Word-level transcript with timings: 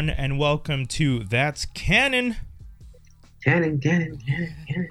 everyone, 0.00 0.16
and 0.18 0.38
welcome 0.38 0.86
to 0.86 1.18
That's 1.24 1.66
Canon. 1.66 2.36
Canon, 3.44 3.78
canon, 3.80 4.18
canon, 4.26 4.54
canon. 4.66 4.88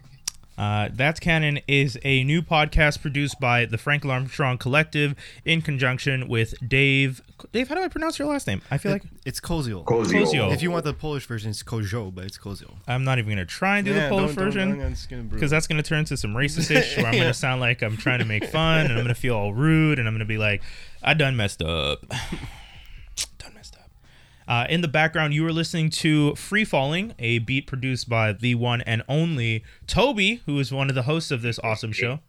Uh, 0.56 0.90
That's 0.94 1.20
Canon 1.20 1.60
is 1.68 1.98
a 2.04 2.24
new 2.26 2.44
podcast 2.44 3.02
produced 3.02 3.40
by 3.40 3.66
the 3.66 3.78
Frank 3.80 4.06
Armstrong 4.06 4.60
Collective 4.60 5.16
in 5.46 5.62
conjunction 5.62 6.28
with 6.28 6.54
Dave. 6.68 7.22
Dave, 7.54 7.70
how 7.70 7.76
do 7.76 7.82
I 7.82 7.88
pronounce 7.88 8.20
your 8.20 8.28
last 8.28 8.46
name? 8.46 8.62
I 8.70 8.78
feel 8.78 8.92
like 8.92 9.04
It's 9.26 9.40
Kozio. 9.40 9.84
Kozio. 9.84 10.26
Kozio. 10.26 10.54
If 10.54 10.62
you 10.62 10.70
want 10.70 10.84
the 10.86 10.94
Polish 10.94 11.26
version, 11.26 11.50
it's 11.50 11.64
Kojo, 11.64 12.14
but 12.14 12.26
it's 12.26 12.38
Kozio. 12.38 12.76
I'm 12.88 13.04
not 13.04 13.18
even 13.18 13.30
going 13.30 13.38
to 13.38 13.52
try 13.52 13.78
and 13.78 13.88
do 13.88 13.94
the 13.94 14.10
Polish 14.10 14.36
version 14.36 14.96
because 15.32 15.50
that's 15.50 15.66
going 15.66 15.82
to 15.82 15.88
turn 15.88 16.00
into 16.00 16.18
some 16.18 16.36
racist 16.36 16.70
ish 16.70 16.98
where 16.98 17.08
I'm 17.08 17.14
going 17.14 17.24
to 17.24 17.34
sound 17.34 17.62
like 17.62 17.82
I'm 17.82 17.98
trying 17.98 18.20
to 18.20 18.26
make 18.26 18.46
fun 18.46 18.82
and 18.82 18.90
I'm 18.92 18.98
going 18.98 19.08
to 19.08 19.16
feel 19.16 19.36
all 19.36 19.54
rude 19.54 19.98
and 19.98 20.08
I'm 20.08 20.14
going 20.14 20.20
to 20.20 20.26
be 20.26 20.38
like, 20.38 20.62
I 21.02 21.16
done 21.16 21.36
messed 21.36 21.64
up. 21.64 22.06
done 24.50 24.58
messed 24.58 24.70
up. 24.70 24.70
Uh, 24.70 24.74
in 24.74 24.82
the 24.82 24.88
background, 24.88 25.34
you 25.34 25.44
were 25.44 25.54
listening 25.54 25.90
to 25.90 26.36
Free 26.36 26.66
Falling, 26.66 27.14
a 27.20 27.40
beat 27.40 27.68
produced 27.68 28.10
by 28.10 28.34
the 28.34 28.56
one 28.56 28.82
and 28.82 29.04
only 29.08 29.64
Toby, 29.88 30.42
who 30.46 30.60
is 30.60 30.72
one 30.72 30.90
of 30.90 30.96
the 30.96 31.04
hosts 31.04 31.32
of 31.32 31.42
this 31.42 31.60
awesome 31.64 31.92
show. 31.92 32.20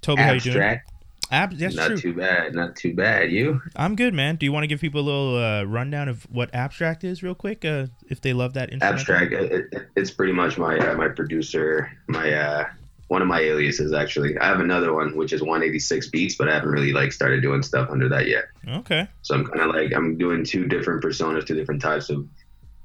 Toby, 0.00 0.22
how 0.22 0.32
you 0.32 0.40
doing? 0.40 0.56
Abstract. 0.56 0.92
Ab- 1.30 1.58
that's 1.58 1.74
not 1.74 1.88
true. 1.88 1.96
too 1.98 2.14
bad. 2.14 2.54
Not 2.54 2.76
too 2.76 2.94
bad. 2.94 3.30
You? 3.30 3.60
I'm 3.76 3.96
good, 3.96 4.14
man. 4.14 4.36
Do 4.36 4.46
you 4.46 4.52
want 4.52 4.62
to 4.62 4.66
give 4.66 4.80
people 4.80 5.00
a 5.00 5.02
little 5.02 5.36
uh, 5.36 5.64
rundown 5.64 6.08
of 6.08 6.22
what 6.30 6.54
abstract 6.54 7.04
is, 7.04 7.22
real 7.22 7.34
quick, 7.34 7.66
uh, 7.66 7.88
if 8.08 8.20
they 8.22 8.32
love 8.32 8.54
that? 8.54 8.70
Abstract. 8.82 9.32
It, 9.32 9.68
it, 9.72 9.88
it's 9.96 10.10
pretty 10.10 10.32
much 10.32 10.56
my 10.56 10.78
uh, 10.78 10.94
my 10.96 11.08
producer. 11.08 11.92
My 12.06 12.32
uh, 12.32 12.64
one 13.08 13.20
of 13.22 13.28
my 13.28 13.40
aliases 13.40 13.92
actually. 13.92 14.36
I 14.38 14.46
have 14.46 14.60
another 14.60 14.92
one 14.92 15.16
which 15.16 15.32
is 15.32 15.40
186 15.40 16.08
beats, 16.10 16.36
but 16.36 16.48
I 16.48 16.54
haven't 16.54 16.70
really 16.70 16.92
like 16.92 17.12
started 17.12 17.42
doing 17.42 17.62
stuff 17.62 17.88
under 17.90 18.08
that 18.10 18.26
yet. 18.28 18.44
Okay. 18.68 19.08
So 19.22 19.34
I'm 19.34 19.46
kind 19.46 19.60
of 19.60 19.74
like 19.74 19.92
I'm 19.94 20.16
doing 20.16 20.44
two 20.44 20.66
different 20.66 21.02
personas, 21.02 21.46
two 21.46 21.54
different 21.54 21.80
types 21.82 22.10
of 22.10 22.26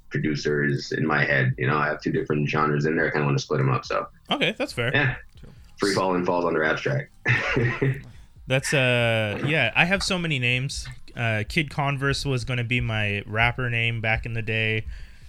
producers 0.09 0.91
in 0.91 1.05
my 1.05 1.25
head. 1.25 1.53
You 1.57 1.67
know, 1.67 1.77
I 1.77 1.87
have 1.87 2.01
two 2.01 2.11
different 2.11 2.47
genres 2.49 2.85
in 2.85 2.95
there. 2.95 3.07
I 3.07 3.09
kind 3.09 3.23
of 3.23 3.25
want 3.27 3.37
to 3.37 3.43
split 3.43 3.57
them 3.59 3.69
up. 3.69 3.85
So 3.85 4.07
Okay, 4.31 4.55
that's 4.57 4.73
fair. 4.73 4.91
yeah, 4.93 5.15
free 5.77 5.93
falling 5.93 6.25
falls 6.25 6.45
under 6.45 6.63
abstract. 6.63 7.11
That's 8.45 8.73
uh 8.73 9.41
yeah, 9.45 9.71
I 9.73 9.85
have 9.85 10.03
so 10.03 10.19
many 10.19 10.37
names. 10.37 10.85
Uh 11.15 11.43
Kid 11.47 11.69
Converse 11.69 12.25
was 12.25 12.43
gonna 12.43 12.65
be 12.65 12.81
my 12.81 13.23
rapper 13.25 13.69
name 13.69 14.01
back 14.01 14.25
in 14.25 14.33
the 14.33 14.41
day. 14.41 14.85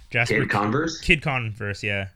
Jasper 0.09 0.41
Kid 0.41 0.49
Converse. 0.49 0.99
Kid 0.99 1.21
Converse, 1.21 1.81
yeah. 1.81 2.07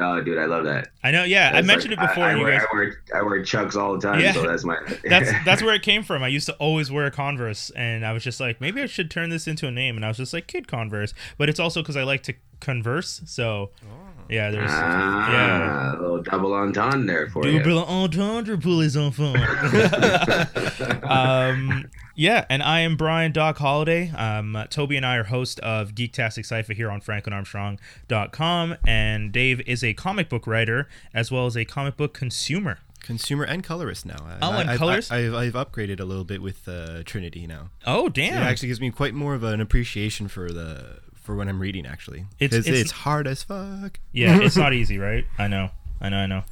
Oh, 0.00 0.20
dude, 0.20 0.38
I 0.38 0.46
love 0.46 0.64
that. 0.64 0.88
I 1.02 1.10
know, 1.10 1.24
yeah. 1.24 1.52
I 1.54 1.62
mentioned 1.62 1.96
like- 1.96 2.04
it 2.04 2.08
before 2.08 2.24
I, 2.24 2.32
I 2.32 2.34
you 2.36 2.42
wear, 2.42 2.58
guys 2.58 2.66
I 2.72 2.74
wear 2.76 3.02
I 3.14 3.22
wear 3.22 3.42
Chucks 3.42 3.76
all 3.76 3.92
the 3.96 4.00
time, 4.00 4.20
Yeah. 4.20 4.32
so 4.32 4.46
that's 4.46 4.64
my. 4.64 4.76
that's 5.08 5.30
that's 5.44 5.62
where 5.62 5.74
it 5.74 5.82
came 5.82 6.02
from. 6.02 6.22
I 6.22 6.28
used 6.28 6.46
to 6.46 6.54
always 6.54 6.90
wear 6.90 7.10
Converse, 7.10 7.70
and 7.70 8.04
I 8.04 8.12
was 8.12 8.22
just 8.24 8.40
like, 8.40 8.60
maybe 8.60 8.82
I 8.82 8.86
should 8.86 9.10
turn 9.10 9.30
this 9.30 9.46
into 9.46 9.66
a 9.66 9.70
name. 9.70 9.96
And 9.96 10.04
I 10.04 10.08
was 10.08 10.16
just 10.16 10.32
like, 10.32 10.46
Kid 10.46 10.66
Converse. 10.68 11.14
But 11.38 11.48
it's 11.48 11.60
also 11.60 11.82
because 11.82 11.96
I 11.96 12.02
like 12.02 12.22
to 12.24 12.34
converse. 12.60 13.20
So, 13.26 13.70
oh. 13.84 14.03
Yeah, 14.28 14.50
there's 14.50 14.70
ah, 14.72 15.32
yeah. 15.32 15.92
a 15.92 16.00
little 16.00 16.22
double 16.22 16.54
entendre 16.54 17.06
there 17.06 17.28
for 17.28 17.46
you. 17.46 17.58
Double 17.58 17.84
entendre 17.84 18.56
pour 18.56 18.72
les 18.72 18.96
enfants. 18.96 19.36
um, 21.04 21.88
yeah, 22.14 22.44
and 22.48 22.62
I 22.62 22.80
am 22.80 22.96
Brian 22.96 23.32
Doc 23.32 23.58
Holiday. 23.58 24.10
Um, 24.10 24.56
Toby 24.70 24.96
and 24.96 25.04
I 25.04 25.16
are 25.16 25.24
host 25.24 25.60
of 25.60 25.94
Geektastic 25.94 26.46
Cypher 26.46 26.72
here 26.72 26.90
on 26.90 27.00
franklinarmstrong.com, 27.00 28.76
and 28.86 29.32
Dave 29.32 29.60
is 29.66 29.84
a 29.84 29.94
comic 29.94 30.28
book 30.28 30.46
writer 30.46 30.88
as 31.12 31.30
well 31.30 31.46
as 31.46 31.56
a 31.56 31.64
comic 31.64 31.96
book 31.96 32.14
consumer. 32.14 32.78
Consumer 33.00 33.44
and 33.44 33.62
colorist 33.62 34.06
now. 34.06 34.16
Oh, 34.40 34.52
and 34.52 34.70
I've, 34.70 34.78
colorist? 34.78 35.12
I've, 35.12 35.34
I've 35.34 35.52
upgraded 35.52 36.00
a 36.00 36.04
little 36.04 36.24
bit 36.24 36.40
with 36.40 36.66
uh, 36.66 37.02
Trinity 37.04 37.46
now. 37.46 37.68
Oh, 37.86 38.08
damn 38.08 38.42
It 38.42 38.46
actually 38.46 38.68
gives 38.68 38.80
me 38.80 38.90
quite 38.90 39.12
more 39.12 39.34
of 39.34 39.42
an 39.42 39.60
appreciation 39.60 40.26
for 40.26 40.50
the 40.50 41.00
for 41.24 41.34
when 41.34 41.48
I'm 41.48 41.58
reading. 41.58 41.86
Actually, 41.86 42.26
It's- 42.38 42.56
it's 42.60 42.68
it's- 42.68 42.82
it's, 42.82 42.90
hard 42.92 43.26
as 43.26 43.42
fuck. 43.42 43.98
yeah, 44.12 44.38
it's 44.42 44.56
not 44.56 44.72
easy, 44.72 44.98
right? 44.98 45.24
I 45.38 45.48
know, 45.48 45.70
I 46.00 46.08
know, 46.10 46.18
I 46.18 46.26
know. 46.26 46.42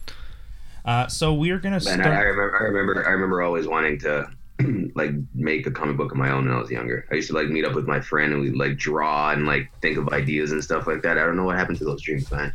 Uh, 0.85 1.07
so 1.07 1.33
we're 1.35 1.59
gonna 1.59 1.79
Man, 1.85 2.01
I, 2.01 2.05
I 2.09 2.21
remember, 2.23 2.57
I 2.61 2.65
remember, 2.65 3.07
I 3.07 3.11
remember 3.13 3.43
always 3.43 3.69
wanting 3.69 3.99
to 4.01 4.29
like 4.97 5.13
make 5.35 5.67
a 5.67 5.71
comic 5.71 5.97
book 5.97 6.11
of 6.11 6.19
my 6.19 6.31
own 6.31 6.47
when 6.47 6.55
I 6.57 6.61
was 6.61 6.71
younger. 6.71 7.07
I 7.11 7.15
used 7.15 7.29
to 7.29 7.35
like 7.35 7.49
meet 7.49 7.65
up 7.65 7.75
with 7.75 7.87
my 7.87 8.01
friend 8.01 8.33
and 8.33 8.43
we 8.43 8.51
like 8.51 8.77
draw 8.79 9.31
and 9.31 9.47
like 9.47 9.71
think 9.81 9.97
of 9.99 10.09
ideas 10.09 10.51
and 10.53 10.63
stuff 10.65 10.87
like 10.89 11.03
that. 11.03 11.19
I 11.19 11.25
don't 11.25 11.37
know 11.37 11.45
what 11.45 11.57
happened 11.57 11.79
to 11.79 11.85
those 11.85 12.03
dreams, 12.03 12.31
man. 12.33 12.53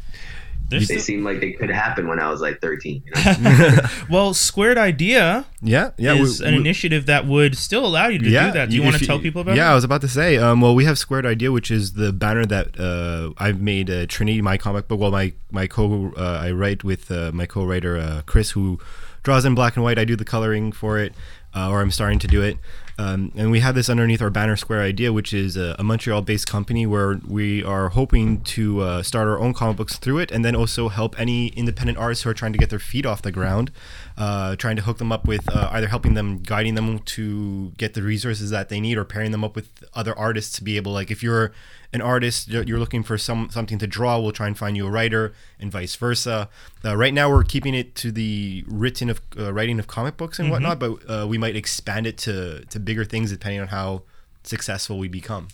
There's 0.69 0.87
They 0.87 0.95
still- 0.95 1.03
seemed 1.05 1.23
like 1.23 1.39
they 1.39 1.53
could 1.53 1.69
happen 1.69 2.07
when 2.09 2.19
I 2.19 2.29
was 2.29 2.41
like 2.41 2.59
13. 2.59 3.03
You 3.05 3.11
know? 3.13 3.77
well, 4.09 4.33
Squared 4.33 4.77
Idea 4.77 5.45
Yeah, 5.61 5.91
yeah. 5.97 6.15
is 6.15 6.41
we- 6.41 6.45
an 6.47 6.53
we- 6.55 6.59
initiative 6.59 7.05
that 7.05 7.25
would 7.25 7.57
still 7.57 7.85
allow 7.85 8.07
you 8.07 8.19
to 8.19 8.25
do 8.25 8.31
that. 8.31 8.69
Do 8.69 8.75
you 8.75 8.83
want 8.83 8.97
to 8.97 9.05
tell 9.05 9.19
people 9.19 9.41
about 9.41 9.55
yeah, 9.55 9.67
it? 9.69 9.71
I 9.71 9.75
was 9.75 9.83
about 9.85 10.01
to 10.01 10.07
say. 10.09 10.37
Um, 10.37 10.59
well, 10.61 10.75
we 10.75 10.83
have 10.85 10.97
Squared 10.97 11.25
Idea, 11.25 11.51
which 11.51 11.71
is 11.71 11.93
the 11.93 12.11
banner 12.11 12.45
that 12.45 12.77
uh, 12.79 13.31
I've 13.37 13.61
made 13.61 13.89
uh, 13.89 14.05
Trinity, 14.07 14.41
my 14.41 14.57
comic 14.57 14.87
book. 14.87 14.99
Well, 14.99 15.11
my 15.11 15.33
my 15.51 15.67
co 15.67 16.11
uh, 16.17 16.39
I 16.43 16.51
write 16.51 16.83
with 16.83 17.09
uh, 17.11 17.31
my 17.33 17.45
co-writer 17.45 17.97
uh, 17.97 18.21
Chris, 18.25 18.51
who 18.51 18.79
draws 19.23 19.45
in 19.45 19.55
black 19.55 19.75
and 19.75 19.83
white. 19.83 19.97
I 19.97 20.03
do 20.05 20.15
the 20.17 20.25
coloring 20.25 20.71
for 20.73 20.97
it, 20.99 21.13
uh, 21.55 21.69
or 21.69 21.81
I'm 21.81 21.91
starting 21.91 22.19
to 22.19 22.27
do 22.27 22.41
it. 22.41 22.57
Um, 22.99 23.31
and 23.35 23.51
we 23.51 23.59
have 23.59 23.75
this 23.75 23.89
underneath 23.89 24.21
our 24.21 24.29
banner 24.31 24.55
Square 24.55 24.81
Idea, 24.81 25.13
which 25.13 25.33
is 25.33 25.55
a, 25.55 25.75
a 25.77 25.83
Montreal-based 25.83 26.47
company 26.47 26.87
where 26.87 27.19
we 27.27 27.63
are 27.63 27.89
hoping 27.89 28.41
to 28.41 28.81
uh, 28.81 29.03
start 29.03 29.27
our 29.27 29.39
own 29.39 29.53
comic 29.53 29.77
books 29.77 29.97
through 29.97 30.19
it, 30.19 30.31
and 30.31 30.43
then 30.43 30.55
also 30.55 30.89
help 30.89 31.19
any 31.19 31.49
independent 31.49 31.97
artists 31.99 32.23
who 32.23 32.29
are 32.31 32.33
trying 32.33 32.53
to 32.53 32.57
get 32.57 32.69
their 32.69 32.79
feet 32.79 33.05
off 33.05 33.21
the 33.21 33.31
ground, 33.31 33.71
uh, 34.17 34.55
trying 34.55 34.75
to 34.75 34.81
hook 34.81 34.97
them 34.97 35.11
up 35.11 35.27
with 35.27 35.47
uh, 35.55 35.69
either 35.71 35.87
helping 35.87 36.15
them, 36.15 36.39
guiding 36.39 36.75
them 36.75 36.99
to 36.99 37.71
get 37.77 37.93
the 37.93 38.01
resources 38.01 38.49
that 38.49 38.69
they 38.69 38.79
need, 38.79 38.97
or 38.97 39.03
pairing 39.03 39.31
them 39.31 39.43
up 39.43 39.55
with 39.55 39.83
other 39.93 40.17
artists 40.17 40.55
to 40.57 40.63
be 40.63 40.75
able, 40.77 40.91
like, 40.91 41.11
if 41.11 41.21
you're 41.21 41.51
an 41.93 42.01
artist, 42.01 42.49
you're 42.49 42.79
looking 42.79 43.01
for 43.03 43.17
some 43.17 43.49
something 43.49 43.77
to 43.77 43.87
draw, 43.87 44.19
we'll 44.19 44.33
try 44.33 44.47
and 44.47 44.57
find 44.57 44.75
you 44.75 44.85
a 44.85 44.89
writer, 44.89 45.33
and 45.59 45.71
vice 45.71 45.95
versa. 45.95 46.49
Uh, 46.83 46.97
right 46.97 47.13
now, 47.13 47.29
we're 47.29 47.43
keeping 47.43 47.73
it 47.73 47.95
to 47.95 48.11
the 48.11 48.65
written 48.67 49.09
of 49.09 49.21
uh, 49.39 49.53
writing 49.53 49.79
of 49.79 49.87
comic 49.87 50.17
books 50.17 50.37
and 50.37 50.51
whatnot, 50.51 50.79
but 50.79 50.97
uh, 51.09 51.25
we 51.27 51.37
might 51.37 51.55
expand 51.55 52.05
it 52.05 52.17
to 52.17 52.65
to 52.65 52.79
bigger 52.79 53.05
things 53.05 53.31
depending 53.31 53.61
on 53.61 53.67
how 53.67 54.03
successful 54.43 54.97
we 54.97 55.07
become. 55.07 55.47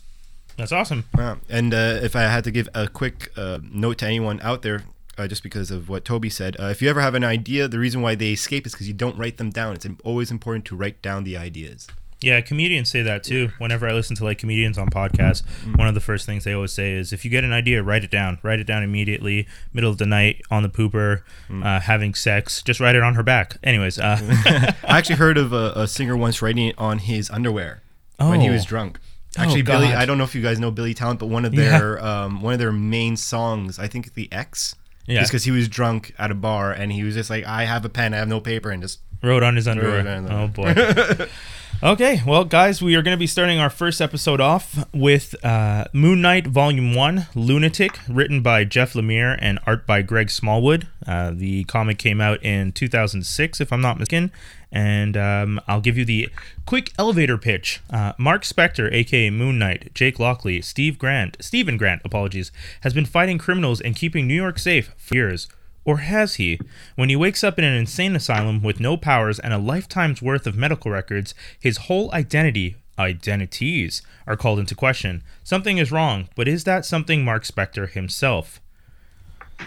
That's 0.57 0.72
awesome. 0.72 1.06
Yeah. 1.18 1.35
And 1.50 1.73
uh, 1.73 2.00
if 2.02 2.16
I 2.16 2.22
had 2.22 2.44
to 2.46 2.52
give 2.52 2.69
a 2.73 2.88
quick 2.88 3.31
uh, 3.35 3.59
note 3.63 4.00
to 4.00 4.07
anyone 4.07 4.40
out 4.41 4.62
there, 4.62 4.84
uh, 5.18 5.28
just 5.28 5.44
because 5.44 5.72
of 5.72 5.90
what 5.90 6.06
Toby 6.06 6.29
said, 6.29 6.56
uh, 6.59 6.66
if 6.66 6.81
you 6.81 6.90
ever 6.90 7.01
have 7.01 7.16
an 7.16 7.24
idea, 7.24 7.68
the 7.68 7.79
reason 7.79 8.01
why 8.01 8.16
they 8.16 8.31
escape 8.34 8.66
is 8.66 8.74
because 8.74 8.88
you 8.88 8.94
don't 8.94 9.18
write 9.18 9.38
them 9.38 9.50
down. 9.50 9.74
It's 9.75 9.88
always 10.03 10.31
important 10.31 10.66
to 10.66 10.75
write 10.75 11.01
down 11.01 11.24
the 11.24 11.38
ideas. 11.38 11.88
Yeah, 12.22 12.40
comedians 12.40 12.90
say 12.90 13.01
that 13.01 13.22
too. 13.25 13.50
Whenever 13.57 13.85
I 13.85 13.91
listen 13.91 14.16
to 14.16 14.23
like 14.23 14.38
comedians 14.38 14.78
on 14.78 14.88
podcasts, 14.90 15.44
one 15.78 15.90
of 15.90 15.94
the 15.94 16.00
first 16.00 16.25
things 16.25 16.46
they 16.46 16.53
always 16.53 16.72
say 16.72 16.94
is, 16.94 17.12
"If 17.12 17.25
you 17.25 17.29
get 17.31 17.44
an 17.44 17.52
idea, 17.52 17.84
write 17.84 18.06
it 18.06 18.12
down. 18.12 18.40
Write 18.44 18.62
it 18.62 18.63
down 18.66 18.81
immediately. 18.81 19.46
Middle 19.73 19.91
of 19.91 19.97
the 19.97 20.06
night, 20.06 20.41
on 20.50 20.63
the 20.63 20.69
pooper, 20.69 21.23
uh, 21.52 21.81
having 21.81 22.13
sex, 22.13 22.62
just 22.62 22.79
write 22.79 22.96
it 22.96 23.03
on 23.03 23.16
her 23.16 23.23
back." 23.23 23.57
Anyways, 23.62 24.00
uh, 24.00 24.18
I 24.88 24.97
actually 24.97 25.18
heard 25.18 25.38
of 25.38 25.52
a, 25.52 25.73
a 25.75 25.85
singer 25.85 26.16
once 26.16 26.41
writing 26.41 26.68
it 26.68 26.75
on 26.78 27.00
his 27.00 27.29
underwear 27.29 27.81
when 28.18 28.40
he 28.40 28.47
Oh. 28.50 28.53
was 28.53 28.63
drunk. 28.63 29.00
Actually, 29.35 29.62
Oh, 29.62 29.66
Billy, 29.66 29.88
I 29.94 30.06
don't 30.06 30.18
know 30.18 30.23
if 30.23 30.34
you 30.34 30.41
guys 30.41 30.59
know 30.59 30.72
Billy 30.72 30.94
Talent, 30.94 31.19
but 31.19 31.25
one 31.25 31.44
of 31.44 31.53
Yeah. 31.53 31.78
their 31.78 32.06
um, 32.06 32.41
one 32.41 32.53
of 32.53 32.59
their 32.59 32.72
main 32.72 33.18
songs, 33.18 33.78
I 33.79 33.88
think 33.88 34.14
the 34.14 34.32
X, 34.32 34.76
Yeah. 35.05 35.20
just 35.20 35.32
because 35.32 35.44
he 35.44 35.52
was 35.52 35.67
drunk 35.67 36.14
at 36.17 36.32
a 36.32 36.35
bar 36.35 36.72
and 36.72 36.91
he 36.91 37.03
was 37.03 37.16
just 37.16 37.29
like, 37.29 37.46
"I 37.46 37.66
have 37.66 37.84
a 37.85 37.90
pen, 37.90 38.14
I 38.14 38.17
have 38.17 38.28
no 38.28 38.40
paper," 38.40 38.72
and 38.72 38.82
just 38.82 39.00
wrote 39.22 39.44
on 39.44 39.55
his 39.55 39.67
underwear. 39.67 40.08
On 40.08 40.32
Oh 40.32 40.47
boy. 40.47 40.73
okay, 41.84 42.22
well, 42.26 42.46
guys, 42.46 42.82
we 42.82 42.96
are 42.96 43.02
going 43.02 43.16
to 43.16 43.20
be 43.20 43.28
starting 43.28 43.59
our 43.59 43.70
first 43.70 44.02
episode 44.02 44.40
off 44.40 44.85
with 44.94 45.35
uh, 45.44 45.85
Moon 45.94 46.22
Knight 46.22 46.47
Volume 46.47 46.94
One, 46.94 47.28
Lunatic, 47.35 48.00
written 48.08 48.41
by 48.41 48.64
Jeff 48.64 48.94
Lemire 48.94 49.38
and 49.41 49.59
art 49.66 49.85
by 49.88 50.02
Greg 50.02 50.29
Smallwood. 50.29 50.88
Uh, 51.05 51.32
the 51.34 51.64
comic 51.66 51.97
came 51.97 52.22
out 52.22 52.44
in 52.44 52.72
2006, 52.72 53.59
if 53.59 53.73
I'm 53.73 53.82
not 53.82 53.97
mistaken. 54.00 54.32
And 54.75 55.16
um, 55.16 55.61
I'll 55.67 55.81
give 55.81 55.99
you 55.99 56.03
the 56.03 56.29
quick 56.66 56.91
elevator 56.97 57.37
pitch. 57.37 57.79
Uh, 57.91 58.14
Mark 58.17 58.41
Spector, 58.41 58.91
aka 58.91 59.29
Moon 59.29 59.59
Knight, 59.59 59.93
Jake 59.93 60.17
Lockley, 60.17 60.61
Steve 60.64 60.97
Grant, 60.97 61.37
Steven 61.40 61.78
Grant, 61.78 62.02
apologies, 62.03 62.52
has 62.81 62.91
been 62.91 63.05
fighting 63.05 63.37
criminals 63.37 63.79
and 63.79 63.96
keeping 63.96 64.28
New 64.28 64.34
York 64.34 64.58
safe 64.58 64.91
for 64.97 65.14
years. 65.14 65.47
Or 65.85 65.97
has 65.97 66.35
he? 66.35 66.59
When 66.96 67.09
he 67.09 67.16
wakes 67.16 67.43
up 67.43 67.59
in 67.59 67.66
an 67.66 67.75
insane 67.75 68.16
asylum 68.16 68.64
with 68.64 68.79
no 68.79 68.97
powers 68.97 69.37
and 69.37 69.53
a 69.53 69.59
lifetime's 69.59 70.23
worth 70.23 70.47
of 70.47 70.55
medical 70.55 70.90
records, 70.90 71.35
his 71.59 71.78
whole 71.78 72.11
identity, 72.11 72.78
identities, 72.97 74.02
are 74.26 74.37
called 74.37 74.59
into 74.59 74.73
question. 74.76 75.22
Something 75.43 75.78
is 75.78 75.91
wrong, 75.91 76.29
but 76.35 76.47
is 76.47 76.64
that 76.64 76.84
something 76.85 77.23
Mark 77.23 77.43
Spector 77.43 77.90
himself? 77.90 78.59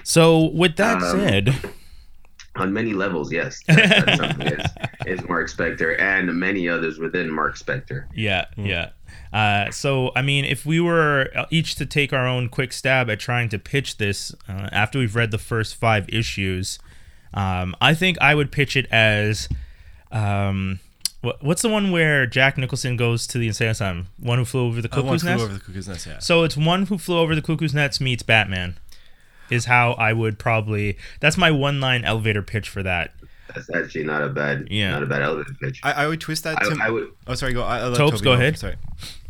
So, 0.02 0.46
with 0.46 0.76
that 0.76 1.02
Um, 1.02 1.10
said, 1.10 1.54
On 2.56 2.72
many 2.72 2.92
levels, 2.94 3.32
yes. 3.32 3.62
That, 3.66 4.04
that's 4.06 4.18
something 4.18 4.46
is, 4.48 4.66
is 5.20 5.28
Mark 5.28 5.48
Spector 5.50 6.00
and 6.00 6.34
many 6.34 6.68
others 6.68 6.98
within 6.98 7.30
Mark 7.30 7.56
Spector. 7.56 8.06
yeah, 8.14 8.46
yeah. 8.56 8.90
Uh, 9.32 9.70
so, 9.70 10.12
I 10.16 10.22
mean, 10.22 10.44
if 10.44 10.64
we 10.64 10.80
were 10.80 11.28
each 11.50 11.74
to 11.76 11.86
take 11.86 12.12
our 12.12 12.26
own 12.26 12.48
quick 12.48 12.72
stab 12.72 13.10
at 13.10 13.20
trying 13.20 13.48
to 13.50 13.58
pitch 13.58 13.98
this 13.98 14.34
uh, 14.48 14.68
after 14.72 14.98
we've 14.98 15.14
read 15.14 15.30
the 15.30 15.38
first 15.38 15.74
five 15.74 16.08
issues, 16.08 16.78
um, 17.34 17.76
I 17.80 17.92
think 17.94 18.16
I 18.20 18.34
would 18.34 18.50
pitch 18.50 18.76
it 18.76 18.86
as 18.90 19.48
um, 20.12 20.80
What, 21.20 21.42
what's 21.42 21.62
the 21.62 21.68
one 21.68 21.90
where 21.90 22.26
Jack 22.26 22.56
Nicholson 22.56 22.96
goes 22.96 23.26
to 23.28 23.38
the 23.38 23.48
insane 23.48 23.68
asylum? 23.70 24.06
One 24.18 24.38
who 24.38 24.44
flew 24.44 24.66
over 24.66 24.80
the 24.80 24.88
Uh, 24.92 25.02
one 25.02 25.18
cuckoo's 25.18 25.22
flew 25.22 25.30
nest. 25.30 25.44
over 25.44 25.54
the 25.54 25.60
cuckoo's 25.60 25.88
nest. 25.88 26.06
Yeah. 26.06 26.18
So 26.20 26.44
it's 26.44 26.56
one 26.56 26.86
who 26.86 26.96
flew 26.98 27.18
over 27.18 27.34
the 27.34 27.42
cuckoo's 27.42 27.74
nest 27.74 28.00
meets 28.00 28.22
Batman. 28.22 28.76
Is 29.50 29.64
how 29.66 29.92
I 29.92 30.12
would 30.12 30.38
probably. 30.38 30.98
That's 31.20 31.36
my 31.36 31.50
one 31.50 31.80
line 31.80 32.04
elevator 32.04 32.42
pitch 32.42 32.68
for 32.68 32.82
that. 32.82 33.12
That's 33.54 33.70
actually 33.74 34.04
not 34.04 34.22
a 34.22 34.28
bad, 34.28 34.68
Yeah. 34.70 34.90
not 34.90 35.02
a 35.02 35.06
bad 35.06 35.22
elevator 35.22 35.54
pitch. 35.60 35.80
I, 35.82 35.92
I, 35.92 36.04
I 36.04 36.06
would 36.08 36.20
twist 36.20 36.44
that. 36.44 36.60
To, 36.62 36.78
I, 36.82 36.90
would. 36.90 37.10
oh, 37.26 37.34
sorry. 37.34 37.52
Go. 37.52 37.62
I, 37.62 37.78
I'll 37.78 37.94
Topes, 37.94 38.18
Toby 38.18 38.24
go 38.24 38.32
ahead. 38.32 38.58
Sorry. 38.58 38.74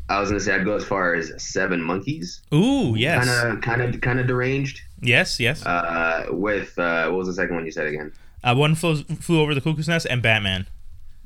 I 0.09 0.21
was 0.21 0.31
gonna 0.31 0.41
say 0.41 0.55
I'd 0.55 0.65
go 0.65 0.75
as 0.77 0.85
far 0.85 1.15
as 1.15 1.33
seven 1.43 1.83
monkeys. 1.83 2.41
Ooh, 2.55 2.95
yes, 2.97 3.27
Kind 3.27 3.57
of, 3.57 3.61
kind 3.61 3.83
of, 3.83 4.01
kind 4.01 4.21
of 4.21 4.27
deranged. 4.29 4.81
yes, 5.03 5.39
yes. 5.41 5.67
Uh, 5.67 6.27
with 6.31 6.79
uh, 6.79 7.09
what 7.09 7.19
was 7.19 7.27
the 7.27 7.35
second 7.35 7.57
one 7.57 7.65
you 7.67 7.73
said 7.73 7.87
again? 7.89 8.13
Uh, 8.45 8.55
one 8.55 8.75
flew, 8.77 9.03
flew 9.03 9.41
over 9.41 9.53
the 9.55 9.61
cuckoo's 9.61 9.89
nest 9.89 10.07
and 10.09 10.23
Batman. 10.23 10.69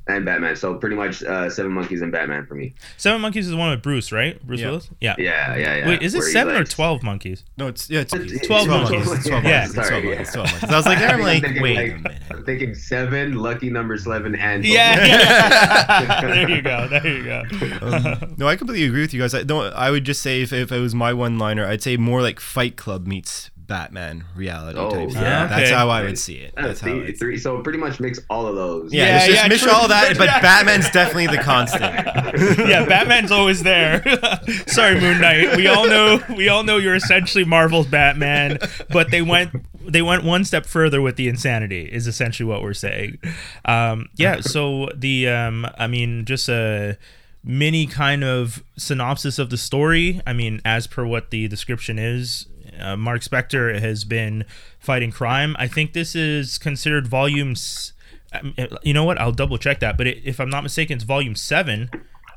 And 0.07 0.25
Batman. 0.25 0.55
So 0.55 0.75
pretty 0.75 0.95
much 0.95 1.23
uh, 1.23 1.49
seven 1.49 1.71
monkeys 1.71 2.01
and 2.01 2.11
Batman 2.11 2.45
for 2.47 2.55
me. 2.55 2.73
Seven 2.97 3.21
monkeys 3.21 3.45
is 3.45 3.51
the 3.51 3.57
one 3.57 3.69
with 3.69 3.81
Bruce, 3.83 4.11
right? 4.11 4.41
Bruce 4.45 4.59
Yeah. 4.59 4.67
Willis. 4.67 4.89
Yeah. 4.99 5.15
Yeah, 5.19 5.55
yeah, 5.55 5.75
yeah. 5.77 5.87
Wait, 5.87 6.01
is 6.01 6.15
it 6.15 6.19
Where 6.19 6.31
seven 6.31 6.55
or 6.55 6.59
likes- 6.59 6.73
twelve 6.73 7.03
monkeys? 7.03 7.43
No, 7.57 7.67
it's 7.67 7.89
yeah, 7.89 7.99
it's, 8.01 8.13
It's 8.13 8.33
it's 8.33 8.47
12 8.47 8.67
monkeys. 8.67 8.91
monkeys. 9.05 9.11
It's 9.19 9.27
12 9.27 9.43
Yeah. 9.43 9.49
monkeys. 9.51 9.65
It's 9.69 9.73
12 9.75 9.87
Sorry, 9.87 10.01
monkeys. 10.03 10.15
yeah. 10.15 10.21
It's 10.21 10.33
12 10.33 10.51
monkeys. 10.51 10.69
I 10.71 10.77
was 10.77 10.85
like, 10.87 10.97
there, 10.99 11.09
I'm 11.09 11.21
like, 11.21 11.43
thinking, 11.43 11.61
wait 11.63 11.75
like, 11.77 11.91
a 11.91 11.95
minute. 11.99 12.21
I'm 12.31 12.45
thinking 12.45 12.73
seven, 12.75 13.33
lucky 13.35 13.69
number 13.69 13.97
seven, 13.97 14.35
and 14.35 14.65
Yeah. 14.65 15.05
yeah. 15.05 16.21
there 16.21 16.49
you 16.49 16.61
go. 16.61 16.87
There 16.87 17.07
you 17.07 17.23
go. 17.23 17.43
Um, 17.81 18.35
no, 18.37 18.47
I 18.47 18.55
completely 18.55 18.85
agree 18.85 19.01
with 19.01 19.13
you 19.13 19.21
guys. 19.21 19.33
I 19.33 19.43
don't. 19.43 19.71
I 19.73 19.91
would 19.91 20.03
just 20.03 20.21
say 20.21 20.41
if, 20.41 20.51
if 20.53 20.71
it 20.71 20.79
was 20.79 20.93
my 20.95 21.13
one 21.13 21.37
liner, 21.37 21.65
I'd 21.65 21.81
say 21.81 21.97
more 21.97 22.21
like 22.21 22.39
Fight 22.39 22.75
Club 22.75 23.05
meets 23.07 23.49
Batman 23.71 24.25
reality 24.35 24.77
Oh, 24.77 24.89
type. 24.89 25.09
yeah. 25.13 25.21
Yeah, 25.21 25.47
that's 25.47 25.61
Okay. 25.69 25.73
how 25.73 25.87
I 25.89 26.03
would 26.03 26.19
see 26.19 26.35
it. 26.35 26.53
Uh, 26.57 26.67
That's 26.67 26.81
how. 26.81 26.87
three, 26.87 27.03
I'd 27.03 27.07
see 27.07 27.13
three, 27.13 27.37
so 27.37 27.61
pretty 27.61 27.79
much 27.79 28.01
mix 28.01 28.19
all 28.29 28.45
of 28.45 28.55
those. 28.55 28.91
Yeah, 28.93 29.05
Yeah, 29.05 29.15
it's 29.19 29.25
just 29.27 29.41
yeah, 29.43 29.47
miss 29.47 29.61
true. 29.63 29.71
all 29.71 29.87
that, 29.87 30.17
but 30.17 30.27
Batman's 30.41 30.89
definitely 30.91 31.27
the 31.27 31.41
constant. 31.41 31.81
yeah, 32.69 32.85
Batman's 32.85 33.31
always 33.31 33.63
there. 33.63 34.03
Sorry, 34.67 34.99
Moon 34.99 35.21
Knight. 35.21 35.55
We 35.55 35.67
all 35.67 35.87
know 35.87 36.21
we 36.35 36.49
all 36.49 36.63
know 36.63 36.75
you're 36.77 36.95
essentially 36.95 37.45
Marvel's 37.45 37.87
Batman, 37.87 38.57
but 38.89 39.09
they 39.09 39.21
went 39.21 39.51
they 39.89 40.01
went 40.01 40.25
one 40.25 40.43
step 40.43 40.65
further 40.65 41.01
with 41.01 41.15
the 41.15 41.29
insanity. 41.29 41.85
Is 41.89 42.07
essentially 42.07 42.47
what 42.49 42.61
we're 42.61 42.73
saying. 42.73 43.19
Um, 43.63 44.09
yeah. 44.17 44.41
So 44.41 44.89
the 44.93 45.29
um, 45.29 45.65
I 45.77 45.87
mean, 45.87 46.25
just 46.25 46.49
a 46.49 46.97
mini 47.43 47.87
kind 47.87 48.23
of 48.23 48.63
synopsis 48.77 49.39
of 49.39 49.49
the 49.49 49.57
story. 49.57 50.21
I 50.27 50.33
mean, 50.33 50.59
as 50.65 50.87
per 50.87 51.05
what 51.05 51.29
the 51.31 51.47
description 51.47 51.97
is, 51.97 52.47
uh, 52.79 52.95
Mark 52.95 53.21
Spector 53.21 53.79
has 53.79 54.03
been 54.05 54.45
fighting 54.79 55.11
crime. 55.11 55.55
I 55.59 55.67
think 55.67 55.93
this 55.93 56.15
is 56.15 56.57
considered 56.57 57.07
volumes. 57.07 57.93
um, 58.33 58.53
You 58.83 58.93
know 58.93 59.03
what? 59.03 59.19
I'll 59.19 59.31
double 59.31 59.57
check 59.57 59.79
that. 59.81 59.97
But 59.97 60.07
it, 60.07 60.21
if 60.23 60.39
I'm 60.39 60.49
not 60.49 60.63
mistaken, 60.63 60.95
it's 60.95 61.03
volume 61.03 61.35
seven 61.35 61.89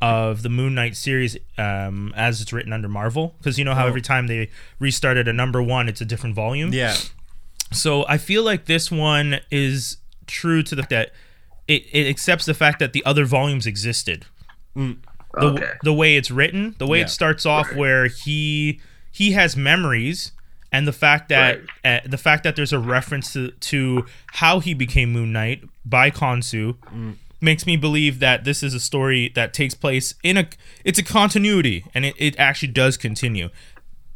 of 0.02 0.42
the 0.42 0.48
Moon 0.50 0.74
Knight 0.74 0.96
series 0.96 1.36
um, 1.56 2.12
as 2.16 2.40
it's 2.40 2.52
written 2.52 2.72
under 2.72 2.88
Marvel. 2.88 3.34
Because 3.38 3.58
you 3.58 3.64
know 3.64 3.74
how 3.74 3.86
every 3.86 4.02
time 4.02 4.26
they 4.26 4.50
restarted 4.78 5.28
a 5.28 5.32
number 5.32 5.62
one, 5.62 5.88
it's 5.88 6.00
a 6.00 6.04
different 6.04 6.34
volume. 6.34 6.72
Yeah, 6.72 6.94
So 7.72 8.04
I 8.08 8.18
feel 8.18 8.42
like 8.42 8.66
this 8.66 8.90
one 8.90 9.40
is 9.50 9.98
true 10.26 10.62
to 10.64 10.74
the 10.74 10.82
fact 10.82 10.90
that 10.90 11.12
it, 11.68 11.84
it 11.92 12.06
accepts 12.08 12.44
the 12.44 12.54
fact 12.54 12.78
that 12.80 12.92
the 12.92 13.04
other 13.06 13.24
volumes 13.24 13.66
existed. 13.66 14.26
The, 14.74 14.96
Okay. 15.36 15.70
the 15.82 15.92
way 15.94 16.16
it's 16.16 16.30
written, 16.30 16.74
the 16.78 16.86
way 16.86 16.98
Yeah. 16.98 17.04
it 17.06 17.08
starts 17.10 17.44
off, 17.46 17.68
Right. 17.70 17.76
where 17.78 18.06
he 18.06 18.80
he 19.14 19.30
has 19.32 19.56
memories, 19.56 20.32
and 20.72 20.88
the 20.88 20.92
fact 20.92 21.28
that 21.28 21.60
uh, 21.84 22.00
the 22.04 22.18
fact 22.18 22.42
that 22.42 22.56
there's 22.56 22.72
a 22.72 22.80
reference 22.80 23.32
to, 23.34 23.52
to 23.52 24.04
how 24.32 24.58
he 24.58 24.74
became 24.74 25.12
Moon 25.12 25.32
Knight 25.32 25.62
by 25.84 26.10
Khonshu 26.10 26.74
makes 27.40 27.64
me 27.64 27.76
believe 27.76 28.18
that 28.18 28.42
this 28.44 28.62
is 28.62 28.74
a 28.74 28.80
story 28.80 29.30
that 29.36 29.52
takes 29.54 29.74
place 29.74 30.14
in 30.24 30.36
a 30.36 30.48
it's 30.84 30.98
a 30.98 31.02
continuity, 31.04 31.84
and 31.94 32.04
it, 32.04 32.16
it 32.18 32.34
actually 32.40 32.72
does 32.72 32.96
continue. 32.96 33.50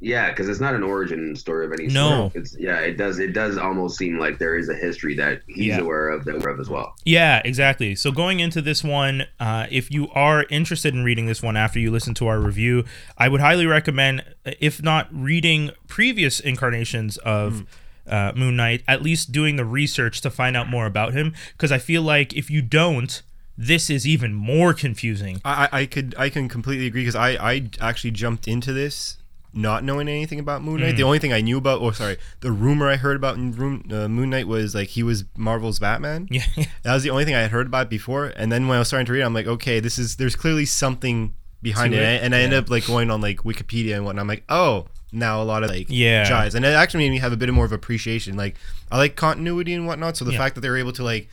Yeah, 0.01 0.31
because 0.31 0.49
it's 0.49 0.61
not 0.61 0.75
an 0.75 0.85
origin 0.85 1.35
story 1.35 1.67
of 1.67 1.73
any 1.73 1.89
No. 1.89 2.31
sort. 2.31 2.37
It's 2.37 2.57
yeah, 2.59 2.79
it 2.79 2.97
does 2.97 3.19
it 3.19 3.33
does 3.33 3.59
almost 3.59 3.99
seem 3.99 4.19
like 4.19 4.39
there 4.39 4.57
is 4.57 4.69
a 4.69 4.75
history 4.75 5.15
that 5.17 5.41
he's 5.49 5.67
Yeah. 5.67 5.79
aware 5.81 6.09
of 6.09 6.25
that 6.25 6.39
we're 6.39 6.51
of 6.51 6.61
as 6.61 6.69
well. 6.69 6.95
Yeah, 7.05 7.43
exactly. 7.45 7.95
So 7.97 8.13
going 8.13 8.39
into 8.39 8.63
this 8.63 8.85
one, 8.85 9.25
uh, 9.41 9.67
if 9.71 9.91
you 9.91 10.09
are 10.13 10.47
interested 10.51 10.95
in 10.95 11.03
reading 11.03 11.27
this 11.27 11.43
one 11.43 11.57
after 11.57 11.81
you 11.81 11.91
listen 11.91 12.15
to 12.15 12.29
our 12.29 12.39
review, 12.41 12.85
I 13.17 13.29
would 13.29 13.41
highly 13.41 13.67
recommend, 13.67 14.23
if 14.61 14.83
not 14.83 15.09
reading 15.13 15.73
previous 15.89 16.39
incarnations 16.39 17.17
of 17.19 17.65
uh, 18.09 18.33
Moon 18.35 18.57
Knight, 18.57 18.83
at 18.89 19.03
least 19.03 19.33
doing 19.33 19.57
the 19.57 19.65
research 19.67 20.21
to 20.23 20.31
find 20.31 20.57
out 20.57 20.69
more 20.69 20.87
about 20.87 21.13
him. 21.13 21.35
Because 21.57 21.71
I 21.73 21.79
feel 21.79 22.01
like 22.03 22.33
if 22.35 22.51
you 22.51 22.63
don't, 22.63 23.21
this 23.59 23.91
is 23.91 24.07
even 24.07 24.33
more 24.33 24.73
confusing. 24.73 25.41
I, 25.45 25.69
I 25.73 25.81
I 25.81 25.87
could 25.87 26.15
I 26.17 26.31
can 26.31 26.49
completely 26.49 26.87
agree 26.87 27.03
because 27.03 27.17
I 27.17 27.31
I 27.33 27.69
actually 27.81 28.13
jumped 28.13 28.47
into 28.49 28.73
this 28.73 29.18
not 29.61 29.83
knowing 29.83 30.09
anything 30.09 30.39
about 30.39 30.63
Moon 30.63 30.81
Knight. 30.81 30.97
The 30.97 31.03
only 31.03 31.19
thing 31.19 31.33
I 31.33 31.41
knew 31.41 31.59
about, 31.59 31.81
or 31.81 31.93
sorry, 31.93 32.17
the 32.41 32.53
rumor 32.53 32.89
I 32.89 32.97
heard 32.97 33.17
about 33.17 33.37
in 33.37 33.53
Room, 33.53 33.85
uh, 33.91 34.07
Moon 34.09 34.31
Knight 34.31 34.47
was 34.47 34.75
like 34.75 34.89
he 34.89 35.03
was 35.03 35.25
Marvel's 35.37 35.79
Batman. 35.79 36.29
Yeah, 36.31 36.45
That 36.83 36.95
was 36.95 37.03
the 37.03 37.11
only 37.11 37.25
thing 37.25 37.35
I 37.35 37.41
had 37.41 37.51
heard 37.51 37.67
about 37.67 37.91
before. 37.91 38.27
And 38.27 38.53
then 38.53 38.69
when 38.69 38.77
I 38.77 38.79
was 38.79 38.89
starting 38.89 39.07
to 39.07 39.13
read, 39.13 39.21
it, 39.23 39.25
I'm 39.25 39.35
like, 39.35 39.47
okay, 39.47 39.81
this 39.81 39.99
is 39.99 40.17
there's 40.17 40.37
clearly 40.37 40.65
something 40.65 41.35
behind 41.61 41.93
it. 41.93 42.01
it? 42.03 42.23
And 42.23 42.35
I 42.35 42.39
ended 42.39 42.53
Yeah. 42.53 42.59
up 42.61 42.71
like 42.71 42.87
going 42.87 43.11
on 43.11 43.21
like 43.21 43.39
Wikipedia 43.39 43.97
and 43.97 44.05
whatnot. 44.05 44.21
I'm 44.23 44.29
like, 44.29 44.45
oh, 44.49 44.87
now 45.11 45.43
a 45.43 45.45
lot 45.45 45.65
of 45.65 45.71
like 45.71 45.87
Yeah. 45.89 46.25
jives. 46.31 46.55
And 46.55 46.65
it 46.65 46.69
actually 46.69 47.05
made 47.05 47.11
me 47.11 47.19
have 47.19 47.33
a 47.33 47.37
bit 47.37 47.53
more 47.53 47.65
of 47.65 47.73
appreciation. 47.73 48.37
Like 48.37 48.55
I 48.93 48.97
like 48.99 49.17
continuity 49.17 49.75
and 49.75 49.87
whatnot. 49.87 50.17
So 50.17 50.25
the 50.25 50.33
Yeah. 50.33 50.39
fact 50.39 50.55
that 50.55 50.61
they 50.61 50.69
were 50.71 50.77
able 50.77 50.93
to 50.93 51.03
like 51.03 51.29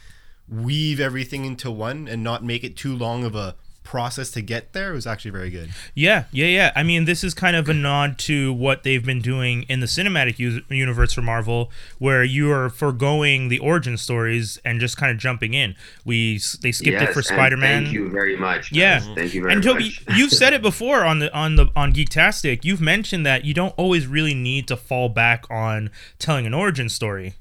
weave 0.50 1.00
everything 1.00 1.46
into 1.46 1.70
one 1.72 2.08
and 2.08 2.24
not 2.24 2.44
make 2.44 2.64
it 2.64 2.76
too 2.78 2.96
long 2.96 3.24
of 3.24 3.36
a 3.36 3.56
process 3.86 4.32
to 4.32 4.42
get 4.42 4.74
there 4.74 4.92
was 4.92 5.08
actually 5.08 5.32
very 5.32 5.50
good. 5.50 5.70
Yeah, 5.94 6.26
yeah, 6.32 6.48
yeah. 6.48 6.72
I 6.76 6.84
mean, 6.84 7.06
this 7.06 7.24
is 7.24 7.34
kind 7.34 7.56
of 7.56 7.70
a 7.70 7.74
nod 7.74 8.18
to 8.20 8.52
what 8.52 8.84
they've 8.84 9.06
been 9.06 9.22
doing 9.22 9.64
in 9.70 9.80
the 9.80 9.86
cinematic 9.86 10.38
u- 10.40 10.62
universe 10.70 11.14
for 11.14 11.22
Marvel, 11.22 11.72
where 12.00 12.24
you 12.24 12.52
are 12.52 12.70
foregoing 12.70 13.48
the 13.48 13.60
origin 13.60 13.96
stories 13.96 14.60
and 14.66 14.82
just 14.82 14.98
kind 14.98 15.12
of 15.12 15.18
jumping 15.18 15.54
in. 15.54 15.76
We 16.04 16.40
they 16.62 16.74
skipped 16.74 17.02
it 17.02 17.14
for 17.14 17.22
Spider 17.22 17.56
Man. 17.56 17.84
Thank 17.84 17.94
you 17.94 18.10
very 18.10 18.36
much. 18.36 18.72
guys. 18.72 18.78
Yeah. 18.78 19.00
Thank 19.00 19.34
you 19.34 19.42
very 19.44 19.56
much. 19.56 19.66
And 19.66 19.74
Toby, 19.74 19.96
much. 20.08 20.18
you've 20.18 20.34
said 20.34 20.54
it 20.54 20.62
before 20.62 21.06
on 21.06 21.20
the 21.20 21.34
on 21.34 21.56
the 21.56 21.68
on 21.76 21.94
Geektastic. 21.94 22.66
You've 22.66 22.82
mentioned 22.82 23.26
that 23.26 23.46
you 23.46 23.54
don't 23.54 23.74
always 23.78 24.08
really 24.08 24.34
need 24.34 24.68
to 24.68 24.76
fall 24.76 25.08
back 25.08 25.46
on 25.50 25.92
telling 26.20 26.46
an 26.46 26.54
origin 26.54 26.90
story. 26.90 27.36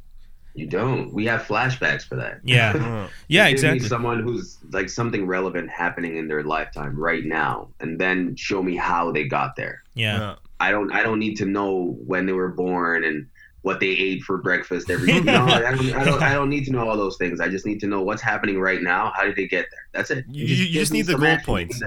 You 0.54 0.66
don't. 0.68 1.12
We 1.12 1.26
have 1.26 1.42
flashbacks 1.42 2.02
for 2.02 2.14
that. 2.16 2.40
Yeah, 2.44 3.08
yeah, 3.28 3.44
Give 3.50 3.62
me 3.62 3.68
exactly. 3.70 3.88
someone 3.88 4.22
who's 4.22 4.58
like 4.70 4.88
something 4.88 5.26
relevant 5.26 5.68
happening 5.70 6.16
in 6.16 6.28
their 6.28 6.44
lifetime 6.44 6.96
right 6.96 7.24
now, 7.24 7.68
and 7.80 7.98
then 8.00 8.36
show 8.36 8.62
me 8.62 8.76
how 8.76 9.10
they 9.10 9.24
got 9.24 9.56
there. 9.56 9.82
Yeah, 9.94 10.36
I 10.60 10.70
don't. 10.70 10.92
I 10.92 11.02
don't 11.02 11.18
need 11.18 11.34
to 11.38 11.44
know 11.46 11.96
when 12.06 12.26
they 12.26 12.32
were 12.32 12.48
born 12.50 13.04
and 13.04 13.26
what 13.62 13.80
they 13.80 13.88
ate 13.88 14.22
for 14.22 14.38
breakfast 14.38 14.90
every 14.90 15.06
day. 15.12 15.20
no, 15.22 15.44
I 15.44 15.60
don't, 15.72 15.92
I 15.94 16.04
don't. 16.04 16.22
I 16.22 16.34
don't 16.34 16.50
need 16.50 16.66
to 16.66 16.70
know 16.70 16.88
all 16.88 16.96
those 16.96 17.16
things. 17.16 17.40
I 17.40 17.48
just 17.48 17.66
need 17.66 17.80
to 17.80 17.86
know 17.88 18.02
what's 18.02 18.22
happening 18.22 18.60
right 18.60 18.80
now. 18.80 19.10
How 19.16 19.24
did 19.24 19.34
they 19.34 19.48
get 19.48 19.66
there? 19.72 19.88
That's 19.92 20.10
it. 20.12 20.24
You- 20.30 20.46
you 20.46 20.64
give 20.66 20.72
just 20.74 20.92
need 20.92 21.06
the 21.06 21.12
some 21.12 21.20
goal 21.22 21.30
action 21.30 21.46
points. 21.46 21.82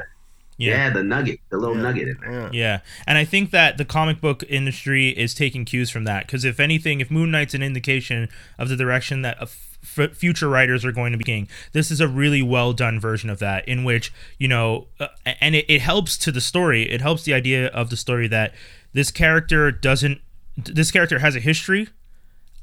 Figures. 0.57 0.75
yeah. 0.77 0.87
Yeah, 0.87 0.89
the 0.93 1.03
nugget, 1.03 1.39
the 1.49 1.57
little 1.57 1.75
Yeah. 1.75 1.81
nugget 1.83 2.07
in 2.07 2.17
there. 2.21 2.31
yeah. 2.31 2.49
Yeah, 2.51 2.79
and 3.05 3.17
I 3.17 3.25
think 3.25 3.51
that 3.51 3.77
the 3.77 3.85
comic 3.85 4.19
book 4.21 4.43
industry 4.49 5.09
is 5.09 5.33
taking 5.33 5.65
cues 5.65 5.89
from 5.89 6.03
that 6.05 6.25
because 6.25 6.43
if 6.45 6.59
anything, 6.59 6.99
if 6.99 7.09
Moon 7.11 7.31
Knight's 7.31 7.53
an 7.53 7.63
indication 7.63 8.29
of 8.57 8.69
the 8.69 8.75
direction 8.75 9.21
that 9.21 9.37
f- 9.41 9.63
future 10.13 10.49
writers 10.49 10.83
are 10.83 10.91
going 10.91 11.11
to 11.11 11.17
be 11.17 11.23
taking, 11.23 11.47
this 11.71 11.91
is 11.91 11.99
a 12.01 12.07
really 12.07 12.41
well 12.41 12.73
done 12.73 12.99
version 12.99 13.29
of 13.29 13.39
that. 13.39 13.67
In 13.67 13.83
which 13.83 14.11
you 14.39 14.47
know, 14.47 14.87
uh, 14.99 15.07
and 15.41 15.55
it, 15.55 15.65
it 15.69 15.81
helps 15.81 16.17
to 16.19 16.31
the 16.31 16.41
story. 16.41 16.83
It 16.83 17.01
helps 17.01 17.23
the 17.23 17.33
idea 17.33 17.67
of 17.67 17.89
the 17.89 17.97
story 17.97 18.27
that 18.27 18.53
this 18.93 19.11
character 19.11 19.71
doesn't. 19.71 20.19
This 20.57 20.89
character 20.91 21.19
has 21.19 21.35
a 21.35 21.39
history. 21.39 21.89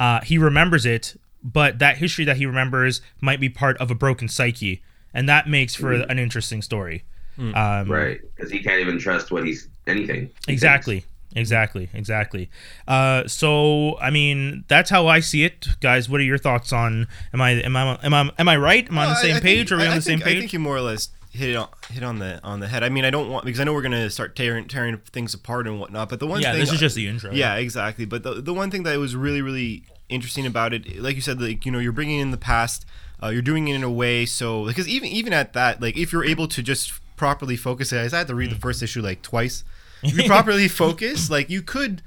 Uh, 0.00 0.20
he 0.22 0.36
remembers 0.36 0.84
it, 0.84 1.14
but 1.42 1.78
that 1.78 1.98
history 1.98 2.24
that 2.24 2.36
he 2.38 2.46
remembers 2.46 3.00
might 3.20 3.38
be 3.40 3.48
part 3.48 3.76
of 3.78 3.90
a 3.90 3.94
broken 3.94 4.26
psyche, 4.28 4.82
and 5.14 5.28
that 5.28 5.48
makes 5.48 5.76
for 5.76 5.92
an 5.92 6.18
interesting 6.18 6.60
story. 6.60 7.04
Um, 7.38 7.90
Right, 7.90 8.20
because 8.36 8.50
he 8.50 8.60
can't 8.60 8.80
even 8.80 8.98
trust 8.98 9.30
what 9.30 9.44
he's 9.44 9.68
anything. 9.86 10.30
he 10.46 10.52
Exactly. 10.52 11.04
Exactly. 11.36 11.88
Exactly. 11.92 12.48
Uh, 12.86 13.26
so 13.26 13.98
I 13.98 14.10
mean, 14.10 14.64
that's 14.68 14.88
how 14.88 15.08
I 15.08 15.18
see 15.18 15.42
it, 15.44 15.66
guys. 15.80 16.08
What 16.08 16.20
are 16.20 16.24
your 16.24 16.38
thoughts 16.38 16.72
on? 16.72 17.08
Am 17.32 17.40
I 17.40 17.50
am 17.62 17.74
I 17.76 17.98
am 18.04 18.14
I 18.14 18.30
am 18.38 18.48
I 18.48 18.56
right? 18.56 18.88
Am 18.88 18.96
I 18.98 19.04
on 19.06 19.10
the 19.10 19.16
same 19.16 19.36
I 19.36 19.40
page? 19.40 19.68
think- 19.68 19.72
are 19.72 19.76
we 19.78 19.82
I- 19.82 19.86
on 19.88 19.92
I 19.94 19.96
the 19.96 20.02
same 20.02 20.18
think- 20.20 20.28
I 20.28 20.30
page? 20.34 20.38
think 20.40 20.52
you 20.52 20.60
more 20.60 20.76
or 20.76 20.80
less 20.80 21.08
hit 21.30 21.50
it 21.50 21.56
on, 21.56 21.66
hit 21.90 22.04
on 22.04 22.20
the 22.20 22.40
on 22.44 22.60
the 22.60 22.68
head. 22.68 22.84
I 22.84 22.88
mean, 22.88 23.04
I 23.04 23.10
don't 23.10 23.28
want 23.28 23.44
because 23.44 23.58
I 23.58 23.64
know 23.64 23.72
we're 23.72 23.82
gonna 23.82 24.08
start 24.10 24.36
tearing 24.36 24.68
tearing 24.68 24.98
things 25.12 25.34
apart 25.34 25.66
and 25.66 25.80
whatnot. 25.80 26.08
But 26.08 26.20
the 26.20 26.28
one 26.28 26.40
yeah, 26.40 26.52
thing, 26.52 26.60
this 26.60 26.70
is 26.72 26.78
just 26.78 26.94
the 26.94 27.08
intro. 27.08 27.32
yeah, 27.32 27.56
exactly. 27.56 28.04
But 28.04 28.22
the 28.22 28.34
the 28.34 28.54
one 28.54 28.70
thing 28.70 28.84
that 28.84 28.96
was 29.00 29.16
really 29.16 29.42
really 29.42 29.82
interesting 30.08 30.46
about 30.46 30.72
it, 30.72 31.02
like 31.02 31.16
you 31.16 31.20
said, 31.20 31.40
like 31.40 31.66
you 31.66 31.72
know, 31.72 31.80
you're 31.80 31.90
bringing 31.90 32.20
in 32.20 32.30
the 32.30 32.36
past, 32.36 32.86
uh, 33.20 33.30
you're 33.30 33.42
doing 33.42 33.66
it 33.66 33.74
in 33.74 33.82
a 33.82 33.90
way 33.90 34.24
so 34.24 34.66
because 34.66 34.86
even 34.86 35.08
even 35.08 35.32
at 35.32 35.52
that, 35.54 35.82
like 35.82 35.96
if 35.96 36.12
you're 36.12 36.24
able 36.24 36.46
to 36.46 36.62
just 36.62 36.92
properly 37.16 37.56
focus 37.56 37.92
it, 37.92 38.12
I 38.12 38.16
had 38.18 38.26
to 38.28 38.34
read 38.34 38.50
the 38.50 38.56
first 38.56 38.82
issue 38.82 39.02
like 39.02 39.22
twice. 39.22 39.64
If 40.02 40.18
you 40.18 40.24
properly 40.24 40.68
focus, 40.68 41.30
like 41.30 41.48
you 41.48 41.62
could 41.62 42.02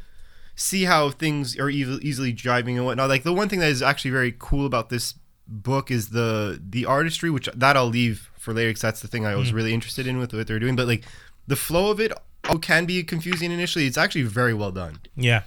see 0.56 0.84
how 0.84 1.10
things 1.10 1.58
are 1.58 1.70
easily, 1.70 2.04
easily 2.04 2.32
driving 2.32 2.78
and 2.78 2.86
whatnot. 2.86 3.10
Like 3.10 3.24
the 3.24 3.34
one 3.34 3.50
thing 3.50 3.60
that 3.60 3.70
is 3.72 3.82
actually 3.82 4.12
very 4.12 4.36
cool 4.38 4.66
about 4.68 4.90
this 4.90 5.16
book 5.48 5.90
is 5.90 6.10
the 6.10 6.62
the 6.70 6.86
artistry, 6.86 7.30
which 7.32 7.50
that 7.56 7.76
I'll 7.76 7.88
leave 7.88 8.30
for 8.38 8.54
lyrics. 8.54 8.82
That's 8.82 9.00
the 9.02 9.08
thing 9.08 9.26
I 9.26 9.34
Hmm. 9.34 9.40
was 9.40 9.52
really 9.52 9.74
interested 9.74 10.06
in 10.06 10.20
with 10.20 10.32
what 10.34 10.46
they're 10.46 10.60
doing. 10.60 10.76
But 10.76 10.86
like 10.88 11.06
the 11.48 11.56
flow 11.56 11.90
of 11.90 12.00
it 12.00 12.12
can 12.62 12.86
be 12.86 13.04
confusing 13.04 13.52
initially. 13.52 13.88
It's 13.88 13.98
actually 13.98 14.24
very 14.24 14.54
well 14.54 14.72
done. 14.72 15.00
Yeah. 15.16 15.42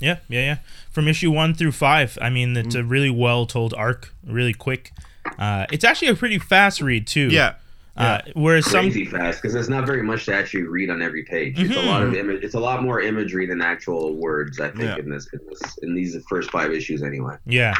Yeah, 0.00 0.18
yeah, 0.28 0.40
yeah. 0.40 0.58
From 0.90 1.08
issue 1.08 1.30
one 1.30 1.54
through 1.54 1.72
five, 1.72 2.18
I 2.20 2.28
mean, 2.28 2.56
it's 2.56 2.74
a 2.74 2.82
really 2.84 3.10
well 3.10 3.46
told 3.46 3.72
arc, 3.74 4.12
really 4.26 4.52
quick. 4.52 4.92
Uh, 5.38 5.64
it's 5.72 5.84
actually 5.84 6.08
a 6.08 6.14
pretty 6.16 6.38
fast 6.38 6.80
read 6.82 7.06
too. 7.06 7.28
Yeah. 7.30 7.54
Uh, 7.96 8.18
whereas 8.34 8.64
some, 8.68 8.86
crazy 8.86 9.04
fast 9.04 9.40
because 9.40 9.52
there's 9.54 9.68
not 9.68 9.86
very 9.86 10.02
much 10.02 10.24
to 10.24 10.34
actually 10.34 10.64
read 10.64 10.90
on 10.90 11.00
every 11.00 11.22
page. 11.22 11.58
It's 11.60 11.76
a 11.76 11.82
lot 11.82 12.02
of 12.02 12.12
image. 12.14 12.42
It's 12.42 12.54
a 12.54 12.60
lot 12.60 12.82
more 12.82 13.00
imagery 13.00 13.46
than 13.46 13.60
actual 13.62 14.14
words. 14.16 14.58
I 14.58 14.68
think 14.70 14.82
Yeah. 14.82 14.96
in 14.98 15.10
this, 15.10 15.28
in 15.32 15.40
this 15.48 15.78
in 15.82 15.94
these 15.94 16.16
first 16.28 16.50
five 16.50 16.72
issues 16.72 17.02
anyway. 17.04 17.36
yeah. 17.46 17.74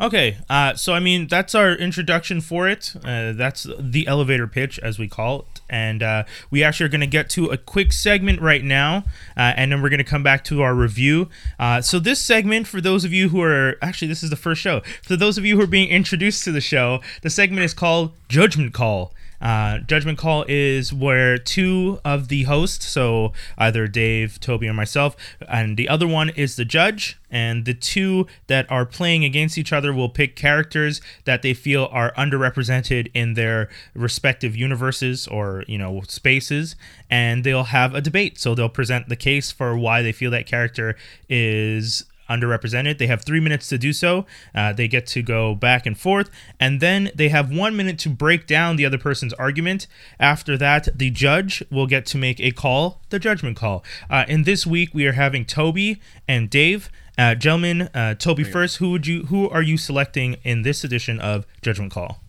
Okay. 0.00 0.36
Uh, 0.48 0.74
so 0.74 0.92
I 0.94 1.00
mean, 1.00 1.26
that's 1.26 1.54
our 1.54 1.72
introduction 1.72 2.40
for 2.40 2.68
it. 2.68 2.94
Uh, 3.04 3.32
that's 3.32 3.66
the 3.78 4.06
elevator 4.06 4.46
pitch, 4.46 4.78
as 4.80 4.98
we 4.98 5.08
call 5.08 5.40
it. 5.40 5.60
And 5.68 6.00
uh, 6.00 6.24
we 6.48 6.62
actually 6.62 6.86
are 6.86 6.90
going 6.90 7.00
to 7.00 7.06
get 7.08 7.28
to 7.30 7.46
a 7.46 7.56
quick 7.56 7.92
segment 7.92 8.40
right 8.40 8.62
now, 8.62 8.98
uh, 9.36 9.52
and 9.56 9.72
then 9.72 9.82
we're 9.82 9.88
going 9.88 9.98
to 9.98 10.04
come 10.04 10.22
back 10.22 10.44
to 10.44 10.62
our 10.62 10.74
review. 10.76 11.28
Uh, 11.58 11.80
so 11.80 11.98
this 11.98 12.20
segment, 12.20 12.68
for 12.68 12.80
those 12.80 13.04
of 13.04 13.12
you 13.12 13.30
who 13.30 13.42
are 13.42 13.76
actually, 13.82 14.06
this 14.06 14.22
is 14.22 14.30
the 14.30 14.36
first 14.36 14.60
show. 14.60 14.80
For 15.02 15.16
those 15.16 15.38
of 15.38 15.44
you 15.44 15.56
who 15.56 15.62
are 15.62 15.66
being 15.66 15.88
introduced 15.88 16.44
to 16.44 16.52
the 16.52 16.60
show, 16.60 17.00
the 17.22 17.30
segment 17.30 17.64
is 17.64 17.74
called 17.74 18.12
Judgment 18.28 18.72
Call. 18.72 19.12
Uh, 19.40 19.78
Judgment 19.78 20.18
Call 20.18 20.44
is 20.48 20.92
where 20.92 21.38
two 21.38 22.00
of 22.04 22.28
the 22.28 22.44
hosts, 22.44 22.86
so 22.88 23.32
either 23.58 23.86
Dave, 23.86 24.40
Toby, 24.40 24.68
or 24.68 24.72
myself, 24.72 25.16
and 25.48 25.76
the 25.76 25.88
other 25.88 26.06
one 26.06 26.30
is 26.30 26.56
the 26.56 26.64
judge, 26.64 27.18
and 27.30 27.64
the 27.64 27.74
two 27.74 28.26
that 28.46 28.70
are 28.70 28.86
playing 28.86 29.24
against 29.24 29.58
each 29.58 29.72
other 29.72 29.92
will 29.92 30.08
pick 30.08 30.36
characters 30.36 31.00
that 31.24 31.42
they 31.42 31.54
feel 31.54 31.88
are 31.90 32.12
underrepresented 32.14 33.10
in 33.14 33.34
their 33.34 33.68
respective 33.94 34.56
universes 34.56 35.26
or 35.28 35.64
you 35.66 35.78
know 35.78 36.02
spaces, 36.08 36.76
and 37.10 37.44
they'll 37.44 37.64
have 37.64 37.94
a 37.94 38.00
debate. 38.00 38.38
So 38.38 38.54
they'll 38.54 38.68
present 38.68 39.08
the 39.08 39.16
case 39.16 39.52
for 39.52 39.76
why 39.76 40.02
they 40.02 40.12
feel 40.12 40.30
that 40.30 40.46
character 40.46 40.96
is 41.28 42.04
underrepresented. 42.28 42.98
They 42.98 43.06
have 43.06 43.24
three 43.24 43.40
minutes 43.40 43.68
to 43.68 43.78
do 43.78 43.92
so. 43.92 44.26
Uh, 44.54 44.72
they 44.72 44.88
get 44.88 45.06
to 45.08 45.22
go 45.22 45.54
back 45.54 45.86
and 45.86 45.98
forth, 45.98 46.30
and 46.58 46.80
then 46.80 47.10
they 47.14 47.28
have 47.28 47.50
one 47.52 47.76
minute 47.76 47.98
to 48.00 48.08
break 48.10 48.46
down 48.46 48.76
the 48.76 48.84
other 48.86 48.98
person's 48.98 49.32
argument. 49.34 49.86
After 50.18 50.56
that, 50.58 50.88
the 50.96 51.10
judge 51.10 51.62
will 51.70 51.86
get 51.86 52.06
to 52.06 52.18
make 52.18 52.40
a 52.40 52.50
call, 52.50 53.00
the 53.10 53.18
judgment 53.18 53.56
call. 53.56 53.84
Uh, 54.10 54.24
in 54.28 54.42
this 54.44 54.66
week, 54.66 54.90
we 54.92 55.06
are 55.06 55.12
having 55.12 55.44
Toby 55.44 56.00
and 56.28 56.50
Dave. 56.50 56.90
Uh, 57.18 57.34
gentlemen, 57.34 57.88
uh, 57.94 58.14
Toby 58.14 58.44
first. 58.44 58.76
Who 58.76 58.90
would 58.90 59.06
you? 59.06 59.24
Who 59.26 59.48
are 59.48 59.62
you 59.62 59.78
selecting 59.78 60.36
in 60.44 60.62
this 60.62 60.84
edition 60.84 61.18
of 61.18 61.46
Judgment 61.62 61.90
Call? 61.90 62.20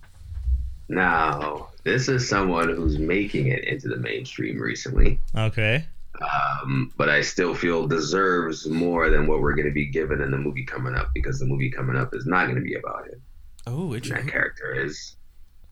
Now, 0.89 1.67
this 1.83 2.07
is 2.07 2.27
someone 2.27 2.69
who's 2.73 2.97
making 2.97 3.47
it 3.47 3.65
into 3.65 3.89
the 3.89 3.97
mainstream 3.97 4.59
recently, 4.59 5.19
Okay. 5.35 5.85
Um, 6.21 6.91
but 6.97 7.09
I 7.09 7.21
still 7.21 7.53
feel 7.55 7.87
deserves 7.87 8.67
more 8.67 9.09
than 9.09 9.27
what 9.27 9.41
we're 9.41 9.55
going 9.55 9.67
to 9.67 9.73
be 9.73 9.87
given 9.87 10.21
in 10.21 10.31
the 10.31 10.37
movie 10.37 10.65
coming 10.65 10.95
up 10.95 11.09
because 11.13 11.39
the 11.39 11.45
movie 11.45 11.69
coming 11.71 11.95
up 11.95 12.13
is 12.13 12.25
not 12.25 12.45
going 12.45 12.55
to 12.57 12.61
be 12.61 12.75
about 12.75 13.07
it. 13.07 13.19
Oh, 13.65 13.93
And 13.93 14.03
that 14.03 14.27
character 14.27 14.73
is 14.73 15.15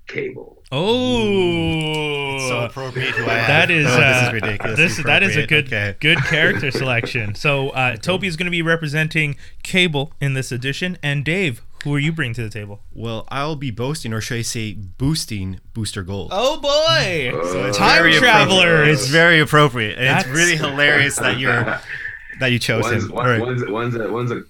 Cable. 0.07 0.61
Oh, 0.71 2.47
so 2.49 2.59
appropriate 2.65 3.15
who 3.15 3.23
I 3.25 3.37
am. 3.39 3.47
That 3.47 3.71
is, 3.71 3.87
Oh, 3.87 3.89
uh, 3.89 4.13
this 4.13 4.27
is 4.27 4.33
ridiculous. 4.33 4.77
This 4.77 5.03
that 5.05 5.23
is 5.23 5.35
a 5.35 5.47
good 5.47 5.65
Okay. 5.67 5.95
good 5.99 6.17
character 6.25 6.69
selection. 6.71 7.33
So 7.35 7.69
uh, 7.69 7.95
Toby 7.97 8.27
is 8.27 8.35
going 8.37 8.45
to 8.45 8.51
be 8.51 8.61
representing 8.61 9.35
Cable 9.63 10.13
in 10.21 10.33
this 10.35 10.51
edition, 10.51 10.97
and 11.01 11.25
Dave, 11.25 11.61
who 11.85 11.95
are 11.95 11.99
you 11.99 12.11
bringing 12.11 12.33
to 12.33 12.43
the 12.43 12.49
table? 12.49 12.81
Well, 12.93 13.25
I'll 13.29 13.55
be 13.55 13.71
boasting, 13.71 14.11
or 14.11 14.19
should 14.19 14.39
I 14.39 14.41
say, 14.41 14.73
boosting 14.73 15.61
Booster 15.73 16.03
Gold. 16.03 16.31
Oh 16.33 16.59
boy, 16.59 17.31
Uh, 17.33 17.71
time 17.71 17.99
very 18.03 18.13
travelers. 18.15 18.99
It's 18.99 19.07
very 19.07 19.39
appropriate, 19.39 19.97
and 19.97 20.07
That's- 20.07 20.25
it's 20.25 20.35
really 20.35 20.57
hilarious 20.57 21.15
that 21.17 21.39
you're 21.39 21.63
that 22.41 22.47
you 22.51 22.59
chose 22.59 22.83
One's, 22.83 23.05
him. 23.05 23.11
one, 23.11 23.25
All 23.25 23.31
right. 23.31 23.41
one's, 23.41 23.63
one's, 23.69 23.95
a, 23.95 24.11
one's 24.11 24.31
a, 24.31 24.43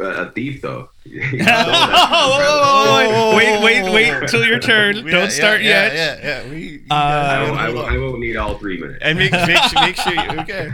a 0.00 0.30
thief, 0.32 0.62
though. 0.62 0.88
Oh, 1.48 3.34
wait, 3.36 3.62
wait, 3.62 3.92
wait 3.92 4.28
till 4.28 4.44
your 4.44 4.58
turn. 4.58 4.96
Yeah, 4.96 5.10
Don't 5.10 5.30
start 5.30 5.60
yeah, 5.62 5.68
yet. 5.92 5.94
Yeah, 5.94 6.16
yeah, 6.22 6.42
yeah. 6.44 6.50
We, 6.50 6.82
Uh, 6.90 6.94
I, 6.94 7.42
won't, 7.42 7.58
I, 7.60 7.68
won't. 7.70 7.92
I 7.92 7.98
won't 7.98 8.20
need 8.20 8.36
all 8.36 8.56
three 8.58 8.78
minutes. 8.80 8.98
and 9.02 9.18
make, 9.18 9.32
make, 9.32 9.62
sure- 9.64 9.80
make 9.82 9.96
sure 9.96 10.14
you 10.14 10.40
okay. 10.40 10.70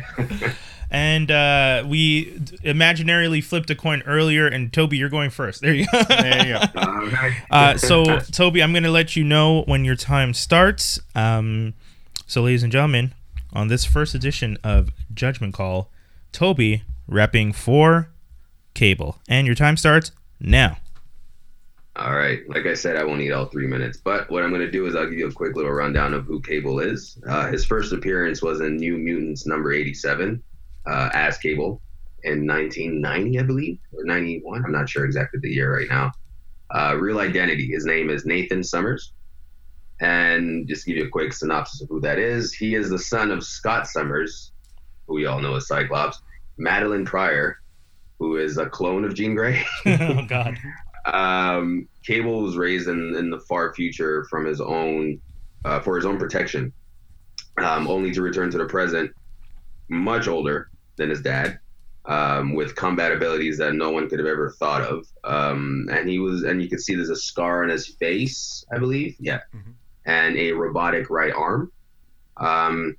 And 0.92 1.30
uh, 1.30 1.84
we 1.88 2.26
imaginarily 2.64 3.42
flipped 3.42 3.70
a 3.70 3.75
coin 3.75 4.02
earlier, 4.02 4.46
and 4.46 4.70
Toby, 4.70 4.99
you're 4.99 5.08
going 5.08 5.30
first. 5.30 5.62
There 5.62 5.72
you 5.72 5.87
go. 5.90 6.02
There 6.02 6.46
you 6.46 6.52
go. 6.52 6.61
Okay. 7.02 7.37
Uh, 7.50 7.76
so, 7.76 8.20
Toby, 8.20 8.62
I'm 8.62 8.72
going 8.72 8.84
to 8.84 8.90
let 8.90 9.16
you 9.16 9.25
know 9.25 9.62
when 9.62 9.84
your 9.84 9.96
time 9.96 10.34
starts. 10.34 11.00
Um, 11.14 11.75
so, 12.26 12.42
ladies 12.42 12.62
and 12.62 12.70
gentlemen, 12.70 13.14
on 13.52 13.68
this 13.68 13.84
first 13.84 14.14
edition 14.14 14.56
of 14.62 14.90
Judgment 15.12 15.52
Call, 15.54 15.90
Toby 16.30 16.84
repping 17.11 17.54
for 17.54 18.11
Cable. 18.75 19.18
And 19.28 19.46
your 19.46 19.56
time 19.56 19.76
starts 19.76 20.12
now. 20.38 20.76
All 21.96 22.14
right. 22.14 22.40
Like 22.49 22.66
I 22.66 22.75
said, 22.75 22.96
I 22.96 23.04
won't 23.04 23.18
need 23.18 23.32
all 23.32 23.46
three 23.46 23.66
minutes. 23.66 23.99
But 23.99 24.30
what 24.30 24.44
I'm 24.44 24.50
going 24.50 24.61
to 24.61 24.70
do 24.70 24.87
is 24.87 24.94
I'll 24.94 25.08
give 25.08 25.18
you 25.18 25.28
a 25.28 25.32
quick 25.32 25.56
little 25.56 25.72
rundown 25.72 26.14
of 26.14 26.26
who 26.26 26.40
Cable 26.40 26.80
is. 26.80 27.18
Uh, 27.26 27.49
his 27.49 27.64
first 27.64 27.92
appearance 27.92 28.42
was 28.42 28.61
in 28.61 28.76
New 28.76 28.96
Mutants 28.96 29.46
number 29.46 29.72
87 29.72 30.42
uh, 30.86 31.10
as 31.12 31.38
Cable 31.38 31.80
in 32.24 32.46
1990, 32.46 33.38
I 33.38 33.42
believe, 33.42 33.78
or 33.92 34.04
91. 34.04 34.64
I'm 34.64 34.72
not 34.72 34.88
sure 34.88 35.04
exactly 35.04 35.40
the 35.40 35.50
year 35.50 35.76
right 35.76 35.88
now. 35.88 36.12
Uh, 36.70 36.96
real 36.98 37.20
identity. 37.20 37.68
His 37.68 37.84
name 37.84 38.10
is 38.10 38.24
Nathan 38.24 38.62
Summers. 38.62 39.12
And 40.00 40.66
just 40.66 40.84
to 40.84 40.90
give 40.90 40.98
you 40.98 41.06
a 41.06 41.10
quick 41.10 41.32
synopsis 41.32 41.82
of 41.82 41.88
who 41.88 42.00
that 42.00 42.18
is, 42.18 42.52
he 42.52 42.74
is 42.74 42.90
the 42.90 42.98
son 42.98 43.30
of 43.30 43.44
Scott 43.44 43.86
Summers, 43.86 44.52
who 45.06 45.14
we 45.14 45.26
all 45.26 45.40
know 45.40 45.54
as 45.54 45.68
Cyclops, 45.68 46.20
Madelyne 46.58 47.06
Pryor, 47.06 47.58
who 48.18 48.36
is 48.36 48.58
a 48.58 48.66
clone 48.66 49.04
of 49.04 49.14
Jean 49.14 49.34
Grey. 49.34 49.64
oh, 49.86 50.24
God. 50.26 50.58
um, 51.06 51.88
Cable 52.04 52.42
was 52.42 52.56
raised 52.56 52.88
in, 52.88 53.14
in 53.16 53.30
the 53.30 53.40
far 53.40 53.74
future 53.74 54.24
from 54.30 54.44
his 54.44 54.60
own 54.60 55.20
uh, 55.64 55.78
for 55.80 55.94
his 55.94 56.04
own 56.04 56.18
protection, 56.18 56.72
um, 57.58 57.86
only 57.86 58.10
to 58.12 58.22
return 58.22 58.50
to 58.50 58.58
the 58.58 58.64
present, 58.64 59.12
much 59.88 60.26
older 60.26 60.72
than 60.96 61.11
his 61.11 61.20
dad, 61.22 61.58
um, 62.06 62.54
with 62.54 62.75
combat 62.76 63.12
abilities 63.12 63.58
that 63.58 63.75
no 63.75 63.90
one 63.90 64.08
could 64.08 64.18
have 64.18 64.28
ever 64.28 64.50
thought 64.58 64.82
of. 64.82 65.06
Um, 65.25 65.88
and 65.90 66.08
he 66.08 66.18
was, 66.18 66.42
and 66.42 66.62
you 66.62 66.68
can 66.68 66.78
see 66.78 66.94
there's 66.94 67.11
a 67.11 67.16
scar 67.16 67.62
on 67.62 67.68
his 67.68 67.88
face, 67.88 68.64
I 68.72 68.78
believe, 68.78 69.16
yeah, 69.20 69.40
Mhm. 69.54 69.75
and 70.06 70.37
a 70.37 70.52
robotic 70.52 71.11
right 71.11 71.32
arm. 71.32 71.70
Um, 72.37 72.96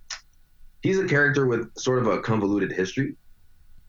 he's 0.81 0.99
a 0.99 1.07
character 1.07 1.45
with 1.47 1.71
sort 1.77 1.99
of 1.99 2.07
a 2.07 2.19
convoluted 2.19 2.71
history 2.71 3.15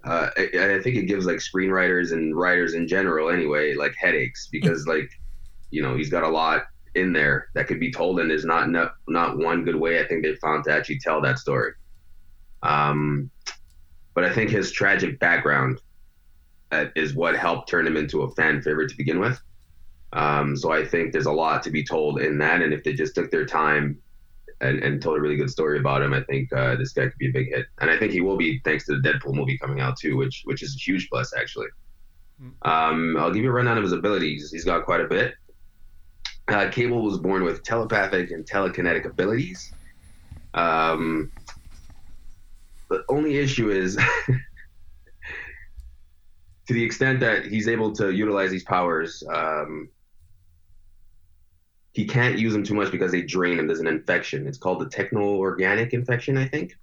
uh, 0.05 0.29
I, 0.37 0.75
I 0.75 0.83
think 0.83 0.97
it 0.97 1.07
gives 1.07 1.25
like 1.27 1.39
screenwriters 1.39 2.13
and 2.13 2.37
writers 2.37 2.75
in 2.75 2.87
general 2.87 3.31
anyway 3.31 3.75
like 3.75 3.95
headaches 3.99 4.49
because 4.53 4.87
like 4.87 5.11
you 5.71 5.83
know 5.83 5.97
he's 5.97 6.11
got 6.11 6.23
a 6.23 6.29
lot 6.29 6.65
in 6.95 7.13
there 7.13 7.49
that 7.55 7.67
could 7.67 7.81
be 7.81 7.91
told 7.91 8.21
and 8.21 8.31
there's 8.31 8.45
not 8.45 8.71
not, 8.71 8.95
not 9.09 9.39
one 9.39 9.65
good 9.65 9.77
way 9.77 10.01
I 10.01 10.07
think 10.07 10.23
they 10.23 10.35
found 10.37 10.65
to 10.65 10.73
actually 10.73 10.99
tell 10.99 11.21
that 11.23 11.39
story. 11.39 11.73
Um, 12.63 13.31
but 14.15 14.25
I 14.25 14.33
think 14.33 14.51
his 14.51 14.73
tragic 14.73 15.19
background 15.19 15.81
uh, 16.73 16.87
is 16.95 17.15
what 17.15 17.37
helped 17.37 17.69
turn 17.69 17.87
him 17.87 17.97
into 17.97 18.23
a 18.23 18.31
fan 18.33 18.63
favorite 18.63 18.91
to 18.91 18.97
begin 18.97 19.21
with. 19.21 19.41
Um, 20.13 20.57
so 20.57 20.73
I 20.73 20.85
think 20.85 21.13
there's 21.13 21.27
a 21.27 21.33
lot 21.33 21.63
to 21.65 21.71
be 21.71 21.85
told 21.85 22.21
in 22.21 22.39
that, 22.39 22.63
and 22.63 22.73
if 22.73 22.85
they 22.85 22.93
just 22.93 23.15
took 23.15 23.31
their 23.31 23.45
time 23.45 23.99
and, 24.61 24.79
and 24.83 25.03
told 25.03 25.19
a 25.19 25.21
really 25.21 25.37
good 25.37 25.51
story 25.51 25.79
about 25.79 26.03
him, 26.03 26.15
I 26.15 26.23
think 26.23 26.53
uh, 26.53 26.77
this 26.77 26.93
guy 26.93 27.09
could 27.09 27.19
be 27.19 27.29
a 27.29 27.33
big 27.33 27.49
hit, 27.49 27.67
and 27.81 27.91
I 27.91 27.99
think 27.99 28.13
he 28.13 28.21
will 28.21 28.37
be 28.37 28.61
thanks 28.65 28.87
to 28.87 28.97
the 28.97 29.09
Deadpool 29.09 29.35
movie 29.35 29.59
coming 29.59 29.81
out 29.81 29.97
too, 29.97 30.17
which 30.17 30.43
which 30.45 30.63
is 30.63 30.77
a 30.77 30.79
huge 30.79 31.09
plus 31.11 31.35
actually. 31.37 31.67
Um, 32.63 33.17
I'll 33.19 33.33
give 33.33 33.43
you 33.43 33.51
a 33.51 33.53
rundown 33.53 33.77
of 33.77 33.85
his 33.85 33.93
abilities. 33.93 34.51
He's 34.53 34.65
got 34.65 34.85
quite 34.85 35.01
a 35.01 35.09
bit. 35.09 35.35
Uh, 36.49 36.69
Cable 36.71 37.03
was 37.03 37.19
born 37.19 37.43
with 37.43 37.63
telepathic 37.63 38.31
and 38.31 38.45
telekinetic 38.45 39.07
abilities. 39.07 39.73
Um, 40.53 41.33
the 42.89 43.05
only 43.09 43.39
issue 43.39 43.71
is, 43.71 43.97
to 46.67 46.73
the 46.73 46.83
extent 46.83 47.21
that 47.21 47.47
he's 47.47 47.69
able 47.69 47.93
to 47.93 48.11
utilize 48.11 48.51
these 48.51 48.65
powers, 48.65 49.23
um, 49.33 49.89
he 51.93 52.05
can't 52.07 52.39
use 52.39 52.53
them 52.53 52.65
too 52.65 52.75
much 52.75 52.91
because 52.91 53.13
they 53.13 53.23
drain 53.23 53.59
him. 53.59 53.67
There's 53.67 53.81
an 53.81 53.87
infection. 53.87 54.47
It's 54.47 54.59
called 54.59 54.81
the 54.81 54.89
techno-organic 54.89 55.93
infection, 55.93 56.37
I 56.37 56.47
think. 56.47 56.77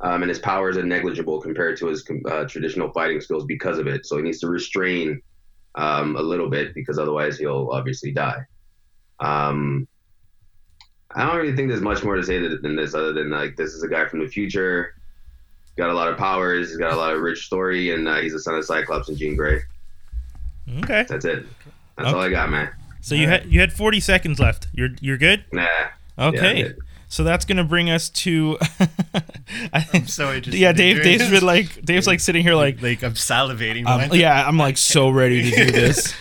Um, 0.00 0.22
and 0.22 0.28
his 0.28 0.38
powers 0.38 0.76
are 0.76 0.82
negligible 0.82 1.40
compared 1.40 1.78
to 1.78 1.86
his 1.86 2.04
uh, 2.30 2.44
traditional 2.44 2.92
fighting 2.92 3.20
skills 3.20 3.46
because 3.46 3.78
of 3.78 3.86
it. 3.86 4.04
So 4.04 4.16
he 4.16 4.22
needs 4.22 4.40
to 4.40 4.48
restrain 4.48 5.22
um, 5.76 6.16
a 6.16 6.22
little 6.22 6.50
bit 6.50 6.74
because 6.74 6.98
otherwise 6.98 7.38
he'll 7.38 7.70
obviously 7.72 8.12
die. 8.12 8.44
Um, 9.20 9.88
I 11.14 11.26
don't 11.26 11.36
really 11.36 11.56
think 11.56 11.68
there's 11.68 11.80
much 11.80 12.02
more 12.02 12.16
to 12.16 12.22
say 12.22 12.38
than 12.38 12.76
this, 12.76 12.94
other 12.94 13.12
than 13.12 13.30
like 13.30 13.56
this 13.56 13.72
is 13.72 13.82
a 13.82 13.88
guy 13.88 14.06
from 14.06 14.20
the 14.20 14.28
future, 14.28 14.94
got 15.76 15.90
a 15.90 15.94
lot 15.94 16.08
of 16.08 16.16
powers, 16.16 16.68
he's 16.68 16.78
got 16.78 16.92
a 16.92 16.96
lot 16.96 17.12
of 17.12 17.20
rich 17.20 17.46
story, 17.46 17.92
and 17.92 18.06
uh, 18.08 18.16
he's 18.20 18.32
the 18.32 18.40
son 18.40 18.54
of 18.54 18.64
Cyclops 18.64 19.08
and 19.08 19.18
Jean 19.18 19.36
Grey. 19.36 19.60
Okay. 20.78 21.04
That's 21.08 21.24
it. 21.24 21.46
That's 21.96 22.12
all 22.12 22.20
I 22.20 22.30
got, 22.30 22.50
man. 22.50 22.70
So 23.00 23.14
you 23.14 23.28
had 23.28 23.46
you 23.46 23.60
had 23.60 23.72
40 23.72 24.00
seconds 24.00 24.40
left. 24.40 24.68
You're 24.72 24.90
you're 25.00 25.18
good. 25.18 25.44
Nah, 25.52 25.66
Okay. 26.18 26.60
Yeah, 26.60 26.68
so 27.08 27.22
that's 27.22 27.44
gonna 27.44 27.64
bring 27.64 27.90
us 27.90 28.08
to. 28.10 28.58
I 29.72 29.82
think 29.82 30.08
so 30.08 30.32
interested 30.32 30.58
Yeah, 30.58 30.70
in 30.70 30.76
Dave's 30.76 31.30
been 31.30 31.44
like 31.44 31.84
Dave's 31.84 32.06
like 32.06 32.20
sitting 32.20 32.42
here 32.42 32.54
like. 32.54 32.80
like 32.82 33.02
I'm 33.02 33.14
salivating. 33.14 33.86
Um, 33.86 34.10
yeah, 34.18 34.46
I'm 34.46 34.56
like 34.56 34.76
so 34.92 35.10
ready 35.10 35.50
to 35.50 35.56
do 35.56 35.70
this. 35.70 36.14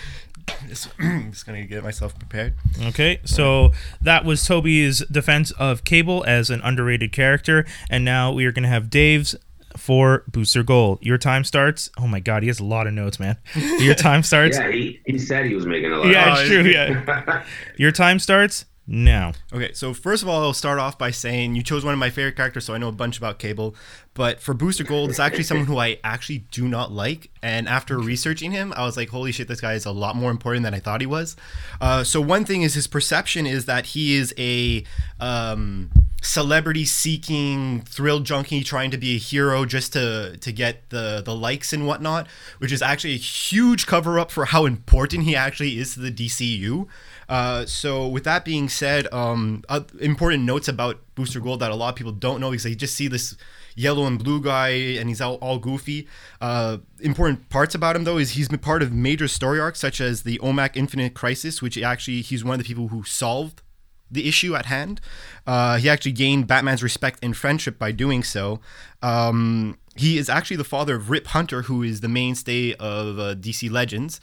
Just, 0.74 0.90
I'm 1.00 1.32
just 1.32 1.46
gonna 1.46 1.64
get 1.66 1.84
myself 1.84 2.18
prepared. 2.18 2.54
Okay, 2.88 3.20
so 3.26 3.72
that 4.02 4.26
was 4.26 4.46
Toby's 4.46 5.06
defense 5.06 5.52
of 5.52 5.84
Cable 5.84 6.24
as 6.28 6.50
an 6.50 6.62
underrated 6.64 7.12
character, 7.12 7.66
and 7.92 8.04
now 8.04 8.32
we 8.32 8.46
are 8.46 8.52
going 8.52 8.64
to 8.64 8.70
have 8.70 8.90
Dave's 8.90 9.36
for 9.78 10.24
Booster 10.28 10.64
Gold. 10.64 11.00
Your 11.02 11.18
time 11.18 11.44
starts. 11.44 11.90
Oh 12.00 12.08
my 12.08 12.20
God, 12.20 12.42
he 12.44 12.48
has 12.48 12.60
a 12.60 12.64
lot 12.66 12.88
of 12.88 12.94
notes, 12.94 13.20
man. 13.20 13.38
Your 13.56 13.94
time 13.96 14.24
starts. 14.32 14.58
Yeah, 14.58 14.72
he, 14.72 15.00
he 15.06 15.20
said 15.20 15.46
he 15.46 15.54
was 15.56 15.66
making 15.66 15.92
a 15.92 15.98
lot. 15.98 16.08
yeah, 16.08 16.36
it's 16.40 16.50
true. 16.50 16.64
Yeah, 16.64 17.44
your 17.78 17.92
time 17.92 18.18
starts 18.20 18.66
now. 18.86 19.34
Okay, 19.54 19.72
so 19.74 19.94
first 19.94 20.24
of 20.24 20.30
all, 20.30 20.44
I'll 20.44 20.54
start 20.54 20.80
off 20.80 20.98
by 20.98 21.12
saying 21.12 21.56
you 21.56 21.64
chose 21.64 21.86
one 21.86 21.94
of 21.94 22.00
my 22.00 22.10
favorite 22.10 22.36
characters, 22.36 22.66
so 22.66 22.74
I 22.74 22.78
know 22.78 22.90
a 22.90 22.94
bunch 22.94 23.18
about 23.18 23.40
Cable. 23.40 23.76
But 24.14 24.40
for 24.42 24.54
Booster 24.54 24.84
Gold, 24.84 25.10
it's 25.10 25.20
actually 25.20 25.44
someone 25.44 25.66
who 25.66 25.78
I 25.78 26.00
actually 26.04 26.40
do 26.52 26.68
not 26.68 26.92
like. 26.92 27.32
And 27.42 27.68
after 27.68 27.98
researching 27.98 28.52
him, 28.52 28.74
I 28.76 28.86
was 28.86 28.98
like, 28.98 29.10
holy 29.10 29.32
shit, 29.32 29.48
this 29.48 29.62
guy 29.62 29.74
is 29.74 29.86
a 29.86 29.92
lot 29.92 30.16
more 30.16 30.32
important 30.32 30.64
than 30.64 30.74
I 30.74 30.80
thought 30.80 31.02
he 31.02 31.08
was. 31.08 31.36
Uh, 31.82 32.04
so 32.04 32.22
one 32.22 32.46
thing 32.46 32.62
is 32.62 32.74
his 32.74 32.88
perception 32.88 33.48
is 33.48 33.66
that 33.66 33.88
he 33.88 34.16
is 34.16 34.34
a 34.38 34.84
um, 35.20 35.90
celebrity-seeking 36.22 37.82
thrill 37.82 38.20
junkie 38.20 38.64
trying 38.64 38.92
to 38.92 38.98
be 38.98 39.16
a 39.16 39.20
hero 39.20 39.66
just 39.66 39.94
to 39.94 40.38
to 40.38 40.52
get 40.52 40.90
the 40.90 41.22
the 41.24 41.36
likes 41.36 41.74
and 41.74 41.88
whatnot, 41.88 42.28
which 42.60 42.72
is 42.72 42.82
actually 42.82 43.14
a 43.14 43.18
huge 43.18 43.88
cover-up 43.88 44.32
for 44.32 44.46
how 44.46 44.66
important 44.66 45.24
he 45.24 45.36
actually 45.36 45.78
is 45.78 45.94
to 45.96 46.00
the 46.00 46.12
DCU. 46.12 46.88
Uh, 47.34 47.66
so 47.66 48.08
with 48.08 48.26
that 48.26 48.46
being 48.46 48.70
said, 48.70 49.12
um, 49.12 49.64
uh, 49.68 49.82
important 50.00 50.44
notes 50.44 50.68
about 50.68 51.00
Booster 51.16 51.40
Gold 51.40 51.62
that 51.62 51.72
a 51.72 51.76
lot 51.76 51.90
of 51.90 51.96
people 51.96 52.12
don't 52.12 52.40
know 52.40 52.52
because 52.52 52.64
they 52.64 52.76
just 52.76 52.96
see 52.96 53.08
this 53.08 53.36
yellow 53.76 54.06
and 54.06 54.24
blue 54.24 54.40
guy 54.40 54.70
and 54.70 55.10
he's 55.10 55.20
all, 55.20 55.38
all 55.38 55.58
goofy. 55.58 56.08
Uh, 56.40 56.78
important 57.00 57.50
parts 57.50 57.74
about 57.74 57.96
him 57.96 58.04
though 58.04 58.20
is 58.20 58.34
he's 58.34 58.50
been 58.50 58.60
part 58.60 58.84
of 58.84 58.94
major 58.94 59.28
story 59.28 59.60
arcs 59.60 59.80
such 59.80 60.00
as 60.00 60.22
the 60.22 60.38
OMAC 60.44 60.76
Infinite 60.76 61.16
Crisis, 61.16 61.60
which 61.60 61.76
actually 61.76 62.22
he's 62.22 62.44
one 62.44 62.54
of 62.54 62.60
the 62.60 62.68
people 62.68 62.90
who 62.90 63.04
solved 63.04 63.64
the 64.12 64.28
issue 64.28 64.54
at 64.54 64.68
hand. 64.68 65.02
Uh, 65.48 65.78
he 65.78 65.90
actually 65.90 66.12
gained 66.12 66.46
Batman's 66.46 66.84
respect 66.84 67.18
and 67.24 67.36
friendship 67.36 67.80
by 67.80 67.92
doing 67.92 68.22
so. 68.22 68.60
Um, 69.02 69.80
he 69.96 70.20
is 70.20 70.30
actually 70.30 70.58
the 70.58 70.64
father 70.64 70.98
of 70.98 71.10
Rip 71.10 71.26
Hunter, 71.26 71.64
who 71.64 71.82
is 71.82 72.02
the 72.02 72.08
mainstay 72.08 72.74
of 72.74 73.18
uh, 73.18 73.34
DC 73.34 73.72
Legends. 73.72 74.22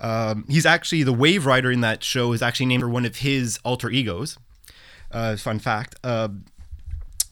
Um, 0.00 0.44
he's 0.48 0.66
actually 0.66 1.02
the 1.02 1.12
Wave 1.12 1.46
Rider 1.46 1.70
in 1.70 1.80
that 1.80 2.04
show 2.04 2.32
is 2.32 2.42
actually 2.42 2.66
named 2.66 2.82
for 2.82 2.88
one 2.88 3.04
of 3.04 3.16
his 3.16 3.58
alter 3.64 3.90
egos. 3.90 4.38
Uh, 5.10 5.36
fun 5.36 5.58
fact. 5.58 5.94
Uh, 6.04 6.28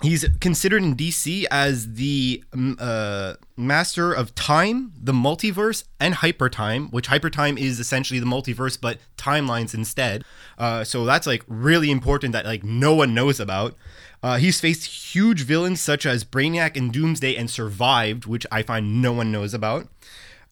he's 0.02 0.26
considered 0.40 0.82
in 0.82 0.96
DC 0.96 1.44
as 1.50 1.94
the 1.94 2.42
uh, 2.78 3.34
master 3.56 4.12
of 4.12 4.34
time, 4.34 4.92
the 5.00 5.12
multiverse, 5.12 5.84
and 5.98 6.14
hypertime, 6.14 6.90
which 6.92 7.08
hypertime 7.08 7.58
is 7.58 7.80
essentially 7.80 8.20
the 8.20 8.26
multiverse, 8.26 8.78
but 8.80 8.98
timelines 9.16 9.74
instead. 9.74 10.24
Uh, 10.58 10.84
so 10.84 11.04
that's 11.04 11.26
like 11.26 11.42
really 11.48 11.90
important 11.90 12.32
that 12.32 12.44
like 12.44 12.62
no 12.64 12.94
one 12.94 13.14
knows 13.14 13.40
about. 13.40 13.74
Uh, 14.22 14.38
he's 14.38 14.58
faced 14.60 15.12
huge 15.14 15.42
villains 15.42 15.80
such 15.80 16.06
as 16.06 16.24
Brainiac 16.24 16.76
and 16.76 16.92
Doomsday 16.92 17.36
and 17.36 17.50
survived, 17.50 18.24
which 18.24 18.46
I 18.50 18.62
find 18.62 19.02
no 19.02 19.12
one 19.12 19.30
knows 19.30 19.52
about. 19.52 19.88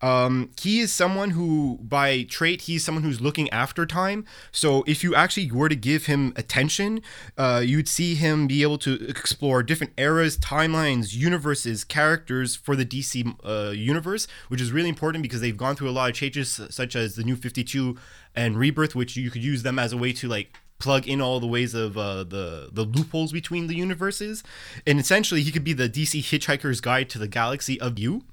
Um, 0.02 0.50
he 0.60 0.80
is 0.80 0.92
someone 0.92 1.30
who, 1.30 1.78
by 1.80 2.24
trait, 2.24 2.62
he's 2.62 2.84
someone 2.84 3.04
who's 3.04 3.20
looking 3.20 3.48
after 3.50 3.86
time. 3.86 4.26
So 4.50 4.82
if 4.86 5.04
you 5.04 5.14
actually 5.14 5.50
were 5.50 5.68
to 5.68 5.76
give 5.76 6.06
him 6.06 6.32
attention, 6.36 7.00
uh, 7.38 7.62
you'd 7.64 7.88
see 7.88 8.16
him 8.16 8.48
be 8.48 8.62
able 8.62 8.78
to 8.78 8.94
explore 9.08 9.62
different 9.62 9.92
eras, 9.96 10.36
timelines, 10.36 11.14
universes, 11.14 11.84
characters 11.84 12.56
for 12.56 12.74
the 12.74 12.84
DC 12.84 13.36
uh, 13.44 13.70
universe, 13.70 14.26
which 14.48 14.60
is 14.60 14.72
really 14.72 14.88
important 14.88 15.22
because 15.22 15.40
they've 15.40 15.56
gone 15.56 15.76
through 15.76 15.88
a 15.88 15.92
lot 15.92 16.10
of 16.10 16.16
changes, 16.16 16.60
such 16.70 16.96
as 16.96 17.14
the 17.14 17.22
New 17.22 17.36
Fifty 17.36 17.62
Two 17.62 17.96
and 18.34 18.56
Rebirth, 18.56 18.94
which 18.94 19.16
you 19.16 19.30
could 19.30 19.44
use 19.44 19.62
them 19.62 19.78
as 19.78 19.92
a 19.92 19.96
way 19.96 20.12
to 20.14 20.26
like 20.26 20.58
plug 20.82 21.06
in 21.06 21.20
all 21.20 21.38
the 21.38 21.46
ways 21.46 21.74
of 21.74 21.96
uh, 21.96 22.24
the 22.24 22.68
the 22.72 22.82
loopholes 22.82 23.32
between 23.32 23.68
the 23.68 23.76
universes, 23.76 24.42
and 24.86 24.98
essentially 24.98 25.42
he 25.42 25.52
could 25.52 25.64
be 25.64 25.72
the 25.72 25.88
DC 25.88 26.20
Hitchhiker's 26.20 26.80
Guide 26.80 27.08
to 27.10 27.18
the 27.18 27.28
Galaxy 27.28 27.80
of 27.80 27.98
you. 27.98 28.24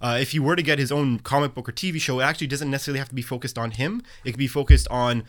Uh, 0.00 0.16
if 0.20 0.30
he 0.30 0.38
were 0.40 0.56
to 0.56 0.62
get 0.62 0.78
his 0.78 0.90
own 0.90 1.18
comic 1.18 1.54
book 1.54 1.68
or 1.68 1.72
TV 1.72 2.00
show, 2.00 2.20
it 2.20 2.24
actually 2.24 2.46
doesn't 2.46 2.70
necessarily 2.70 2.98
have 2.98 3.10
to 3.10 3.14
be 3.14 3.22
focused 3.22 3.58
on 3.58 3.72
him. 3.72 4.02
It 4.24 4.30
could 4.30 4.38
be 4.38 4.46
focused 4.46 4.88
on, 4.90 5.24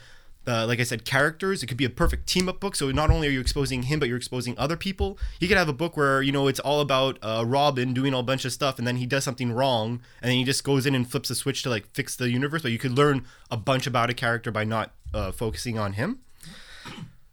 uh, 0.48 0.66
like 0.68 0.80
I 0.80 0.84
said, 0.84 1.04
characters. 1.04 1.62
It 1.62 1.68
could 1.68 1.76
be 1.76 1.86
a 1.86 1.90
perfect 1.90 2.28
team 2.28 2.48
up 2.48 2.62
book. 2.62 2.76
So 2.76 2.92
not 2.92 3.10
only 3.10 3.28
are 3.28 3.32
you 3.32 3.42
exposing 3.42 3.84
him, 3.84 4.00
but 4.00 4.08
you're 4.08 4.18
exposing 4.18 4.58
other 4.58 4.78
people. 4.78 5.18
He 5.38 5.50
could 5.50 5.58
have 5.58 5.68
a 5.68 5.74
book 5.74 5.98
where 5.98 6.22
you 6.22 6.32
know 6.32 6.48
it's 6.48 6.62
all 6.62 6.80
about 6.80 7.20
uh, 7.22 7.44
Robin 7.46 7.94
doing 7.94 8.14
a 8.14 8.24
bunch 8.24 8.46
of 8.46 8.54
stuff, 8.54 8.78
and 8.78 8.88
then 8.88 8.98
he 8.98 9.06
does 9.06 9.26
something 9.26 9.52
wrong, 9.52 10.02
and 10.22 10.30
then 10.30 10.38
he 10.38 10.46
just 10.46 10.64
goes 10.64 10.86
in 10.86 10.96
and 10.96 11.12
flips 11.12 11.30
a 11.30 11.36
switch 11.36 11.62
to 11.64 11.70
like 11.70 11.88
fix 11.88 12.16
the 12.16 12.30
universe. 12.30 12.62
But 12.62 12.72
you 12.72 12.80
could 12.80 12.98
learn 12.98 13.26
a 13.52 13.58
bunch 13.58 13.86
about 13.86 14.10
a 14.10 14.14
character 14.14 14.52
by 14.52 14.64
not 14.64 14.94
uh, 15.14 15.34
focusing 15.34 15.78
on 15.78 15.94
him. 15.94 16.20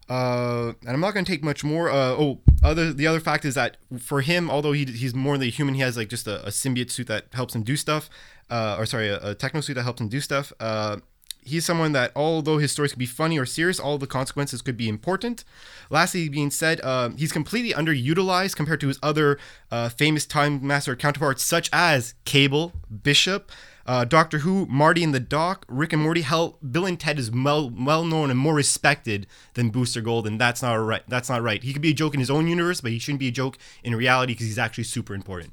Uh, 0.08 0.72
and 0.82 0.90
I'm 0.90 1.00
not 1.00 1.14
going 1.14 1.24
to 1.24 1.30
take 1.30 1.42
much 1.42 1.64
more. 1.64 1.90
Uh, 1.90 2.10
oh, 2.10 2.40
other 2.62 2.92
the 2.92 3.06
other 3.06 3.20
fact 3.20 3.44
is 3.44 3.54
that 3.54 3.76
for 3.98 4.20
him, 4.20 4.50
although 4.50 4.72
he, 4.72 4.84
he's 4.84 5.14
more 5.14 5.36
than 5.36 5.48
a 5.48 5.50
human, 5.50 5.74
he 5.74 5.80
has 5.80 5.96
like 5.96 6.08
just 6.08 6.26
a, 6.26 6.44
a 6.46 6.50
symbiote 6.50 6.90
suit 6.90 7.08
that 7.08 7.26
helps 7.32 7.54
him 7.54 7.62
do 7.62 7.76
stuff. 7.76 8.08
Uh, 8.48 8.76
or 8.78 8.86
sorry, 8.86 9.08
a, 9.08 9.30
a 9.30 9.34
techno 9.34 9.60
suit 9.60 9.74
that 9.74 9.82
helps 9.82 10.00
him 10.00 10.08
do 10.08 10.20
stuff. 10.20 10.52
Uh, 10.60 10.98
he's 11.46 11.64
someone 11.64 11.92
that 11.92 12.12
although 12.14 12.58
his 12.58 12.72
stories 12.72 12.92
could 12.92 12.98
be 12.98 13.06
funny 13.06 13.38
or 13.38 13.46
serious, 13.46 13.80
all 13.80 13.98
the 13.98 14.06
consequences 14.06 14.62
could 14.62 14.76
be 14.76 14.88
important. 14.88 15.44
Lastly, 15.90 16.28
being 16.28 16.50
said, 16.50 16.80
uh, 16.82 17.10
he's 17.16 17.32
completely 17.32 17.72
underutilized 17.72 18.56
compared 18.56 18.80
to 18.80 18.88
his 18.88 18.98
other 19.02 19.38
uh, 19.70 19.88
famous 19.88 20.26
Time 20.26 20.64
Master 20.66 20.94
counterparts, 20.94 21.44
such 21.44 21.70
as 21.72 22.14
Cable, 22.24 22.72
Bishop. 23.02 23.50
Uh, 23.86 24.04
Doctor 24.04 24.38
Who, 24.40 24.66
Marty 24.66 25.04
and 25.04 25.14
the 25.14 25.20
Doc, 25.20 25.64
Rick 25.68 25.92
and 25.92 26.02
Morty. 26.02 26.22
Hell, 26.22 26.58
Bill 26.68 26.84
and 26.86 26.98
Ted 26.98 27.18
is 27.20 27.30
well, 27.30 27.70
well 27.70 28.04
known 28.04 28.30
and 28.30 28.38
more 28.38 28.54
respected 28.54 29.26
than 29.54 29.70
Booster 29.70 30.00
Gold, 30.00 30.26
and 30.26 30.40
that's 30.40 30.60
not 30.60 30.74
right. 30.74 31.02
That's 31.06 31.28
not 31.28 31.42
right. 31.42 31.62
He 31.62 31.72
could 31.72 31.82
be 31.82 31.90
a 31.90 31.94
joke 31.94 32.12
in 32.14 32.18
his 32.20 32.30
own 32.30 32.48
universe, 32.48 32.80
but 32.80 32.90
he 32.90 32.98
shouldn't 32.98 33.20
be 33.20 33.28
a 33.28 33.32
joke 33.32 33.56
in 33.84 33.94
reality 33.94 34.32
because 34.32 34.46
he's 34.46 34.58
actually 34.58 34.84
super 34.84 35.14
important. 35.14 35.52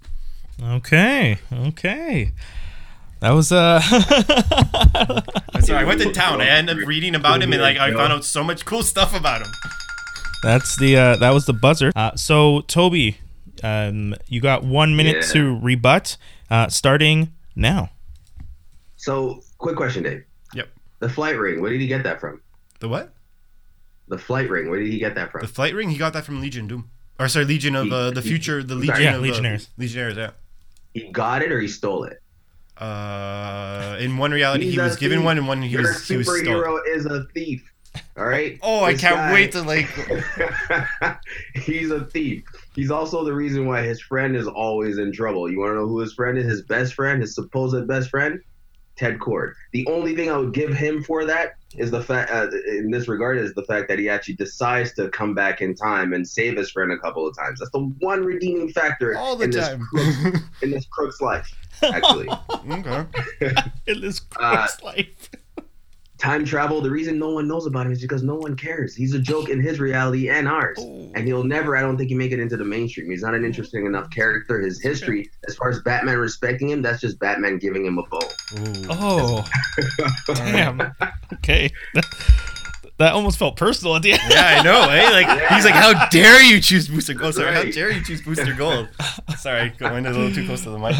Okay, 0.61 1.37
okay. 1.51 2.31
That 3.19 3.31
was 3.31 3.51
uh 3.51 3.79
So 5.61 5.75
I 5.75 5.83
went 5.85 6.01
to 6.01 6.11
town. 6.11 6.41
I 6.41 6.47
ended 6.47 6.81
up 6.81 6.87
reading 6.87 7.15
about 7.15 7.41
him, 7.41 7.53
and 7.53 7.61
like 7.61 7.77
I 7.77 7.93
found 7.93 8.11
out 8.13 8.25
so 8.25 8.43
much 8.43 8.65
cool 8.65 8.83
stuff 8.83 9.15
about 9.15 9.41
him. 9.45 9.51
that's 10.41 10.75
the 10.75 10.97
uh 10.97 11.15
that 11.17 11.33
was 11.33 11.45
the 11.45 11.53
buzzer. 11.53 11.91
Uh 11.95 12.15
so 12.15 12.61
Toby, 12.61 13.17
um 13.63 14.13
you 14.27 14.41
got 14.41 14.63
1 14.63 14.95
minute 14.95 15.17
Yeah. 15.27 15.33
to 15.33 15.59
rebut 15.59 16.17
uh 16.49 16.67
starting 16.67 17.31
now. 17.55 17.91
So, 19.03 19.41
quick 19.57 19.75
question, 19.75 20.03
Dave. 20.03 20.23
Yep. 20.53 20.69
The 20.99 21.09
flight 21.09 21.37
ring. 21.37 21.61
Where 21.61 21.71
did 21.71 21.81
he 21.81 21.87
get 21.87 22.03
that 22.03 22.21
from? 22.21 22.41
The 22.79 22.87
what? 22.87 23.13
The 24.07 24.17
flight 24.17 24.49
ring. 24.49 24.69
Where 24.69 24.79
did 24.79 24.89
he 24.91 24.97
get 24.97 25.15
that 25.15 25.29
from? 25.31 25.41
The 25.41 25.47
flight 25.47 25.73
ring? 25.75 25.89
He 25.89 25.97
got 25.97 26.13
that 26.13 26.23
from 26.23 26.39
Legion 26.39 26.67
Doom. 26.69 26.89
Or 27.19 27.27
sorry, 27.27 27.43
Legion 27.45 27.75
of 27.75 27.91
uh, 27.91 28.11
the 28.11 28.21
Future. 28.21 28.63
The 28.63 28.75
Legion 28.75 29.01
Yeah, 29.01 29.15
of 29.15 29.21
Legionnaires. 29.21 29.65
Uh, 29.65 29.81
Legionnaires. 29.81 30.15
Yeah. 30.15 30.31
he 30.93 31.11
got 31.11 31.41
it 31.41 31.51
or 31.51 31.59
he 31.59 31.67
stole 31.67 32.05
it. 32.05 32.21
Uh, 32.77 33.97
in 33.99 34.17
one 34.17 34.31
reality, 34.31 34.65
He's 34.65 34.73
he 34.75 34.79
a 34.79 34.83
was 34.83 34.95
given 34.95 35.23
one, 35.23 35.37
and 35.37 35.47
one 35.47 35.61
he 35.61 35.69
Your 35.69 35.81
was 35.81 36.07
he 36.07 36.15
was 36.17 36.25
stolen. 36.27 36.45
superhero 36.45 36.79
is 36.87 37.05
a 37.05 37.25
thief. 37.33 37.61
All 38.17 38.25
right. 38.25 38.57
Oh, 38.63 38.83
I 38.85 38.93
can't 38.95 39.15
guy- 39.15 39.33
wait 39.33 39.51
to 39.51 39.61
like. 39.61 39.87
He's 41.55 41.91
a 41.91 42.05
thief. 42.05 42.43
He's 42.73 42.89
also 42.89 43.23
the 43.23 43.33
reason 43.33 43.67
why 43.67 43.83
his 43.83 44.01
friend 44.01 44.35
is 44.35 44.47
always 44.47 44.97
in 44.97 45.11
trouble. 45.11 45.51
You 45.51 45.59
want 45.59 45.71
to 45.71 45.75
know 45.75 45.87
who 45.87 45.99
his 45.99 46.13
friend 46.13 46.37
is? 46.37 46.45
His 46.45 46.61
best 46.63 46.93
friend, 46.95 47.21
his 47.21 47.35
supposed 47.35 47.87
best 47.87 48.09
friend, 48.09 48.41
Ted 48.95 49.19
Kord. 49.19 49.53
The 49.71 49.85
only 49.87 50.15
thing 50.15 50.29
I 50.31 50.37
would 50.37 50.53
give 50.53 50.73
him 50.73 51.03
for 51.03 51.25
that 51.25 51.55
is 51.75 51.89
the 51.89 52.01
fact, 52.03 52.31
uh, 52.31 52.47
in 52.67 52.91
this 52.91 53.07
regard, 53.07 53.39
is 53.39 53.53
the 53.55 53.63
fact 53.63 53.87
that 53.89 53.97
he 53.97 54.07
actually 54.07 54.35
decides 54.35 54.93
to 54.93 55.09
come 55.09 55.33
back 55.33 55.61
in 55.61 55.73
time 55.73 56.13
and 56.13 56.27
save 56.27 56.55
his 56.57 56.69
friend 56.69 56.91
a 56.91 56.97
couple 56.99 57.27
of 57.27 57.35
times. 57.35 57.59
That's 57.59 57.71
the 57.71 57.79
one 57.99 58.23
redeeming 58.23 58.69
factor 58.69 59.17
All 59.17 59.35
the 59.35 59.45
in 59.45 59.51
time. 59.51 59.87
this 59.93 60.17
crook, 60.21 60.35
in 60.61 60.71
this 60.71 60.85
crook's 60.85 61.21
life. 61.21 61.51
Actually, 61.81 62.29
okay. 62.71 63.05
In 63.87 63.99
this 64.01 64.21
Uh, 64.39 64.67
life. 64.83 65.29
Time 66.23 66.45
travel. 66.45 66.79
The 66.81 66.89
reason 66.89 67.19
no 67.19 67.29
one 67.31 67.47
knows 67.47 67.65
about 67.67 67.85
him 67.85 67.91
is 67.91 68.01
because 68.01 68.23
no 68.23 68.35
one 68.35 68.55
cares. 68.55 68.95
He's 68.95 69.13
a 69.13 69.19
joke 69.19 69.49
in 69.49 69.61
his 69.61 69.79
reality 69.79 70.29
and 70.29 70.47
ours. 70.47 70.79
and 70.79 71.27
he'll 71.27 71.43
never 71.43 71.75
i 71.77 71.81
don't 71.81 71.97
think 71.97 72.09
he 72.09 72.15
make 72.15 72.31
it 72.31 72.39
into 72.39 72.57
the 72.57 72.63
mainstream 72.63 73.09
he's 73.09 73.21
not 73.21 73.35
an 73.35 73.43
interesting 73.45 73.85
enough 73.85 74.09
character 74.09 74.59
his 74.59 74.81
history 74.81 75.29
as 75.47 75.55
far 75.55 75.69
as 75.69 75.79
batman 75.81 76.17
respecting 76.17 76.69
him 76.69 76.81
that's 76.81 77.01
just 77.01 77.19
batman 77.19 77.57
giving 77.57 77.85
him 77.85 77.97
a 77.97 78.03
bow 78.03 78.19
Ooh. 78.57 78.85
Oh. 78.89 79.45
Damn. 80.27 80.81
Okay. 81.33 81.69
That, 81.93 82.05
that 82.97 83.13
almost 83.13 83.37
felt 83.37 83.57
personal 83.57 83.95
at 83.95 84.01
the 84.01 84.13
end. 84.13 84.21
Yeah, 84.29 84.57
I 84.59 84.63
know. 84.63 84.89
Eh? 84.89 85.09
Like 85.09 85.51
he's 85.51 85.65
like, 85.65 85.73
"How 85.73 86.07
dare 86.09 86.41
you 86.43 86.61
choose 86.61 86.87
Booster 86.87 87.13
Gold?" 87.13 87.35
Sorry, 87.35 87.53
how 87.53 87.61
Right. 87.61 87.73
dare 87.73 87.91
you 87.91 88.03
choose 88.03 88.21
Booster 88.21 88.53
Gold? 88.53 88.89
Sorry, 89.37 89.69
going 89.77 90.05
a 90.05 90.11
little 90.11 90.31
too 90.33 90.45
close 90.45 90.63
to 90.63 90.69
the 90.69 90.77
mic. 90.79 90.95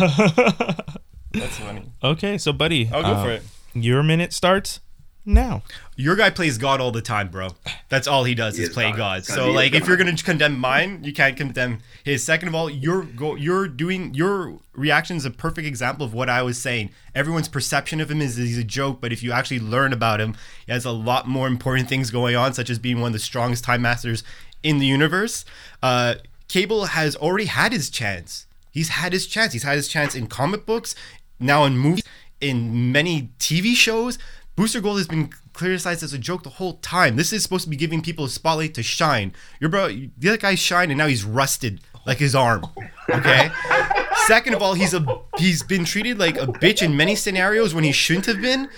That's 1.33 1.57
funny. 1.57 1.91
okay, 2.03 2.37
so 2.37 2.51
buddy, 2.53 2.89
I'll 2.91 3.01
go 3.03 3.09
uh, 3.09 3.23
for 3.23 3.31
it. 3.31 3.43
Your 3.73 4.03
minute 4.03 4.33
starts 4.33 4.79
now. 5.25 5.63
Your 5.95 6.15
guy 6.15 6.29
plays 6.29 6.57
God 6.57 6.81
all 6.81 6.91
the 6.91 7.01
time, 7.01 7.29
bro. 7.29 7.49
That's 7.89 8.07
all 8.07 8.23
he 8.23 8.35
does 8.35 8.57
He 8.57 8.63
is 8.63 8.69
is 8.69 8.73
play 8.73 8.91
God. 8.91 8.97
God. 8.97 8.97
God, 8.97 9.25
So 9.25 9.43
he 9.43 9.49
is 9.49 9.55
like, 9.55 9.73
if 9.73 9.87
you're 9.87 9.97
gonna 9.97 10.15
condemn 10.15 10.57
mine, 10.57 11.03
you 11.03 11.13
can't 11.13 11.37
condemn 11.37 11.79
his. 12.03 12.23
Second 12.23 12.49
of 12.49 12.55
all, 12.55 12.69
you're 12.69 13.03
go, 13.03 13.35
you're 13.35 13.67
doing 13.67 14.13
your 14.13 14.59
reaction 14.73 15.17
is 15.17 15.25
a 15.25 15.31
perfect 15.31 15.67
example 15.67 16.05
of 16.05 16.13
what 16.13 16.29
I 16.29 16.41
was 16.41 16.57
saying. 16.57 16.89
Everyone's 17.15 17.47
perception 17.47 18.01
of 18.01 18.09
him 18.09 18.21
is 18.21 18.35
he's 18.35 18.57
a 18.57 18.63
joke, 18.63 18.99
but 19.01 19.13
if 19.13 19.23
you 19.23 19.31
actually 19.31 19.59
learn 19.59 19.93
about 19.93 20.19
him, 20.19 20.35
he 20.65 20.71
has 20.71 20.85
a 20.85 20.91
lot 20.91 21.27
more 21.27 21.47
important 21.47 21.89
things 21.89 22.11
going 22.11 22.35
on, 22.35 22.53
such 22.53 22.69
as 22.69 22.79
being 22.79 22.99
one 22.99 23.07
of 23.07 23.13
the 23.13 23.19
strongest 23.19 23.63
time 23.63 23.81
masters 23.81 24.23
in 24.63 24.79
the 24.79 24.85
universe. 24.85 25.45
Uh, 25.81 26.15
Cable 26.47 26.85
has 26.85 27.15
already 27.15 27.45
had 27.45 27.71
his 27.71 27.89
chance. 27.89 28.45
He's 28.71 28.89
had 28.89 29.13
his 29.13 29.27
chance. 29.27 29.53
He's 29.53 29.63
had 29.63 29.75
his 29.75 29.87
chance 29.87 30.15
in 30.15 30.27
comic 30.27 30.65
books, 30.65 30.95
now 31.39 31.63
in 31.63 31.77
movies, 31.77 32.03
in 32.41 32.91
many 32.91 33.29
TV 33.39 33.75
shows. 33.75 34.17
Booster 34.55 34.81
Gold 34.81 34.97
has 34.97 35.07
been 35.07 35.31
criticized 35.53 36.03
as 36.03 36.13
a 36.13 36.19
joke 36.19 36.43
the 36.43 36.49
whole 36.49 36.73
time. 36.75 37.15
This 37.15 37.33
is 37.33 37.41
supposed 37.41 37.63
to 37.63 37.69
be 37.69 37.75
giving 37.75 38.01
people 38.01 38.25
a 38.25 38.29
spotlight 38.29 38.75
to 38.75 38.83
shine. 38.83 39.33
Your 39.59 39.69
bro, 39.69 39.87
the 39.87 40.29
other 40.29 40.37
guy's 40.37 40.59
shine, 40.59 40.91
and 40.91 40.97
now 40.97 41.07
he's 41.07 41.23
rusted 41.23 41.81
like 42.05 42.19
his 42.19 42.35
arm. 42.35 42.65
Okay. 43.09 43.49
Second 44.27 44.53
of 44.53 44.61
all, 44.61 44.75
he's 44.75 44.93
a 44.93 45.05
he's 45.37 45.63
been 45.63 45.83
treated 45.85 46.19
like 46.19 46.37
a 46.37 46.45
bitch 46.45 46.81
in 46.81 46.95
many 46.95 47.15
scenarios 47.15 47.73
when 47.73 47.83
he 47.83 47.91
shouldn't 47.91 48.27
have 48.27 48.41
been. 48.41 48.69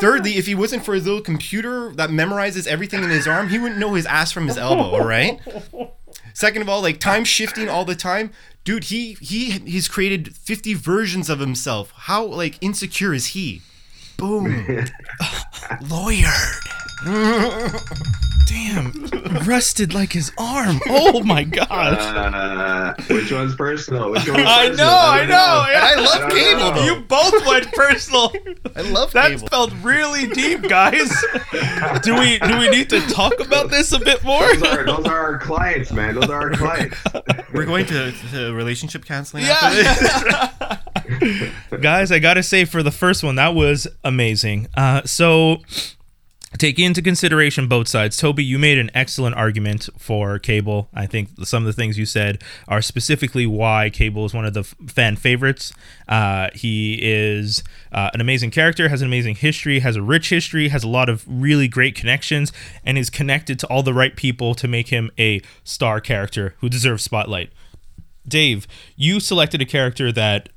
Thirdly, 0.00 0.32
if 0.32 0.46
he 0.46 0.54
wasn't 0.54 0.84
for 0.84 0.92
his 0.92 1.06
little 1.06 1.22
computer 1.22 1.92
that 1.94 2.10
memorizes 2.10 2.66
everything 2.66 3.04
in 3.04 3.10
his 3.10 3.26
arm, 3.28 3.48
he 3.48 3.58
wouldn't 3.58 3.80
know 3.80 3.94
his 3.94 4.06
ass 4.06 4.32
from 4.32 4.48
his 4.48 4.58
elbow. 4.58 4.96
All 4.96 5.04
right. 5.04 5.40
Second 6.34 6.62
of 6.62 6.68
all, 6.68 6.82
like 6.82 6.98
time 6.98 7.24
shifting 7.24 7.68
all 7.68 7.84
the 7.84 7.94
time, 7.94 8.32
dude. 8.64 8.84
He 8.84 9.16
he 9.20 9.50
he's 9.60 9.86
created 9.86 10.34
fifty 10.36 10.74
versions 10.74 11.30
of 11.30 11.38
himself. 11.38 11.92
How 11.96 12.24
like 12.24 12.58
insecure 12.60 13.14
is 13.14 13.28
he? 13.28 13.62
Boom. 14.22 14.46
Lawyered. 15.90 16.60
Damn, 18.46 18.92
rusted 19.46 19.94
like 19.94 20.12
his 20.12 20.30
arm. 20.38 20.80
Oh 20.88 21.22
my 21.24 21.42
god. 21.42 21.94
Uh, 21.98 22.94
which 23.08 23.32
one's 23.32 23.56
personal? 23.56 24.10
Which 24.12 24.28
one's 24.28 24.44
personal? 24.44 24.46
I 24.48 24.66
personal? 24.68 24.86
know, 24.86 24.92
I 24.96 25.18
don't 25.20 25.28
know. 25.28 25.66
yeah. 25.70 25.80
I 25.82 25.94
love 25.96 26.22
I 26.22 26.30
Cable 26.30 26.60
know. 26.60 26.72
though. 26.74 26.84
You 26.84 27.00
both 27.02 27.46
went 27.46 27.72
personal. 27.72 28.32
I 28.76 28.82
love 28.82 29.12
cable. 29.12 29.22
That 29.22 29.30
Cable. 29.30 29.48
felt 29.48 29.72
really 29.82 30.26
deep, 30.28 30.62
guys. 30.68 31.10
Do 32.02 32.16
we 32.18 32.38
do 32.38 32.58
we 32.58 32.68
need 32.68 32.90
to 32.90 33.00
talk 33.08 33.40
about 33.40 33.70
this 33.70 33.90
a 33.92 33.98
bit 33.98 34.22
more? 34.22 34.42
Those 34.54 34.62
are, 34.62 34.84
those 34.84 35.06
are 35.06 35.18
our 35.18 35.38
clients, 35.38 35.90
man. 35.92 36.14
Those 36.14 36.28
are 36.30 36.42
our 36.42 36.50
clients. 36.50 36.96
We're 37.52 37.66
going 37.66 37.86
to, 37.86 38.12
to 38.32 38.52
relationship 38.54 39.04
counseling 39.04 39.44
after 39.44 39.82
this. 39.82 40.48
Guys, 41.80 42.12
I 42.12 42.18
gotta 42.18 42.42
say 42.42 42.64
for 42.64 42.82
the 42.82 42.90
first 42.90 43.22
one, 43.22 43.36
that 43.36 43.54
was 43.54 43.86
amazing. 44.04 44.68
Uh, 44.76 45.02
so 45.04 45.58
taking 46.58 46.84
into 46.84 47.00
consideration 47.02 47.66
both 47.66 47.88
sides, 47.88 48.16
Toby, 48.16 48.44
you 48.44 48.58
made 48.58 48.78
an 48.78 48.90
excellent 48.94 49.36
argument 49.36 49.88
for 49.98 50.38
Cable. 50.38 50.88
I 50.92 51.06
think 51.06 51.30
some 51.44 51.62
of 51.62 51.66
the 51.66 51.72
things 51.72 51.98
you 51.98 52.04
said 52.06 52.42
are 52.68 52.82
specifically 52.82 53.46
why 53.46 53.90
Cable 53.90 54.26
is 54.26 54.34
one 54.34 54.44
of 54.44 54.54
the 54.54 54.60
f- 54.60 54.74
fan 54.86 55.16
favorites. 55.16 55.72
Uh, 56.08 56.50
he 56.54 56.98
is 57.02 57.62
uh, 57.90 58.10
an 58.12 58.20
amazing 58.20 58.50
character, 58.50 58.88
has 58.88 59.00
an 59.00 59.08
amazing 59.08 59.36
history, 59.36 59.80
has 59.80 59.96
a 59.96 60.02
rich 60.02 60.28
history, 60.28 60.68
has 60.68 60.84
a 60.84 60.88
lot 60.88 61.08
of 61.08 61.24
really 61.26 61.68
great 61.68 61.94
connections, 61.94 62.52
and 62.84 62.98
is 62.98 63.08
connected 63.08 63.58
to 63.60 63.66
all 63.68 63.82
the 63.82 63.94
right 63.94 64.14
people 64.14 64.54
to 64.54 64.68
make 64.68 64.88
him 64.88 65.10
a 65.18 65.40
star 65.64 66.00
character 66.00 66.54
who 66.58 66.68
deserves 66.68 67.02
spotlight. 67.02 67.50
Dave, 68.28 68.68
you 68.94 69.20
selected 69.20 69.60
a 69.60 69.66
character 69.66 70.12
that 70.12 70.48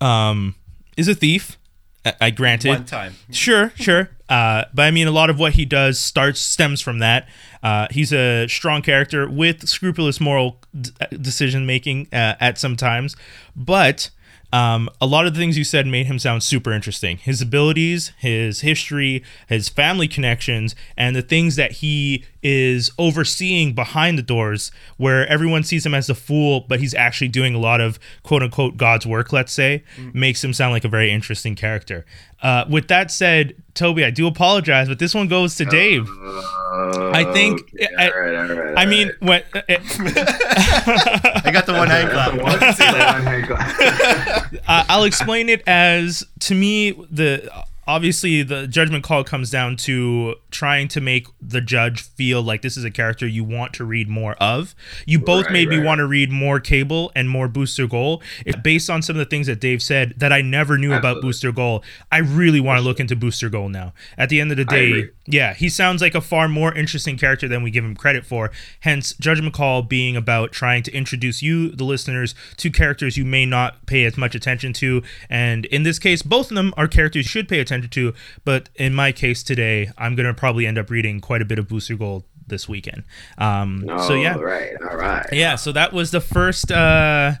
um, 0.00 0.54
is 0.96 1.08
a 1.08 1.14
thief. 1.14 1.58
I, 2.04 2.14
I 2.20 2.30
granted. 2.30 2.70
One 2.70 2.84
time. 2.84 3.14
Sure, 3.30 3.72
sure. 3.76 4.10
Uh, 4.28 4.64
but 4.74 4.82
I 4.82 4.90
mean, 4.90 5.06
a 5.06 5.10
lot 5.10 5.30
of 5.30 5.38
what 5.38 5.54
he 5.54 5.64
does 5.64 5.98
starts 5.98 6.40
stems 6.40 6.80
from 6.80 6.98
that. 6.98 7.28
Uh, 7.62 7.86
he's 7.90 8.12
a 8.12 8.46
strong 8.46 8.82
character 8.82 9.28
with 9.28 9.66
scrupulous 9.68 10.20
moral 10.20 10.60
d- 10.78 10.90
decision 11.20 11.66
making 11.66 12.08
uh, 12.12 12.36
at 12.38 12.58
some 12.58 12.76
times, 12.76 13.16
but 13.56 14.10
um, 14.52 14.88
a 15.00 15.06
lot 15.06 15.26
of 15.26 15.34
the 15.34 15.40
things 15.40 15.58
you 15.58 15.64
said 15.64 15.86
made 15.86 16.06
him 16.06 16.18
sound 16.18 16.42
super 16.42 16.72
interesting. 16.72 17.18
His 17.18 17.42
abilities, 17.42 18.12
his 18.18 18.60
history, 18.60 19.22
his 19.48 19.68
family 19.68 20.08
connections, 20.08 20.74
and 20.96 21.14
the 21.14 21.22
things 21.22 21.56
that 21.56 21.72
he 21.72 22.24
is 22.42 22.90
overseeing 22.98 23.74
behind 23.74 24.16
the 24.16 24.22
doors, 24.22 24.70
where 24.96 25.26
everyone 25.26 25.64
sees 25.64 25.84
him 25.84 25.92
as 25.92 26.08
a 26.08 26.14
fool, 26.14 26.64
but 26.68 26.80
he's 26.80 26.94
actually 26.94 27.28
doing 27.28 27.54
a 27.54 27.58
lot 27.58 27.80
of 27.80 27.98
quote 28.22 28.42
unquote 28.42 28.76
God's 28.76 29.06
work, 29.06 29.32
let's 29.32 29.52
say, 29.52 29.82
makes 30.14 30.42
him 30.42 30.52
sound 30.52 30.72
like 30.72 30.84
a 30.84 30.88
very 30.88 31.10
interesting 31.10 31.54
character. 31.54 32.06
Uh, 32.40 32.64
with 32.68 32.86
that 32.88 33.10
said, 33.10 33.54
Toby, 33.74 34.04
I 34.04 34.10
do 34.10 34.26
apologize, 34.28 34.88
but 34.88 34.98
this 35.00 35.12
one 35.14 35.26
goes 35.28 35.56
to 35.56 35.64
Dave. 35.64 36.08
I 36.08 37.24
think- 37.32 37.62
Okay, 37.74 37.88
I- 37.98 38.08
all 38.10 38.20
right, 38.20 38.34
all 38.36 38.56
right, 38.56 38.76
I 38.76 38.84
all 38.84 38.88
mean, 38.90 39.08
right. 39.08 39.22
what? 39.22 39.44
uh, 39.54 39.62
I 39.68 41.50
got 41.52 41.66
the 41.66 41.72
one 41.72 41.88
hand 41.88 42.10
That's 42.10 42.30
the 42.32 42.38
clap. 42.38 42.42
one- 42.42 42.60
that's 42.60 42.78
the 42.78 42.84
one 42.84 43.22
hand 43.22 43.46
clap. 43.46 44.52
uh, 44.68 44.84
I'll 44.88 45.04
explain 45.04 45.48
it 45.48 45.62
as 45.66 46.24
to 46.40 46.54
me 46.54 46.92
the 47.10 47.50
obviously 47.88 48.42
the 48.42 48.66
judgment 48.66 49.02
call 49.02 49.24
comes 49.24 49.50
down 49.50 49.74
to 49.74 50.34
trying 50.50 50.86
to 50.88 51.00
make 51.00 51.26
the 51.40 51.60
judge 51.60 52.02
feel 52.02 52.42
like 52.42 52.60
this 52.60 52.76
is 52.76 52.84
a 52.84 52.90
character 52.90 53.26
you 53.26 53.42
want 53.42 53.72
to 53.72 53.84
read 53.84 54.08
more 54.08 54.34
of. 54.34 54.74
You 55.06 55.18
both 55.18 55.46
Right, 55.46 55.52
made 55.54 55.68
me 55.70 55.76
right. 55.78 55.86
want 55.86 55.98
to 56.00 56.06
read 56.06 56.30
more 56.30 56.60
Cable 56.60 57.10
and 57.16 57.30
more 57.30 57.48
Booster 57.48 57.86
Gold. 57.86 58.22
It's 58.44 58.58
based 58.58 58.90
on 58.90 59.00
some 59.00 59.16
of 59.16 59.20
the 59.20 59.24
things 59.24 59.46
that 59.46 59.58
Dave 59.60 59.82
said 59.82 60.12
that 60.18 60.32
I 60.32 60.42
never 60.42 60.76
knew 60.76 60.92
about 60.92 61.22
Booster 61.22 61.50
Gold. 61.50 61.82
I 62.12 62.18
really 62.18 62.60
want 62.60 62.78
to 62.78 62.82
look 62.84 63.00
into 63.00 63.16
Booster 63.16 63.48
Gold 63.48 63.72
now. 63.72 63.94
At 64.18 64.28
the 64.28 64.40
end 64.40 64.50
of 64.50 64.58
the 64.58 64.66
day, 64.66 65.08
yeah, 65.26 65.54
he 65.54 65.70
sounds 65.70 66.02
like 66.02 66.14
a 66.14 66.20
far 66.20 66.46
more 66.48 66.74
interesting 66.74 67.16
character 67.16 67.48
than 67.48 67.62
we 67.62 67.70
give 67.70 67.84
him 67.84 67.94
credit 67.96 68.26
for. 68.26 68.50
Hence, 68.80 69.14
Judgment 69.14 69.54
Call 69.54 69.80
being 69.82 70.14
about 70.14 70.52
trying 70.52 70.82
to 70.82 70.92
introduce 70.92 71.40
you, 71.42 71.70
the 71.70 71.84
listeners, 71.84 72.34
to 72.58 72.70
characters 72.70 73.16
you 73.16 73.24
may 73.24 73.46
not 73.46 73.86
pay 73.86 74.04
as 74.04 74.18
much 74.18 74.34
attention 74.34 74.74
to. 74.74 75.02
And 75.30 75.64
in 75.66 75.84
this 75.84 75.98
case, 75.98 76.20
both 76.22 76.50
of 76.50 76.56
them 76.56 76.74
are 76.76 76.86
characters 76.86 77.24
you 77.24 77.28
should 77.28 77.48
pay 77.48 77.60
attention 77.60 77.77
to. 77.86 78.14
But 78.44 78.68
in 78.74 78.94
my 78.94 79.12
case 79.12 79.44
today, 79.44 79.90
I'm 79.96 80.16
going 80.16 80.26
to 80.26 80.34
probably 80.34 80.66
end 80.66 80.78
up 80.78 80.90
reading 80.90 81.20
quite 81.20 81.42
a 81.42 81.44
bit 81.44 81.58
of 81.58 81.68
Booster 81.68 81.94
Gold 81.94 82.24
this 82.46 82.68
weekend. 82.68 83.04
Um, 83.36 83.84
so, 84.06 84.14
yeah. 84.14 84.34
All 84.34 84.42
right, 84.42 84.72
all 84.90 84.96
right. 84.96 85.26
Yeah, 85.30 85.54
so 85.54 85.70
that 85.72 85.92
was 85.92 86.10
the 86.10 86.20
first. 86.20 86.72
Uh, 86.72 87.34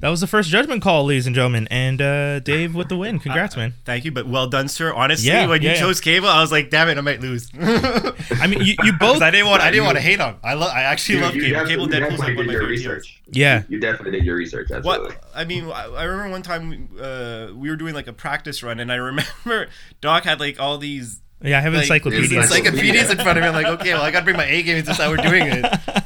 that 0.00 0.08
was 0.08 0.20
the 0.20 0.26
first 0.26 0.48
judgment 0.50 0.82
call, 0.82 1.04
ladies 1.04 1.26
and 1.26 1.34
gentlemen, 1.34 1.68
and 1.70 2.00
uh, 2.02 2.40
Dave 2.40 2.74
with 2.74 2.88
the 2.88 2.96
win. 2.96 3.18
Congrats, 3.20 3.56
man! 3.56 3.74
Thank 3.84 4.04
you, 4.04 4.10
but 4.12 4.26
well 4.26 4.46
done, 4.48 4.68
sir. 4.68 4.92
Honestly, 4.92 5.28
Yeah, 5.28 5.46
when 5.46 5.62
you 5.62 5.68
yeah, 5.68 5.74
yeah. 5.74 5.80
chose 5.80 6.00
Cable, 6.00 6.28
I 6.28 6.40
was 6.40 6.50
like, 6.50 6.70
damn 6.70 6.88
it, 6.88 6.98
I 6.98 7.00
might 7.02 7.20
lose. 7.20 7.48
I 7.60 8.46
mean, 8.48 8.60
you, 8.62 8.74
you 8.82 8.92
both, 8.94 9.22
I 9.22 9.30
didn't 9.30 9.46
want 9.46 9.62
I 9.62 9.70
didn't 9.70 9.84
want 9.86 9.96
to 9.96 10.02
hate 10.02 10.20
on. 10.20 10.38
I 10.42 10.54
love 10.54 10.70
I 10.72 10.82
actually 10.82 11.18
You- 11.18 11.24
love 11.24 11.32
Cable. 11.34 11.48
definitely- 11.50 11.68
Cable 11.68 11.82
you 11.84 11.88
Deadpool's 11.92 12.10
definitely 12.10 12.18
like 12.18 12.20
one 12.20 12.30
of 12.30 12.36
did 12.36 12.46
my 12.46 12.52
favorite 12.52 12.78
heroes. 12.80 12.98
research. 13.00 13.22
yeah, 13.30 13.62
You 13.68 13.80
definitely 13.80 14.10
did 14.12 14.24
your 14.24 14.36
research. 14.36 14.70
Absolutely. 14.70 15.14
What 15.14 15.24
I 15.34 15.44
mean, 15.44 15.64
I 15.70 15.84
I 15.86 16.04
remember 16.04 16.30
one 16.32 16.42
time 16.42 16.88
uh, 17.00 17.48
we 17.54 17.70
were 17.70 17.76
doing 17.76 17.94
like 17.94 18.06
a 18.08 18.12
practice 18.12 18.62
run, 18.62 18.80
and 18.80 18.90
I 18.90 18.96
remember 18.96 19.68
Doc 20.00 20.24
had 20.24 20.40
like 20.40 20.58
all 20.60 20.78
these 20.78 21.20
yeah. 21.44 21.58
I 21.58 21.60
have 21.60 21.72
like, 21.74 21.82
encyclopedias. 21.82 22.32
encyclopedias 22.50 23.10
in 23.10 23.18
front 23.18 23.36
of 23.38 23.42
me. 23.42 23.48
I'm 23.48 23.54
like, 23.54 23.66
okay, 23.80 23.94
well, 23.94 24.02
I 24.02 24.10
gotta 24.12 24.24
bring 24.24 24.36
my 24.36 24.44
A 24.46 24.62
game. 24.62 24.76
It's 24.76 24.86
just 24.88 25.00
how 25.00 25.10
we're 25.10 25.16
doing 25.16 25.42
it. 25.46 26.01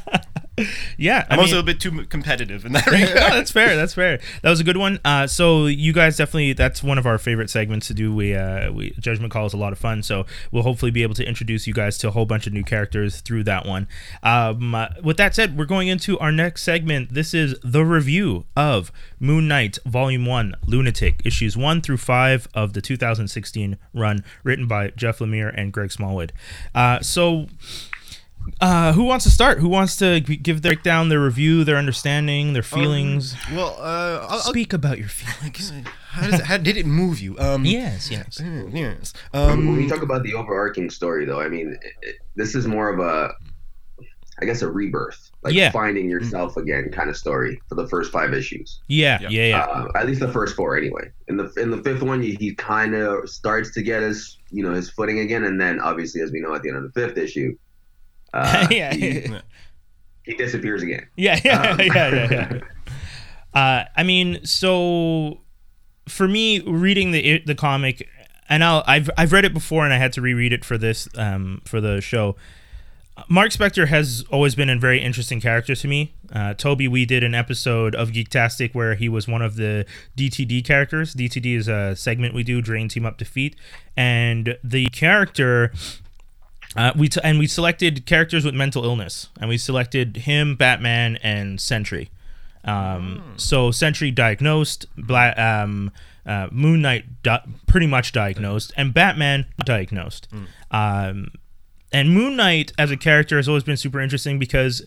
Yeah, 0.97 1.25
I 1.29 1.33
I'm 1.33 1.37
mean- 1.37 1.45
also 1.47 1.59
a 1.59 1.63
bit 1.63 1.79
too 1.79 2.05
competitive 2.05 2.65
in 2.65 2.71
that 2.71 2.87
no, 2.91 2.97
that's 2.97 3.51
fair. 3.51 3.75
That's 3.75 3.93
fair. 3.93 4.19
That 4.41 4.49
was 4.49 4.59
a 4.59 4.63
good 4.63 4.77
one. 4.77 4.99
Uh, 5.05 5.27
so 5.27 5.67
you 5.67 5.93
guys 5.93 6.17
definitely 6.17 6.53
that's 6.53 6.81
one 6.81 6.97
of 6.97 7.05
our 7.05 7.17
favorite 7.17 7.49
segments 7.49 7.87
to 7.87 7.93
do. 7.93 8.13
We 8.13 8.35
uh, 8.35 8.71
we 8.71 8.91
judgment 8.99 9.31
call 9.31 9.45
is 9.45 9.53
a 9.53 9.57
lot 9.57 9.71
of 9.73 9.79
fun. 9.79 10.01
So 10.03 10.25
we'll 10.51 10.63
hopefully 10.63 10.91
be 10.91 11.03
able 11.03 11.13
to 11.15 11.25
introduce 11.27 11.67
you 11.67 11.73
guys 11.73 11.97
to 11.99 12.07
a 12.07 12.11
whole 12.11 12.25
bunch 12.25 12.47
of 12.47 12.53
new 12.53 12.63
characters 12.63 13.21
through 13.21 13.43
that 13.45 13.65
one. 13.65 13.87
Um, 14.23 14.73
uh, 14.73 14.87
with 15.03 15.17
that 15.17 15.35
said, 15.35 15.57
we're 15.57 15.65
going 15.65 15.87
into 15.89 16.17
our 16.19 16.31
next 16.31 16.63
segment. 16.63 17.13
This 17.13 17.33
is 17.33 17.55
the 17.63 17.85
review 17.85 18.45
of 18.55 18.91
Moon 19.19 19.47
Knight 19.47 19.77
Volume 19.85 20.25
One, 20.25 20.55
Lunatic, 20.65 21.21
issues 21.23 21.55
one 21.55 21.81
through 21.81 21.97
five 21.97 22.47
of 22.53 22.73
the 22.73 22.81
2016 22.81 23.77
run, 23.93 24.23
written 24.43 24.67
by 24.67 24.89
Jeff 24.89 25.19
Lemire 25.19 25.53
and 25.55 25.71
Greg 25.71 25.91
Smallwood. 25.91 26.33
Uh, 26.73 26.99
so. 27.01 27.47
Uh, 28.61 28.93
who 28.93 29.03
wants 29.03 29.23
to 29.25 29.31
start? 29.31 29.59
Who 29.59 29.69
wants 29.69 29.95
to 29.97 30.19
give 30.19 30.61
their 30.61 30.71
breakdown, 30.73 31.09
their 31.09 31.21
review, 31.21 31.63
their 31.63 31.77
understanding, 31.77 32.53
their 32.53 32.63
feelings? 32.63 33.35
Well, 33.51 33.75
uh, 33.79 34.19
I'll, 34.23 34.29
I'll, 34.29 34.39
Speak 34.39 34.73
about 34.73 34.97
your 34.97 35.09
feelings. 35.09 35.71
how, 36.11 36.27
does 36.29 36.39
it, 36.39 36.45
how 36.45 36.57
did 36.57 36.77
it 36.77 36.85
move 36.85 37.19
you? 37.19 37.37
Um, 37.39 37.65
Yes, 37.65 38.09
yes. 38.11 38.41
yes. 38.73 39.13
when 39.31 39.75
we 39.75 39.83
Um, 39.83 39.89
talk 39.89 40.01
about 40.01 40.23
the 40.23 40.33
overarching 40.33 40.89
story, 40.89 41.25
though, 41.25 41.39
I 41.41 41.49
mean, 41.49 41.77
it, 41.81 41.93
it, 42.01 42.15
this 42.35 42.55
is 42.55 42.67
more 42.67 42.89
of 42.89 42.99
a, 42.99 43.33
I 44.39 44.45
guess, 44.45 44.61
a 44.61 44.69
rebirth, 44.69 45.31
like 45.43 45.53
Yeah. 45.55 45.71
finding 45.71 46.09
yourself 46.09 46.57
again 46.57 46.91
kind 46.91 47.09
of 47.09 47.17
story 47.17 47.59
for 47.69 47.75
the 47.75 47.87
first 47.87 48.11
five 48.11 48.33
issues. 48.33 48.79
Yeah, 48.87 49.19
Yeah. 49.21 49.29
yeah, 49.29 49.45
yeah. 49.47 49.61
Uh, 49.63 49.87
at 49.95 50.05
least 50.05 50.19
the 50.19 50.31
first 50.31 50.55
four, 50.55 50.77
anyway. 50.77 51.09
In 51.27 51.37
the 51.37 51.51
in 51.57 51.71
the 51.71 51.81
fifth 51.81 52.03
one, 52.03 52.21
he, 52.21 52.35
he 52.39 52.53
kind 52.53 52.93
of 52.93 53.27
starts 53.29 53.71
to 53.73 53.81
get 53.81 54.01
his 54.03 54.37
you 54.51 54.63
know 54.63 54.73
his 54.73 54.89
footing 54.91 55.19
again, 55.19 55.43
and 55.45 55.59
then 55.59 55.79
obviously, 55.79 56.21
as 56.21 56.31
we 56.31 56.39
know, 56.39 56.53
at 56.53 56.61
the 56.61 56.69
end 56.69 56.77
of 56.77 56.83
the 56.83 56.91
fifth 56.91 57.17
issue, 57.17 57.57
uh, 58.33 58.67
yeah, 58.71 58.93
he, 58.93 59.27
he 60.23 60.35
disappears 60.35 60.83
again. 60.83 61.07
yeah, 61.15 61.39
yeah, 61.43 61.71
Um, 61.71 61.79
yeah, 61.81 62.09
yeah, 62.13 62.29
yeah. 62.31 62.59
Uh, 63.53 63.85
I 63.95 64.03
mean, 64.03 64.45
so 64.45 65.41
for 66.07 66.27
me, 66.27 66.59
reading 66.61 67.11
the 67.11 67.41
the 67.45 67.55
comic, 67.55 68.07
and 68.49 68.63
I'll, 68.63 68.83
I've 68.85 69.09
I've 69.17 69.31
read 69.31 69.45
it 69.45 69.53
before, 69.53 69.83
and 69.83 69.93
I 69.93 69.97
had 69.97 70.13
to 70.13 70.21
reread 70.21 70.53
it 70.53 70.63
for 70.63 70.77
this 70.77 71.07
um, 71.15 71.61
for 71.65 71.81
the 71.81 72.01
show. 72.01 72.35
Mark 73.29 73.49
Spector 73.51 73.87
has 73.87 74.23
always 74.31 74.53
been 74.53 74.69
a 74.69 74.77
very 74.77 75.01
interesting 75.01 75.41
character 75.41 75.73
to 75.75 75.87
me. 75.87 76.13
Uh, 76.31 76.53
Toby, 76.53 76.87
we 76.87 77.03
did 77.05 77.23
an 77.23 77.33
episode 77.33 77.95
of 77.95 78.09
Geektastic 78.09 78.75
where 78.75 78.93
he 78.93 79.09
was 79.09 79.27
one 79.27 79.41
of 79.41 79.55
the 79.55 79.85
DTD 80.15 80.63
characters. 80.63 81.15
DTD 81.15 81.57
is 81.57 81.67
a 81.67 81.95
segment 81.95 82.35
we 82.35 82.43
do, 82.43 82.61
Drain 82.61 82.89
Team 82.89 83.05
Up 83.05 83.17
Defeat, 83.17 83.55
and 83.95 84.57
the 84.63 84.87
character. 84.89 85.71
Uh, 86.75 86.91
we 86.95 87.07
t- 87.09 87.19
and 87.23 87.39
we 87.39 87.47
selected 87.47 88.05
characters 88.05 88.43
with 88.45 88.53
mental 88.53 88.83
illness, 88.83 89.29
and 89.39 89.49
we 89.49 89.57
selected 89.57 90.17
him, 90.17 90.55
Batman, 90.55 91.17
and 91.23 91.59
Sentry. 91.59 92.09
Um, 92.63 93.33
So 93.37 93.71
Sentry 93.71 94.11
diagnosed, 94.11 94.85
Bla- 94.97 95.33
um, 95.37 95.91
uh, 96.25 96.49
Moon 96.51 96.81
Knight 96.81 97.23
di- 97.23 97.43
pretty 97.67 97.87
much 97.87 98.11
diagnosed, 98.11 98.73
and 98.75 98.93
Batman 98.93 99.45
diagnosed. 99.63 100.27
Um, 100.71 101.31
and 101.93 102.13
Moon 102.13 102.35
Knight 102.35 102.73
as 102.77 102.91
a 102.91 102.97
character 102.97 103.37
has 103.37 103.47
always 103.47 103.63
been 103.63 103.77
super 103.77 104.01
interesting 104.01 104.37
because 104.37 104.85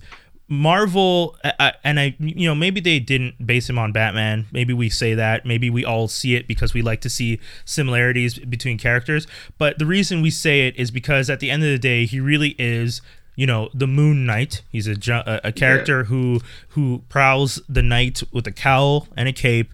Marvel 0.50 1.36
I, 1.44 1.52
I- 1.60 1.74
and 1.84 2.00
I 2.00 2.16
you 2.18 2.48
know 2.48 2.56
maybe 2.56 2.80
they 2.80 2.98
didn't 2.98 3.46
base 3.46 3.70
him 3.70 3.78
on 3.78 3.92
Batman 3.92 4.46
maybe 4.52 4.74
we 4.74 4.90
say 4.90 5.14
that 5.14 5.46
maybe 5.46 5.70
we 5.70 5.84
all 5.84 6.08
see 6.08 6.34
it 6.34 6.48
because 6.48 6.74
we 6.74 6.82
like 6.82 7.00
to 7.02 7.08
see 7.08 7.38
similarities 7.64 8.38
between 8.40 8.76
characters 8.76 9.28
but 9.58 9.78
the 9.78 9.86
reason 9.86 10.20
we 10.20 10.30
say 10.30 10.66
it 10.66 10.76
is 10.76 10.90
because 10.90 11.30
at 11.30 11.38
the 11.38 11.50
end 11.50 11.62
of 11.62 11.70
the 11.70 11.78
day 11.78 12.04
he 12.04 12.18
really 12.18 12.56
is 12.58 13.00
you 13.36 13.46
know 13.46 13.70
the 13.72 13.86
Moon 13.86 14.26
Knight 14.26 14.62
he's 14.70 14.88
a 14.88 14.96
a, 15.44 15.52
character 15.52 16.04
who 16.04 16.40
who 16.70 17.02
prowls 17.08 17.62
the 17.68 17.82
night 17.82 18.22
with 18.32 18.46
a 18.48 18.52
cowl 18.52 19.06
and 19.16 19.28
a 19.28 19.32
cape 19.32 19.72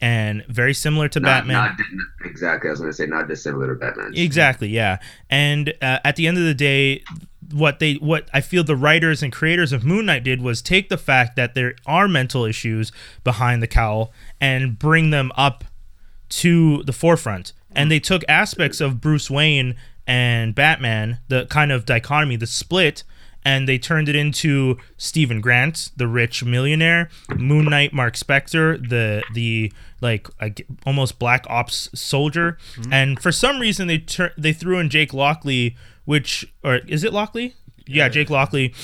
and 0.00 0.44
very 0.46 0.74
similar 0.74 1.08
to 1.08 1.20
Not, 1.20 1.46
Batman 1.46 1.56
not 1.56 1.76
exactly. 2.24 2.68
I 2.68 2.72
was 2.72 2.80
going 2.80 2.90
to 2.90 2.96
say 2.96 3.06
not 3.06 3.28
dissimilar 3.28 3.68
to 3.68 3.74
Batman. 3.74 4.12
Exactly, 4.14 4.68
yeah. 4.68 4.98
And 5.30 5.70
uh, 5.80 6.00
at 6.04 6.16
the 6.16 6.26
end 6.26 6.36
of 6.36 6.44
the 6.44 6.52
day, 6.52 7.02
what 7.52 7.78
they 7.78 7.94
what 7.94 8.28
I 8.32 8.40
feel 8.40 8.64
the 8.64 8.76
writers 8.76 9.22
and 9.22 9.32
creators 9.32 9.72
of 9.72 9.84
Moon 9.84 10.06
Knight 10.06 10.24
did 10.24 10.42
was 10.42 10.62
take 10.62 10.88
the 10.88 10.98
fact 10.98 11.36
that 11.36 11.54
there 11.54 11.74
are 11.86 12.08
mental 12.08 12.44
issues 12.44 12.92
behind 13.24 13.62
the 13.62 13.66
cowl 13.66 14.12
and 14.40 14.78
bring 14.78 15.10
them 15.10 15.32
up 15.36 15.64
to 16.28 16.82
the 16.84 16.92
forefront. 16.92 17.52
And 17.72 17.90
they 17.90 18.00
took 18.00 18.22
aspects 18.28 18.80
of 18.80 19.00
Bruce 19.00 19.30
Wayne 19.30 19.76
and 20.06 20.54
Batman, 20.54 21.18
the 21.28 21.46
kind 21.46 21.70
of 21.70 21.84
dichotomy, 21.84 22.36
the 22.36 22.46
split, 22.46 23.04
and 23.46 23.68
they 23.68 23.78
turned 23.78 24.08
it 24.08 24.16
into 24.16 24.76
Steven 24.96 25.40
Grant, 25.40 25.92
the 25.96 26.08
rich 26.08 26.44
millionaire, 26.44 27.08
Moon 27.36 27.66
Knight, 27.66 27.92
Mark 27.92 28.14
Spector, 28.14 28.76
the 28.88 29.22
the 29.34 29.72
like, 30.00 30.28
like 30.40 30.66
almost 30.84 31.18
black 31.18 31.46
ops 31.48 31.88
soldier, 31.94 32.58
mm-hmm. 32.74 32.92
and 32.92 33.20
for 33.20 33.30
some 33.30 33.60
reason 33.60 33.86
they 33.86 33.98
tur- 33.98 34.32
they 34.36 34.52
threw 34.52 34.80
in 34.80 34.90
Jake 34.90 35.14
Lockley, 35.14 35.76
which 36.06 36.50
or 36.64 36.76
is 36.76 37.04
it 37.04 37.12
Lockley? 37.12 37.54
Yeah, 37.86 38.08
Jake 38.08 38.30
Lockley, 38.30 38.74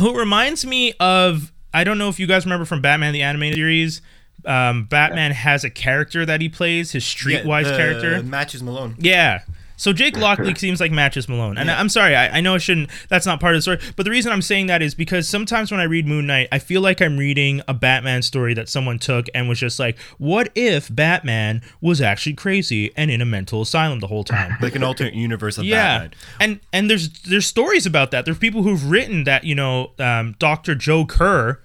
who 0.00 0.16
reminds 0.16 0.64
me 0.64 0.94
of 0.98 1.52
I 1.74 1.84
don't 1.84 1.98
know 1.98 2.08
if 2.08 2.18
you 2.18 2.26
guys 2.26 2.46
remember 2.46 2.64
from 2.64 2.80
Batman 2.80 3.12
the 3.12 3.22
animated 3.22 3.56
series. 3.56 4.00
Um, 4.46 4.84
Batman 4.84 5.32
has 5.32 5.64
a 5.64 5.70
character 5.70 6.24
that 6.26 6.40
he 6.40 6.48
plays, 6.48 6.92
his 6.92 7.04
streetwise 7.04 7.64
the 7.64 7.76
character. 7.76 8.22
matches 8.22 8.62
Malone. 8.62 8.96
Yeah. 8.98 9.42
So 9.76 9.92
Jake 9.92 10.16
Lockley 10.16 10.54
seems 10.56 10.80
like 10.80 10.92
Matches 10.92 11.28
Malone, 11.28 11.58
and 11.58 11.70
I'm 11.70 11.88
sorry, 11.88 12.14
I, 12.14 12.38
I 12.38 12.40
know 12.40 12.54
I 12.54 12.58
shouldn't. 12.58 12.90
That's 13.08 13.26
not 13.26 13.40
part 13.40 13.54
of 13.54 13.58
the 13.58 13.62
story, 13.62 13.80
but 13.96 14.04
the 14.04 14.10
reason 14.10 14.32
I'm 14.32 14.42
saying 14.42 14.66
that 14.66 14.82
is 14.82 14.94
because 14.94 15.28
sometimes 15.28 15.70
when 15.70 15.80
I 15.80 15.84
read 15.84 16.06
Moon 16.06 16.26
Knight, 16.26 16.48
I 16.52 16.58
feel 16.58 16.80
like 16.80 17.00
I'm 17.00 17.16
reading 17.16 17.62
a 17.66 17.74
Batman 17.74 18.22
story 18.22 18.54
that 18.54 18.68
someone 18.68 18.98
took 18.98 19.26
and 19.34 19.48
was 19.48 19.58
just 19.58 19.78
like, 19.78 19.98
"What 20.18 20.50
if 20.54 20.94
Batman 20.94 21.62
was 21.80 22.00
actually 22.00 22.34
crazy 22.34 22.92
and 22.96 23.10
in 23.10 23.20
a 23.20 23.26
mental 23.26 23.62
asylum 23.62 24.00
the 24.00 24.06
whole 24.08 24.24
time?" 24.24 24.56
Like 24.64 24.76
an 24.76 24.82
alternate 24.82 25.14
universe 25.14 25.58
of 25.58 25.64
yeah, 25.64 25.98
Batman. 25.98 26.18
and 26.40 26.60
and 26.72 26.90
there's 26.90 27.08
there's 27.22 27.46
stories 27.46 27.86
about 27.86 28.12
that. 28.12 28.24
There's 28.24 28.38
people 28.38 28.62
who've 28.62 28.90
written 28.90 29.24
that 29.24 29.44
you 29.44 29.54
know, 29.54 29.92
um, 29.98 30.36
Doctor 30.38 30.74
Joe 30.74 31.04
Kerr. 31.04 31.60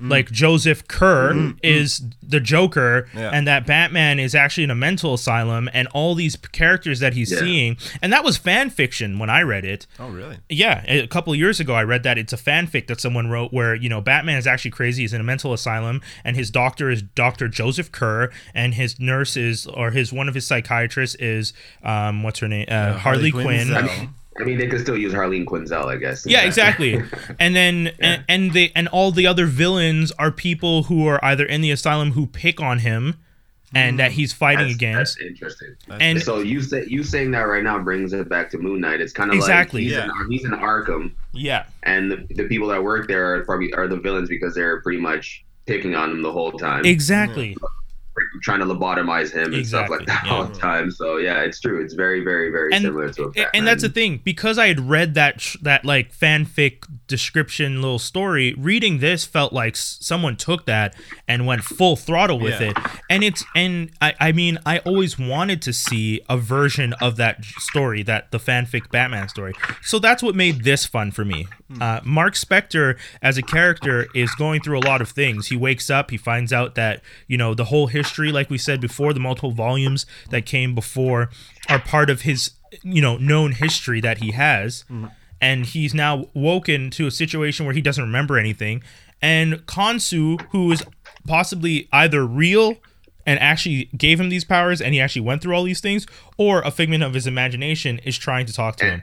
Like 0.00 0.30
Joseph 0.30 0.88
Kerr 0.88 1.52
is 1.62 2.00
the 2.22 2.40
Joker, 2.40 3.06
Yeah. 3.14 3.30
and 3.32 3.46
that 3.46 3.66
Batman 3.66 4.18
is 4.18 4.34
actually 4.34 4.64
in 4.64 4.70
a 4.70 4.74
mental 4.74 5.12
asylum, 5.14 5.68
and 5.72 5.88
all 5.88 6.14
these 6.14 6.36
characters 6.52 7.00
that 7.00 7.12
he's 7.14 7.30
Yeah. 7.32 7.38
seeing, 7.40 7.76
and 8.00 8.12
that 8.12 8.24
was 8.24 8.36
fan 8.36 8.70
fiction 8.70 9.18
when 9.18 9.28
I 9.28 9.42
read 9.42 9.64
it. 9.64 9.86
Oh, 9.98 10.08
really? 10.08 10.38
Yeah, 10.48 10.82
a 10.88 11.06
couple 11.06 11.32
of 11.32 11.38
years 11.38 11.60
ago, 11.60 11.74
I 11.74 11.82
read 11.84 12.02
that 12.04 12.16
it's 12.18 12.32
a 12.32 12.36
fanfic 12.36 12.86
that 12.86 13.00
someone 13.00 13.28
wrote 13.28 13.52
where 13.52 13.74
you 13.74 13.88
know 13.88 14.00
Batman 14.00 14.38
is 14.38 14.46
actually 14.46 14.70
crazy. 14.70 15.02
He's 15.02 15.12
in 15.12 15.20
a 15.20 15.24
mental 15.24 15.52
asylum, 15.52 16.00
and 16.24 16.36
his 16.36 16.50
doctor 16.50 16.88
is 16.90 17.02
Doctor 17.02 17.48
Joseph 17.48 17.92
Kerr, 17.92 18.30
and 18.54 18.74
his 18.74 18.98
nurse 18.98 19.36
is 19.36 19.66
or 19.66 19.90
his 19.90 20.12
one 20.12 20.28
of 20.28 20.34
his 20.34 20.46
psychiatrists 20.46 21.16
is 21.16 21.52
um 21.82 22.22
what's 22.22 22.38
her 22.38 22.48
name 22.48 22.66
uh, 22.68 22.94
Harley, 22.94 23.30
Quinn. 23.30 23.68
Quinzel. 23.68 24.08
I 24.40 24.44
mean, 24.44 24.58
they 24.58 24.66
could 24.66 24.80
still 24.80 24.96
use 24.96 25.12
Harleen 25.12 25.44
Quinzel, 25.44 25.86
I 25.86 25.96
guess. 25.96 26.26
Yeah, 26.26 26.42
exactly. 26.42 27.02
And 27.38 27.54
then 27.56 27.92
and, 28.00 28.24
and 28.28 28.52
they 28.52 28.72
and 28.74 28.88
all 28.88 29.12
the 29.12 29.26
other 29.26 29.46
villains 29.46 30.12
are 30.12 30.30
people 30.30 30.84
who 30.84 31.06
are 31.06 31.22
either 31.24 31.44
in 31.44 31.60
the 31.60 31.70
asylum 31.70 32.12
who 32.12 32.26
pick 32.26 32.60
on 32.60 32.80
him 32.80 33.16
and 33.74 33.98
that 33.98 34.10
mm. 34.10 34.14
he's 34.14 34.32
fighting 34.32 34.66
That's, 34.66 34.74
against. 34.74 35.18
that's 35.18 35.28
interesting. 35.28 35.76
And 35.88 36.20
so 36.20 36.40
you 36.40 36.60
say 36.60 36.84
you 36.88 37.04
saying 37.04 37.30
that 37.32 37.42
right 37.42 37.62
now 37.62 37.78
brings 37.78 38.12
it 38.12 38.28
back 38.28 38.50
to 38.50 38.58
Moon 38.58 38.80
Knight. 38.80 39.00
It's 39.00 39.12
kind 39.12 39.30
of 39.30 39.36
Exactly, 39.36 39.82
like 39.82 39.88
he's, 39.88 39.92
yeah. 39.92 40.24
in, 40.24 40.30
he's 40.30 40.44
in 40.44 40.50
Arkham, 40.52 41.12
yeah. 41.32 41.66
and 41.84 42.10
the, 42.10 42.26
the 42.30 42.48
people 42.48 42.68
that 42.68 42.82
work 42.82 43.06
there 43.08 43.34
are 43.34 43.44
probably 43.44 43.72
are 43.74 43.86
the 43.86 43.96
villains 43.96 44.28
because 44.28 44.54
they're 44.54 44.80
pretty 44.80 45.00
much 45.00 45.44
picking 45.66 45.94
on 45.94 46.10
him 46.10 46.22
the 46.22 46.32
whole 46.32 46.52
time, 46.52 46.84
Exactly. 46.84 47.54
Mm. 47.54 47.68
Trying 48.42 48.60
to 48.60 48.64
lobotomize 48.66 49.32
him 49.32 49.52
and 49.54 49.66
stuff 49.66 49.88
like 49.90 50.06
that 50.06 50.22
yeah. 50.26 50.32
all 50.32 50.44
the 50.44 50.58
time. 50.58 50.90
So 50.90 51.16
yeah, 51.16 51.40
it's 51.42 51.60
true. 51.60 51.82
It's 51.82 51.94
very, 51.94 52.22
very, 52.22 52.50
very 52.50 52.72
And- 52.72 52.82
similar 52.82 53.10
to 53.10 53.22
a 53.24 53.26
Batman. 53.30 53.50
and 53.54 53.66
that's 53.66 53.82
the 53.82 53.88
thing 53.88 54.20
because 54.24 54.58
I 54.58 54.68
had 54.68 54.80
read 54.88 55.14
that 55.14 55.40
sh- 55.40 55.56
that 55.62 55.84
like 55.84 56.14
fanfic 56.16 56.84
description 57.06 57.82
little 57.82 57.98
story. 57.98 58.54
Reading 58.56 58.98
this 58.98 59.24
felt 59.24 59.52
like 59.52 59.74
someone 59.76 60.36
took 60.36 60.66
that 60.66 60.94
and 61.26 61.46
went 61.46 61.64
full 61.64 61.96
throttle 61.96 62.38
with 62.38 62.60
Yeah. 62.60 62.70
it. 62.70 62.76
And 63.08 63.24
it's 63.24 63.44
and 63.54 63.90
I 64.00 64.14
I 64.20 64.32
mean 64.32 64.58
I 64.64 64.78
always 64.78 65.18
wanted 65.18 65.60
to 65.62 65.72
see 65.72 66.20
a 66.28 66.36
version 66.36 66.92
of 66.94 67.16
that 67.16 67.44
story, 67.44 68.02
that 68.04 68.30
the 68.30 68.38
fanfic 68.38 68.90
Batman 68.90 69.28
story. 69.28 69.54
So 69.82 69.98
that's 69.98 70.22
what 70.22 70.34
made 70.34 70.64
this 70.64 70.86
fun 70.86 71.10
for 71.10 71.24
me. 71.24 71.46
Uh, 71.78 72.00
Mark 72.04 72.34
Spector 72.34 72.98
as 73.22 73.38
a 73.38 73.42
character 73.42 74.08
is 74.14 74.34
going 74.34 74.60
through 74.60 74.78
a 74.78 74.84
lot 74.84 75.00
of 75.00 75.10
things. 75.10 75.48
He 75.48 75.56
wakes 75.56 75.88
up, 75.90 76.10
he 76.10 76.16
finds 76.16 76.52
out 76.52 76.74
that 76.74 77.02
you 77.28 77.36
know 77.36 77.54
the 77.54 77.66
whole 77.66 77.86
history, 77.86 78.32
like 78.32 78.50
we 78.50 78.58
said 78.58 78.80
before, 78.80 79.12
the 79.12 79.20
multiple 79.20 79.52
volumes 79.52 80.06
that 80.30 80.46
came 80.46 80.74
before 80.74 81.30
are 81.68 81.78
part 81.78 82.10
of 82.10 82.22
his 82.22 82.52
you 82.82 83.00
know 83.00 83.16
known 83.18 83.52
history 83.52 84.00
that 84.00 84.18
he 84.18 84.32
has. 84.32 84.84
And 85.42 85.64
he's 85.64 85.94
now 85.94 86.26
woken 86.34 86.90
to 86.90 87.06
a 87.06 87.10
situation 87.10 87.64
where 87.64 87.74
he 87.74 87.80
doesn't 87.80 88.04
remember 88.04 88.36
anything. 88.38 88.82
And 89.22 89.64
Khonshu 89.66 90.40
who 90.50 90.72
is 90.72 90.82
possibly 91.26 91.88
either 91.92 92.26
real 92.26 92.76
and 93.26 93.38
actually 93.38 93.90
gave 93.96 94.18
him 94.18 94.28
these 94.28 94.44
powers 94.44 94.80
and 94.80 94.92
he 94.94 95.00
actually 95.00 95.22
went 95.22 95.42
through 95.42 95.54
all 95.54 95.64
these 95.64 95.80
things 95.80 96.06
or 96.36 96.62
a 96.62 96.70
figment 96.70 97.02
of 97.02 97.14
his 97.14 97.26
imagination 97.26 97.98
is 98.00 98.18
trying 98.18 98.46
to 98.46 98.52
talk 98.52 98.76
to 98.76 98.84
him 98.86 99.02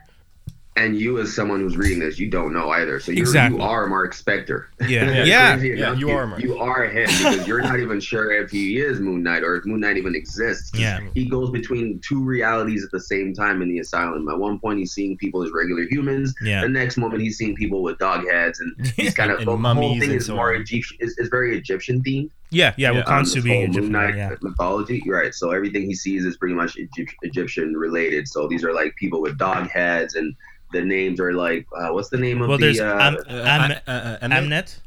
and 0.78 0.96
you 1.00 1.20
as 1.20 1.34
someone 1.36 1.60
who's 1.60 1.76
reading 1.76 2.00
this, 2.00 2.18
you 2.20 2.30
don't 2.30 2.54
know 2.54 2.70
either. 2.70 3.00
So 3.00 3.12
you're, 3.12 3.24
Exactly. 3.24 3.58
you 3.60 3.64
are 3.66 3.88
Mark 3.88 4.14
Spector. 4.14 4.66
Yeah. 4.88 5.10
It's 5.10 5.28
Yeah. 5.28 5.58
Yeah, 5.58 5.74
enough, 5.90 6.00
you 6.00 6.10
are 6.12 6.28
Mark. 6.28 6.42
You 6.42 6.58
are 6.58 6.86
him 6.86 7.08
because 7.08 7.48
you're 7.48 7.62
not 7.62 7.80
even 7.80 8.00
sure 8.12 8.32
if 8.32 8.52
he 8.52 8.78
is 8.80 9.00
Moon 9.00 9.24
Knight 9.24 9.44
or 9.44 9.56
if 9.56 9.66
Moon 9.66 9.80
Knight 9.82 9.98
even 9.98 10.16
exists. 10.16 10.72
Yeah. 10.78 11.00
He 11.16 11.26
goes 11.28 11.50
between 11.50 12.00
two 12.08 12.24
realities 12.24 12.84
at 12.86 12.92
the 12.92 13.00
same 13.02 13.34
time 13.34 13.62
in 13.62 13.70
the 13.70 13.80
asylum. 13.80 14.28
At 14.30 14.38
one 14.40 14.60
point, 14.60 14.80
he's 14.80 14.94
seeing 14.94 15.18
people 15.18 15.44
as 15.44 15.52
regular 15.52 15.84
humans. 15.90 16.34
Yeah. 16.42 16.62
The 16.62 16.70
next 16.70 16.98
moment, 16.98 17.22
he's 17.22 17.38
seeing 17.38 17.56
people 17.56 17.82
with 17.82 17.98
dog 17.98 18.26
heads, 18.30 18.60
and 18.60 18.88
he's 18.96 19.14
kind 19.20 19.32
of 19.32 19.40
And 19.40 19.48
the 19.48 19.74
whole 19.74 20.00
thing 20.00 20.12
is 20.12 20.28
so 20.28 20.36
more 20.36 20.54
on. 20.56 20.62
Egyptian. 20.62 20.98
Is, 21.00 21.18
is 21.18 21.30
very 21.30 21.58
Egyptian 21.58 22.02
themed. 22.04 22.30
Yeah 22.50 22.74
yeah, 22.78 22.92
Yeah, 22.92 23.04
well 23.06 23.20
um, 23.20 23.26
being 23.44 23.62
Egyptian, 23.64 23.84
Moon 23.84 23.92
Knight 23.92 24.16
yeah 24.16 24.36
mythology, 24.42 25.04
right? 25.08 25.34
So 25.34 25.52
everything 25.52 25.84
he 25.84 25.94
sees 25.96 26.26
is 26.26 26.38
pretty 26.38 26.56
much 26.56 26.78
Egypt, 26.78 27.14
Egyptian 27.24 27.74
related. 27.76 28.28
So 28.28 28.48
these 28.48 28.64
are 28.64 28.74
like 28.74 28.96
people 28.96 29.22
with 29.22 29.38
dog 29.38 29.70
heads, 29.70 30.16
and 30.16 30.36
the 30.72 30.82
names 30.82 31.20
are 31.20 31.34
like, 31.34 31.66
uh, 31.78 31.90
what's 31.90 32.10
the 32.10 32.18
name 32.18 32.42
of 32.42 32.50
well 32.50 32.58
the? 32.58 32.66
there's 32.66 32.80
uh, 32.80 32.98
Am- 33.00 33.18
Am- 33.30 33.78
uh, 33.88 34.18
Amnet? 34.22 34.80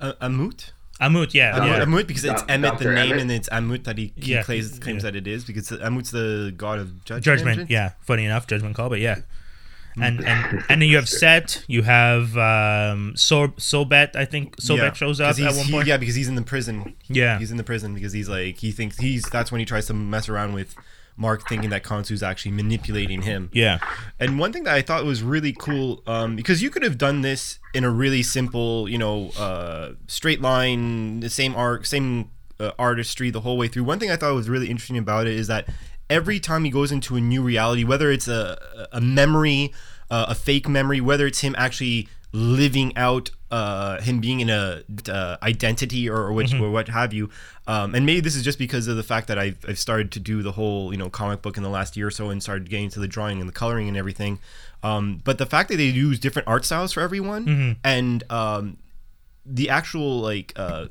Amnet 0.00 0.16
Amut? 0.20 0.70
Amut 1.00 1.32
yeah 1.34 1.58
Amut. 1.58 1.66
yeah 1.66 1.84
Amut 1.84 2.06
because 2.06 2.24
it's 2.24 2.42
Doc- 2.42 2.50
Emmet 2.50 2.78
the 2.78 2.84
name 2.86 3.12
Emmett? 3.12 3.20
and 3.22 3.30
it's 3.32 3.48
Amut 3.48 3.84
that 3.84 3.96
he, 3.98 4.12
he 4.16 4.32
Yeah. 4.32 4.42
claims, 4.42 4.78
claims 4.78 5.02
Yeah. 5.02 5.10
that 5.10 5.16
it 5.16 5.26
is 5.26 5.44
because 5.44 5.70
Amut's 5.70 6.10
the 6.10 6.52
god 6.56 6.78
of 6.78 7.04
judgment. 7.04 7.24
judgment 7.24 7.70
yeah 7.70 7.92
funny 8.00 8.24
enough 8.24 8.46
judgment 8.46 8.76
call 8.76 8.88
but 8.90 9.00
yeah 9.00 9.20
and 10.02 10.20
and 10.26 10.64
and 10.68 10.82
then 10.82 10.88
you 10.88 10.96
have 10.96 11.08
Set 11.08 11.64
you 11.68 11.82
have 11.82 12.36
um 12.36 13.12
so 13.16 13.48
Sobet 13.58 14.16
I 14.16 14.24
think 14.24 14.56
Sobet 14.56 14.76
Yeah, 14.78 14.92
shows 14.92 15.20
up 15.20 15.38
at 15.38 15.56
one 15.56 15.64
he- 15.66 15.72
point 15.72 15.86
yeah, 15.88 15.96
because 15.96 16.14
he's 16.14 16.28
in 16.28 16.34
the 16.34 16.42
prison. 16.42 16.96
Yeah. 17.08 17.38
he's 17.38 17.50
in 17.50 17.56
the 17.56 17.64
prison 17.64 17.94
because 17.94 18.12
he's 18.12 18.28
like 18.28 18.58
he 18.58 18.70
thinks 18.72 18.98
he's 18.98 19.22
that's 19.24 19.50
when 19.52 19.58
he 19.58 19.64
tries 19.64 19.86
to 19.86 19.94
mess 19.94 20.28
around 20.28 20.54
with 20.54 20.74
Mark, 21.16 21.46
thinking 21.48 21.68
that 21.68 21.82
Khonshu's 21.84 22.22
actually 22.22 22.52
manipulating 22.52 23.20
him. 23.22 23.50
yeah 23.52 23.78
And 24.18 24.38
one 24.38 24.52
thing 24.54 24.64
that 24.64 24.74
I 24.74 24.80
thought 24.80 25.04
was 25.04 25.22
really 25.22 25.52
cool, 25.52 26.02
um, 26.06 26.34
because 26.34 26.62
you 26.62 26.70
could 26.70 26.82
have 26.82 26.96
done 26.96 27.20
this 27.20 27.58
in 27.74 27.84
a 27.84 27.90
really 27.90 28.22
simple, 28.22 28.88
you 28.88 28.96
know, 28.96 29.28
uh, 29.38 29.92
straight 30.06 30.40
line, 30.40 31.20
the 31.20 31.28
same 31.28 31.54
arc, 31.56 31.84
same 31.84 32.30
uh, 32.58 32.70
artistry 32.78 33.28
the 33.30 33.40
whole 33.42 33.58
way 33.58 33.68
through. 33.68 33.84
One 33.84 33.98
thing 33.98 34.10
I 34.10 34.16
thought 34.16 34.34
was 34.34 34.48
really 34.48 34.70
interesting 34.70 34.96
about 34.96 35.26
it 35.26 35.34
is 35.34 35.46
that 35.48 35.68
every 36.10 36.40
time 36.40 36.64
he 36.64 36.70
goes 36.70 36.92
into 36.92 37.16
a 37.16 37.20
new 37.20 37.42
reality, 37.42 37.84
whether 37.84 38.10
it's 38.10 38.28
a 38.28 38.88
a 38.92 39.00
memory, 39.00 39.72
uh, 40.10 40.26
a 40.28 40.34
fake 40.34 40.68
memory, 40.68 41.00
whether 41.00 41.26
it's 41.26 41.40
him 41.40 41.54
actually 41.56 42.08
living 42.32 42.96
out 42.96 43.30
uh, 43.50 44.00
him 44.00 44.20
being 44.20 44.38
in 44.38 44.48
a 44.50 44.82
uh, 45.08 45.36
identity 45.42 46.08
or, 46.08 46.16
or 46.16 46.32
which 46.32 46.52
or 46.54 46.70
what 46.70 46.88
have 46.88 47.12
you. 47.12 47.28
Um, 47.66 47.94
and 47.94 48.06
maybe 48.06 48.20
this 48.20 48.36
is 48.36 48.44
just 48.44 48.58
because 48.58 48.86
of 48.86 48.96
the 48.96 49.02
fact 49.02 49.26
that 49.26 49.38
I've, 49.38 49.64
I've 49.66 49.78
started 49.78 50.12
to 50.12 50.20
do 50.20 50.42
the 50.42 50.52
whole 50.52 50.92
you 50.92 50.98
know 50.98 51.10
comic 51.10 51.42
book 51.42 51.56
in 51.56 51.62
the 51.62 51.68
last 51.68 51.96
year 51.96 52.08
or 52.08 52.10
so 52.10 52.30
and 52.30 52.42
started 52.42 52.68
getting 52.70 52.90
to 52.90 53.00
the 53.00 53.08
drawing 53.08 53.40
and 53.40 53.48
the 53.48 53.52
coloring 53.52 53.88
and 53.88 53.96
everything. 53.96 54.38
Um, 54.82 55.20
but 55.24 55.38
the 55.38 55.46
fact 55.46 55.68
that 55.70 55.76
they 55.76 55.84
use 55.84 56.18
different 56.18 56.48
art 56.48 56.64
styles 56.64 56.92
for 56.92 57.00
everyone 57.00 57.76
and 57.84 58.22
um, 58.30 58.78
the 59.44 59.68
actual 59.70 60.20
like 60.20 60.52
uh, 60.56 60.86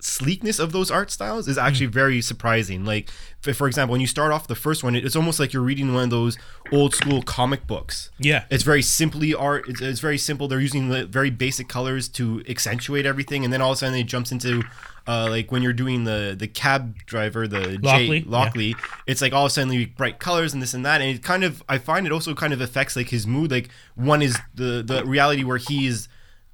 sleekness 0.00 0.58
of 0.58 0.72
those 0.72 0.90
art 0.90 1.10
styles 1.10 1.48
is 1.48 1.58
actually 1.58 1.86
very 1.86 2.20
surprising. 2.20 2.84
Like, 2.84 3.10
for, 3.40 3.66
example, 3.66 3.92
when 3.92 4.00
you 4.00 4.06
start 4.06 4.32
off 4.32 4.46
the 4.46 4.54
first 4.54 4.84
one, 4.84 4.94
it's 4.94 5.16
almost 5.16 5.40
like 5.40 5.52
you're 5.52 5.62
reading 5.62 5.92
one 5.92 6.04
of 6.04 6.10
those 6.10 6.38
old 6.72 6.94
school 6.94 7.22
comic 7.22 7.66
books. 7.66 8.10
Yeah. 8.18 8.44
It's 8.50 8.62
very 8.62 8.82
simply 8.82 9.34
art. 9.34 9.68
It's, 9.68 9.80
it's 9.80 10.00
very 10.00 10.18
simple. 10.18 10.46
They're 10.48 10.60
using 10.60 10.88
the 10.88 11.06
very 11.06 11.30
basic 11.30 11.68
colors 11.68 12.08
to 12.10 12.42
accentuate 12.48 13.06
everything, 13.06 13.44
and 13.44 13.52
then 13.52 13.60
all 13.60 13.72
of 13.72 13.76
a 13.76 13.78
sudden 13.78 13.98
it 13.98 14.04
jumps 14.04 14.32
into. 14.32 14.62
Uh, 15.06 15.26
like 15.30 15.50
when 15.50 15.62
you're 15.62 15.72
doing 15.72 16.04
the 16.04 16.36
the 16.38 16.46
cab 16.46 16.94
driver, 17.06 17.48
the 17.48 17.78
Lockley, 17.80 18.20
J, 18.20 18.26
Lockley, 18.28 18.76
it's 19.06 19.22
like 19.22 19.32
all 19.32 19.46
of 19.46 19.50
a 19.50 19.54
sudden 19.54 19.70
like 19.70 19.96
bright 19.96 20.18
colors 20.18 20.52
and 20.52 20.60
this 20.60 20.74
and 20.74 20.84
that, 20.84 21.00
and 21.00 21.16
it 21.16 21.22
kind 21.22 21.44
of 21.44 21.62
I 21.66 21.78
find 21.78 22.04
it 22.04 22.12
also 22.12 22.34
kind 22.34 22.52
of 22.52 22.60
affects 22.60 22.94
like 22.94 23.08
his 23.08 23.26
mood. 23.26 23.50
Like 23.50 23.70
one 23.94 24.20
is 24.20 24.38
the 24.54 24.82
the 24.86 25.06
reality 25.06 25.44
where 25.44 25.56
he's 25.56 26.10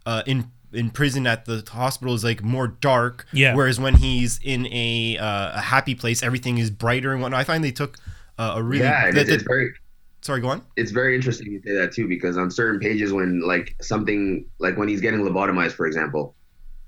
uh, 0.06 0.22
in 0.24 0.52
in 0.74 0.90
prison 0.90 1.26
at 1.26 1.44
the 1.44 1.64
hospital 1.70 2.14
is 2.14 2.24
like 2.24 2.42
more 2.42 2.68
dark. 2.68 3.26
Yeah. 3.32 3.54
Whereas 3.54 3.78
when 3.80 3.94
he's 3.94 4.38
in 4.42 4.66
a 4.66 5.16
uh, 5.18 5.58
a 5.58 5.60
happy 5.60 5.94
place, 5.94 6.22
everything 6.22 6.58
is 6.58 6.70
brighter 6.70 7.12
and 7.12 7.20
whatnot. 7.22 7.40
I 7.40 7.44
find 7.44 7.62
they 7.64 7.70
took 7.72 7.96
uh, 8.38 8.54
a 8.56 8.62
really 8.62 8.84
yeah, 8.84 9.06
and 9.08 9.16
that- 9.16 9.22
it's, 9.22 9.30
it's 9.30 9.42
very 9.44 9.72
sorry, 10.22 10.40
go 10.40 10.48
on. 10.48 10.62
it's 10.76 10.90
very 10.90 11.14
interesting 11.14 11.52
you 11.52 11.60
say 11.64 11.72
that 11.74 11.92
too 11.92 12.08
because 12.08 12.36
on 12.38 12.50
certain 12.50 12.80
pages 12.80 13.12
when 13.12 13.40
like 13.46 13.76
something 13.82 14.44
like 14.58 14.76
when 14.76 14.88
he's 14.88 15.00
getting 15.00 15.20
lobotomized, 15.20 15.72
for 15.72 15.86
example, 15.86 16.34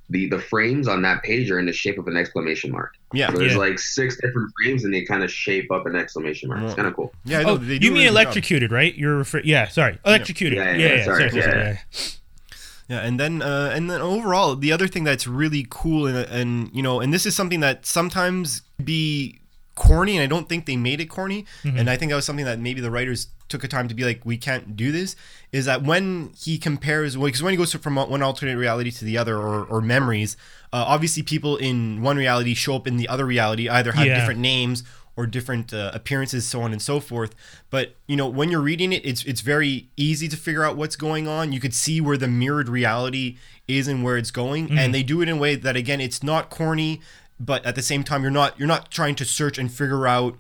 the 0.09 0.29
the 0.29 0.39
frames 0.39 0.87
on 0.89 1.03
that 1.03 1.23
page 1.23 1.51
are 1.51 1.59
in 1.59 1.67
the 1.67 1.73
shape 1.73 1.99
of 1.99 2.07
an 2.09 2.17
exclamation 2.17 2.71
mark. 2.71 2.93
Yeah. 3.13 3.31
So 3.33 3.39
there's 3.39 3.53
Yeah. 3.53 3.59
like 3.59 3.79
six 3.79 4.15
different 4.17 4.51
frames 4.63 4.85
and 4.85 4.95
they 4.95 5.03
kind 5.05 5.23
of 5.25 5.31
shape 5.33 5.71
up 5.73 5.85
an 5.87 5.97
exclamation 5.97 6.49
mark. 6.49 6.63
It's 6.63 6.75
kind 6.75 6.87
of 6.89 6.95
cool. 6.95 7.13
Yeah, 7.25 7.43
Oh, 7.45 7.57
they 7.57 7.79
do 7.79 7.87
you 7.87 7.93
mean 7.93 8.03
really 8.03 8.05
good 8.05 8.07
job. 8.07 8.13
electrocuted, 8.25 8.73
right? 8.73 8.95
You're 8.97 9.17
refer- 9.19 9.43
yeah, 9.45 9.69
sorry, 9.69 9.99
electrocuted. 10.07 10.59
Yeah, 10.59 10.73
Yeah, 10.73 10.77
yeah, 10.77 10.95
yeah, 10.97 11.05
sorry, 11.05 11.31
sorry, 11.31 11.43
sorry, 11.43 11.79
yeah. 12.89 13.01
and 13.01 13.19
then 13.21 13.43
uh, 13.43 13.71
and 13.75 13.91
then 13.91 14.01
overall, 14.01 14.57
the 14.57 14.73
other 14.73 14.89
thing 14.89 15.05
that's 15.05 15.27
really 15.27 15.67
cool 15.71 16.07
and 16.07 16.17
and 16.17 16.71
you 16.75 16.83
know, 16.83 17.01
and 17.01 17.13
this 17.13 17.27
is 17.27 17.35
something 17.37 17.61
that 17.61 17.87
sometimes 17.87 18.63
be 18.83 19.41
corny, 19.75 20.17
and 20.17 20.23
I 20.23 20.27
don't 20.27 20.49
think 20.49 20.67
they 20.67 20.77
made 20.77 21.01
it 21.01 21.07
corny, 21.07 21.45
and 21.65 21.89
I 21.91 21.97
think 21.97 22.11
that 22.11 22.17
was 22.17 22.25
something 22.25 22.45
that 22.47 22.59
maybe 22.59 22.81
the 22.81 22.91
writers 22.91 23.29
took 23.49 23.63
a 23.63 23.69
time 23.69 23.87
to 23.87 23.95
be 23.95 24.03
like, 24.03 24.23
we 24.25 24.37
can't 24.37 24.75
do 24.77 24.91
this. 24.91 25.15
Is 25.53 25.67
that 25.67 25.83
when 25.83 26.33
he 26.37 26.59
compares, 26.59 27.15
because 27.15 27.43
when 27.43 27.53
he 27.53 27.57
goes 27.57 27.73
from 27.75 27.95
one 27.95 28.23
alternate 28.23 28.57
reality 28.57 28.91
to 28.91 29.05
the 29.05 29.17
other, 29.19 29.37
or, 29.37 29.65
or 29.65 29.81
memories, 29.81 30.37
uh, 30.73 30.85
obviously 30.89 31.23
people 31.23 31.57
in 31.57 32.03
one 32.03 32.17
reality 32.17 32.55
show 32.55 32.75
up 32.75 32.87
in 32.89 32.97
the 32.97 33.07
other 33.09 33.25
reality, 33.25 33.69
either 33.69 33.93
have 33.93 34.07
Yeah. 34.07 34.19
different 34.19 34.41
names 34.41 34.83
or 35.17 35.27
different 35.27 35.73
uh, 35.73 35.91
appearances, 35.95 36.47
so 36.47 36.61
on 36.61 36.73
and 36.73 36.83
so 36.83 37.01
forth. 37.01 37.35
But 37.71 37.95
you 38.07 38.17
know, 38.17 38.29
when 38.29 38.51
you're 38.51 38.61
reading 38.61 38.93
it, 38.93 39.05
it's 39.05 39.25
it's 39.25 39.41
very 39.41 39.89
easy 39.97 40.29
to 40.29 40.37
figure 40.37 40.63
out 40.65 40.77
what's 40.77 40.97
going 40.97 41.27
on. 41.27 41.53
You 41.53 41.61
could 41.61 41.75
see 41.75 42.01
where 42.01 42.17
the 42.19 42.29
mirrored 42.29 42.69
reality 42.69 43.37
is 43.67 43.89
and 43.89 44.05
where 44.05 44.17
it's 44.17 44.31
going, 44.31 44.79
and 44.79 44.95
they 44.95 45.03
do 45.03 45.21
it 45.23 45.29
in 45.29 45.37
a 45.37 45.41
way 45.41 45.55
that 45.55 45.75
again, 45.77 46.01
it's 46.01 46.23
not 46.23 46.51
corny, 46.51 47.01
but 47.41 47.65
at 47.65 47.75
the 47.77 47.83
same 47.83 48.05
time, 48.05 48.23
you're 48.23 48.31
not 48.31 48.59
you're 48.59 48.69
not 48.69 48.91
trying 48.91 49.15
to 49.17 49.25
search 49.25 49.57
and 49.59 49.73
figure 49.73 50.07
out 50.07 50.37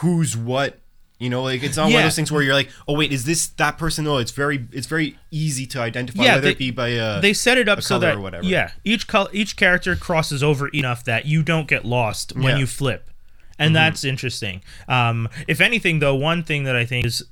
who's 0.00 0.36
what. 0.36 0.78
You 1.18 1.30
know, 1.30 1.44
like 1.44 1.62
it's 1.62 1.78
not 1.78 1.84
one 1.86 1.94
of 1.96 2.02
those 2.02 2.14
things 2.14 2.30
where 2.30 2.42
you're 2.42 2.52
like, 2.52 2.68
oh 2.86 2.94
wait, 2.94 3.10
is 3.10 3.24
this 3.24 3.46
that 3.56 3.78
person? 3.78 4.04
No, 4.04 4.18
it's 4.18 4.32
very 4.32 4.68
it's 4.70 4.86
very 4.86 5.18
easy 5.30 5.64
to 5.68 5.80
identify 5.80 6.22
Yeah, 6.24 6.34
whether 6.34 6.42
they- 6.42 6.50
it 6.50 6.58
be 6.58 6.70
by 6.70 6.94
uh, 6.94 7.20
they 7.22 7.32
set 7.32 7.56
it 7.56 7.70
up 7.70 7.80
so 7.82 7.98
that 8.00 8.16
or 8.16 8.20
whatever. 8.20 8.44
yeah, 8.44 8.72
each 8.84 9.06
color, 9.06 9.30
each 9.32 9.56
character 9.56 9.96
crosses 9.96 10.42
over 10.42 10.68
enough 10.68 11.04
that 11.04 11.24
you 11.24 11.42
don't 11.42 11.66
get 11.68 11.86
lost 11.86 12.34
when 12.34 12.42
Yeah. 12.42 12.50
Mm-hmm. 12.50 12.58
you 12.60 12.66
flip, 12.66 13.10
and 13.58 13.74
that's 13.74 14.04
interesting. 14.04 14.62
Um, 14.88 15.28
if 15.48 15.60
anything, 15.60 15.98
though, 16.00 16.14
one 16.14 16.42
thing 16.42 16.64
that 16.64 16.76
I 16.76 16.84
think 16.84 17.06
is 17.06 17.24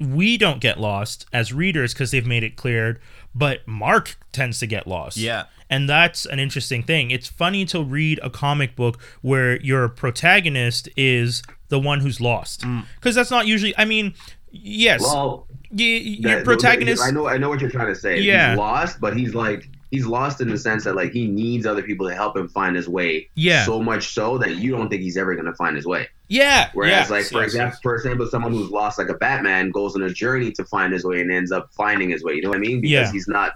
we 0.00 0.36
don't 0.38 0.60
get 0.60 0.78
lost 0.78 1.26
as 1.32 1.52
readers 1.52 1.92
because 1.92 2.10
they've 2.12 2.26
made 2.26 2.44
it 2.44 2.56
clear, 2.56 3.00
but 3.34 3.66
Mark 3.66 4.16
tends 4.32 4.58
to 4.60 4.66
get 4.66 4.86
lost. 4.86 5.16
Yeah. 5.16 5.44
And 5.70 5.88
that's 5.88 6.24
an 6.24 6.38
interesting 6.38 6.82
thing. 6.82 7.10
It's 7.10 7.28
funny 7.28 7.64
to 7.66 7.82
read 7.82 8.20
a 8.22 8.30
comic 8.30 8.74
book 8.76 8.98
where 9.22 9.60
your 9.60 9.88
protagonist 9.88 10.88
is 10.96 11.42
the 11.68 11.78
one 11.78 12.00
who's 12.00 12.20
lost. 12.20 12.62
Mm. 12.62 12.84
Because 12.94 13.14
that's 13.14 13.30
not 13.30 13.46
usually, 13.46 13.74
I 13.76 13.84
mean, 13.84 14.14
yes, 14.50 15.02
Well, 15.02 15.46
y- 15.70 15.84
your 15.84 16.36
that- 16.36 16.44
protagonist. 16.44 17.02
I 17.02 17.10
know 17.10 17.28
I 17.28 17.36
know 17.36 17.48
what 17.50 17.60
you're 17.60 17.70
trying 17.70 17.88
to 17.88 17.94
say. 17.94 18.20
Yeah. 18.20 18.50
He's 18.50 18.58
lost, 18.58 19.00
but 19.00 19.16
he's 19.16 19.34
like 19.34 19.68
he's 19.90 20.06
lost 20.06 20.40
in 20.40 20.48
the 20.48 20.58
sense 20.58 20.84
that 20.84 20.94
like 20.94 21.12
he 21.12 21.26
needs 21.26 21.66
other 21.66 21.82
people 21.82 22.08
to 22.08 22.14
help 22.14 22.36
him 22.36 22.48
find 22.48 22.76
his 22.76 22.88
way. 22.88 23.28
Yeah. 23.34 23.64
So 23.64 23.82
much 23.82 24.08
so 24.12 24.38
that 24.38 24.56
you 24.56 24.70
don't 24.70 24.88
think 24.88 25.02
he's 25.02 25.16
ever 25.16 25.34
gonna 25.34 25.54
find 25.54 25.76
his 25.76 25.86
way. 25.86 26.08
Yeah. 26.28 26.70
Whereas, 26.74 26.90
yes, 26.90 27.10
like 27.10 27.24
for 27.24 27.40
yes, 27.40 27.44
example, 27.52 27.72
yes. 27.74 27.80
for 27.82 27.94
example, 27.94 28.26
someone 28.26 28.52
who's 28.52 28.70
lost, 28.70 28.98
like 28.98 29.08
a 29.08 29.14
Batman, 29.14 29.70
goes 29.70 29.94
on 29.96 30.02
a 30.02 30.10
journey 30.10 30.52
to 30.52 30.64
find 30.64 30.92
his 30.92 31.04
way 31.04 31.20
and 31.22 31.32
ends 31.32 31.50
up 31.52 31.70
finding 31.72 32.10
his 32.10 32.22
way. 32.22 32.34
You 32.34 32.42
know 32.42 32.50
what 32.50 32.58
I 32.58 32.60
mean? 32.60 32.80
Because 32.82 33.08
Yeah. 33.08 33.12
he's 33.12 33.28
not, 33.28 33.52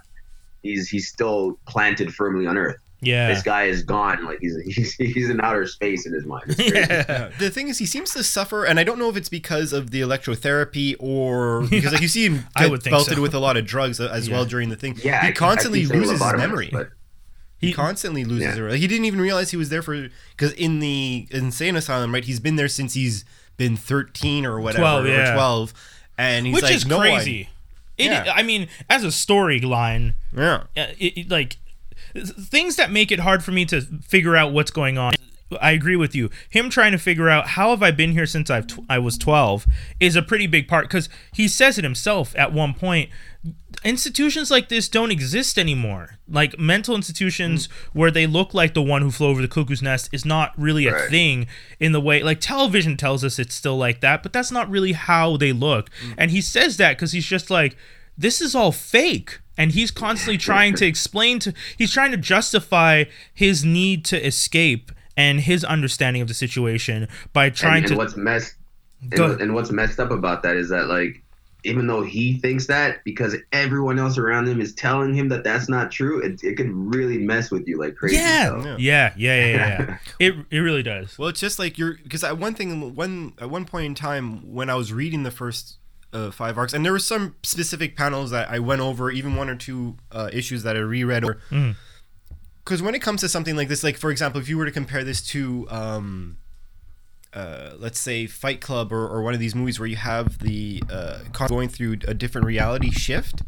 he's 0.63 0.89
he's 0.89 1.09
still 1.09 1.59
planted 1.67 2.15
firmly 2.15 2.47
on 2.47 2.57
Earth. 2.57 2.77
Yeah. 3.05 3.29
This 3.29 3.43
guy 3.43 3.65
is 3.65 3.83
gone. 3.83 4.25
Like 4.25 4.39
he's 4.41 4.57
he's 4.65 4.95
he's 4.95 5.29
in 5.29 5.41
outer 5.41 5.67
space 5.67 6.07
in 6.07 6.13
his 6.15 6.25
mind. 6.25 6.45
It's 6.47 6.57
crazy. 6.57 6.75
yeah. 6.79 7.05
Yeah. 7.09 7.31
The 7.39 7.51
thing 7.51 7.69
is, 7.69 7.79
he 7.79 7.85
seems 7.87 8.13
to 8.13 8.23
suffer, 8.23 8.65
and 8.65 8.79
I 8.79 8.85
don't 8.85 8.99
know 8.99 9.09
if 9.11 9.17
it's 9.17 9.29
because 9.29 9.73
of 9.73 9.91
the 9.91 10.01
electrotherapy 10.01 10.95
or 11.01 11.63
because, 11.71 11.93
like, 11.93 12.01
you 12.03 12.09
see 12.09 12.27
him 12.27 12.45
I 12.57 12.69
would 12.69 12.83
think 12.83 12.93
belted 12.95 13.17
so. 13.17 13.23
with 13.23 13.35
a 13.35 13.41
lot 13.41 13.57
of 13.57 13.67
drugs 13.67 14.01
as 14.01 14.29
Yeah. 14.29 14.35
well 14.35 14.45
during 14.45 14.69
the 14.69 14.77
thing. 14.77 14.97
Yeah, 15.03 15.21
he 15.23 15.27
keep- 15.29 15.37
constantly 15.37 15.81
I 15.85 15.87
loses 15.89 16.13
his 16.13 16.21
lobotomized, 16.21 16.39
memory. 16.39 16.69
but- 16.73 16.91
He, 17.59 17.69
He- 17.69 17.73
constantly 17.73 18.25
loses 18.25 18.57
Yeah. 18.57 18.67
it. 18.69 18.79
He 18.79 18.87
didn't 18.87 19.05
even 19.07 19.21
realize 19.21 19.51
he 19.51 19.57
was 19.57 19.69
there 19.69 19.83
for 19.83 20.09
because 20.37 20.53
in 20.53 20.79
the 20.79 21.27
insane 21.31 21.77
asylum, 21.77 22.15
right? 22.15 22.25
He's 22.25 22.41
been 22.41 22.57
there 22.57 22.69
since 22.69 22.95
he's 22.95 23.25
been 23.57 23.77
thirteen 23.77 24.47
or 24.47 24.61
whatever, 24.61 24.81
12, 24.83 25.07
yeah. 25.07 25.31
or 25.33 25.35
twelve, 25.35 25.75
and 26.17 26.47
he's 26.47 26.55
Which 26.55 26.63
like, 26.65 26.75
is 26.75 26.87
no, 26.87 27.01
I- 27.01 27.11
crazy. 27.15 27.49
It, 27.99 28.07
Yeah. 28.07 28.33
I 28.35 28.43
mean, 28.43 28.69
as 28.89 29.05
a 29.05 29.09
storyline, 29.09 30.15
yeah, 30.35 30.65
uh, 30.77 30.87
it, 30.99 31.19
it, 31.19 31.31
like 31.31 31.57
things 32.15 32.77
that 32.77 32.91
make 32.91 33.11
it 33.11 33.21
hard 33.21 33.43
for 33.45 33.53
me 33.53 33.65
to 33.67 33.81
figure 33.81 34.37
out 34.37 34.53
what's 34.53 34.71
going 34.71 34.99
on. 34.99 35.15
I 35.61 35.73
agree 35.73 35.97
with 35.97 36.15
you. 36.15 36.31
Him 36.49 36.71
trying 36.71 36.93
to 36.93 36.99
figure 36.99 37.29
out 37.29 37.49
how 37.49 37.71
have 37.71 37.83
I 37.83 37.91
been 37.91 38.13
here 38.13 38.27
since 38.27 38.51
I've 38.51 38.67
tw- 38.67 38.85
I 38.89 38.99
was 38.99 39.19
12 39.19 39.67
is 40.01 40.17
a 40.17 40.23
pretty 40.23 40.47
big 40.47 40.69
part 40.69 40.89
because 40.89 41.09
he 41.33 41.49
says 41.49 41.79
it 41.79 41.85
himself 41.85 42.35
at 42.37 42.53
one 42.53 42.75
point. 42.75 43.11
Institutions 43.85 44.51
like 44.51 44.69
this 44.69 44.89
don't 44.89 45.11
exist 45.11 45.59
anymore. 45.59 46.19
Like 46.29 46.59
mental 46.59 46.95
institutions 46.95 47.67
mm. 47.67 47.73
where 47.93 48.11
they 48.11 48.27
look 48.27 48.55
like 48.55 48.75
the 48.75 48.83
one 48.83 49.03
who 49.03 49.11
flew 49.11 49.29
over 49.29 49.43
the 49.43 49.49
cuckoo's 49.49 49.83
nest 49.83 50.09
is 50.13 50.25
not 50.25 50.53
really 50.57 50.87
a 50.87 50.93
Right. 50.93 51.11
thing 51.11 51.47
in 51.81 51.93
the 51.93 52.01
way 52.01 52.23
like 52.23 52.41
television 52.41 52.97
tells 52.97 53.25
us 53.25 53.39
it's 53.39 53.55
still 53.55 53.77
like 53.77 54.01
that, 54.01 54.23
but 54.23 54.33
that's 54.33 54.53
not 54.53 54.71
really 54.71 54.93
how 54.93 55.37
they 55.37 55.53
look. 55.53 55.91
Mm. 56.07 56.15
And 56.19 56.31
he 56.31 56.41
says 56.41 56.77
that 56.77 56.97
because 56.97 57.13
he's 57.13 57.27
just 57.27 57.51
like, 57.51 57.77
this 58.17 58.41
is 58.41 58.55
all 58.55 58.73
fake. 58.73 59.41
And 59.59 59.73
he's 59.73 59.91
constantly 59.91 60.39
trying 60.39 60.75
to 60.77 60.87
explain 60.87 61.39
to, 61.41 61.53
he's 61.77 61.93
trying 61.93 62.11
to 62.13 62.17
justify 62.17 63.05
his 63.35 63.65
need 63.65 64.05
to 64.07 64.27
escape 64.27 64.93
and 65.17 65.41
his 65.41 65.65
understanding 65.65 66.23
of 66.23 66.29
the 66.29 66.35
situation 66.35 67.09
by 67.33 67.51
trying 67.51 67.85
and, 67.85 67.85
and 67.85 67.93
to. 67.93 67.97
what's 67.97 68.17
messed 68.17 68.55
and, 69.11 69.41
and 69.41 69.55
what's 69.55 69.71
messed 69.71 69.99
up 69.99 70.11
about 70.11 70.43
that 70.43 70.57
is 70.57 70.69
that 70.69 70.87
like 70.87 71.23
even 71.65 71.87
though 71.87 72.03
he 72.03 72.39
thinks 72.39 72.67
that 72.67 73.05
because 73.05 73.37
everyone 73.53 73.99
else 73.99 74.19
around 74.19 74.49
him 74.49 74.61
is 74.61 74.75
telling 74.75 75.15
him 75.15 75.29
that 75.29 75.45
that's 75.45 75.69
not 75.69 75.91
true 75.91 76.21
it, 76.21 76.43
it 76.43 76.57
could 76.57 76.71
really 76.71 77.19
mess 77.19 77.51
with 77.51 77.67
you 77.67 77.79
like 77.79 77.97
crazy 77.97 78.17
yeah, 78.17 78.47
so. 78.47 78.77
yeah, 78.79 78.79
yeah, 78.79 79.13
yeah, 79.17 79.47
yeah, 79.47 79.57
yeah. 79.57 79.99
it 80.19 80.35
it 80.51 80.59
really 80.59 80.83
does. 80.83 81.19
Well, 81.19 81.29
it's 81.29 81.41
just 81.41 81.59
like 81.59 81.79
you're 81.79 81.95
because 82.03 82.25
at 82.25 82.39
one 82.39 82.55
thing, 82.55 82.95
when 82.95 83.33
at 83.41 83.51
one 83.51 83.65
point 83.65 83.87
in 83.87 83.95
time 83.95 84.53
when 84.53 84.71
I 84.71 84.75
was 84.75 84.93
reading 84.93 85.23
the 85.23 85.31
first 85.31 85.79
uh, 86.13 86.31
five 86.31 86.59
arcs, 86.59 86.73
and 86.73 86.85
there 86.85 86.93
were 86.93 86.99
some 86.99 87.35
specific 87.43 87.97
panels 87.97 88.31
that 88.31 88.51
I 88.51 88.59
went 88.59 88.81
over, 88.81 89.11
even 89.11 89.35
one 89.37 89.49
or 89.49 89.57
two 89.57 89.97
uh, 90.11 90.29
issues 90.33 90.63
that 90.65 90.77
I 90.77 90.81
reread. 90.81 91.25
Or 91.25 91.39
Mm. 91.51 91.77
because 92.65 92.83
when 92.83 92.95
it 92.95 93.01
comes 93.03 93.21
to 93.23 93.29
something 93.29 93.57
like 93.57 93.69
this, 93.69 93.83
like 93.83 93.97
for 93.97 94.11
example, 94.11 94.41
if 94.41 94.49
you 94.49 94.57
were 94.59 94.67
to 94.67 94.71
compare 94.73 95.05
this 95.05 95.21
to, 95.29 95.67
um, 95.71 96.37
uh, 97.33 97.71
let's 97.79 97.99
say 97.99 98.27
Fight 98.27 98.61
Club 98.61 98.93
or, 98.93 99.09
or 99.09 99.23
one 99.23 99.33
of 99.35 99.41
these 99.41 99.55
movies 99.55 99.81
where 99.81 99.89
you 99.89 99.97
have 99.97 100.39
the 100.41 100.83
uh, 100.91 101.21
going 101.49 101.69
through 101.69 101.93
a 102.07 102.15
different 102.15 102.47
reality 102.47 102.91
shift. 102.91 103.43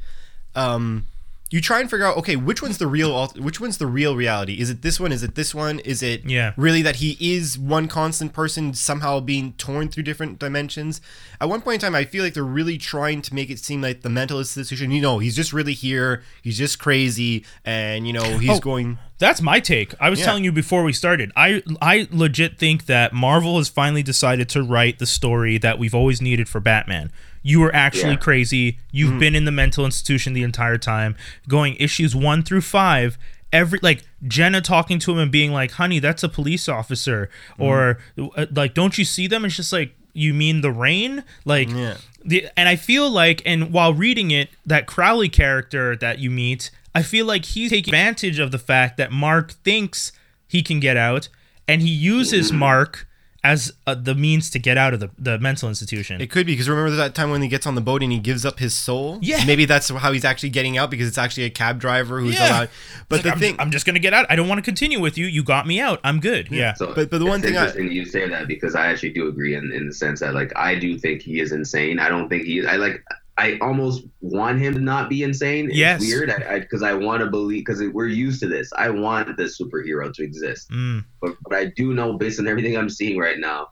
Um, 0.55 1.07
you 1.55 1.61
try 1.61 1.79
and 1.79 1.89
figure 1.89 2.05
out 2.05 2.17
okay 2.17 2.35
which 2.35 2.61
one's 2.61 2.79
the 2.79 2.87
real 2.87 3.29
which 3.39 3.61
one's 3.61 3.79
the 3.79 3.87
real 3.87 4.17
reality 4.17 4.55
is 4.61 4.71
it 4.71 4.83
this 4.83 4.99
one 4.99 5.13
is 5.13 5.23
it 5.23 5.37
this 5.37 5.55
one 5.55 5.79
is 5.81 6.03
it 6.03 6.25
Yeah. 6.25 6.53
really 6.57 6.83
that 6.83 6.97
he 6.97 7.17
is 7.21 7.57
one 7.57 7.87
constant 7.87 8.33
person 8.33 8.75
somehow 8.75 9.21
being 9.21 9.53
torn 9.53 9.89
through 9.89 10.03
different 10.03 10.41
dimensions 10.41 11.01
at 11.41 11.49
one 11.49 11.61
point 11.61 11.77
in 11.77 11.81
time 11.87 11.95
i 11.95 12.05
feel 12.05 12.25
like 12.25 12.35
they're 12.35 12.43
really 12.61 12.77
trying 12.77 13.23
to 13.23 13.35
make 13.35 13.51
it 13.51 13.61
seem 13.61 13.81
like 13.83 14.03
the 14.03 14.09
mental 14.09 14.39
institution 14.41 14.91
you 14.91 15.01
know 15.01 15.21
he's 15.21 15.37
just 15.37 15.53
really 15.53 15.75
here 15.75 16.25
he's 16.43 16.59
just 16.59 16.81
crazy 16.81 17.45
and 17.65 18.07
you 18.09 18.13
know 18.13 18.39
he's 18.39 18.51
Oh. 18.59 18.61
going 18.61 18.99
That's 19.19 19.41
my 19.41 19.61
take. 19.61 19.95
I 20.01 20.11
was 20.11 20.19
Yeah. 20.19 20.25
telling 20.27 20.43
you 20.45 20.51
before 20.51 20.83
we 20.83 20.93
started. 20.93 21.31
I 21.37 21.63
I 21.81 22.09
legit 22.11 22.59
think 22.59 22.87
that 22.87 23.13
Marvel 23.13 23.59
has 23.59 23.69
finally 23.69 24.03
decided 24.03 24.49
to 24.51 24.63
write 24.63 24.99
the 24.99 25.07
story 25.07 25.57
that 25.59 25.79
we've 25.79 25.95
always 25.95 26.21
needed 26.21 26.49
for 26.49 26.59
Batman. 26.61 27.13
You 27.45 27.61
were 27.61 27.73
actually 27.75 28.13
Yeah. 28.15 28.17
crazy. 28.17 28.79
You've 28.91 29.21
been 29.21 29.37
in 29.37 29.45
the 29.45 29.53
mental 29.53 29.85
institution 29.85 30.33
the 30.33 30.43
entire 30.43 30.79
time, 30.79 31.15
going 31.47 31.77
issues 31.79 32.17
1 32.17 32.43
through 32.43 32.63
5 32.63 33.17
every 33.53 33.79
like 33.83 34.03
Jenna 34.27 34.61
talking 34.61 34.99
to 34.99 35.13
him 35.13 35.19
and 35.19 35.31
being 35.31 35.53
like, 35.53 35.71
"Honey, 35.73 36.01
that's 36.01 36.25
a 36.25 36.29
police 36.29 36.69
officer." 36.69 37.31
Or 37.57 37.99
uh, 38.37 38.47
like, 38.51 38.75
"Don't 38.75 38.99
you 38.99 39.05
see 39.05 39.29
them?" 39.29 39.45
It's 39.45 39.55
just 39.55 39.73
like, 39.73 39.95
"You 40.13 40.35
mean 40.35 40.61
the 40.63 40.73
rain?" 40.73 41.23
Like 41.45 41.71
Yeah. 41.71 41.99
the 42.25 42.49
and 42.57 42.69
I 42.69 42.75
feel 42.75 43.09
like 43.09 43.43
and 43.47 43.71
while 43.71 43.95
reading 43.95 44.33
it, 44.33 44.49
that 44.67 44.87
Crowley 44.87 45.29
character 45.29 45.95
that 45.95 46.19
you 46.19 46.31
meet, 46.31 46.71
I 46.97 47.03
feel 47.03 47.27
like 47.27 47.45
he's 47.45 47.71
taking 47.71 47.93
advantage 47.95 48.39
of 48.41 48.51
the 48.51 48.59
fact 48.59 48.97
that 48.97 49.13
Mark 49.13 49.53
thinks 49.63 50.11
he 50.49 50.63
can 50.63 50.81
get 50.81 50.97
out, 50.97 51.29
and 51.69 51.81
he 51.83 51.91
uses 51.91 52.53
Mark 52.67 53.07
as 53.45 53.73
uh, 53.87 53.95
the 53.95 54.15
means 54.15 54.49
to 54.51 54.59
get 54.59 54.79
out 54.79 54.95
of 54.95 55.01
the, 55.01 55.11
the 55.19 55.39
mental 55.39 55.69
institution. 55.69 56.19
It 56.21 56.31
could 56.31 56.47
be 56.47 56.55
because 56.55 56.69
remember 56.69 56.97
that 56.97 57.15
time 57.15 57.31
when 57.31 57.43
he 57.43 57.49
gets 57.49 57.67
on 57.67 57.75
the 57.75 57.83
boat 57.83 58.03
and 58.03 58.11
he 58.11 58.19
gives 58.19 58.45
up 58.47 58.59
his 58.59 58.75
soul. 58.75 59.19
Yeah. 59.21 59.45
maybe 59.45 59.67
that's 59.67 59.91
how 59.91 60.13
he's 60.13 60.25
actually 60.25 60.49
getting 60.49 60.79
out 60.79 60.91
because 60.91 61.07
it's 61.07 61.19
actually 61.19 61.45
a 61.45 61.51
cab 61.51 61.79
driver 61.79 62.21
who's 62.21 62.35
Yeah. 62.35 62.49
allowed. 62.49 62.71
But 63.11 63.17
It's 63.17 63.25
the 63.25 63.33
I'm, 63.33 63.39
thing, 63.39 63.57
I'm 63.59 63.71
just 63.71 63.85
gonna 63.85 63.99
get 63.99 64.15
out. 64.15 64.25
I 64.31 64.37
don't 64.37 64.49
want 64.49 64.59
to 64.59 64.63
continue 64.63 64.99
with 64.99 65.19
you. 65.19 65.27
You 65.27 65.45
got 65.45 65.67
me 65.67 65.79
out. 65.79 66.01
I'm 66.03 66.21
good. 66.21 66.49
Yeah. 66.51 66.73
So 66.75 66.95
But- 66.95 67.11
but 67.11 67.19
the 67.19 67.27
one 67.27 67.43
thing 67.43 67.57
I- 67.57 67.67
interesting 67.67 67.93
you 67.93 68.07
say 68.07 68.27
that 68.29 68.49
because 68.49 68.75
I 68.75 68.87
actually 68.87 69.11
do 69.13 69.29
agree 69.29 69.55
in, 69.55 69.71
in 69.73 69.87
the 69.89 69.95
sense 69.95 70.21
that 70.21 70.35
like 70.35 70.51
I 70.57 70.75
do 70.77 70.99
think 70.99 71.21
he 71.21 71.39
is 71.41 71.53
insane. 71.53 71.99
I 71.99 72.09
don't 72.09 72.29
think 72.31 72.45
he. 72.45 72.67
I 72.67 72.77
like. 72.77 73.05
I 73.37 73.59
almost 73.61 74.05
want 74.21 74.61
him 74.61 74.75
to 74.75 74.81
not 74.81 75.09
be 75.09 75.23
insane. 75.25 75.67
It's 75.67 75.77
Yes. 75.77 76.01
weird. 76.01 76.31
I 76.31 76.61
because 76.61 76.83
I, 76.83 76.95
want 76.95 77.21
to 77.21 77.31
believe 77.31 77.65
because 77.65 77.83
we're 77.93 78.07
used 78.07 78.41
to 78.41 78.47
this. 78.49 78.73
I 78.77 78.91
want 78.91 79.37
this 79.37 79.61
superhero 79.61 80.13
to 80.13 80.23
exist, 80.23 80.71
Mm, 80.71 81.05
but 81.21 81.35
but 81.43 81.55
I 81.57 81.67
do 81.77 81.95
know 81.95 82.13
based 82.17 82.39
on 82.39 82.47
everything 82.47 82.77
I'm 82.77 82.89
seeing 82.89 83.19
right 83.19 83.39
now, 83.39 83.69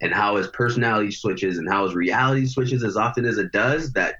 and 0.00 0.12
how 0.12 0.36
his 0.36 0.48
personality 0.48 1.12
switches 1.12 1.58
and 1.58 1.68
how 1.68 1.84
his 1.84 1.94
reality 1.94 2.46
switches 2.46 2.82
as 2.82 2.96
often 2.96 3.24
as 3.24 3.38
it 3.38 3.52
does 3.52 3.92
that. 3.92 4.16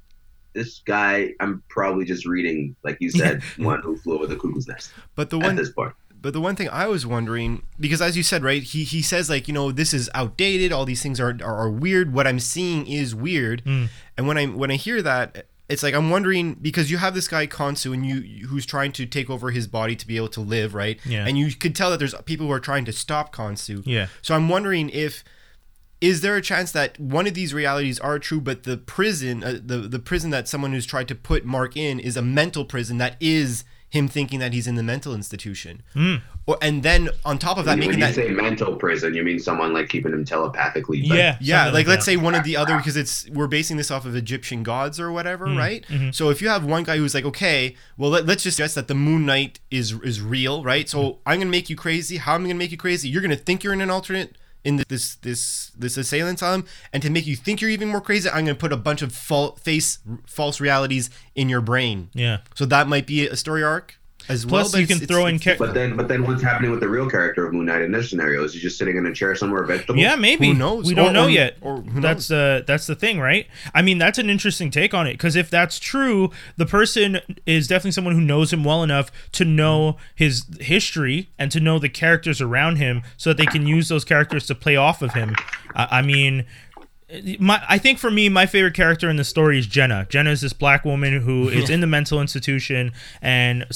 This 0.52 0.80
guy, 0.84 1.32
I'm 1.38 1.62
probably 1.68 2.04
just 2.04 2.26
reading, 2.26 2.74
like 2.82 2.96
you 2.98 3.08
said, 3.08 3.40
one 3.58 3.82
who 3.82 3.96
flew 3.98 4.16
over 4.16 4.26
the 4.26 4.34
cuckoo's 4.34 4.66
nest 4.66 4.90
but 5.14 5.30
the 5.30 5.38
one 5.38 5.50
at 5.50 5.56
this 5.56 5.70
point. 5.70 5.92
But 6.20 6.32
the 6.32 6.40
one 6.40 6.56
thing 6.56 6.68
I 6.68 6.86
was 6.86 7.06
wondering, 7.06 7.62
because 7.78 8.02
as 8.02 8.16
you 8.16 8.22
said, 8.22 8.42
right, 8.42 8.62
he 8.62 8.84
he 8.84 9.02
says 9.02 9.30
like, 9.30 9.48
you 9.48 9.54
know, 9.54 9.72
this 9.72 9.94
is 9.94 10.10
outdated. 10.14 10.72
All 10.72 10.84
these 10.84 11.02
things 11.02 11.20
are 11.20 11.36
are, 11.42 11.56
are 11.56 11.70
weird. 11.70 12.12
What 12.12 12.26
I'm 12.26 12.40
seeing 12.40 12.86
is 12.86 13.14
weird. 13.14 13.64
Mm. 13.64 13.88
And 14.16 14.26
when 14.26 14.36
I 14.36 14.46
when 14.46 14.70
I 14.70 14.76
hear 14.76 15.02
that, 15.02 15.46
it's 15.68 15.82
like 15.82 15.94
I'm 15.94 16.10
wondering 16.10 16.54
because 16.54 16.90
you 16.90 16.98
have 16.98 17.14
this 17.14 17.28
guy 17.28 17.46
Khonshu 17.46 17.94
and 17.94 18.04
you 18.04 18.48
who's 18.48 18.66
trying 18.66 18.92
to 18.92 19.06
take 19.06 19.30
over 19.30 19.50
his 19.50 19.66
body 19.66 19.96
to 19.96 20.06
be 20.06 20.16
able 20.16 20.28
to 20.28 20.40
live, 20.40 20.74
right? 20.74 20.98
Yeah. 21.04 21.26
And 21.26 21.38
you 21.38 21.54
could 21.54 21.74
tell 21.74 21.90
that 21.90 21.98
there's 21.98 22.14
people 22.26 22.46
who 22.46 22.52
are 22.52 22.60
trying 22.60 22.84
to 22.86 22.92
stop 22.92 23.34
Khonshu. 23.34 23.82
yeah. 23.86 24.08
So 24.20 24.34
I'm 24.34 24.48
wondering 24.48 24.90
if 24.90 25.24
is 26.00 26.22
there 26.22 26.36
a 26.36 26.42
chance 26.42 26.72
that 26.72 26.98
one 26.98 27.26
of 27.26 27.34
these 27.34 27.52
realities 27.52 28.00
are 28.00 28.18
true, 28.18 28.40
but 28.40 28.62
the 28.62 28.76
prison, 28.78 29.44
uh, 29.44 29.58
the 29.62 29.78
the 29.78 29.98
prison 29.98 30.30
that 30.30 30.48
someone 30.48 30.72
who's 30.72 30.86
tried 30.86 31.08
to 31.08 31.14
put 31.14 31.44
Mark 31.44 31.76
in 31.76 32.00
is 32.00 32.16
a 32.16 32.22
mental 32.22 32.64
prison 32.64 32.98
that 32.98 33.16
is 33.20 33.64
him 33.90 34.06
thinking 34.08 34.38
that 34.38 34.52
he's 34.52 34.66
in 34.68 34.76
the 34.76 34.82
mental 34.82 35.14
institution, 35.14 35.82
Mm. 35.96 36.22
or 36.46 36.56
and 36.62 36.82
then 36.82 37.10
on 37.24 37.38
top 37.38 37.58
of 37.58 37.64
that, 37.64 37.72
when 37.72 37.80
making 37.80 37.94
you 37.98 38.04
that 38.06 38.14
say 38.14 38.28
mental 38.30 38.76
prison, 38.76 39.14
you 39.14 39.22
mean 39.24 39.38
someone 39.40 39.72
like 39.72 39.88
keeping 39.88 40.12
him 40.12 40.24
telepathically. 40.24 41.02
like- 41.02 41.18
Yeah. 41.18 41.36
yeah, 41.40 41.58
something 41.64 41.74
like 41.74 41.86
let's 41.88 42.04
say 42.04 42.16
one 42.16 42.34
of 42.36 42.44
the 42.44 42.56
other 42.56 42.76
because 42.76 42.96
it's 42.96 43.28
we're 43.30 43.48
basing 43.48 43.76
this 43.76 43.90
off 43.90 44.06
of 44.06 44.14
Egyptian 44.16 44.62
gods 44.62 44.98
or 45.00 45.10
whatever, 45.10 45.46
Mm, 45.46 45.58
right? 45.58 45.84
mm-hmm. 45.88 46.10
So 46.12 46.30
if 46.30 46.40
you 46.40 46.48
have 46.48 46.64
one 46.64 46.84
guy 46.84 46.96
who's 46.98 47.14
like, 47.14 47.24
okay, 47.24 47.74
well 47.96 48.10
let, 48.10 48.26
let's 48.26 48.42
just 48.44 48.58
guess 48.58 48.74
that 48.74 48.86
the 48.88 48.94
Moon 48.94 49.26
Knight 49.26 49.58
is 49.70 49.92
is 50.04 50.20
real, 50.20 50.62
right? 50.62 50.88
So 50.88 50.98
Mm-hmm. 51.00 51.18
I'm 51.28 51.38
gonna 51.40 51.50
make 51.50 51.68
you 51.68 51.76
crazy. 51.76 52.16
How 52.18 52.34
am 52.36 52.42
I 52.44 52.48
gonna 52.48 52.54
make 52.54 52.70
you 52.70 52.76
crazy? 52.78 53.08
You're 53.08 53.22
gonna 53.22 53.36
think 53.36 53.64
you're 53.64 53.72
in 53.72 53.80
an 53.80 53.90
alternate 53.90 54.36
in 54.64 54.82
this 54.88 55.16
this 55.16 55.72
this 55.76 55.96
assailant 55.96 56.38
asylum, 56.38 56.66
and 56.92 57.02
to 57.02 57.10
make 57.10 57.26
you 57.26 57.36
think 57.36 57.60
you're 57.60 57.70
even 57.70 57.88
more 57.88 58.00
crazy, 58.00 58.28
I'm 58.28 58.44
gonna 58.44 58.54
put 58.54 58.72
a 58.72 58.76
bunch 58.76 59.02
of 59.02 59.12
fal- 59.12 59.56
face 59.56 59.98
false 60.26 60.60
realities 60.60 61.10
in 61.34 61.48
your 61.48 61.60
brain. 61.60 62.10
Yeah. 62.14 62.38
So 62.54 62.66
that 62.66 62.88
might 62.88 63.06
be 63.06 63.26
a 63.26 63.36
story 63.36 63.62
arc 63.62 63.99
as 64.28 64.46
well. 64.46 64.60
Plus, 64.62 64.72
but 64.72 64.80
you 64.80 64.86
can 64.86 64.98
throw 65.00 65.26
in. 65.26 65.36
it's- 65.36 65.56
Ca- 65.58 65.64
But 65.64 65.74
then, 65.74 65.96
but 65.96 66.08
then, 66.08 66.26
what's 66.26 66.42
happening 66.42 66.70
with 66.70 66.80
the 66.80 66.88
real 66.88 67.08
character 67.08 67.46
of 67.46 67.52
Moon 67.52 67.66
Knight 67.66 67.82
in 67.82 67.92
this 67.92 68.10
scenario? 68.10 68.44
Is 68.44 68.54
he 68.54 68.60
just 68.60 68.78
sitting 68.78 68.96
in 68.96 69.06
a 69.06 69.12
chair 69.14 69.34
somewhere, 69.34 69.64
vegetable? 69.64 69.98
Yeah, 70.00 70.16
maybe. 70.16 70.48
Who 70.48 70.54
knows? 70.54 70.86
We 70.86 70.94
don't 70.94 71.10
Or- 71.10 71.12
know 71.12 71.26
or- 71.26 71.30
yet. 71.30 71.56
or 71.60 71.80
who 71.82 72.00
that's 72.00 72.28
the 72.28 72.64
that's 72.66 72.86
the 72.86 72.94
thing, 72.94 73.20
right? 73.20 73.46
I 73.74 73.82
mean, 73.82 73.98
that's 73.98 74.18
an 74.18 74.30
interesting 74.30 74.70
take 74.70 74.94
on 74.94 75.06
it 75.06 75.12
because 75.12 75.36
if 75.36 75.50
that's 75.50 75.78
true, 75.78 76.30
the 76.56 76.66
person 76.66 77.20
is 77.46 77.66
definitely 77.68 77.92
someone 77.92 78.14
who 78.14 78.20
knows 78.20 78.52
him 78.52 78.64
well 78.64 78.82
enough 78.82 79.10
to 79.32 79.44
know 79.44 79.96
his 80.14 80.44
history 80.60 81.30
and 81.38 81.50
to 81.52 81.60
know 81.60 81.78
the 81.78 81.88
characters 81.88 82.40
around 82.40 82.76
him, 82.76 83.02
so 83.16 83.30
that 83.30 83.36
they 83.36 83.46
can 83.46 83.66
use 83.66 83.88
those 83.88 84.04
characters 84.04 84.46
to 84.46 84.54
play 84.54 84.76
off 84.76 85.02
of 85.02 85.14
him. 85.14 85.34
I 85.74 85.98
I 85.98 86.02
mean. 86.02 86.44
My, 87.38 87.62
I 87.68 87.78
think 87.78 87.98
for 87.98 88.10
me, 88.10 88.28
my 88.28 88.46
favorite 88.46 88.74
character 88.74 89.08
in 89.08 89.16
the 89.16 89.24
story 89.24 89.58
is 89.58 89.66
Jenna. 89.66 90.06
Jenna 90.08 90.30
is 90.30 90.40
this 90.40 90.52
black 90.52 90.84
woman 90.84 91.20
who 91.20 91.48
is 91.50 91.70
in 91.70 91.80
the 91.80 91.86
mental 91.86 92.20
institution 92.20 92.92
and 93.20 93.66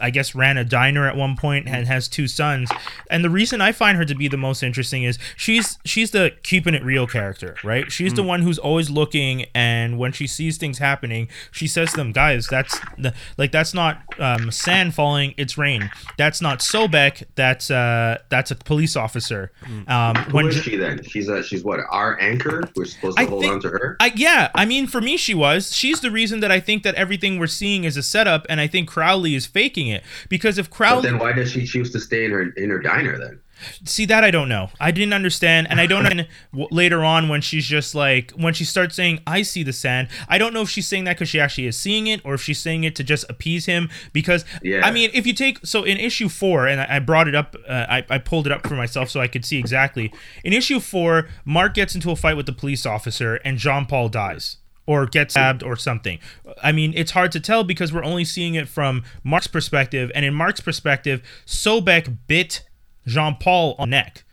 I 0.00 0.10
guess 0.10 0.34
ran 0.34 0.56
a 0.56 0.64
diner 0.64 1.06
at 1.06 1.16
one 1.16 1.36
point 1.36 1.68
and 1.68 1.86
has 1.86 2.08
two 2.08 2.26
sons. 2.26 2.70
And 3.10 3.24
the 3.24 3.30
reason 3.30 3.60
I 3.60 3.72
find 3.72 3.96
her 3.96 4.04
to 4.04 4.14
be 4.14 4.28
the 4.28 4.36
most 4.36 4.62
interesting 4.62 5.04
is 5.04 5.18
she's 5.36 5.78
she's 5.84 6.10
the 6.10 6.32
keeping 6.42 6.74
it 6.74 6.82
real 6.82 7.06
character, 7.06 7.56
right? 7.62 7.90
She's 7.90 8.14
the 8.14 8.22
one 8.22 8.42
who's 8.42 8.58
always 8.58 8.90
looking, 8.90 9.46
and 9.54 9.98
when 9.98 10.12
she 10.12 10.26
sees 10.26 10.56
things 10.56 10.78
happening, 10.78 11.28
she 11.50 11.66
says 11.66 11.90
to 11.90 11.96
them, 11.96 12.12
"Guys, 12.12 12.46
that's 12.48 12.78
the, 12.98 13.14
like 13.38 13.52
that's 13.52 13.74
not 13.74 14.02
um, 14.18 14.50
sand 14.50 14.94
falling; 14.94 15.34
it's 15.36 15.56
rain. 15.56 15.90
That's 16.18 16.40
not 16.40 16.60
Sobek. 16.60 17.24
That's 17.34 17.70
uh, 17.70 18.18
that's 18.28 18.50
a 18.50 18.56
police 18.56 18.96
officer." 18.96 19.52
Um, 19.88 20.16
Who 20.16 20.36
when 20.36 20.48
is 20.48 20.62
she 20.62 20.76
then? 20.76 21.02
She's 21.04 21.28
a, 21.28 21.42
she's 21.42 21.64
what 21.64 21.80
our 21.90 22.20
anchor. 22.20 22.62
We're 22.76 22.84
supposed 22.84 23.16
to 23.16 23.22
I 23.22 23.26
hold 23.26 23.42
think- 23.42 23.54
on 23.54 23.60
to 23.62 23.68
her. 23.70 23.96
I, 24.00 24.12
yeah, 24.14 24.50
I 24.54 24.64
mean, 24.66 24.86
for 24.86 25.00
me, 25.00 25.16
she 25.16 25.34
was. 25.34 25.74
She's 25.74 26.00
the 26.00 26.10
reason 26.10 26.40
that 26.40 26.52
I 26.52 26.60
think 26.60 26.82
that 26.82 26.94
everything 26.94 27.38
we're 27.38 27.46
seeing 27.46 27.84
is 27.84 27.96
a 27.96 28.02
setup, 28.02 28.44
and 28.48 28.60
I 28.60 28.66
think 28.66 28.88
Crowley 28.88 29.34
is 29.34 29.46
faking 29.46 29.88
it 29.88 30.02
because 30.28 30.58
if 30.58 30.68
But 30.70 30.76
Crowley, 30.76 31.02
then 31.02 31.18
why 31.18 31.32
does 31.32 31.50
she 31.50 31.64
choose 31.66 31.90
to 31.92 32.00
stay 32.00 32.24
in 32.26 32.30
her 32.32 32.42
in 32.50 32.70
her 32.70 32.78
diner 32.78 33.18
then? 33.18 33.40
See 33.84 34.06
that 34.06 34.24
I 34.24 34.30
don't 34.30 34.48
know. 34.48 34.70
I 34.80 34.90
didn't 34.90 35.12
understand, 35.12 35.66
and 35.70 35.80
I 35.80 35.86
don't. 35.86 35.96
know 36.16 36.24
later 36.52 37.04
on, 37.04 37.28
when 37.28 37.40
she's 37.40 37.66
just 37.66 37.94
like 37.94 38.30
when 38.32 38.54
she 38.54 38.64
starts 38.64 38.94
saying, 38.94 39.20
"I 39.26 39.42
see 39.42 39.62
the 39.62 39.72
sand," 39.72 40.08
I 40.28 40.38
don't 40.38 40.54
know 40.54 40.62
if 40.62 40.70
she's 40.70 40.86
saying 40.86 41.04
that 41.04 41.16
because 41.16 41.28
she 41.28 41.40
actually 41.40 41.66
is 41.66 41.78
seeing 41.78 42.06
it, 42.06 42.20
or 42.24 42.34
if 42.34 42.42
she's 42.42 42.58
saying 42.58 42.84
it 42.84 42.94
to 42.96 43.04
just 43.04 43.24
appease 43.28 43.66
him. 43.66 43.88
Because 44.12 44.44
Yeah. 44.62 44.84
I 44.84 44.90
mean, 44.90 45.10
if 45.12 45.26
you 45.26 45.32
take 45.32 45.64
so 45.64 45.84
in 45.84 45.98
issue 45.98 46.28
four, 46.28 46.66
and 46.66 46.80
I, 46.80 46.96
I 46.96 46.98
brought 46.98 47.28
it 47.28 47.34
up, 47.34 47.56
uh, 47.68 47.86
I, 47.88 48.04
I 48.08 48.18
pulled 48.18 48.46
it 48.46 48.52
up 48.52 48.66
for 48.66 48.74
myself 48.74 49.10
so 49.10 49.20
I 49.20 49.28
could 49.28 49.44
see 49.44 49.58
exactly. 49.58 50.12
In 50.44 50.52
issue 50.52 50.80
four, 50.80 51.28
Mark 51.44 51.74
gets 51.74 51.94
into 51.94 52.10
a 52.10 52.16
fight 52.16 52.36
with 52.36 52.46
the 52.46 52.52
police 52.52 52.86
officer, 52.86 53.36
and 53.36 53.58
Jean 53.58 53.86
Paul 53.86 54.08
dies. 54.08 54.58
Or 54.88 55.04
gets 55.04 55.34
stabbed 55.34 55.64
or 55.64 55.74
something. 55.74 56.20
I 56.62 56.70
mean, 56.70 56.92
it's 56.94 57.10
hard 57.10 57.32
to 57.32 57.40
tell 57.40 57.64
because 57.64 57.92
we're 57.92 58.04
only 58.04 58.24
seeing 58.24 58.54
it 58.54 58.68
from 58.68 59.02
Mark's 59.24 59.48
perspective. 59.48 60.12
And 60.14 60.24
in 60.24 60.32
Mark's 60.32 60.60
perspective, 60.60 61.24
Sobek 61.44 62.18
bit 62.28 62.62
Jean 63.06 63.36
Paul 63.38 63.74
on 63.78 63.90
the 63.90 63.96
neck. 63.96 64.24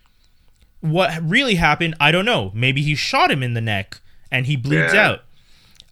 What 0.80 1.18
really 1.22 1.54
happened, 1.54 1.94
I 1.98 2.10
don't 2.10 2.24
know. 2.26 2.50
Maybe 2.54 2.82
he 2.82 2.94
shot 2.94 3.30
him 3.30 3.42
in 3.42 3.54
the 3.54 3.60
neck 3.60 4.00
and 4.30 4.46
he 4.46 4.56
bleeds 4.56 4.92
Yeah. 4.92 5.16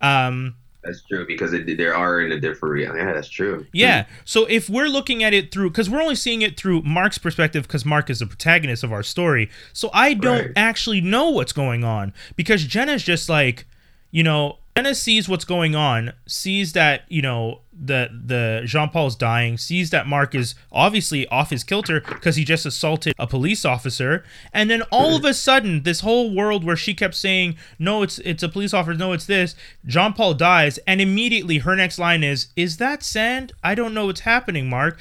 out. 0.03 0.29
Um, 0.29 0.57
That's 0.85 1.01
true 1.03 1.25
because 1.27 1.53
it, 1.53 1.65
they 1.79 1.87
are 1.87 2.21
in 2.21 2.33
a 2.33 2.41
different 2.41 2.73
reality. 2.75 2.99
Yeah, 3.01 3.13
that's 3.13 3.29
true. 3.29 3.67
yeah. 3.73 4.07
So 4.25 4.47
if 4.47 4.69
we're 4.69 4.89
looking 4.89 5.23
at 5.23 5.33
it 5.33 5.53
through, 5.53 5.71
because 5.71 5.89
we're 5.89 6.03
only 6.03 6.17
seeing 6.17 6.43
it 6.43 6.59
through 6.59 6.83
Mark's 6.83 7.19
perspective, 7.19 7.63
because 7.63 7.85
Mark 7.85 8.11
is 8.11 8.19
the 8.19 8.27
protagonist 8.27 8.83
of 8.83 8.93
our 8.93 9.05
story. 9.05 9.49
So 9.73 9.91
I 9.95 10.13
don't 10.15 10.39
Right. 10.47 10.53
actually 10.57 11.01
know 11.01 11.31
what's 11.31 11.53
going 11.53 11.85
on 11.85 12.13
because 12.37 12.65
Jenna's 12.65 13.05
just 13.05 13.29
like, 13.29 13.65
you 14.11 14.25
know, 14.25 14.59
Jenna 14.77 14.95
sees 14.95 15.29
what's 15.29 15.45
going 15.45 15.75
on, 15.75 16.13
sees 16.27 16.73
that 16.73 17.03
you 17.09 17.21
know 17.21 17.61
the 17.79 18.09
the 18.25 18.63
Jean 18.65 18.89
Paul's 18.89 19.17
dying, 19.17 19.59
sees 19.59 19.91
that 19.91 20.07
Mark 20.07 20.35
is 20.35 20.55
obviously 20.71 21.27
off 21.29 21.51
his 21.51 21.63
kilter 21.63 22.01
because 22.01 22.37
he 22.37 22.45
just 22.45 22.65
assaulted 22.65 23.15
a 23.19 23.27
police 23.27 23.67
officer, 23.67 24.25
and 24.53 24.71
then 24.71 24.83
all 24.91 25.15
of 25.15 25.25
a 25.27 25.35
sudden, 25.35 25.83
this 25.83 26.01
whole 26.01 26.35
world 26.35 26.65
where 26.65 26.77
she 26.77 26.95
kept 26.95 27.15
saying, 27.15 27.57
"No, 27.79 28.03
it's 28.03 28.19
it's 28.21 28.43
a 28.43 28.49
police 28.49 28.73
officer. 28.73 28.97
No, 28.97 29.13
it's 29.13 29.27
this." 29.27 29.55
Jean 29.87 30.15
Paul 30.15 30.35
dies, 30.35 30.79
and 30.87 31.03
immediately 31.03 31.59
her 31.59 31.77
next 31.77 31.99
line 31.99 32.25
is, 32.25 32.49
"Is 32.57 32.79
that 32.79 33.03
sand? 33.03 33.53
I 33.63 33.75
don't 33.75 33.93
know 33.93 34.07
what's 34.07 34.21
happening, 34.21 34.71
Mark." 34.71 34.99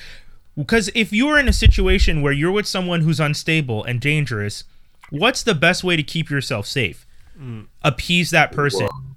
Because 0.57 0.89
if 0.93 1.13
you're 1.13 1.39
in 1.39 1.47
a 1.47 1.53
situation 1.53 2.22
where 2.22 2.34
you're 2.34 2.51
with 2.51 2.67
someone 2.67 3.01
who's 3.01 3.22
unstable 3.22 3.86
and 3.86 4.01
dangerous, 4.01 4.65
what's 5.09 5.43
the 5.43 5.55
best 5.55 5.82
way 5.82 5.95
to 5.95 6.03
keep 6.03 6.30
yourself 6.30 6.67
safe? 6.67 7.05
Mm. 7.39 7.67
Appease 7.84 8.32
that 8.32 8.51
person. 8.51 8.82
Well, 8.91 9.11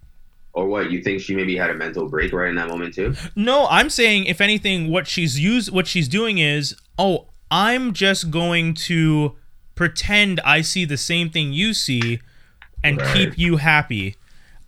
Or 0.54 0.66
what? 0.66 0.90
You 0.90 1.02
think 1.02 1.20
she 1.20 1.34
maybe 1.34 1.56
had 1.56 1.70
a 1.70 1.74
mental 1.74 2.08
break 2.08 2.32
right 2.32 2.48
in 2.48 2.54
that 2.56 2.68
moment 2.68 2.94
too? 2.94 3.14
No, 3.36 3.66
I'm 3.68 3.90
saying 3.90 4.26
if 4.26 4.40
anything, 4.40 4.88
what 4.90 5.06
she's 5.06 5.38
used, 5.38 5.70
what 5.72 5.86
she's 5.86 6.08
doing 6.08 6.38
is, 6.38 6.76
oh, 6.98 7.26
I'm 7.50 7.92
just 7.92 8.30
going 8.30 8.74
to 8.74 9.34
pretend 9.74 10.40
I 10.44 10.60
see 10.62 10.84
the 10.84 10.96
same 10.96 11.28
thing 11.30 11.52
you 11.52 11.74
see, 11.74 12.20
and 12.82 12.98
Right. 12.98 13.14
keep 13.14 13.38
you 13.38 13.56
happy. 13.56 14.14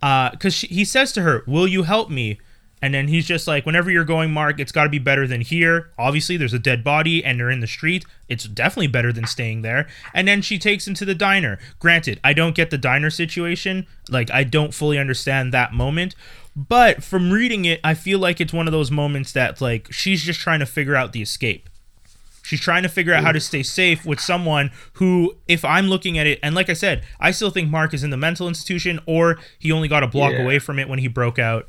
Uh, 0.01 0.29
because 0.31 0.61
he 0.61 0.83
says 0.85 1.11
to 1.13 1.21
her, 1.21 1.43
"Will 1.47 1.67
you 1.67 1.83
help 1.83 2.09
me?" 2.09 2.37
And 2.81 2.93
then 2.93 3.07
he's 3.07 3.25
just 3.25 3.47
like, 3.47 3.65
"Whenever 3.65 3.89
you're 3.89 4.03
going, 4.05 4.31
Mark, 4.31 4.59
it's 4.59 4.71
got 4.71 4.83
to 4.83 4.89
be 4.89 4.99
better 4.99 5.25
than 5.25 5.41
here. 5.41 5.89
Obviously, 5.97 6.37
there's 6.37 6.53
a 6.53 6.59
dead 6.59 6.83
body, 6.83 7.23
and 7.25 7.39
they're 7.39 7.49
in 7.49 7.59
the 7.59 7.67
street. 7.67 8.05
It's 8.29 8.43
definitely 8.45 8.87
better 8.87 9.11
than 9.11 9.25
staying 9.25 9.63
there." 9.63 9.87
And 10.13 10.27
then 10.27 10.41
she 10.43 10.59
takes 10.59 10.87
him 10.87 10.93
to 10.95 11.05
the 11.05 11.15
diner. 11.15 11.57
Granted, 11.79 12.19
I 12.23 12.33
don't 12.33 12.55
get 12.55 12.69
the 12.69 12.77
diner 12.77 13.09
situation. 13.09 13.87
Like, 14.09 14.29
I 14.31 14.43
don't 14.43 14.73
fully 14.75 14.99
understand 14.99 15.53
that 15.53 15.73
moment. 15.73 16.13
But 16.55 17.03
from 17.03 17.31
reading 17.31 17.65
it, 17.65 17.79
I 17.83 17.93
feel 17.93 18.19
like 18.19 18.39
it's 18.41 18.53
one 18.53 18.67
of 18.67 18.71
those 18.71 18.89
moments 18.91 19.31
that 19.33 19.61
like 19.61 19.91
she's 19.91 20.23
just 20.23 20.39
trying 20.39 20.59
to 20.59 20.65
figure 20.65 20.95
out 20.95 21.13
the 21.13 21.21
escape. 21.21 21.69
She's 22.43 22.61
trying 22.61 22.83
to 22.83 22.89
figure 22.89 23.13
out 23.13 23.23
how 23.23 23.33
to 23.33 23.41
stay 23.41 23.61
safe 23.61 24.05
with 24.05 24.21
someone 24.21 24.71
who, 24.93 25.35
if 25.49 25.65
I'm 25.65 25.87
looking 25.89 26.17
at 26.17 26.25
it, 26.27 26.39
and 26.41 26.55
like 26.55 26.69
I 26.69 26.73
said, 26.73 27.03
I 27.19 27.31
still 27.31 27.49
think 27.49 27.69
Mark 27.69 27.93
is 27.93 28.05
in 28.05 28.09
the 28.09 28.15
mental 28.15 28.47
institution, 28.47 29.01
or 29.05 29.37
he 29.59 29.69
only 29.69 29.89
got 29.89 30.01
a 30.01 30.07
block 30.07 30.31
Yeah. 30.31 30.43
away 30.43 30.59
from 30.59 30.79
it 30.79 30.87
when 30.87 30.99
he 30.99 31.09
broke 31.09 31.37
out. 31.39 31.67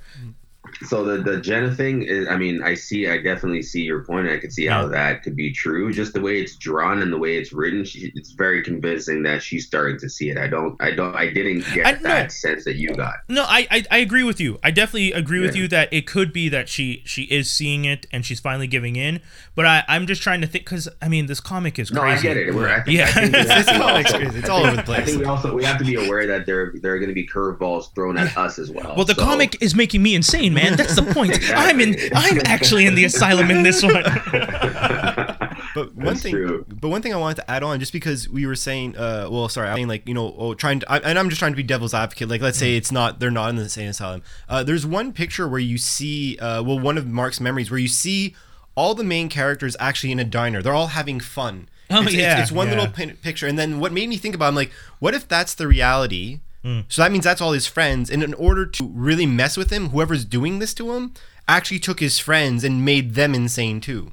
So 0.87 1.05
the 1.05 1.19
the 1.23 1.41
Jenna 1.41 1.75
thing 1.75 2.03
is, 2.03 2.29
I 2.29 2.37
mean, 2.37 2.63
I 2.63 2.75
see, 2.75 3.09
I 3.09 3.19
definitely 3.19 3.63
see 3.63 3.83
your 3.83 4.05
point, 4.05 4.29
I 4.29 4.39
can 4.39 4.51
see 4.51 4.67
how 4.67 4.87
that 4.89 5.23
could 5.23 5.37
be 5.37 5.53
true. 5.53 5.93
Just 5.93 6.13
the 6.15 6.21
way 6.21 6.41
it's 6.41 6.57
drawn 6.57 7.03
and 7.03 7.13
the 7.13 7.19
way 7.19 7.37
it's 7.37 7.53
written, 7.53 7.85
she, 7.85 8.13
it's 8.15 8.33
very 8.33 8.63
convincing 8.63 9.23
that 9.25 9.43
she's 9.43 9.67
starting 9.67 9.99
to 10.01 10.09
see 10.09 10.31
it. 10.31 10.39
I 10.39 10.47
don't, 10.47 10.81
I 10.81 10.93
don't, 10.93 11.15
I 11.15 11.33
didn't 11.33 11.65
get 11.75 11.87
I- 11.87 11.93
that 11.95 12.23
no. 12.25 12.29
sense 12.29 12.65
that 12.65 12.77
you 12.77 12.95
got. 12.95 13.15
No, 13.29 13.43
I, 13.47 13.67
I 13.71 13.85
I 13.91 13.99
agree 13.99 14.23
with 14.25 14.41
you. 14.41 14.59
I 14.63 14.71
definitely 14.71 15.13
agree 15.13 15.41
with 15.41 15.55
you 15.57 15.69
that 15.69 15.93
it 15.93 16.07
could 16.07 16.33
be 16.33 16.49
that 16.49 16.69
she 16.69 17.03
she 17.05 17.23
is 17.25 17.51
seeing 17.51 17.85
it 17.85 18.07
and 18.13 18.25
she's 18.25 18.41
finally 18.41 18.67
giving 18.67 18.97
in. 18.97 19.21
But 19.55 19.67
I 19.67 19.85
I'm 19.89 20.07
just 20.07 20.23
trying 20.23 20.41
to 20.41 20.47
think 20.47 20.65
because 20.65 20.89
I 21.03 21.09
mean 21.09 21.27
this 21.27 21.41
comic 21.41 21.79
is 21.79 21.91
crazy. 21.91 22.05
No. 22.05 22.13
I 22.13 22.21
get 22.23 22.37
it. 22.37 22.55
We're, 22.55 22.69
I 22.69 22.83
think, 22.83 22.99
Yeah. 22.99 23.11
I 23.15 23.29
This 23.59 23.67
comic's 23.67 24.13
crazy. 24.13 24.39
It's 24.39 24.49
all 24.49 24.65
over 24.65 24.77
the 24.77 24.83
place. 24.83 25.01
I 25.01 25.05
think 25.05 25.19
we 25.19 25.25
also 25.25 25.55
we 25.55 25.65
have 25.65 25.79
to 25.79 25.85
be 25.85 25.95
aware 25.97 26.27
that 26.27 26.47
there 26.47 26.73
there 26.83 26.93
are 26.95 26.99
going 26.99 27.09
to 27.09 27.15
be 27.15 27.27
curveballs 27.27 27.95
thrown 27.95 28.17
at 28.19 28.37
us 28.37 28.59
as 28.59 28.71
well. 28.71 28.95
Well, 28.97 29.05
the 29.05 29.15
So- 29.15 29.23
comic 29.25 29.61
is 29.63 29.75
making 29.75 30.03
me 30.03 30.15
insane, 30.15 30.55
man. 30.63 30.77
That's 30.77 30.95
the 30.97 31.03
point. 31.15 31.39
I'm 31.55 31.81
in. 31.81 31.97
I'm 32.15 32.41
actually 32.45 32.87
in 32.87 32.95
the 32.95 33.05
asylum 33.05 33.51
in 33.51 33.63
this 33.63 33.83
one. 33.83 34.05
But 35.75 35.95
one 35.95 36.07
That's 36.07 36.23
thing, 36.23 36.33
true. 36.33 36.65
but 36.69 36.89
one 36.89 37.03
thing 37.03 37.13
I 37.15 37.17
wanted 37.19 37.37
to 37.37 37.51
add 37.51 37.63
on, 37.63 37.79
just 37.79 37.93
because 37.93 38.29
we 38.29 38.47
were 38.47 38.57
saying, 38.57 38.97
uh, 38.97 39.29
well, 39.31 39.49
sorry, 39.49 39.69
I 39.69 39.77
mean, 39.77 39.87
like 39.87 40.09
you 40.09 40.15
know, 40.15 40.35
oh, 40.37 40.55
trying 40.55 40.81
to, 40.81 40.91
I, 40.91 40.99
and 40.99 41.17
I'm 41.19 41.29
just 41.29 41.39
trying 41.39 41.53
to 41.53 41.57
be 41.57 41.63
devil's 41.63 41.95
advocate. 41.95 42.29
Like, 42.29 42.41
let's 42.41 42.59
say 42.59 42.77
it's 42.77 42.91
not, 42.91 43.21
they're 43.21 43.31
not 43.31 43.51
in 43.51 43.57
the 43.57 43.63
insane 43.63 43.87
asylum. 43.89 44.23
Uh, 44.49 44.65
there's 44.65 44.85
one 44.87 45.13
picture 45.13 45.47
where 45.47 45.61
you 45.61 45.79
see, 45.79 46.37
uh, 46.39 46.63
well, 46.65 46.81
one 46.81 46.99
of 46.99 47.07
Mark's 47.07 47.39
memories 47.39 47.71
where 47.71 47.79
you 47.79 47.87
see 47.87 48.35
all 48.75 48.95
the 48.95 49.05
main 49.05 49.29
characters 49.29 49.77
actually 49.79 50.11
in 50.11 50.19
a 50.19 50.25
diner. 50.25 50.63
They're 50.63 50.75
all 50.75 50.89
having 50.89 51.21
fun. 51.21 51.69
Oh, 51.91 52.03
it's, 52.03 52.15
it's- 52.15 52.21
yeah, 52.21 52.43
it's, 52.43 52.51
one 52.51 52.69
yeah. 52.69 52.75
little 52.75 52.91
pin- 52.93 53.17
picture, 53.17 53.47
and 53.47 53.57
then 53.59 53.79
what 53.79 53.93
made 53.93 54.09
me 54.09 54.17
think 54.17 54.35
about, 54.35 54.49
I'm 54.49 54.55
like, 54.57 54.73
what 54.99 55.15
if 55.15 55.29
that's 55.29 55.55
the 55.55 55.69
reality? 55.69 56.41
Hmm. 56.63 56.81
So 56.89 57.03
that 57.03 57.13
means 57.13 57.25
that's 57.25 57.41
all 57.41 57.53
his 57.53 57.67
friends, 57.67 58.11
and 58.11 58.23
in 58.23 58.35
order 58.35 58.67
to 58.67 58.85
really 58.93 59.27
mess 59.27 59.57
with 59.57 59.71
him, 59.71 59.91
whoever's 59.91 60.25
doing 60.25 60.59
this 60.59 60.75
to 60.75 60.93
him 60.95 61.15
actually 61.47 61.79
took 61.79 62.01
his 62.01 62.19
friends 62.19 62.65
and 62.65 62.85
made 62.85 63.15
them 63.15 63.35
insane 63.35 63.81
too. 63.81 64.13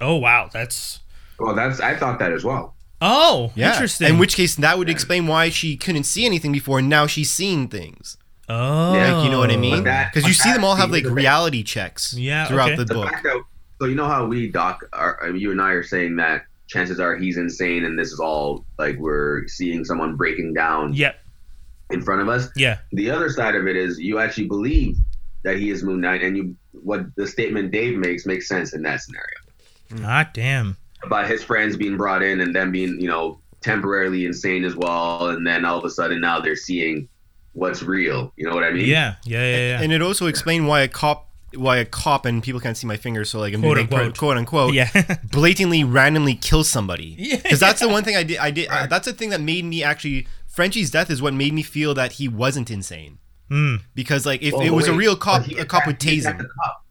Oh 0.00 0.16
wow, 0.16 0.50
that's 0.52 1.00
well, 1.38 1.54
that's 1.54 1.80
I 1.80 1.96
thought 1.96 2.18
that 2.18 2.32
as 2.32 2.44
well. 2.44 2.74
oh 3.00 3.52
Yeah. 3.54 3.72
interesting. 3.72 4.08
In 4.08 4.18
which 4.18 4.36
case, 4.36 4.54
that 4.56 4.78
would 4.78 4.88
explain 4.90 5.26
why 5.26 5.48
she 5.48 5.76
couldn't 5.76 6.04
see 6.04 6.26
anything 6.26 6.52
before, 6.52 6.78
and 6.80 6.88
now 6.88 7.06
she's 7.06 7.30
seeing 7.30 7.68
things. 7.68 8.16
oh 8.48 8.94
Yeah, 8.94 9.14
Like, 9.14 9.24
you 9.24 9.30
know 9.30 9.38
what 9.38 9.50
I 9.50 9.56
mean? 9.56 9.82
Because 9.84 10.26
you 10.26 10.34
see 10.34 10.52
them 10.52 10.64
all 10.64 10.76
have 10.76 10.90
like 10.90 11.02
the 11.04 11.08
thing- 11.08 11.16
reality 11.16 11.62
checks. 11.62 12.12
Yeah, 12.14 12.46
Throughout 12.46 12.68
okay. 12.72 12.76
the 12.76 12.84
the 12.84 12.94
book. 12.94 13.08
fact 13.10 13.22
that 13.24 13.42
so 13.80 13.86
you 13.86 13.94
know 13.94 14.06
how 14.06 14.24
we 14.26 14.48
doc 14.50 14.84
are 14.92 15.30
you 15.34 15.50
and 15.50 15.60
I 15.60 15.70
are 15.72 15.82
saying 15.82 16.16
that 16.16 16.44
chances 16.68 16.98
are 17.00 17.16
he's 17.16 17.36
insane 17.36 17.84
and 17.84 17.98
this 17.98 18.10
is 18.12 18.18
all 18.20 18.64
like 18.78 18.96
we're 18.98 19.46
seeing 19.48 19.84
someone 19.84 20.16
breaking 20.16 20.52
down 20.54 20.94
Yeah, 20.94 21.12
in 21.90 22.02
front 22.02 22.20
of 22.20 22.28
us. 22.28 22.48
yeah, 22.56 22.78
The 22.92 23.10
other 23.10 23.28
side 23.28 23.54
of 23.54 23.66
it 23.66 23.76
is 23.76 23.98
you 23.98 24.18
actually 24.18 24.46
believe 24.48 24.96
that 25.44 25.56
he 25.56 25.70
is 25.70 25.82
Moon 25.82 26.00
Knight 26.00 26.22
and 26.22 26.36
you 26.36 26.56
what 26.72 27.02
the 27.16 27.26
statement 27.26 27.70
Dave 27.72 27.96
makes 27.96 28.26
makes 28.26 28.48
sense 28.48 28.74
in 28.74 28.82
that 28.82 29.00
scenario 29.00 29.36
ah 30.04 30.28
damn. 30.34 30.76
about 31.04 31.28
his 31.28 31.42
friends 31.42 31.76
being 31.76 31.96
brought 31.96 32.22
in 32.22 32.40
and 32.40 32.54
them 32.54 32.72
being 32.72 33.00
you 33.00 33.08
know 33.08 33.38
temporarily 33.60 34.26
insane 34.26 34.64
as 34.64 34.74
well 34.76 35.28
and 35.30 35.46
then 35.46 35.64
all 35.64 35.78
of 35.78 35.84
a 35.84 35.90
sudden 35.90 36.20
now 36.20 36.40
they're 36.40 36.56
seeing 36.56 37.08
what's 37.52 37.82
real. 37.82 38.32
You 38.36 38.46
know 38.48 38.54
what 38.54 38.64
I 38.64 38.70
mean? 38.72 38.86
Yeah, 38.86 39.14
yeah, 39.24 39.38
yeah, 39.40 39.56
yeah. 39.70 39.82
And 39.82 39.92
it 39.92 40.02
also 40.02 40.26
explained 40.26 40.68
why 40.68 40.80
a 40.82 40.88
cop, 40.88 41.30
why 41.54 41.78
a 41.78 41.86
cop, 41.86 42.26
and 42.26 42.42
people 42.42 42.60
can't 42.60 42.76
see 42.76 42.86
my 42.86 42.98
fingers, 42.98 43.30
so 43.30 43.38
like 43.38 43.54
I'm 43.54 43.62
Quote, 43.62 43.76
doing 43.76 43.86
like, 43.88 44.00
unquote. 44.00 44.18
quote 44.18 44.36
unquote, 44.36 44.74
yeah. 44.74 44.90
blatantly 45.32 45.82
randomly 45.82 46.34
kill 46.34 46.64
somebody. 46.64 47.16
Yeah. 47.18 47.36
Because 47.36 47.58
that's 47.60 47.80
the 47.80 47.88
one 47.96 48.04
thing 48.04 48.14
I 48.16 48.24
did. 48.24 48.36
I 48.38 48.50
did. 48.50 48.68
Right. 48.68 48.90
that's 48.90 49.06
the 49.06 49.14
thing 49.14 49.30
that 49.30 49.40
made 49.40 49.64
me 49.64 49.82
actually. 49.82 50.26
Frenchie's 50.56 50.90
death 50.90 51.10
is 51.10 51.20
what 51.22 51.34
made 51.34 51.52
me 51.52 51.62
feel 51.62 51.92
that 51.94 52.12
he 52.12 52.26
wasn't 52.28 52.70
insane. 52.70 53.18
Mm. 53.50 53.82
Because 53.94 54.24
like 54.26 54.42
if 54.42 54.52
Well, 54.54 54.62
it 54.62 54.70
was 54.70 54.88
a 54.88 54.92
real 54.94 55.14
cop, 55.14 55.46
a 55.48 55.64
cop 55.66 55.86
would 55.86 56.00
tase 56.00 56.24
him. 56.24 56.38
the 56.38 56.48
cop. 56.62 56.84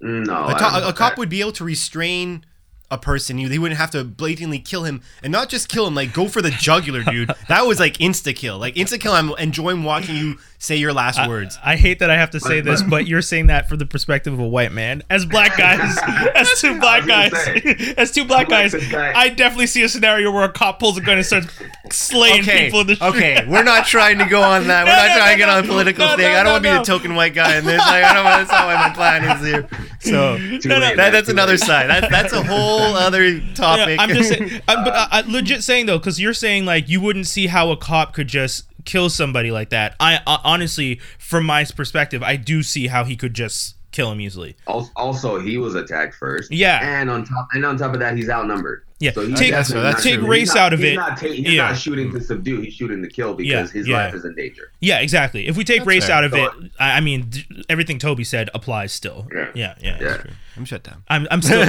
No, 0.00 0.32
A, 0.32 0.54
I 0.54 0.58
to- 0.58 0.86
a- 0.86 0.88
a 0.88 0.92
cop 0.92 1.18
would 1.18 1.28
be 1.28 1.40
able 1.40 1.52
to 1.52 1.64
restrain 1.64 2.44
a 2.90 2.96
person. 2.96 3.36
You, 3.36 3.48
they 3.50 3.58
wouldn't 3.58 3.78
have 3.78 3.90
to 3.90 4.02
blatantly 4.04 4.58
kill 4.58 4.84
him, 4.84 5.02
and 5.22 5.30
not 5.30 5.50
just 5.50 5.68
kill 5.68 5.86
him, 5.86 5.94
like 5.94 6.14
go 6.14 6.26
for 6.28 6.40
the 6.40 6.50
jugular, 6.50 7.02
dude. 7.04 7.30
That 7.48 7.66
was 7.66 7.78
like 7.78 7.98
insta 7.98 8.34
kill. 8.34 8.58
Like 8.58 8.74
insta 8.76 8.98
kill. 8.98 9.12
I'm 9.12 9.30
enjoying 9.38 9.84
watching 9.84 10.16
you 10.16 10.38
say 10.60 10.76
your 10.76 10.92
last 10.92 11.26
words. 11.28 11.56
I 11.64 11.76
hate 11.76 12.00
that 12.00 12.10
I 12.10 12.16
have 12.16 12.30
to 12.30 12.40
say 12.40 12.60
this, 12.60 12.82
but 12.82 13.06
you're 13.06 13.22
saying 13.22 13.46
that 13.46 13.68
from 13.68 13.78
the 13.78 13.86
perspective 13.86 14.32
of 14.32 14.40
a 14.40 14.46
white 14.48 14.72
man. 14.72 15.02
As 15.08 15.24
black 15.24 15.56
guys, 15.58 15.96
as 16.34 16.60
two 16.60 16.78
black 16.80 17.06
guys, 17.06 17.30
was 17.32 17.94
as 17.96 18.10
two 18.10 18.24
black 18.24 18.48
like 18.48 18.72
guys, 18.72 18.88
guy. 18.90 19.12
I 19.14 19.28
definitely 19.28 19.68
see 19.68 19.82
a 19.84 19.88
scenario 19.88 20.32
where 20.32 20.44
a 20.44 20.52
cop 20.52 20.80
pulls 20.80 20.98
a 20.98 21.00
gun 21.00 21.16
and 21.16 21.24
starts 21.26 21.48
slaying 21.92 22.40
Okay, 22.42 22.64
people 22.66 22.80
in 22.80 22.86
the 22.88 22.96
street. 22.96 23.08
okay, 23.08 23.46
we're 23.48 23.62
not 23.62 23.86
trying 23.86 24.18
to 24.18 24.24
go 24.26 24.42
on 24.42 24.66
that. 24.66 24.84
We're 24.86 24.90
No, 24.92 24.96
not 24.96 25.08
no, 25.08 25.16
trying 25.16 25.26
no, 25.28 25.32
to 25.32 25.38
get 25.38 25.48
on 25.48 25.64
a 25.64 25.66
political 25.66 26.06
No, 26.06 26.16
thing. 26.16 26.32
no, 26.32 26.38
I 26.38 26.42
don't 26.42 26.44
no, 26.44 26.50
want 26.52 26.64
to 26.64 26.68
be 26.70 26.74
no. 26.74 26.78
the 26.80 26.84
token 26.84 27.14
white 27.14 27.34
guy 27.34 27.56
in 27.58 27.64
this. 27.64 27.78
Like, 27.78 28.04
I 28.04 28.14
don't. 28.14 28.24
Want. 28.24 28.48
That's 28.48 28.50
not 28.50 28.66
what 28.66 28.76
my 28.76 28.94
plan 28.94 29.36
is 29.38 29.46
here. 29.46 29.68
So 30.00 30.36
No, 30.38 30.78
no, 30.78 30.78
late, 30.86 30.96
that, 30.96 31.10
that's 31.10 31.28
another 31.28 31.52
late. 31.52 31.60
side. 31.60 31.88
That, 31.90 32.10
that's 32.10 32.32
a 32.32 32.42
whole 32.42 32.94
other 32.96 33.26
Yeah, 33.28 33.54
topic. 33.54 33.98
I'm 34.00 34.08
just 34.10 34.28
saying, 34.30 34.60
I'm, 34.68 34.84
but 34.84 34.94
I, 34.94 35.08
I 35.10 35.20
legit 35.22 35.62
saying 35.62 35.86
though, 35.86 35.98
because 35.98 36.20
you're 36.20 36.34
saying 36.34 36.64
like 36.66 36.88
you 36.88 37.00
wouldn't 37.00 37.26
see 37.26 37.46
how 37.46 37.70
a 37.70 37.76
cop 37.76 38.12
could 38.14 38.28
just 38.28 38.64
kill 38.88 39.10
somebody 39.10 39.50
like 39.50 39.68
that. 39.68 39.94
I 40.00 40.20
uh, 40.26 40.38
honestly, 40.42 41.00
from 41.18 41.44
my 41.44 41.64
perspective, 41.64 42.22
I 42.22 42.36
do 42.36 42.62
see 42.62 42.86
how 42.86 43.04
he 43.04 43.16
could 43.16 43.34
just 43.34 43.76
kill 43.92 44.10
him 44.10 44.20
easily. 44.20 44.56
Also, 44.66 45.38
he 45.38 45.58
was 45.58 45.74
attacked 45.74 46.14
first. 46.14 46.50
Yeah. 46.50 46.80
and 46.82 47.10
on 47.10 47.24
top 47.24 47.48
and 47.52 47.64
on 47.64 47.76
top 47.76 47.92
of 47.92 48.00
that, 48.00 48.16
he's 48.16 48.30
outnumbered. 48.30 48.84
Yeah, 49.00 49.12
so 49.12 49.20
take- 49.22 49.50
definitely 49.50 49.50
that's 49.52 49.70
not 49.70 50.02
take 50.02 50.20
race 50.22 50.48
not- 50.48 50.56
out 50.58 50.72
of 50.72 50.80
he's 50.80 50.92
it. 50.92 50.96
Not 50.96 51.16
ta- 51.16 51.26
he's 51.28 51.38
Yeah. 51.52 51.68
not 51.68 51.78
shooting 51.78 52.12
to 52.12 52.20
subdue. 52.20 52.60
He's 52.62 52.74
shooting 52.74 53.00
to 53.02 53.08
kill 53.08 53.34
because 53.34 53.48
Yeah, 53.72 53.78
his 53.78 53.86
yeah. 53.86 53.96
life 54.06 54.14
is 54.14 54.24
in 54.24 54.34
danger. 54.34 54.72
Yeah, 54.80 54.98
exactly. 54.98 55.46
If 55.46 55.56
we 55.56 55.62
take 55.62 55.78
That's 55.80 55.86
race 55.86 56.06
fair. 56.06 56.16
out 56.16 56.24
of 56.24 56.32
So- 56.32 56.44
it, 56.46 56.52
I, 56.80 56.96
I 56.96 57.00
mean, 57.00 57.26
d- 57.30 57.46
everything 57.68 58.00
Toby 58.00 58.24
said 58.24 58.50
applies 58.54 58.92
still. 58.92 59.28
Yeah. 59.32 59.50
yeah, 59.54 59.74
yeah. 59.80 59.98
Yeah. 60.00 60.22
I'm 60.56 60.64
shut 60.64 60.82
down. 60.82 61.04
I'm, 61.06 61.28
I'm 61.30 61.40
still, 61.42 61.62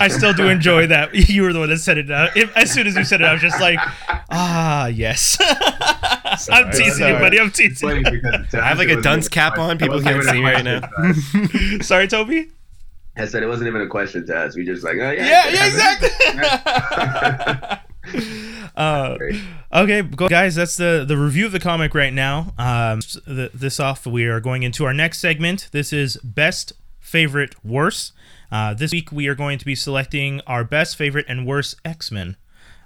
I 0.00 0.08
still 0.08 0.32
do 0.32 0.48
enjoy 0.48 0.86
that. 0.86 1.14
You 1.30 1.42
were 1.42 1.52
the 1.52 1.58
one 1.58 1.68
that 1.68 1.78
said 1.78 1.98
it. 1.98 2.10
Uh, 2.10 2.28
if, 2.34 2.56
as 2.56 2.70
soon 2.72 2.86
as 2.86 2.96
you 2.96 3.04
said 3.04 3.20
it, 3.20 3.24
I 3.24 3.32
was 3.34 3.42
just 3.42 3.60
like, 3.60 3.78
ah, 4.30 4.86
yes. 4.86 5.36
I'm 6.50 6.70
teasing 6.72 7.06
you, 7.06 7.12
buddy. 7.14 7.38
I'm 7.38 7.50
teasing. 7.50 7.88
funny 7.88 8.02
because 8.02 8.54
I 8.54 8.66
have 8.66 8.78
like 8.78 8.88
a 8.88 9.00
dunce 9.02 9.28
cap 9.28 9.58
on. 9.58 9.76
People 9.76 10.00
can't 10.00 10.24
see 10.24 10.40
me 10.40 10.50
right 10.50 10.64
now. 10.64 10.80
Sorry, 11.82 12.08
Toby. 12.08 12.48
I 13.16 13.26
said 13.26 13.42
it 13.42 13.46
wasn't 13.46 13.68
even 13.68 13.82
a 13.82 13.88
question 13.88 14.24
to 14.26 14.36
us. 14.36 14.56
We 14.56 14.64
just 14.64 14.84
like, 14.84 14.96
oh 14.96 15.10
yeah, 15.10 15.26
Yeah, 15.26 15.48
yeah, 15.48 15.66
exactly. 15.66 16.10
uh, 18.76 19.16
okay, 19.72 20.02
guys. 20.02 20.54
That's 20.54 20.76
the 20.76 21.04
the 21.06 21.16
review 21.16 21.46
of 21.46 21.52
the 21.52 21.60
comic 21.60 21.94
right 21.94 22.12
now. 22.12 22.54
Um, 22.58 23.00
the, 23.26 23.50
this 23.52 23.78
off, 23.78 24.06
we 24.06 24.26
are 24.26 24.40
going 24.40 24.62
into 24.62 24.84
our 24.84 24.94
next 24.94 25.18
segment. 25.18 25.68
This 25.72 25.92
is 25.92 26.16
best, 26.18 26.72
favorite, 26.98 27.54
worst. 27.64 28.12
Uh, 28.50 28.74
this 28.74 28.92
week 28.92 29.12
we 29.12 29.28
are 29.28 29.34
going 29.34 29.58
to 29.58 29.64
be 29.64 29.74
selecting 29.74 30.40
our 30.46 30.64
best, 30.64 30.96
favorite, 30.96 31.26
and 31.28 31.46
worst 31.46 31.76
X 31.84 32.10
Men. 32.10 32.36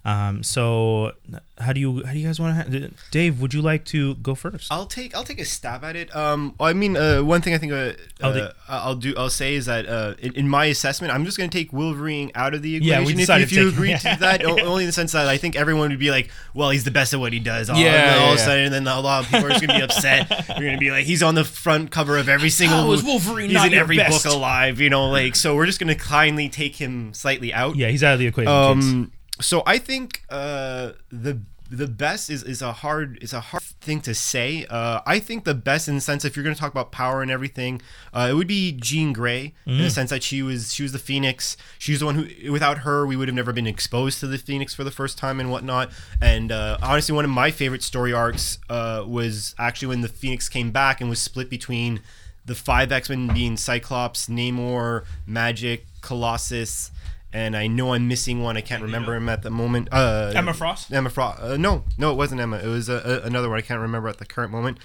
Um, 0.07 0.43
so 0.43 1.13
how 1.57 1.73
do 1.73 1.81
you 1.81 2.05
how 2.05 2.13
do 2.13 2.19
you 2.19 2.27
guys 2.27 2.39
want 2.39 2.71
to? 2.71 2.81
Ha- 2.81 2.89
Dave, 3.11 3.41
would 3.41 3.55
you 3.55 3.63
like 3.63 3.87
to 3.87 4.17
go 4.17 4.35
first? 4.35 4.71
I'll 4.71 4.85
take 4.85 5.17
I'll 5.17 5.25
take 5.25 5.41
a 5.41 5.47
stab 5.47 5.83
at 5.83 5.97
it. 5.97 6.15
Um, 6.15 6.55
I 6.61 6.75
mean, 6.75 6.95
uh, 6.95 7.21
one 7.23 7.41
thing 7.41 7.55
I 7.55 7.59
think 7.59 7.73
uh, 7.73 7.93
Oh, 8.23 8.31
uh, 8.31 8.53
I'll 8.69 8.97
do 8.97 9.15
I'll 9.17 9.31
say 9.31 9.55
is 9.55 9.65
that 9.65 9.87
uh, 9.89 10.13
in, 10.19 10.35
in 10.35 10.49
my 10.49 10.67
assessment, 10.67 11.11
I'm 11.15 11.25
just 11.25 11.39
going 11.39 11.49
to 11.49 11.57
take 11.59 11.73
Wolverine 11.73 12.31
out 12.35 12.53
of 12.53 12.61
the 12.61 12.69
Yeah, 12.69 12.97
equation. 13.01 13.05
we 13.07 13.13
if, 13.13 13.19
decided 13.21 13.45
if 13.45 13.53
you 13.53 13.69
agree 13.69 13.95
to 13.97 14.17
that, 14.21 14.45
only 14.45 14.83
in 14.85 14.89
the 14.89 14.93
sense 14.93 15.13
that 15.13 15.27
I 15.27 15.39
think 15.39 15.57
everyone 15.57 15.89
would 15.89 15.99
be 15.99 16.11
like, 16.11 16.29
well, 16.53 16.69
he's 16.69 16.85
the 16.85 16.91
best 16.91 17.15
at 17.15 17.21
what 17.21 17.33
he 17.33 17.39
does. 17.41 17.71
All, 17.71 17.79
Yeah, 17.79 17.87
and 18.13 18.21
all 18.21 18.27
yeah, 18.27 18.33
of 18.33 18.37
a 18.37 18.41
yeah. 18.41 18.45
sudden, 18.45 18.65
and 18.67 18.75
then 18.75 18.87
a 18.87 19.01
lot 19.01 19.25
of 19.25 19.31
people 19.31 19.47
are 19.47 19.51
just 19.51 19.67
going 19.67 19.81
to 19.81 19.87
be 19.87 19.91
upset. 19.91 20.29
You're 20.51 20.59
going 20.69 20.73
to 20.75 20.79
be 20.79 20.91
like, 20.91 21.07
he's 21.07 21.23
on 21.23 21.35
the 21.35 21.45
front 21.45 21.91
cover 21.91 22.19
of 22.19 22.29
every 22.29 22.51
single. 22.51 22.77
How 22.83 22.93
is 22.93 23.03
Wolverine 23.03 23.47
He's 23.49 23.55
not 23.55 23.69
in 23.69 23.75
every 23.75 23.97
best? 23.97 24.23
book 24.25 24.31
alive. 24.35 24.81
You 24.81 24.91
know, 24.91 25.09
like 25.09 25.35
so. 25.35 25.57
We're 25.57 25.65
just 25.67 25.81
going 25.81 25.89
to 25.89 25.95
kindly 26.05 26.51
take 26.51 26.77
him 26.77 27.15
slightly 27.15 27.55
out. 27.55 27.77
yeah, 27.77 27.89
he's 27.89 28.05
out 28.05 28.13
of 28.13 28.19
the 28.19 28.27
equation. 28.27 28.53
Um, 28.53 29.13
so 29.41 29.63
I 29.67 29.79
think 29.79 30.23
uh, 30.31 30.93
the 31.11 31.41
the 31.71 31.89
best 31.89 32.31
is, 32.31 32.43
is 32.43 32.63
a 32.63 32.73
hard 32.73 33.19
it's 33.21 33.33
a 33.33 33.41
hard 33.41 33.63
thing 33.63 34.01
to 34.03 34.15
say. 34.15 34.67
Uh, 34.69 35.01
I 35.07 35.19
think 35.19 35.45
the 35.45 35.55
best 35.55 35.89
in 35.89 35.95
the 35.95 36.01
sense 36.01 36.25
if 36.25 36.37
you're 36.37 36.45
going 36.45 36.55
to 36.55 36.61
talk 36.61 36.71
about 36.71 36.93
power 36.93 37.23
and 37.23 37.31
everything, 37.31 37.81
uh, 38.13 38.29
it 38.31 38.35
would 38.35 38.47
be 38.47 38.73
Jean 38.73 39.13
Grey 39.13 39.55
in 39.67 39.79
the 39.79 39.91
sense 39.91 40.11
that 40.11 40.23
she 40.23 40.43
was 40.43 40.73
she 40.73 40.83
was 40.83 40.93
the 40.93 40.99
Phoenix. 40.99 41.57
She's 41.79 42.01
the 42.01 42.07
one 42.07 42.15
who 42.15 42.53
without 42.53 42.79
her 42.79 43.07
we 43.07 43.17
would 43.17 43.29
have 43.29 43.35
never 43.35 43.53
been 43.53 43.67
exposed 43.67 44.21
to 44.21 44.27
the 44.27 44.39
Phoenix 44.39 44.75
for 44.75 44.85
the 44.85 44.91
first 44.91 45.19
time 45.19 45.41
and 45.41 45.51
whatnot. 45.51 45.91
And 46.21 46.53
uh, 46.53 46.79
honestly, 46.83 47.15
one 47.15 47.25
of 47.25 47.31
my 47.31 47.51
favorite 47.51 47.83
story 47.83 48.13
arcs 48.13 48.59
uh, 48.69 49.05
was 49.07 49.55
actually 49.59 49.89
when 49.89 50.03
the 50.03 50.09
Phoenix 50.09 50.49
came 50.49 50.71
back 50.71 51.01
and 51.01 51.11
was 51.11 51.21
split 51.21 51.51
between 51.51 52.01
the 52.45 52.55
five 52.55 52.93
X 52.93 53.09
Men 53.09 53.29
being 53.29 53.57
Cyclops, 53.57 54.27
Namor, 54.29 55.05
Magik, 55.29 55.83
Colossus. 56.03 56.91
And 57.35 57.57
I 57.57 57.67
know 57.67 57.95
I'm 57.95 58.07
missing 58.07 58.43
one. 58.43 58.57
I 58.57 58.61
can't 58.61 58.81
remember 58.83 59.13
him 59.17 59.29
at 59.29 59.43
the 59.43 59.51
moment. 59.51 59.89
Uh, 59.91 60.33
Emma 60.37 60.55
Frost? 60.55 60.93
Emma 60.93 61.11
Frost. 61.11 61.43
Uh, 61.43 61.57
no, 61.57 61.83
no, 61.99 62.13
it 62.13 62.15
wasn't 62.15 62.41
Emma. 62.41 62.59
It 62.59 62.69
was 62.69 62.89
uh, 62.89 63.03
uh, 63.25 63.27
another 63.27 63.49
one. 63.51 63.59
I 63.59 63.63
can't 63.63 63.81
remember 63.81 64.09
at 64.09 64.19
the 64.19 64.25
current 64.25 64.53
moment. 64.53 64.79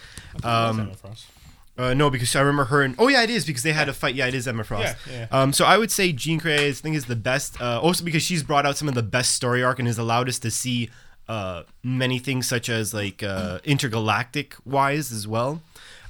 Um, 0.43 0.79
Emma 0.79 0.95
Frost. 0.95 1.27
uh, 1.77 1.93
no, 1.93 2.09
because 2.09 2.35
I 2.35 2.39
remember 2.39 2.65
her. 2.65 2.81
And, 2.81 2.95
oh 2.97 3.07
yeah, 3.07 3.21
it 3.21 3.29
is 3.29 3.45
because 3.45 3.61
they 3.61 3.71
had 3.73 3.87
a 3.87 3.93
fight. 3.93 4.15
Yeah, 4.15 4.25
it 4.25 4.33
is 4.33 4.47
Emma 4.47 4.63
Frost. 4.63 4.95
Yeah, 5.07 5.27
Um, 5.31 5.53
so 5.53 5.63
I 5.63 5.77
would 5.77 5.91
say 5.91 6.11
Jean 6.11 6.39
Grey. 6.39 6.69
I 6.69 6.71
think 6.71 6.95
is 6.95 7.05
the 7.05 7.15
best. 7.15 7.61
Uh, 7.61 7.79
also 7.79 8.03
because 8.03 8.23
she's 8.23 8.41
brought 8.41 8.65
out 8.65 8.77
some 8.77 8.87
of 8.87 8.95
the 8.95 9.03
best 9.03 9.35
story 9.35 9.63
arc 9.63 9.77
and 9.77 9.87
has 9.87 9.99
allowed 9.99 10.27
us 10.27 10.39
to 10.39 10.49
see 10.49 10.89
uh, 11.27 11.61
many 11.83 12.17
things 12.17 12.49
such 12.49 12.67
as 12.67 12.95
like 12.95 13.21
uh, 13.21 13.59
intergalactic 13.63 14.55
wise 14.65 15.11
as 15.11 15.27
well. 15.27 15.61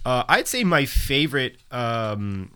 Uh, 0.06 0.24
I'd 0.30 0.48
say 0.48 0.64
my 0.64 0.86
favorite. 0.86 1.58
Um, 1.70 2.52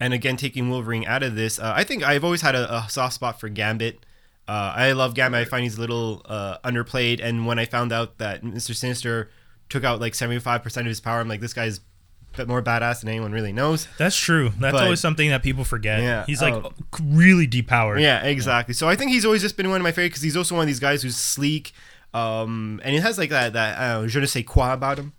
and 0.00 0.14
again, 0.14 0.36
taking 0.36 0.70
Wolverine 0.70 1.04
out 1.06 1.22
of 1.22 1.34
this, 1.34 1.58
uh, 1.58 1.72
I 1.74 1.84
think 1.84 2.02
I've 2.02 2.24
always 2.24 2.42
had 2.42 2.54
a, 2.54 2.72
a 2.72 2.88
soft 2.88 3.14
spot 3.14 3.40
for 3.40 3.48
Gambit. 3.48 4.04
Uh, 4.46 4.72
I 4.74 4.92
love 4.92 5.14
Gambit. 5.14 5.40
I 5.40 5.44
find 5.44 5.62
he's 5.64 5.76
a 5.76 5.80
little 5.80 6.22
uh, 6.24 6.58
underplayed. 6.64 7.20
And 7.22 7.46
when 7.46 7.58
I 7.58 7.66
found 7.66 7.92
out 7.92 8.18
that 8.18 8.42
Mister 8.42 8.72
Sinister 8.74 9.30
took 9.68 9.84
out 9.84 10.00
like 10.00 10.14
seventy 10.14 10.40
five 10.40 10.62
percent 10.62 10.86
of 10.86 10.88
his 10.88 11.00
power, 11.00 11.20
I'm 11.20 11.28
like, 11.28 11.40
this 11.40 11.52
guy's 11.52 11.78
a 11.78 12.36
bit 12.36 12.48
more 12.48 12.62
badass 12.62 13.00
than 13.00 13.10
anyone 13.10 13.32
really 13.32 13.52
knows. 13.52 13.88
That's 13.98 14.16
true. 14.16 14.50
That's 14.58 14.72
But- 14.72 14.84
always 14.84 15.00
something 15.00 15.28
that 15.30 15.42
people 15.42 15.64
forget. 15.64 16.00
Yeah, 16.00 16.24
He's 16.26 16.40
like 16.40 16.54
oh. 16.54 16.72
really 17.02 17.46
depowered. 17.46 18.00
Yeah, 18.00 18.22
exactly. 18.22 18.72
So 18.74 18.88
I 18.88 18.96
think 18.96 19.10
he's 19.10 19.24
always 19.24 19.42
just 19.42 19.56
been 19.56 19.68
one 19.68 19.80
of 19.80 19.84
my 19.84 19.92
favorite 19.92 20.10
because 20.10 20.22
he's 20.22 20.36
also 20.36 20.54
one 20.54 20.62
of 20.62 20.68
these 20.68 20.80
guys 20.80 21.02
who's 21.02 21.16
sleek, 21.16 21.72
um, 22.14 22.80
and 22.84 22.94
he 22.94 23.00
has 23.00 23.18
like 23.18 23.30
that 23.30 23.52
that 23.52 23.78
uh, 23.78 24.06
je 24.06 24.20
ne 24.20 24.26
sais 24.26 24.44
quoi 24.46 24.72
about 24.72 24.98
him. 24.98 25.12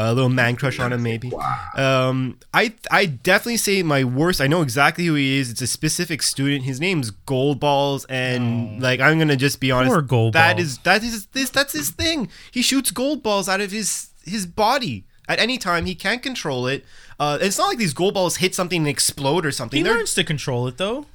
A 0.00 0.14
little 0.14 0.28
man 0.28 0.54
crush 0.54 0.78
on 0.78 0.92
him, 0.92 1.02
maybe. 1.02 1.32
Um, 1.76 2.38
I 2.54 2.72
I 2.88 3.06
definitely 3.06 3.56
say 3.56 3.82
my 3.82 4.04
worst. 4.04 4.40
I 4.40 4.46
know 4.46 4.62
exactly 4.62 5.04
who 5.06 5.14
he 5.14 5.40
is. 5.40 5.50
It's 5.50 5.60
a 5.60 5.66
specific 5.66 6.22
student. 6.22 6.62
His 6.62 6.78
name's 6.78 7.10
Gold 7.10 7.58
Balls, 7.58 8.04
and 8.04 8.80
like 8.80 9.00
I'm 9.00 9.18
gonna 9.18 9.34
just 9.34 9.58
be 9.58 9.72
honest. 9.72 9.92
Poor 9.92 10.02
Gold 10.02 10.34
That 10.34 10.60
is 10.60 10.78
that 10.78 11.02
is 11.02 11.26
this 11.26 11.50
that's 11.50 11.72
his 11.72 11.90
thing. 11.90 12.28
He 12.52 12.62
shoots 12.62 12.92
gold 12.92 13.24
balls 13.24 13.48
out 13.48 13.60
of 13.60 13.72
his 13.72 14.10
his 14.24 14.46
body 14.46 15.04
at 15.28 15.40
any 15.40 15.58
time. 15.58 15.84
He 15.84 15.96
can't 15.96 16.22
control 16.22 16.68
it. 16.68 16.84
Uh, 17.18 17.38
it's 17.40 17.58
not 17.58 17.66
like 17.66 17.78
these 17.78 17.92
gold 17.92 18.14
balls 18.14 18.36
hit 18.36 18.54
something 18.54 18.82
and 18.82 18.88
explode 18.88 19.44
or 19.44 19.50
something. 19.50 19.78
He 19.78 19.82
They're 19.82 19.94
learns 19.94 20.14
to 20.14 20.22
control 20.22 20.68
it 20.68 20.76
though. 20.76 21.06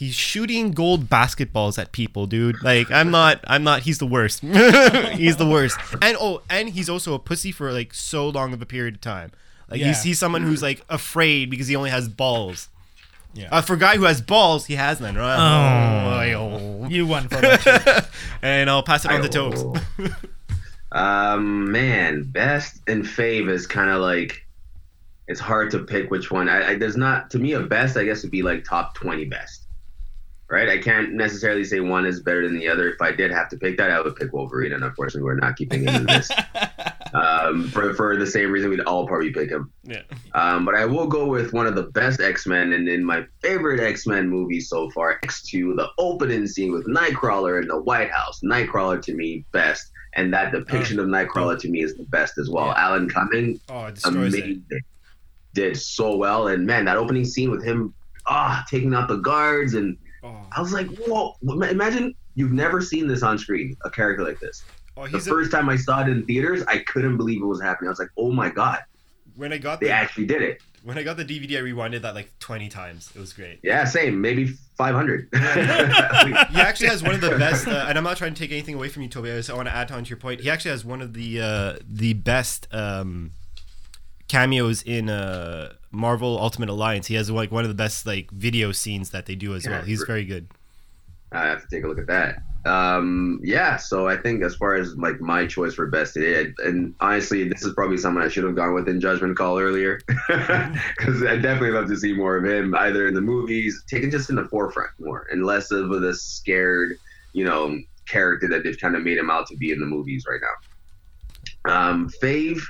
He's 0.00 0.14
shooting 0.14 0.70
gold 0.70 1.10
basketballs 1.10 1.78
at 1.78 1.92
people, 1.92 2.24
dude. 2.26 2.62
Like 2.64 2.90
I'm 2.90 3.10
not 3.20 3.40
I'm 3.46 3.62
not 3.62 3.82
he's 3.82 3.98
the 3.98 4.06
worst. 4.06 4.40
he's 4.42 5.36
the 5.36 5.46
worst. 5.46 5.78
And 6.00 6.16
oh, 6.18 6.40
and 6.48 6.70
he's 6.70 6.88
also 6.88 7.12
a 7.12 7.18
pussy 7.18 7.52
for 7.52 7.70
like 7.70 7.92
so 7.92 8.26
long 8.30 8.54
of 8.54 8.62
a 8.62 8.66
period 8.66 8.94
of 8.94 9.00
time. 9.02 9.30
Like 9.68 9.78
Yeah. 9.80 9.88
he's 9.88 10.02
he's 10.02 10.18
someone 10.18 10.40
who's 10.40 10.62
like 10.62 10.80
afraid 10.88 11.50
because 11.50 11.68
he 11.68 11.76
only 11.76 11.90
has 11.90 12.08
balls. 12.08 12.70
Yeah. 13.34 13.48
Uh, 13.52 13.60
for 13.60 13.74
a 13.74 13.78
guy 13.78 13.96
who 13.98 14.04
has 14.04 14.22
balls, 14.22 14.64
he 14.66 14.76
has 14.76 15.00
none. 15.00 15.16
Right? 15.16 16.32
Oh. 16.32 16.88
You 16.88 17.06
won 17.06 17.24
for 17.28 17.36
that. 17.42 18.08
And 18.42 18.70
I'll 18.70 18.82
pass 18.82 19.04
it 19.04 19.10
on 19.10 19.20
to 19.20 19.28
Tobes. 19.28 19.62
um, 20.92 21.70
man, 21.70 22.22
best 22.24 22.80
and 22.88 23.04
fave 23.04 23.50
is 23.50 23.66
kind 23.66 23.90
of 23.90 24.00
like 24.00 24.46
it's 25.28 25.40
hard 25.40 25.70
to 25.72 25.80
pick 25.80 26.10
which 26.10 26.30
one. 26.30 26.48
I, 26.48 26.70
I 26.70 26.74
there's 26.76 26.96
not 26.96 27.30
to 27.32 27.38
me 27.38 27.52
a 27.52 27.60
best. 27.60 27.96
I 27.96 28.04
guess 28.04 28.22
would 28.22 28.32
be 28.32 28.42
like 28.42 28.64
top 28.64 28.94
twenty 28.94 29.26
best. 29.26 29.66
Right, 30.50 30.68
I 30.68 30.78
can't 30.78 31.12
necessarily 31.12 31.62
say 31.62 31.78
one 31.78 32.04
is 32.06 32.20
better 32.22 32.42
than 32.48 32.58
the 32.58 32.66
other. 32.66 32.88
If 32.90 33.00
I 33.00 33.12
did 33.12 33.30
have 33.30 33.48
to 33.50 33.56
pick 33.56 33.76
that, 33.78 33.92
I 33.92 34.00
would 34.00 34.16
pick 34.16 34.32
Wolverine, 34.32 34.72
and 34.72 34.82
unfortunately, 34.82 35.22
we're 35.22 35.36
not 35.36 35.54
keeping 35.56 35.82
him 35.84 35.94
in 35.94 36.06
this. 36.06 36.28
um, 37.14 37.68
for 37.68 37.94
for 37.94 38.16
the 38.16 38.26
same 38.26 38.50
reason, 38.50 38.68
we'd 38.70 38.80
all 38.80 39.06
probably 39.06 39.30
pick 39.32 39.50
him. 39.50 39.72
yeah. 39.84 40.02
Um, 40.34 40.64
but 40.64 40.74
I 40.74 40.84
will 40.86 41.06
go 41.06 41.26
with 41.26 41.52
one 41.52 41.68
of 41.68 41.76
the 41.76 41.84
best 41.84 42.20
X 42.20 42.48
Men, 42.48 42.72
and 42.72 42.88
in 42.88 43.04
my 43.04 43.24
favorite 43.42 43.78
X 43.80 44.08
Men 44.08 44.28
movie 44.28 44.60
so 44.60 44.90
far, 44.90 45.20
X2, 45.20 45.76
the 45.76 45.88
opening 45.98 46.46
scene 46.48 46.72
with 46.72 46.84
Nightcrawler 46.88 47.62
in 47.62 47.68
the 47.68 47.80
White 47.80 48.10
House. 48.10 48.40
Nightcrawler 48.44 49.00
to 49.02 49.14
me, 49.14 49.44
best. 49.52 49.90
And 50.14 50.34
that 50.34 50.50
depiction 50.50 50.98
of 50.98 51.06
Nightcrawler 51.06 51.56
to 51.60 51.68
me 51.68 51.82
is 51.84 51.94
the 51.96 52.02
best 52.02 52.36
as 52.38 52.50
well. 52.50 52.66
Yeah. 52.66 52.74
Alan 52.78 53.08
Cumming, 53.08 53.60
Oh, 53.68 53.84
it 53.86 53.94
destroys 53.94 54.34
it. 54.34 54.42
amazing. 54.42 54.64
Did 55.54 55.76
so 55.76 56.16
well. 56.16 56.48
And 56.48 56.66
man, 56.66 56.84
that 56.86 56.96
opening 56.96 57.24
scene 57.24 57.52
with 57.52 57.62
him 57.64 57.94
ah 58.26 58.64
taking 58.68 58.92
out 58.94 59.06
the 59.06 59.18
guards. 59.18 59.74
And 59.74 59.96
Oh, 60.22 60.36
I 60.54 60.60
was 60.60 60.72
like, 60.72 60.86
whoa, 60.98 61.34
imagine 61.42 62.14
you've 62.34 62.52
never 62.52 62.80
seen 62.80 63.06
this 63.06 63.22
on 63.22 63.38
screen, 63.38 63.76
a 63.84 63.90
character 63.90 64.22
like 64.22 64.38
this. 64.40 64.62
oh 64.96 65.04
The 65.04 65.10
he's 65.12 65.26
a, 65.26 65.30
first 65.30 65.50
time 65.50 65.68
I 65.68 65.76
saw 65.76 66.02
it 66.02 66.08
in 66.08 66.24
theaters, 66.26 66.62
I 66.68 66.78
couldn't 66.78 67.16
believe 67.16 67.42
it 67.42 67.46
was 67.46 67.60
happening. 67.62 67.88
I 67.88 67.90
was 67.90 67.98
like, 67.98 68.10
oh 68.16 68.30
my 68.30 68.50
God, 68.50 68.80
when 69.36 69.52
I 69.52 69.58
got 69.58 69.80
they 69.80 69.86
the 69.86 69.92
actually 69.92 70.26
did 70.26 70.42
it. 70.42 70.60
when 70.82 70.98
I 70.98 71.02
got 71.02 71.16
the 71.16 71.24
DVD, 71.24 71.58
I 71.58 71.62
rewinded 71.62 72.02
that 72.02 72.14
like 72.14 72.30
20 72.40 72.68
times. 72.68 73.10
It 73.14 73.18
was 73.18 73.32
great. 73.32 73.60
Yeah, 73.62 73.84
same. 73.84 74.20
Maybe 74.20 74.46
500. 74.76 75.28
he 75.32 75.38
actually 76.60 76.88
has 76.88 77.02
one 77.02 77.14
of 77.14 77.20
the 77.22 77.36
best, 77.38 77.66
uh, 77.66 77.86
and 77.88 77.96
I'm 77.96 78.04
not 78.04 78.16
trying 78.18 78.34
to 78.34 78.38
take 78.40 78.50
anything 78.50 78.74
away 78.74 78.88
from 78.88 79.02
you, 79.02 79.08
Toby. 79.08 79.30
I 79.30 79.36
just 79.36 79.52
want 79.52 79.68
to 79.68 79.74
add 79.74 79.90
on 79.90 80.04
to 80.04 80.08
your 80.10 80.18
point. 80.18 80.40
He 80.40 80.50
actually 80.50 80.72
has 80.72 80.84
one 80.84 81.00
of 81.00 81.14
the 81.14 81.40
uh, 81.40 81.78
the 81.88 82.12
best 82.14 82.66
um, 82.72 83.32
cameos 84.28 84.82
in 84.82 85.08
uh, 85.10 85.72
Marvel 85.92 86.38
Ultimate 86.38 86.68
Alliance. 86.68 87.06
He 87.06 87.14
has 87.14 87.30
like 87.30 87.50
one 87.50 87.64
of 87.64 87.68
the 87.68 87.74
best 87.74 88.06
like 88.06 88.30
video 88.30 88.72
scenes 88.72 89.10
that 89.10 89.26
they 89.26 89.34
do 89.34 89.54
as 89.54 89.64
Yeah, 89.64 89.72
well. 89.72 89.82
He's 89.82 90.02
very 90.02 90.24
good. 90.24 90.48
I 91.32 91.44
have 91.44 91.62
to 91.62 91.68
take 91.68 91.84
a 91.84 91.88
look 91.88 91.98
at 91.98 92.06
that. 92.08 92.42
Um, 92.66 93.40
yeah, 93.42 93.76
so 93.76 94.06
I 94.06 94.16
think 94.16 94.42
as 94.42 94.54
far 94.54 94.74
as 94.74 94.94
like 94.96 95.20
my 95.20 95.46
choice 95.46 95.74
for 95.74 95.86
best 95.86 96.14
today, 96.14 96.52
and 96.64 96.94
honestly, 97.00 97.48
this 97.48 97.62
is 97.62 97.72
probably 97.72 97.96
someone 97.96 98.22
I 98.24 98.28
should 98.28 98.44
have 98.44 98.54
gone 98.56 98.74
with 98.74 98.88
in 98.88 99.00
Judgment 99.00 99.36
Call 99.36 99.58
earlier, 99.58 100.00
because 100.28 101.22
I 101.22 101.36
definitely 101.36 101.70
love 101.70 101.86
to 101.88 101.96
see 101.96 102.12
more 102.12 102.36
of 102.36 102.44
him 102.44 102.74
either 102.74 103.06
in 103.06 103.14
the 103.14 103.20
movies, 103.20 103.82
taken 103.88 104.10
just 104.10 104.28
in 104.28 104.36
the 104.36 104.44
forefront 104.48 104.90
more, 104.98 105.26
and 105.30 105.46
less 105.46 105.70
of 105.70 105.88
the 105.88 106.14
scared, 106.14 106.96
you 107.32 107.44
know, 107.44 107.78
character 108.06 108.48
that 108.48 108.64
they've 108.64 108.78
kind 108.78 108.96
of 108.96 109.02
made 109.02 109.16
him 109.16 109.30
out 109.30 109.46
to 109.46 109.56
be 109.56 109.70
in 109.70 109.80
the 109.80 109.86
movies 109.86 110.24
right 110.28 110.40
now. 110.42 111.72
Um, 111.72 112.10
Fave, 112.22 112.60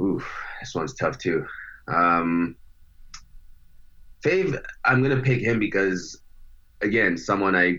oof, 0.00 0.28
this 0.60 0.74
one's 0.74 0.94
tough 0.94 1.16
too. 1.18 1.46
Um, 1.88 2.56
Fave, 4.24 4.60
I'm 4.84 5.02
gonna 5.02 5.20
pick 5.22 5.40
him 5.40 5.58
because 5.58 6.20
again, 6.82 7.16
someone 7.16 7.54
I 7.56 7.78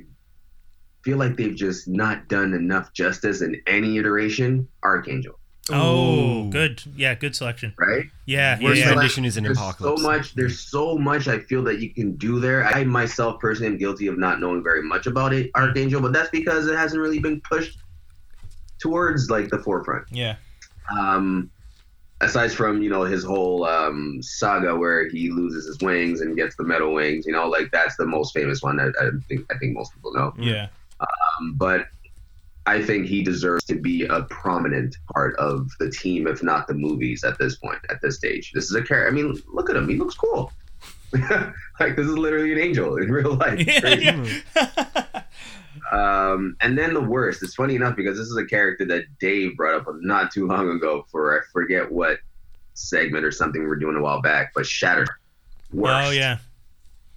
feel 1.03 1.17
like 1.17 1.37
they've 1.37 1.55
just 1.55 1.87
not 1.87 2.27
done 2.27 2.53
enough 2.53 2.93
justice 2.93 3.41
in 3.41 3.61
any 3.67 3.97
iteration. 3.97 4.67
Archangel, 4.83 5.37
oh, 5.71 6.45
Ooh. 6.45 6.49
good. 6.49 6.81
Yeah, 6.95 7.13
good 7.15 7.35
selection. 7.35 7.73
right? 7.77 8.05
Yeah, 8.25 8.57
yeah, 8.59 8.65
Worst 8.67 8.81
yeah. 8.81 8.89
rendition 8.91 9.25
is 9.25 9.37
in 9.37 9.43
There's 9.43 9.57
Apocalypse. 9.57 10.01
so 10.01 10.07
much. 10.07 10.33
There's 10.33 10.59
so 10.59 10.97
much 10.97 11.27
I 11.27 11.39
feel 11.39 11.63
that 11.63 11.79
you 11.79 11.93
can 11.93 12.15
do 12.15 12.39
there. 12.39 12.65
I 12.65 12.83
myself 12.85 13.39
personally 13.39 13.71
am 13.73 13.77
guilty 13.77 14.07
of 14.07 14.17
not 14.17 14.39
knowing 14.39 14.63
very 14.63 14.81
much 14.83 15.07
about 15.07 15.33
it, 15.33 15.51
Archangel, 15.55 16.01
but 16.01 16.13
that's 16.13 16.29
because 16.29 16.67
it 16.67 16.75
hasn't 16.75 17.01
really 17.01 17.19
been 17.19 17.41
pushed 17.41 17.79
towards 18.79 19.29
like 19.29 19.49
the 19.49 19.59
forefront. 19.59 20.05
Yeah. 20.09 20.35
um, 20.97 21.49
aside 22.21 22.51
from 22.51 22.81
you 22.81 22.89
know 22.89 23.03
his 23.03 23.23
whole 23.23 23.65
um, 23.65 24.21
saga 24.21 24.75
where 24.75 25.07
he 25.07 25.29
loses 25.29 25.65
his 25.65 25.79
wings 25.79 26.21
and 26.21 26.35
gets 26.35 26.55
the 26.55 26.63
metal 26.63 26.93
wings, 26.93 27.25
you 27.25 27.31
know, 27.31 27.47
like 27.47 27.71
that's 27.71 27.95
the 27.97 28.05
most 28.05 28.33
famous 28.33 28.61
one. 28.61 28.79
I, 28.79 28.87
I 29.01 29.09
think 29.27 29.45
I 29.53 29.57
think 29.57 29.73
most 29.75 29.93
people 29.93 30.13
know. 30.13 30.33
Yeah. 30.37 30.67
Um, 30.99 31.53
but 31.55 31.87
I 32.65 32.83
think 32.83 33.07
he 33.07 33.23
deserves 33.23 33.63
to 33.65 33.75
be 33.75 34.05
a 34.05 34.23
prominent 34.23 34.97
part 35.13 35.35
of 35.37 35.71
the 35.79 35.89
team, 35.89 36.27
if 36.27 36.43
not 36.43 36.67
the 36.67 36.73
movies, 36.73 37.23
at 37.23 37.37
this 37.39 37.55
point, 37.55 37.79
at 37.89 38.01
this 38.01 38.17
stage. 38.17 38.51
This 38.51 38.65
is 38.65 38.75
a 38.75 38.83
character. 38.83 39.07
I 39.07 39.11
mean, 39.11 39.41
look 39.51 39.69
at 39.69 39.75
him; 39.75 39.87
he 39.89 39.95
looks 39.95 40.15
cool. 40.15 40.51
like 41.79 41.95
this 41.95 42.05
is 42.05 42.17
literally 42.17 42.51
an 42.51 42.59
angel 42.59 42.97
in 42.97 43.11
real 43.11 43.33
life. 43.35 43.59
Yeah, 43.67 43.79
Crazy. 43.79 44.43
yeah. 44.55 45.03
Um, 45.91 46.55
and 46.61 46.77
then 46.77 46.93
the 46.93 47.01
worst. 47.01 47.43
It's 47.43 47.55
funny 47.55 47.75
enough 47.75 47.95
because 47.95 48.17
this 48.17 48.27
is 48.27 48.37
a 48.37 48.45
character 48.45 48.85
that 48.85 49.05
Dave 49.19 49.57
brought 49.57 49.75
up 49.75 49.87
not 50.01 50.31
too 50.31 50.47
long 50.47 50.69
ago 50.69 51.05
for 51.11 51.39
I 51.39 51.43
forget 51.51 51.91
what 51.91 52.19
segment 52.73 53.25
or 53.25 53.31
something 53.31 53.61
we 53.61 53.67
were 53.67 53.75
doing 53.75 53.95
a 53.95 54.01
while 54.01 54.21
back, 54.21 54.51
but 54.53 54.65
Shatter. 54.65 55.07
Worst. 55.73 56.07
Oh 56.07 56.11
yeah. 56.11 56.37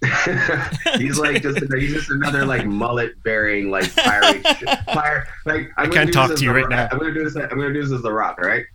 he's 0.97 1.17
like 1.17 1.41
just 1.41 1.59
he's 1.73 1.93
just 1.93 2.09
another 2.09 2.45
like 2.45 2.65
mullet 2.65 3.21
bearing 3.23 3.71
like 3.71 3.95
pirate 3.95 4.45
fire 4.93 5.25
like 5.45 5.69
I'm 5.77 5.89
gonna 5.89 6.11
can't 6.11 6.13
talk 6.13 6.35
to 6.35 6.43
you 6.43 6.51
right 6.51 6.67
now. 6.67 6.89
I'm 6.91 6.99
gonna 6.99 7.13
do 7.13 7.23
this 7.23 7.37
I'm 7.37 7.47
gonna 7.49 7.71
do 7.71 7.81
this 7.81 7.91
as 7.91 8.01
the 8.01 8.11
rock, 8.11 8.37
all 8.41 8.49
right? 8.49 8.65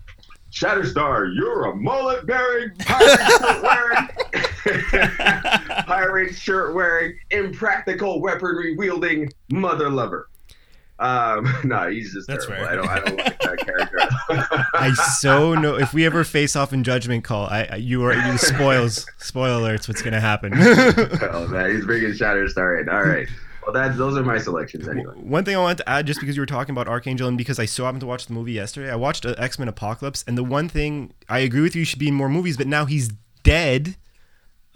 Shatterstar, 0.52 1.34
you're 1.34 1.66
a 1.66 1.76
mullet 1.76 2.26
bearing 2.26 2.70
pirate 2.78 4.10
pirate 5.86 6.34
shirt 6.34 6.74
wearing 6.74 7.18
impractical 7.30 8.20
weaponry 8.20 8.76
wielding 8.76 9.30
mother 9.50 9.90
lover. 9.90 10.28
Um, 11.00 11.54
no, 11.64 11.88
he's 11.88 12.12
just 12.12 12.26
That's 12.26 12.46
terrible. 12.46 12.66
fair. 12.66 12.72
I 12.72 12.76
don't, 12.76 12.88
I 12.88 12.98
don't 13.00 13.18
like 13.18 13.40
that 13.40 13.58
character. 13.64 13.98
I 14.74 14.92
so 15.20 15.54
know 15.54 15.76
if 15.76 15.94
we 15.94 16.04
ever 16.04 16.24
face 16.24 16.56
off 16.56 16.72
in 16.72 16.82
Judgment 16.82 17.24
Call, 17.24 17.46
I, 17.46 17.68
I 17.70 17.76
you 17.76 18.04
are 18.04 18.14
you 18.14 18.38
spoils 18.38 19.06
spoil 19.18 19.60
alerts. 19.60 19.86
What's 19.86 20.02
gonna 20.02 20.20
happen? 20.20 20.52
oh 20.56 21.46
man, 21.48 21.70
he's 21.70 21.84
bringing 21.84 22.10
Shatterstar 22.10 22.82
in. 22.82 22.88
All 22.88 23.04
right. 23.04 23.28
Well, 23.62 23.74
that 23.74 23.98
those 23.98 24.16
are 24.16 24.22
my 24.22 24.38
selections 24.38 24.88
anyway. 24.88 25.12
One 25.16 25.44
thing 25.44 25.54
I 25.54 25.58
wanted 25.58 25.78
to 25.78 25.88
add, 25.90 26.06
just 26.06 26.20
because 26.20 26.34
you 26.36 26.42
were 26.42 26.46
talking 26.46 26.72
about 26.72 26.88
Archangel, 26.88 27.28
and 27.28 27.36
because 27.36 27.58
I 27.58 27.66
so 27.66 27.84
happened 27.84 28.00
to 28.00 28.06
watch 28.06 28.26
the 28.26 28.32
movie 28.32 28.52
yesterday, 28.52 28.90
I 28.90 28.96
watched 28.96 29.26
uh, 29.26 29.34
X 29.36 29.58
Men 29.58 29.68
Apocalypse, 29.68 30.24
and 30.26 30.38
the 30.38 30.44
one 30.44 30.70
thing 30.70 31.12
I 31.28 31.40
agree 31.40 31.60
with 31.60 31.76
you, 31.76 31.82
he 31.82 31.84
should 31.84 31.98
be 31.98 32.08
in 32.08 32.14
more 32.14 32.30
movies, 32.30 32.56
but 32.56 32.66
now 32.66 32.86
he's 32.86 33.10
dead. 33.42 33.96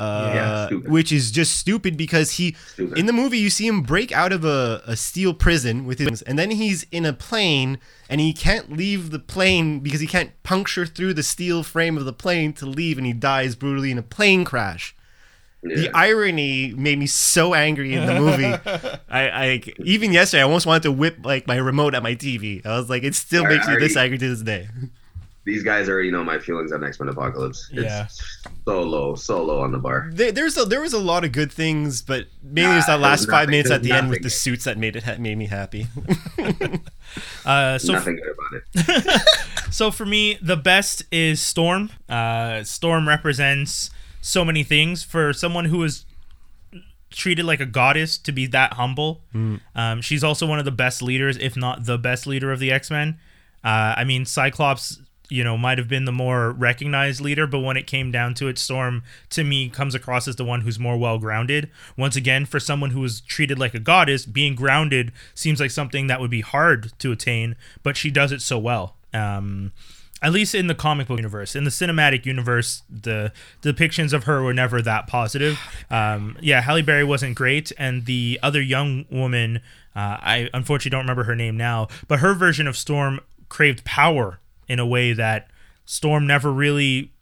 Uh, 0.02 0.32
Yeah, 0.34 0.66
stupid. 0.66 0.90
which 0.90 1.12
is 1.12 1.30
just 1.30 1.56
stupid 1.58 1.96
because 1.96 2.32
he 2.32 2.56
Stupid. 2.72 2.98
in 2.98 3.06
the 3.06 3.12
movie 3.12 3.38
you 3.38 3.50
see 3.50 3.66
him 3.66 3.82
break 3.82 4.10
out 4.12 4.32
of 4.32 4.44
a, 4.44 4.82
a 4.86 4.96
steel 4.96 5.32
prison 5.34 5.84
with 5.86 5.98
his 5.98 6.22
and 6.22 6.38
then 6.38 6.50
he's 6.50 6.84
in 6.90 7.04
a 7.06 7.12
plane 7.12 7.78
and 8.08 8.20
he 8.20 8.32
can't 8.32 8.72
leave 8.72 9.10
the 9.10 9.18
plane 9.18 9.80
because 9.80 10.00
he 10.00 10.06
can't 10.06 10.30
puncture 10.42 10.86
through 10.86 11.14
the 11.14 11.22
steel 11.22 11.62
frame 11.62 11.96
of 11.96 12.04
the 12.04 12.12
plane 12.12 12.52
to 12.54 12.66
leave 12.66 12.98
and 12.98 13.06
he 13.06 13.12
dies 13.12 13.54
brutally 13.54 13.90
in 13.90 13.98
a 13.98 14.02
plane 14.02 14.44
crash 14.44 14.94
the 15.64 15.88
irony 15.94 16.74
made 16.74 16.98
me 16.98 17.06
so 17.06 17.54
angry 17.54 17.94
in 17.94 18.04
the 18.04 18.18
movie. 18.18 18.44
I, 19.08 19.22
I 19.44 19.62
even 19.84 20.12
yesterday 20.12 20.40
I 20.40 20.44
almost 20.44 20.66
wanted 20.66 20.82
to 20.82 20.90
whip 20.90 21.18
like 21.24 21.46
my 21.46 21.54
remote 21.56 21.94
at 21.94 22.02
my 22.02 22.16
TV. 22.16 22.66
I 22.66 22.76
was 22.76 22.90
like, 22.90 23.04
it 23.04 23.14
still 23.14 23.44
I- 23.46 23.48
makes 23.50 23.68
me 23.68 23.74
I 23.74 23.78
this 23.78 23.96
angry 23.96 24.18
to 24.18 24.28
this 24.28 24.42
day. 24.42 24.68
These 25.44 25.64
guys 25.64 25.88
already 25.88 26.10
know 26.12 26.22
my 26.22 26.38
feelings 26.38 26.70
on 26.70 26.84
X 26.84 27.00
Men 27.00 27.08
Apocalypse. 27.08 27.68
It's 27.72 27.82
Yeah. 27.82 28.06
so 28.64 28.82
low, 28.82 29.16
so 29.16 29.42
low 29.42 29.60
on 29.60 29.72
the 29.72 29.78
bar. 29.78 30.08
There, 30.12 30.30
there's 30.30 30.56
a, 30.56 30.64
there 30.64 30.80
was 30.80 30.92
a 30.92 30.98
lot 31.00 31.24
of 31.24 31.32
good 31.32 31.50
things, 31.52 32.00
but 32.00 32.26
mainly 32.44 32.76
it's 32.78 32.86
Nah, 32.86 32.96
that 32.98 33.02
last 33.02 33.28
five 33.28 33.48
minutes 33.48 33.70
at 33.70 33.82
the 33.82 33.90
end 33.90 34.08
with 34.10 34.22
the 34.22 34.30
suits 34.30 34.64
that 34.64 34.78
made 34.78 34.94
it 34.94 35.02
ha- 35.02 35.16
made 35.18 35.36
me 35.38 35.46
happy. 35.46 35.86
Uh, 37.44 37.76
so 37.78 37.92
Nothing 37.92 38.16
good 38.16 38.32
about 38.32 39.10
it. 39.12 39.22
So 39.70 39.90
for 39.90 40.04
me, 40.04 40.38
the 40.42 40.56
best 40.56 41.02
is 41.10 41.40
Storm. 41.40 41.90
Uh, 42.08 42.62
Storm 42.62 43.08
represents 43.08 43.90
so 44.20 44.44
many 44.44 44.62
things. 44.64 45.02
For 45.02 45.32
someone 45.32 45.64
who 45.66 45.82
is 45.82 46.04
treated 47.10 47.44
like 47.46 47.58
a 47.60 47.64
goddess 47.66 48.18
to 48.18 48.32
be 48.32 48.46
that 48.48 48.74
humble, 48.74 49.22
um, 49.74 50.00
she's 50.02 50.22
also 50.22 50.46
one 50.46 50.58
of 50.58 50.66
the 50.66 50.70
best 50.70 51.02
leaders, 51.02 51.38
if 51.38 51.56
not 51.56 51.86
the 51.86 51.96
best 51.98 52.26
leader 52.26 52.52
of 52.52 52.58
the 52.60 52.70
X 52.70 52.90
Men. 52.90 53.18
Uh, 53.64 53.94
I 53.96 54.04
mean, 54.04 54.26
Cyclops, 54.26 55.00
you 55.32 55.42
know, 55.42 55.56
might 55.56 55.78
have 55.78 55.88
been 55.88 56.04
the 56.04 56.12
more 56.12 56.52
recognized 56.52 57.20
leader, 57.20 57.46
but 57.46 57.60
when 57.60 57.78
it 57.78 57.86
came 57.86 58.12
down 58.12 58.34
to 58.34 58.48
it, 58.48 58.58
Storm 58.58 59.02
to 59.30 59.42
me 59.42 59.70
comes 59.70 59.94
across 59.94 60.28
as 60.28 60.36
the 60.36 60.44
one 60.44 60.60
who's 60.60 60.78
more 60.78 60.98
well 60.98 61.18
grounded. 61.18 61.70
Once 61.96 62.16
again, 62.16 62.44
for 62.44 62.60
someone 62.60 62.90
who 62.90 63.02
is 63.02 63.22
treated 63.22 63.58
like 63.58 63.72
a 63.72 63.80
goddess, 63.80 64.26
being 64.26 64.54
grounded 64.54 65.10
seems 65.34 65.58
like 65.58 65.70
something 65.70 66.06
that 66.06 66.20
would 66.20 66.30
be 66.30 66.42
hard 66.42 66.92
to 66.98 67.12
attain, 67.12 67.56
but 67.82 67.96
she 67.96 68.10
does 68.10 68.30
it 68.30 68.42
so 68.42 68.58
well. 68.58 68.96
Um, 69.14 69.72
at 70.20 70.32
least 70.32 70.54
in 70.54 70.66
the 70.66 70.74
comic 70.74 71.08
book 71.08 71.18
universe. 71.18 71.56
In 71.56 71.64
the 71.64 71.70
cinematic 71.70 72.26
universe, 72.26 72.82
the 72.88 73.32
depictions 73.62 74.12
of 74.12 74.24
her 74.24 74.42
were 74.42 74.54
never 74.54 74.80
that 74.82 75.06
positive. 75.06 75.58
Um, 75.90 76.36
yeah, 76.40 76.60
Halle 76.60 76.82
Berry 76.82 77.04
wasn't 77.04 77.34
great, 77.34 77.72
and 77.76 78.04
the 78.04 78.38
other 78.42 78.60
young 78.60 79.06
woman, 79.10 79.56
uh, 79.96 80.18
I 80.20 80.50
unfortunately 80.54 80.90
don't 80.90 81.04
remember 81.04 81.24
her 81.24 81.34
name 81.34 81.56
now, 81.56 81.88
but 82.06 82.20
her 82.20 82.34
version 82.34 82.68
of 82.68 82.76
Storm 82.76 83.20
craved 83.48 83.84
power 83.84 84.38
in 84.72 84.78
a 84.78 84.86
way 84.86 85.12
that 85.12 85.48
Storm 85.84 86.26
never 86.26 86.52
really 86.52 87.12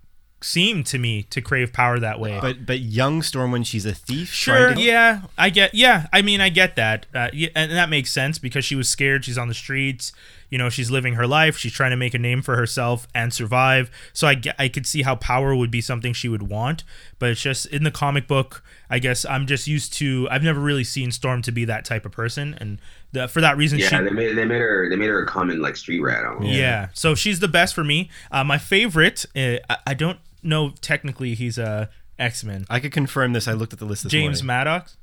seemed 0.42 0.86
to 0.86 0.98
me 0.98 1.22
to 1.24 1.40
crave 1.42 1.70
power 1.72 1.98
that 1.98 2.18
way. 2.18 2.38
but 2.40 2.64
but 2.64 2.78
young 2.80 3.20
Storm 3.22 3.51
when 3.53 3.62
she's 3.64 3.84
a 3.84 3.92
thief. 3.94 4.32
Sure. 4.32 4.74
to- 4.74 4.80
Yeah, 4.80 5.22
I 5.36 5.51
get. 5.51 5.74
Yeah, 5.74 6.07
I 6.12 6.22
mean, 6.22 6.40
I 6.40 6.48
get 6.48 6.76
that. 6.76 7.07
Uh, 7.14 7.28
yeah, 7.32 7.48
and 7.55 7.70
that 7.72 7.90
makes 7.90 8.11
sense 8.11 8.38
because 8.38 8.64
she 8.64 8.74
was 8.74 8.88
scared. 8.88 9.24
She's 9.24 9.36
on 9.38 9.48
the 9.48 9.55
streets. 9.55 10.12
You 10.51 10.59
know, 10.59 10.68
she's 10.68 10.90
living 10.90 11.14
her 11.14 11.26
life. 11.26 11.57
She's 11.57 11.72
trying 11.72 11.90
to 11.92 11.96
make 11.96 12.12
a 12.12 12.18
name 12.18 12.42
for 12.42 12.57
herself 12.57 13.07
and 13.14 13.32
survive. 13.32 13.90
So 14.12 14.26
I 14.28 14.40
I 14.59 14.68
could 14.68 14.84
see 14.86 15.03
how 15.03 15.14
power 15.16 15.55
would 15.55 15.70
be 15.70 15.80
something 15.80 16.12
she 16.12 16.28
would 16.28 16.42
want. 16.42 16.84
But 17.18 17.30
it's 17.30 17.40
just 17.42 17.66
in 17.66 17.84
the 17.84 17.90
comic 17.90 18.26
book. 18.26 18.62
I 18.90 18.98
guess 18.98 19.24
I'm 19.24 19.46
just 19.46 19.66
used 19.66 19.92
to. 19.94 20.28
I've 20.30 20.42
never 20.42 20.61
really 20.61 20.84
seen 20.84 21.12
Storm 21.12 21.40
to 21.42 21.53
be 21.53 21.64
that 21.66 21.84
type 21.84 22.05
of 22.05 22.12
person, 22.12 22.55
and 22.59 22.80
the, 23.12 23.28
for 23.28 23.40
that 23.40 23.57
reason, 23.57 23.78
Yeah, 23.78 23.88
she. 23.88 23.96
they 23.96 24.11
made 24.11 24.36
they 24.36 24.44
made 24.44 24.61
her 24.61 24.88
they 24.90 24.96
made 24.96 25.09
her 25.09 25.22
a 25.22 25.26
common 25.26 25.62
like 25.62 25.76
street 25.76 26.01
rat. 26.01 26.24
Almost. 26.24 26.48
Yeah. 26.48 26.88
So 26.94 27.14
she's 27.14 27.38
the 27.40 27.48
best 27.48 27.74
for 27.74 27.84
me. 27.84 28.11
Uh, 28.32 28.42
my 28.44 28.59
favorite. 28.59 29.24
Uh, 29.36 29.57
I, 29.70 29.76
I 29.86 29.94
don't 29.94 30.18
know 30.42 30.70
technically 30.80 31.34
he's 31.34 31.59
a 31.59 31.90
X 32.18 32.42
Men. 32.44 32.66
I 32.68 32.80
could 32.80 32.92
confirm 32.92 33.32
this. 33.32 33.46
I 33.46 33.53
looked 33.53 33.72
at 33.72 33.78
the 33.78 33.84
list 33.84 34.03
this 34.05 34.11
James 34.12 34.42
morning. 34.42 34.66
Madrox. 34.66 34.96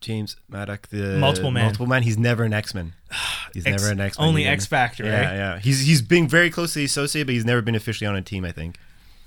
James 0.00 0.36
Madrox, 0.50 0.88
the 0.88 1.18
Multiple 1.18 1.50
Man. 1.50 1.64
Multiple 1.64 1.86
Man. 1.86 2.02
He's 2.02 2.18
never 2.18 2.44
an 2.44 2.52
X 2.62 2.74
Men. 2.74 2.94
He's 3.54 3.66
X- 3.66 3.82
never 3.82 3.92
an 3.92 4.00
X 4.00 4.18
Men. 4.18 4.28
only 4.28 4.44
X 4.46 4.66
Factor, 4.66 5.04
Yeah, 5.04 5.20
right? 5.26 5.34
yeah. 5.36 5.58
He's 5.58 5.80
he's 5.86 6.02
been 6.02 6.28
very 6.28 6.50
closely 6.50 6.84
associated, 6.84 7.26
but 7.26 7.34
he's 7.34 7.44
never 7.44 7.62
been 7.62 7.74
officially 7.74 8.06
on 8.08 8.16
a 8.16 8.22
team. 8.22 8.44
I 8.44 8.52
think. 8.52 8.76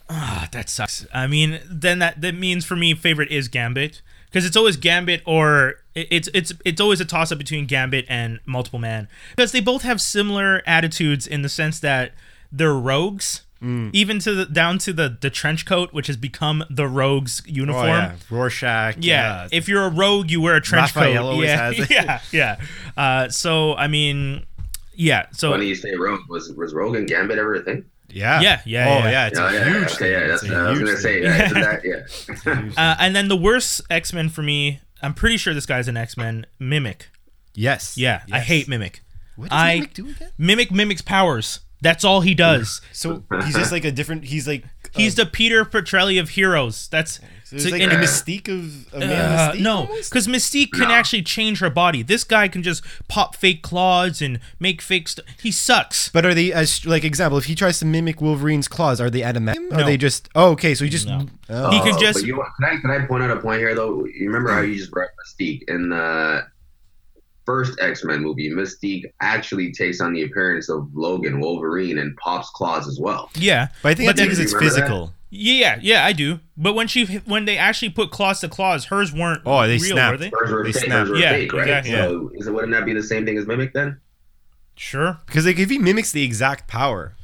Ah, 0.10 0.48
that 0.52 0.70
sucks. 0.70 1.06
I 1.14 1.28
mean, 1.28 1.60
then 1.70 2.00
that 2.00 2.22
that 2.22 2.36
means 2.36 2.66
for 2.66 2.76
me, 2.76 2.94
favorite 2.94 3.32
is 3.32 3.48
Gambit 3.48 4.02
because 4.26 4.46
it's 4.46 4.58
always 4.58 4.76
Gambit 4.78 5.22
or 5.26 5.76
it's 5.96 6.28
it's 6.34 6.52
it's 6.66 6.82
always 6.82 7.00
a 7.00 7.06
toss 7.06 7.32
up 7.32 7.38
between 7.38 7.66
Gambit 7.68 8.06
and 8.10 8.40
Multiple 8.46 8.80
Man 8.80 9.08
because 9.36 9.52
they 9.54 9.62
both 9.62 9.84
have 9.84 10.02
similar 10.02 10.62
attitudes 10.66 11.26
in 11.26 11.42
the 11.42 11.50
sense 11.50 11.80
that 11.80 12.14
they're 12.52 12.74
rogues. 12.74 13.44
Mm. 13.64 13.92
Even 13.94 14.20
to 14.20 14.34
the 14.36 14.46
down 14.46 14.78
to 14.80 14.92
the 14.92 15.18
the 15.22 15.30
trench 15.30 15.66
coat, 15.66 15.94
which 15.94 16.08
has 16.08 16.18
become 16.18 16.66
the 16.70 16.86
rogue's 16.88 17.42
uniform. 17.46 17.86
Oh, 17.86 17.88
yeah. 17.88 18.16
Rorschach. 18.30 18.98
Yeah, 19.00 19.48
if 19.54 19.70
you're 19.70 19.86
a 19.86 19.90
rogue, 19.90 20.30
you 20.30 20.42
wear 20.42 20.56
a 20.56 20.62
trench 20.62 20.94
Raphael 20.96 21.24
coat. 21.24 21.30
always 21.32 21.48
yeah, 21.50 21.72
has 21.72 21.80
it. 21.80 21.90
yeah, 21.90 22.20
yeah. 22.34 22.60
Uh, 22.98 23.30
so 23.30 23.74
I 23.76 23.88
mean, 23.88 24.46
yeah. 24.96 25.28
So 25.32 25.52
Funny 25.52 25.68
you 25.68 25.76
say 25.76 25.96
Rogue. 25.96 26.22
Was 26.28 26.52
was 26.52 26.74
Rogue 26.74 26.96
and 26.98 27.08
Gambit 27.08 27.38
ever 27.38 27.56
a 27.56 27.62
thing? 27.64 27.86
yeah, 28.10 28.42
Yeah, 28.42 28.62
yeah, 28.66 28.86
Oh 28.86 28.98
yeah. 29.06 29.10
yeah, 29.12 29.28
it's 29.28 29.40
yeah, 29.40 29.50
a 29.50 29.54
yeah, 29.54 29.64
huge 29.66 29.84
okay, 29.86 29.96
thing. 29.96 30.12
yeah, 30.12 30.28
that's 30.28 30.44
It's 30.44 30.52
a 30.52 30.56
I 30.56 30.70
was 30.70 30.80
gonna 30.80 30.98
say 30.98 31.22
thing. 31.22 31.24
yeah, 31.24 31.48
that 31.54 32.72
yeah. 32.76 32.84
uh, 32.92 32.96
and 33.00 33.16
then 33.16 33.28
the 33.30 33.38
worst 33.38 33.82
X 33.90 34.12
Men 34.14 34.30
for 34.30 34.42
me, 34.44 34.82
I'm 35.02 35.14
pretty 35.14 35.38
sure 35.38 35.54
this 35.54 35.66
guy's 35.66 35.88
an 35.88 35.96
X 35.98 36.18
Men. 36.18 36.46
Mimic. 36.60 37.10
Yes. 37.56 37.98
Yeah, 37.98 38.22
I 38.32 38.40
hate 38.42 38.68
Mimic. 38.68 39.02
What 39.36 39.50
does 39.50 39.58
I- 39.58 39.76
Mimic 39.76 39.94
do 39.94 40.10
again? 40.10 40.30
Mimic 40.38 40.72
mimics 40.72 41.02
powers. 41.02 41.60
That's 41.84 42.04
all 42.04 42.22
he 42.22 42.34
does. 42.34 42.82
So 42.94 43.24
he's 43.44 43.56
just 43.56 43.72
like 43.72 43.84
a 43.86 43.92
different. 43.92 44.24
He's 44.26 44.48
like 44.48 44.64
He's 44.96 45.16
the 45.16 45.26
Peter 45.26 45.66
Petrelli 45.66 46.20
of 46.20 46.30
heroes. 46.30 46.88
That's 46.90 47.20
So 47.46 47.56
it's 47.56 47.64
so- 47.66 47.72
like 47.72 47.82
and- 47.82 47.92
a 47.92 47.98
mystique 47.98 48.48
of 48.48 48.94
a 48.94 49.00
man 49.00 49.12
uh, 49.40 49.52
mystique 49.54 49.60
no, 49.62 49.88
because 49.88 50.28
Mystique 50.28 50.72
can 50.72 50.88
No. 50.90 50.94
actually 50.94 51.24
change 51.24 51.60
her 51.60 51.70
body. 51.72 52.04
This 52.04 52.24
guy 52.24 52.48
can 52.48 52.62
just 52.62 52.84
pop 53.08 53.36
fake 53.36 53.64
claws 53.64 54.22
and 54.22 54.40
make 54.60 54.82
fake 54.82 55.08
stuff. 55.10 55.26
He 55.42 55.52
sucks. 55.52 56.10
But 56.10 56.26
are 56.26 56.34
they 56.36 56.54
as 56.54 56.86
like 56.86 57.04
example? 57.04 57.38
If 57.40 57.46
he 57.46 57.56
tries 57.56 57.80
to 57.80 57.86
mimic 57.86 58.22
Wolverine's 58.22 58.68
claws, 58.68 59.02
are 59.02 59.10
they 59.10 59.22
adamantium? 59.22 59.72
No. 59.72 59.78
Are 59.80 59.84
they 59.84 59.98
just? 59.98 60.30
Oh, 60.36 60.52
okay. 60.52 60.76
So 60.76 60.84
he 60.86 60.90
just. 60.92 61.08
No. 61.08 61.26
Oh. 61.50 61.72
He 61.72 61.80
could 61.82 61.96
Oh, 61.96 62.00
just- 62.00 62.24
you, 62.26 62.36
can, 62.36 62.66
I, 62.66 62.80
can 62.80 62.92
I 62.92 63.06
point 63.08 63.24
out 63.24 63.32
a 63.36 63.42
point 63.42 63.60
here 63.60 63.74
though? 63.76 64.06
You 64.06 64.28
remember 64.28 64.52
how 64.52 64.62
you 64.62 64.76
just 64.76 64.92
brought 64.92 65.10
Mystique 65.26 65.64
in 65.68 65.90
the 65.90 66.46
first 67.46 67.80
X 67.82 68.04
Men 68.04 68.22
movie? 68.22 68.50
Mystique 68.50 69.06
actually 69.22 69.72
takes 69.72 70.02
on 70.02 70.14
the 70.14 70.24
appearance 70.24 70.70
of 70.70 70.88
Logan 70.94 71.40
Wolverine 71.40 71.98
and 72.00 72.16
pops 72.18 72.50
claws 72.52 72.88
as 72.88 73.00
well. 73.00 73.30
Yeah, 73.36 73.68
But 73.82 73.90
I 73.90 73.94
think 73.96 74.10
But 74.10 74.16
that's 74.18 74.26
because 74.28 74.40
it's 74.40 74.54
Remember 74.54 74.76
that? 74.76 74.82
physical. 74.82 75.14
yeah, 75.30 75.80
yeah. 75.82 76.06
I 76.06 76.14
do. 76.14 76.40
But 76.58 76.74
when 76.76 76.88
she 76.88 77.06
when 77.26 77.46
they 77.46 77.58
actually 77.58 77.90
put 77.90 78.12
claws 78.12 78.40
to 78.42 78.50
claws, 78.50 78.86
hers 78.86 79.12
weren't. 79.14 79.42
Oh, 79.46 79.62
they 79.68 79.78
real, 79.78 79.94
snapped. 79.96 80.12
were 80.14 80.18
they? 80.18 80.32
Hers 80.34 80.52
were, 80.52 80.64
They 80.64 80.72
fake, 80.72 80.84
snap. 80.86 81.00
hers 81.00 81.10
were 81.10 81.16
Yeah, 81.18 81.30
fake, 81.32 81.54
right? 81.54 81.62
exactly. 81.64 81.92
So 81.94 82.32
is 82.36 82.48
it, 82.48 82.54
wouldn't 82.54 82.72
that 82.74 82.86
be 82.86 82.94
the 82.94 83.04
same 83.04 83.26
thing 83.26 83.38
as 83.38 83.46
Mimic 83.48 83.74
then? 83.74 84.00
Sure. 84.76 85.20
Because 85.26 85.46
like 85.46 85.60
if 85.60 85.70
he 85.70 85.78
mimics 85.78 86.12
the 86.12 86.24
exact 86.24 86.68
power, 86.68 87.16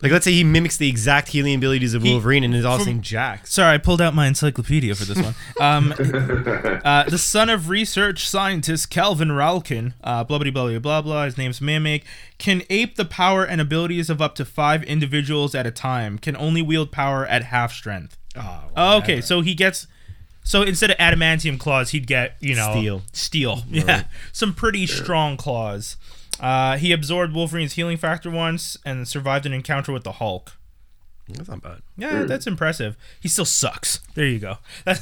like 0.00 0.12
let's 0.12 0.24
say 0.24 0.32
he 0.32 0.44
mimics 0.44 0.76
the 0.76 0.88
exact 0.88 1.28
healing 1.28 1.54
abilities 1.54 1.92
of 1.94 2.02
He- 2.02 2.10
Wolverine 2.10 2.44
and 2.44 2.54
is 2.54 2.64
all 2.64 2.76
from- 2.76 2.84
saying 2.84 3.02
Jax. 3.02 3.52
Sorry, 3.52 3.74
I 3.74 3.78
pulled 3.78 4.00
out 4.00 4.14
my 4.14 4.26
encyclopedia 4.26 4.94
for 4.94 5.04
this 5.04 5.20
one. 5.20 5.34
Um, 5.60 5.92
uh, 6.84 7.04
the 7.04 7.18
son 7.18 7.50
of 7.50 7.68
research 7.68 8.28
scientist 8.28 8.90
Calvin 8.90 9.32
Rankin, 9.32 9.94
uh, 10.04 10.24
blah 10.24 10.38
blah 10.38 10.50
blah 10.50 10.68
blah 10.68 10.78
blah 10.78 11.02
blah. 11.02 11.24
His 11.24 11.36
name's 11.36 11.60
Mimic. 11.60 12.04
Can 12.38 12.62
ape 12.70 12.94
the 12.96 13.04
power 13.04 13.44
and 13.44 13.60
abilities 13.60 14.08
of 14.08 14.22
up 14.22 14.34
to 14.36 14.44
five 14.44 14.84
individuals 14.84 15.54
at 15.54 15.66
a 15.66 15.72
time. 15.72 16.18
Can 16.18 16.36
only 16.36 16.62
wield 16.62 16.92
power 16.92 17.26
at 17.26 17.44
half 17.44 17.72
strength. 17.72 18.16
Oh, 18.36 18.98
okay, 18.98 19.20
so 19.20 19.40
he 19.40 19.54
gets. 19.54 19.86
So 20.48 20.62
instead 20.62 20.90
of 20.90 20.96
adamantium 20.96 21.58
claws, 21.60 21.90
he'd 21.90 22.06
get 22.06 22.36
you 22.40 22.54
know 22.54 22.70
Steel. 22.72 23.02
Steel, 23.12 23.62
yeah, 23.68 24.04
some 24.32 24.54
pretty 24.54 24.86
strong 24.86 25.36
claws. 25.36 25.96
Uh, 26.40 26.78
he 26.78 26.90
absorbed 26.90 27.34
Wolverine's 27.34 27.74
healing 27.74 27.98
factor 27.98 28.30
once 28.30 28.78
and 28.82 29.06
survived 29.06 29.44
an 29.44 29.52
encounter 29.52 29.92
with 29.92 30.04
the 30.04 30.12
Hulk. 30.12 30.52
That's 31.28 31.50
not 31.50 31.60
bad. 31.60 31.82
Yeah, 31.98 32.22
that's 32.22 32.46
impressive. 32.46 32.96
He 33.20 33.28
still 33.28 33.44
sucks. 33.44 34.00
There 34.14 34.24
you 34.24 34.38
go. 34.38 34.56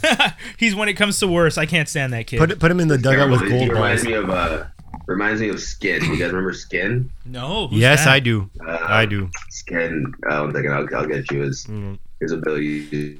He's 0.57 0.75
when 0.75 0.89
it 0.89 0.95
comes 0.95 1.21
to 1.21 1.29
worse. 1.29 1.57
I 1.57 1.65
can't 1.65 1.89
stand 1.89 2.13
that 2.13 2.27
kid. 2.27 2.39
Put 2.41 2.59
put 2.59 2.69
him 2.73 2.81
in 2.81 2.89
the 2.89 2.99
dugout 2.99 3.31
with 3.31 3.43
He 3.43 3.51
gold 3.51 3.69
reminds 3.69 4.03
balls. 4.03 4.13
me 4.13 4.15
of 4.15 4.31
uh, 4.31 4.65
reminds 5.07 5.41
me 5.41 5.49
of 5.51 5.61
Skin. 5.61 6.03
You 6.07 6.19
guys 6.19 6.33
remember 6.33 6.55
Skin? 6.55 7.09
no. 7.25 7.69
who's 7.69 7.79
Yes, 7.79 8.05
that? 8.07 8.15
I 8.15 8.19
do. 8.19 8.51
Uh, 8.67 8.79
I 8.83 9.07
do. 9.07 9.31
Skin. 9.51 10.13
Uh, 10.29 10.41
one 10.41 10.53
second, 10.55 10.73
I'll, 10.73 10.89
I'll 10.97 11.07
get 11.07 11.31
you 11.31 11.43
his 11.43 11.65
Mm. 11.67 11.99
his 12.21 12.33
ability. 12.33 13.17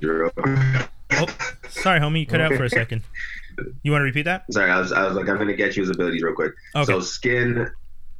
Oh, 1.19 1.27
sorry, 1.69 2.01
homie. 2.01 2.21
You 2.21 2.27
cut 2.27 2.41
out 2.41 2.53
for 2.53 2.65
a 2.65 2.71
second. 2.71 3.03
You 3.83 3.91
want 3.93 4.03
to 4.03 4.07
repeat 4.07 4.23
that? 4.23 4.45
Sorry, 4.53 4.71
I 4.71 4.79
was 4.79 4.93
I 4.93 5.07
was 5.07 5.17
like 5.17 5.29
I'm 5.29 5.39
gonna 5.39 5.55
get 5.55 5.77
you 5.77 5.83
his 5.83 5.91
abilities 5.91 6.23
real 6.23 6.35
quick. 6.35 6.53
Okay. 6.75 6.85
So 6.85 7.01
Skin 7.01 7.71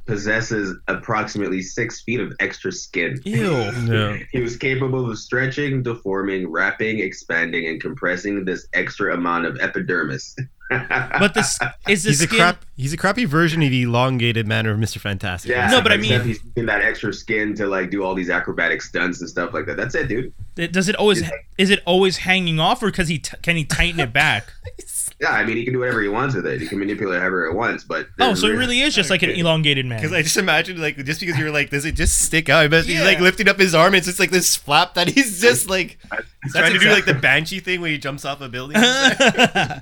possesses 0.07 0.75
approximately 0.87 1.61
six 1.61 2.01
feet 2.01 2.19
of 2.19 2.33
extra 2.39 2.71
skin. 2.71 3.21
Ew. 3.25 3.51
Yeah. 3.51 4.17
He 4.31 4.39
was 4.39 4.57
capable 4.57 5.11
of 5.11 5.19
stretching, 5.19 5.83
deforming, 5.83 6.49
wrapping, 6.49 6.99
expanding, 6.99 7.67
and 7.67 7.79
compressing 7.81 8.45
this 8.45 8.67
extra 8.73 9.13
amount 9.13 9.45
of 9.45 9.59
epidermis. 9.59 10.35
But 10.69 11.33
this 11.33 11.57
is 11.87 12.03
the 12.03 12.09
He's 12.09 12.21
a 12.21 12.27
crap. 12.27 12.65
He's 12.75 12.93
a 12.93 12.97
crappy 12.97 13.25
version 13.25 13.63
of 13.63 13.69
the 13.71 13.83
elongated 13.83 14.47
manner 14.47 14.71
of 14.71 14.79
Mister 14.79 14.99
Fantastic. 14.99 15.49
yeah, 15.51 15.69
No, 15.69 15.81
but 15.81 15.91
I 15.91 15.97
mean- 15.97 16.21
he's 16.21 16.39
in 16.55 16.65
that 16.67 16.81
extra 16.81 17.13
skin 17.13 17.55
to 17.55 17.67
like 17.67 17.89
do 17.89 18.03
all 18.03 18.13
these 18.13 18.29
acrobatic 18.29 18.81
stunts 18.81 19.19
and 19.21 19.29
stuff 19.29 19.53
like 19.53 19.65
that. 19.65 19.77
That's 19.77 19.95
it, 19.95 20.07
dude. 20.07 20.33
it- 20.57 20.71
Does 20.73 20.89
it 20.89 20.95
always? 20.95 21.21
Yeah. 21.21 21.29
Is 21.57 21.69
it 21.69 21.81
always 21.85 22.17
hanging 22.17 22.59
off, 22.59 22.83
or 22.83 22.87
because 22.87 23.07
he 23.07 23.19
t- 23.19 23.37
can 23.41 23.55
he 23.55 23.65
tighten 23.65 23.99
it 23.99 24.13
back? 24.13 24.51
Yeah, 25.19 25.31
I 25.31 25.43
mean, 25.45 25.57
he 25.57 25.63
can 25.63 25.73
do 25.73 25.79
whatever 25.79 25.99
he 26.03 26.09
wants 26.09 26.35
with 26.35 26.45
it. 26.45 26.61
He 26.61 26.67
can 26.67 26.77
manipulate 26.77 27.19
however 27.21 27.49
he 27.49 27.55
wants. 27.55 27.83
But 27.83 28.07
oh, 28.19 28.35
so 28.35 28.45
it 28.45 28.51
really 28.51 28.81
is 28.81 28.93
just 28.93 29.09
like 29.09 29.23
an 29.23 29.31
elongated 29.31 29.83
man. 29.83 29.97
Because 29.97 30.13
I 30.13 30.21
just 30.21 30.37
imagine 30.37 30.79
like 30.79 30.95
just 31.05 31.19
because 31.19 31.39
you're 31.39 31.49
like, 31.49 31.71
does 31.71 31.85
it 31.85 31.93
just 31.93 32.19
stick 32.23 32.49
out? 32.49 32.69
But 32.69 32.85
he's 32.85 33.01
like 33.01 33.19
lifting 33.19 33.49
up 33.49 33.57
his 33.57 33.73
arm. 33.73 33.95
It's 33.95 34.05
just 34.05 34.19
like 34.19 34.29
this 34.29 34.55
flap 34.55 34.93
that 34.93 35.07
he's 35.07 35.41
just 35.41 35.67
like 35.67 35.97
he's 36.43 36.53
trying 36.53 36.71
to 36.73 36.77
do 36.77 36.91
like 36.91 37.05
the 37.05 37.15
banshee 37.15 37.59
thing 37.59 37.81
when 37.81 37.89
he 37.89 37.97
jumps 37.97 38.25
off 38.25 38.41
a 38.41 38.47
building. 38.49 38.77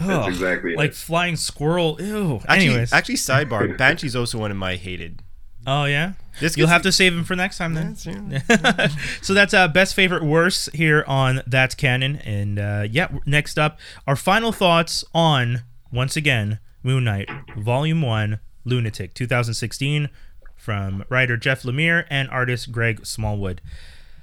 That's 0.00 0.26
oh, 0.26 0.28
exactly 0.28 0.74
like 0.76 0.90
it. 0.90 0.96
flying 0.96 1.36
squirrel. 1.36 1.96
Ew. 2.00 2.36
Actually, 2.48 2.66
Anyways. 2.68 2.92
actually, 2.92 3.14
sidebar. 3.16 3.76
Banshee's 3.78 4.16
also 4.16 4.38
one 4.38 4.50
of 4.50 4.56
my 4.56 4.76
hated. 4.76 5.22
oh 5.66 5.84
yeah. 5.84 6.12
This 6.40 6.56
You'll 6.56 6.68
have 6.68 6.82
to 6.82 6.92
save 6.92 7.12
him 7.12 7.24
for 7.24 7.36
next 7.36 7.58
time 7.58 7.74
then. 7.74 7.94
That's- 7.94 8.48
yeah. 8.48 8.88
so 9.22 9.34
that's 9.34 9.52
uh, 9.52 9.68
best 9.68 9.94
favorite 9.94 10.22
worst 10.22 10.74
here 10.74 11.04
on 11.06 11.42
that's 11.46 11.74
canon 11.74 12.16
and 12.24 12.58
uh, 12.58 12.86
yeah 12.90 13.08
next 13.26 13.58
up 13.58 13.78
our 14.06 14.16
final 14.16 14.52
thoughts 14.52 15.04
on 15.14 15.62
once 15.92 16.16
again 16.16 16.58
moon 16.82 17.04
knight 17.04 17.28
volume 17.58 18.00
1 18.00 18.38
lunatic 18.64 19.12
2016 19.12 20.08
from 20.56 21.04
writer 21.10 21.36
jeff 21.36 21.62
lemire 21.62 22.06
and 22.08 22.30
artist 22.30 22.72
greg 22.72 23.04
smallwood 23.04 23.60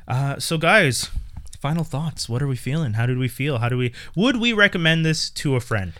uh, 0.08 0.40
so 0.40 0.58
guys 0.58 1.12
final 1.68 1.84
thoughts. 1.84 2.30
What 2.30 2.41
are 2.41 2.47
we 2.47 2.55
feeling? 2.55 2.93
How 2.93 3.05
did 3.05 3.18
we 3.18 3.28
feel? 3.28 3.57
How 3.57 3.68
do 3.68 3.78
we 3.78 3.91
would 4.15 4.38
we 4.38 4.53
recommend 4.53 5.05
this 5.05 5.30
to 5.32 5.57
a 5.57 5.59
friend? 5.59 5.91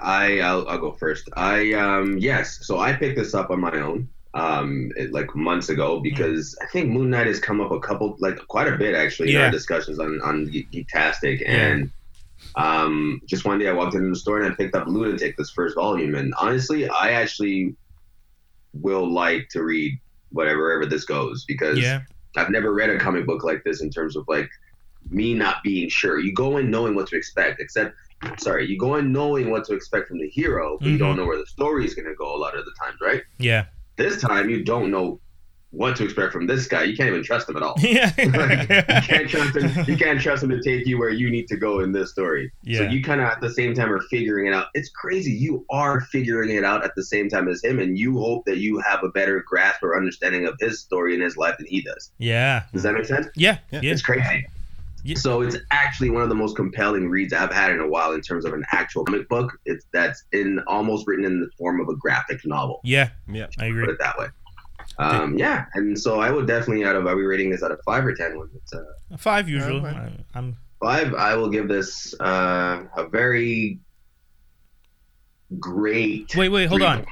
I 0.00 0.40
I'll, 0.40 0.66
I'll 0.66 0.78
go 0.78 0.92
first. 0.92 1.28
I 1.36 1.74
um 1.74 2.16
yes, 2.16 2.60
so 2.62 2.78
I 2.78 2.94
picked 2.94 3.18
this 3.18 3.34
up 3.34 3.50
on 3.50 3.60
my 3.60 3.76
own 3.80 4.08
um 4.32 4.90
it, 4.96 5.12
like 5.12 5.34
months 5.36 5.68
ago 5.68 6.00
because 6.00 6.56
I 6.62 6.66
think 6.72 6.90
Moon 6.90 7.10
Knight 7.10 7.26
has 7.26 7.38
come 7.38 7.60
up 7.60 7.70
a 7.70 7.80
couple 7.80 8.16
like 8.18 8.38
quite 8.48 8.66
a 8.66 8.78
bit 8.78 8.94
actually 8.94 9.28
in 9.28 9.34
Yeah. 9.34 9.44
our 9.44 9.50
discussions 9.50 9.98
on 9.98 10.22
on 10.22 10.50
Ge- 10.50 10.66
Geektastic. 10.72 11.46
And 11.46 11.90
um 12.56 13.20
just 13.26 13.44
one 13.44 13.58
day 13.58 13.68
I 13.68 13.74
walked 13.74 13.94
into 13.94 14.08
the 14.08 14.16
store 14.16 14.40
and 14.40 14.50
I 14.50 14.56
picked 14.56 14.74
up 14.74 14.86
Lunatic 14.86 15.36
this 15.36 15.50
first 15.50 15.74
volume. 15.74 16.14
And 16.14 16.32
honestly 16.40 16.88
I 16.88 17.10
actually 17.10 17.76
will 18.72 19.06
like 19.12 19.50
to 19.50 19.62
read 19.62 20.00
whatever 20.30 20.60
wherever 20.62 20.86
this 20.86 21.04
goes 21.04 21.44
because 21.44 21.78
yeah. 21.78 22.00
I've 22.36 22.50
never 22.50 22.72
read 22.72 22.88
a 22.90 22.98
comic 22.98 23.26
book 23.26 23.44
like 23.44 23.62
this 23.64 23.80
in 23.82 23.90
terms 23.90 24.16
of 24.16 24.24
like 24.26 24.48
me 25.10 25.34
not 25.34 25.56
being 25.62 25.88
sure. 25.88 26.18
You 26.18 26.32
go 26.32 26.56
in 26.58 26.70
knowing 26.70 26.94
what 26.94 27.08
to 27.08 27.16
expect, 27.16 27.60
except 27.60 27.94
sorry, 28.38 28.66
you 28.68 28.78
go 28.78 28.96
in 28.96 29.12
knowing 29.12 29.50
what 29.50 29.64
to 29.64 29.74
expect 29.74 30.08
from 30.08 30.18
the 30.18 30.28
hero, 30.28 30.78
but 30.80 30.88
you 30.88 30.96
Mhm. 30.96 30.98
don't 31.00 31.16
know 31.16 31.26
where 31.26 31.38
the 31.38 31.46
story 31.46 31.84
is 31.84 31.94
going 31.94 32.06
to 32.08 32.14
go 32.14 32.34
a 32.34 32.38
lot 32.38 32.56
of 32.56 32.64
the 32.64 32.72
times, 32.82 32.96
right? 33.02 33.22
yeah 33.38 33.66
This 33.96 34.20
time 34.20 34.48
you 34.50 34.64
don't 34.64 34.90
know 34.90 35.20
what 35.70 35.96
to 35.96 36.04
expect 36.04 36.32
from 36.32 36.46
this 36.46 36.68
guy. 36.68 36.84
You 36.84 36.96
can't 36.96 37.08
even 37.08 37.24
trust 37.24 37.48
him 37.48 37.56
at 37.56 37.62
all. 37.64 37.74
yeah 37.82 38.12
Like, 38.18 38.60
you 38.70 39.00
can't 39.08 39.28
trust 39.34 39.56
him. 39.56 39.84
You 39.88 39.96
can't 39.96 40.20
trust 40.20 40.42
him 40.44 40.50
to 40.50 40.62
take 40.62 40.86
you 40.86 40.98
where 40.98 41.10
you 41.10 41.30
need 41.30 41.48
to 41.48 41.56
go 41.56 41.80
in 41.80 41.90
this 41.92 42.12
story. 42.12 42.52
Yeah. 42.62 42.78
So 42.78 42.84
you 42.84 43.02
kind 43.02 43.20
of 43.20 43.26
at 43.26 43.40
the 43.40 43.50
same 43.50 43.74
time 43.74 43.92
are 43.92 44.00
figuring 44.08 44.46
it 44.46 44.54
out. 44.54 44.68
It's 44.74 44.88
crazy. 44.90 45.32
You 45.32 45.66
are 45.70 46.00
figuring 46.00 46.50
it 46.50 46.64
out 46.64 46.84
at 46.84 46.92
the 46.94 47.02
same 47.04 47.28
time 47.28 47.48
as 47.48 47.62
him, 47.62 47.80
and 47.80 47.98
you 47.98 48.18
hope 48.18 48.44
that 48.46 48.58
you 48.58 48.78
have 48.78 49.02
a 49.02 49.08
better 49.08 49.44
grasp 49.46 49.82
or 49.82 49.96
understanding 49.96 50.46
of 50.46 50.54
his 50.60 50.80
story 50.80 51.12
and 51.14 51.22
his 51.22 51.36
life 51.36 51.56
than 51.58 51.66
he 51.66 51.82
does. 51.82 52.12
yeah 52.18 52.62
Does 52.72 52.84
that 52.84 52.94
make 52.94 53.04
sense? 53.06 53.26
yeah 53.36 53.58
Yeah. 53.72 53.80
yeah 53.82 53.92
It's 53.92 54.02
crazy. 54.02 54.46
Yeah. 55.04 55.16
So 55.16 55.42
it's 55.42 55.56
actually 55.70 56.10
one 56.10 56.22
of 56.22 56.28
the 56.30 56.34
most 56.34 56.56
compelling 56.56 57.08
reads 57.10 57.32
I've 57.32 57.52
had 57.52 57.70
in 57.70 57.78
a 57.80 57.86
while 57.86 58.12
in 58.12 58.20
terms 58.22 58.44
of 58.44 58.52
an 58.54 58.64
actual 58.72 59.04
comic 59.04 59.28
book. 59.28 59.52
It's 59.66 59.84
that's 59.92 60.24
in 60.32 60.60
almost 60.66 61.06
written 61.06 61.24
in 61.26 61.40
the 61.40 61.48
form 61.58 61.80
of 61.80 61.88
a 61.88 61.96
graphic 61.96 62.40
novel. 62.44 62.80
yeah 62.84 63.10
Yeah. 63.28 63.46
i 63.58 63.66
agree. 63.66 63.84
Put 63.84 63.90
agree 63.90 63.94
it 63.94 63.98
that 64.00 64.18
way. 64.18 64.26
Um, 64.98 65.36
yeah, 65.38 65.64
and 65.74 65.98
so 65.98 66.20
I 66.20 66.30
would 66.30 66.46
definitely 66.46 66.84
out 66.84 66.94
of 66.96 67.06
are 67.06 67.16
we 67.16 67.24
rating 67.24 67.50
this 67.50 67.62
out 67.62 67.70
of 67.72 67.80
five 67.84 68.04
or 68.04 68.14
ten? 68.14 68.38
When 68.38 68.48
It's 68.54 68.72
a 68.72 69.18
five 69.18 69.48
usual 69.48 69.80
fine. 69.82 69.94
I- 70.34 70.38
i'm 70.38 70.56
five. 70.80 71.14
I 71.14 71.34
will 71.36 71.48
give 71.48 71.68
this 71.68 72.14
uh, 72.20 72.82
a 72.96 73.06
very 73.08 73.78
great. 75.58 76.34
wait 76.36 76.48
wait 76.48 76.66
hold 76.68 76.82
on 76.82 77.04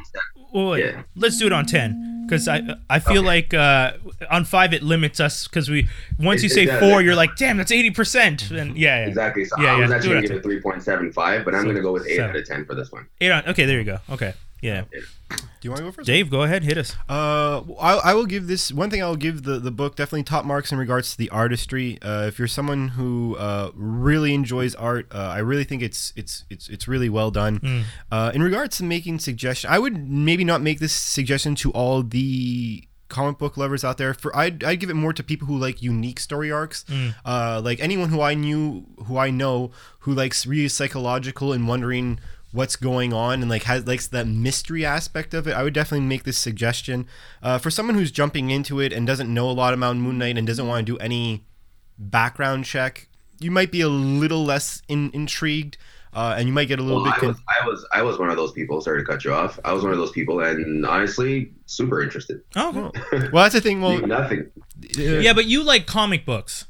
Wait, 0.52 0.64
wait. 0.66 0.84
Yeah. 0.84 1.02
let's 1.16 1.38
do 1.38 1.46
it 1.46 1.52
on 1.52 1.64
ten 1.66 2.11
because 2.22 2.48
I 2.48 2.62
I 2.88 2.98
feel 2.98 3.18
Okay. 3.18 3.26
like 3.26 3.54
uh, 3.54 3.92
on 4.30 4.44
five 4.44 4.72
it 4.72 4.82
limits 4.82 5.20
us 5.20 5.46
because 5.48 5.68
we 5.68 5.88
once 6.18 6.42
you 6.42 6.48
say 6.48 6.66
does, 6.66 6.80
four 6.80 7.02
you're 7.02 7.14
like 7.14 7.36
damn 7.36 7.56
that's 7.56 7.72
eighty 7.72 7.90
percent 7.90 8.50
and 8.50 8.76
yeah 8.76 9.00
yeah 9.00 9.06
Exactly. 9.08 9.44
So 9.44 9.56
Yeah, 9.60 9.74
I 9.74 9.76
was 9.78 9.90
yeah, 9.90 9.96
actually 9.96 10.08
do 10.10 10.16
it 10.16 10.20
going 10.20 10.22
to 10.22 10.26
at 10.26 10.28
give 10.28 10.36
it 10.38 10.42
three 10.42 10.60
point 10.60 10.82
seven 10.82 11.12
five, 11.12 11.44
but 11.44 11.54
I'm 11.54 11.62
So- 11.62 11.72
to 11.74 11.80
go 11.82 11.92
with 11.92 12.06
eight 12.06 12.16
seven. 12.16 12.30
out 12.30 12.36
of 12.36 12.46
ten 12.46 12.64
for 12.64 12.74
this 12.74 12.90
one. 12.92 13.06
eight 13.20 13.30
on 13.30 13.44
okay 13.46 13.64
there 13.66 13.78
you 13.78 13.84
go 13.84 13.98
okay 14.10 14.34
yeah 14.62 14.84
Do 14.90 15.68
you 15.68 15.70
want 15.70 15.78
to 15.78 15.84
go 15.84 15.92
first? 15.92 16.06
Dave 16.06 16.30
go 16.30 16.42
ahead 16.42 16.62
hit 16.62 16.78
us 16.78 16.96
Uh, 17.08 17.62
I, 17.78 18.10
I 18.10 18.14
will 18.14 18.26
give 18.26 18.46
this 18.46 18.72
one 18.72 18.90
thing. 18.90 19.02
I 19.02 19.06
will 19.06 19.16
give 19.16 19.42
the, 19.42 19.58
the 19.58 19.70
book 19.70 19.96
definitely 19.96 20.22
top 20.24 20.44
marks 20.44 20.72
in 20.72 20.78
regards 20.78 21.12
to 21.12 21.18
the 21.18 21.30
artistry. 21.30 21.98
Uh, 22.02 22.24
if 22.26 22.38
you're 22.38 22.48
someone 22.48 22.88
who 22.88 23.36
uh, 23.36 23.70
really 23.74 24.34
enjoys 24.34 24.74
art, 24.74 25.06
uh, 25.14 25.18
I 25.18 25.38
really 25.38 25.64
think 25.64 25.82
it's 25.82 26.12
it's 26.16 26.44
it's 26.50 26.68
it's 26.68 26.88
really 26.88 27.08
well 27.08 27.30
done. 27.30 27.60
Mm. 27.60 27.82
Uh, 28.10 28.32
in 28.34 28.42
regards 28.42 28.78
to 28.78 28.84
making 28.84 29.18
suggestion, 29.20 29.70
I 29.70 29.78
would 29.78 30.08
maybe 30.08 30.44
not 30.44 30.62
make 30.62 30.80
this 30.80 30.92
suggestion 30.92 31.54
to 31.56 31.70
all 31.72 32.02
the 32.02 32.84
comic 33.08 33.38
book 33.38 33.56
lovers 33.56 33.84
out 33.84 33.98
there. 33.98 34.14
For 34.14 34.34
I'd, 34.34 34.64
I'd 34.64 34.80
give 34.80 34.90
it 34.90 34.94
more 34.94 35.12
to 35.12 35.22
people 35.22 35.46
who 35.46 35.56
like 35.56 35.82
unique 35.82 36.18
story 36.18 36.50
arcs. 36.50 36.84
Mm. 36.88 37.14
Uh, 37.24 37.60
like 37.62 37.78
anyone 37.80 38.08
who 38.08 38.20
I 38.20 38.34
knew, 38.34 38.86
who 39.06 39.18
I 39.18 39.30
know, 39.30 39.70
who 40.00 40.12
likes 40.12 40.46
really 40.46 40.68
psychological 40.68 41.52
and 41.52 41.68
wondering 41.68 42.18
what's 42.52 42.76
going 42.76 43.12
on 43.12 43.40
and 43.40 43.48
like 43.50 43.62
has 43.64 43.86
likes 43.86 44.06
that 44.06 44.26
mystery 44.26 44.84
aspect 44.84 45.32
of 45.34 45.46
it 45.48 45.52
i 45.52 45.62
would 45.62 45.72
definitely 45.72 46.06
make 46.06 46.24
this 46.24 46.36
suggestion 46.38 47.06
uh, 47.42 47.58
for 47.58 47.70
someone 47.70 47.94
who's 47.96 48.10
jumping 48.10 48.50
into 48.50 48.78
it 48.78 48.92
and 48.92 49.06
doesn't 49.06 49.32
know 49.32 49.48
a 49.48 49.52
lot 49.52 49.72
about 49.74 49.96
moon 49.96 50.18
knight 50.18 50.36
and 50.38 50.46
doesn't 50.46 50.66
want 50.68 50.86
to 50.86 50.92
do 50.92 50.98
any 50.98 51.44
background 51.98 52.64
check 52.64 53.08
you 53.40 53.50
might 53.50 53.72
be 53.72 53.80
a 53.80 53.88
little 53.88 54.44
less 54.44 54.82
in, 54.88 55.10
intrigued 55.12 55.76
uh, 56.14 56.34
and 56.36 56.46
you 56.46 56.52
might 56.52 56.66
get 56.68 56.78
a 56.78 56.82
little 56.82 57.02
Well, 57.02 57.10
bit 57.14 57.22
I 57.24 57.26
was, 57.26 57.36
I 57.48 57.66
was 57.66 57.86
I 57.94 58.02
was 58.02 58.18
one 58.18 58.28
of 58.28 58.36
those 58.36 58.52
people. 58.52 58.82
Sorry 58.82 59.00
to 59.00 59.06
cut 59.06 59.24
you 59.24 59.32
off. 59.32 59.58
I 59.64 59.72
was 59.72 59.82
one 59.82 59.92
of 59.92 59.98
those 59.98 60.10
people, 60.10 60.40
and 60.40 60.84
honestly, 60.84 61.50
super 61.64 62.02
interested. 62.02 62.42
oh 62.54 62.90
con- 62.92 63.30
well 63.32 63.44
that's 63.44 63.54
the 63.54 63.62
thing 63.62 63.80
well 63.80 63.98
nothing. 64.06 64.50
yeah 64.94 65.32
but 65.32 65.46
you 65.46 65.62
like 65.64 65.86
comic 65.86 66.26
books 66.26 66.66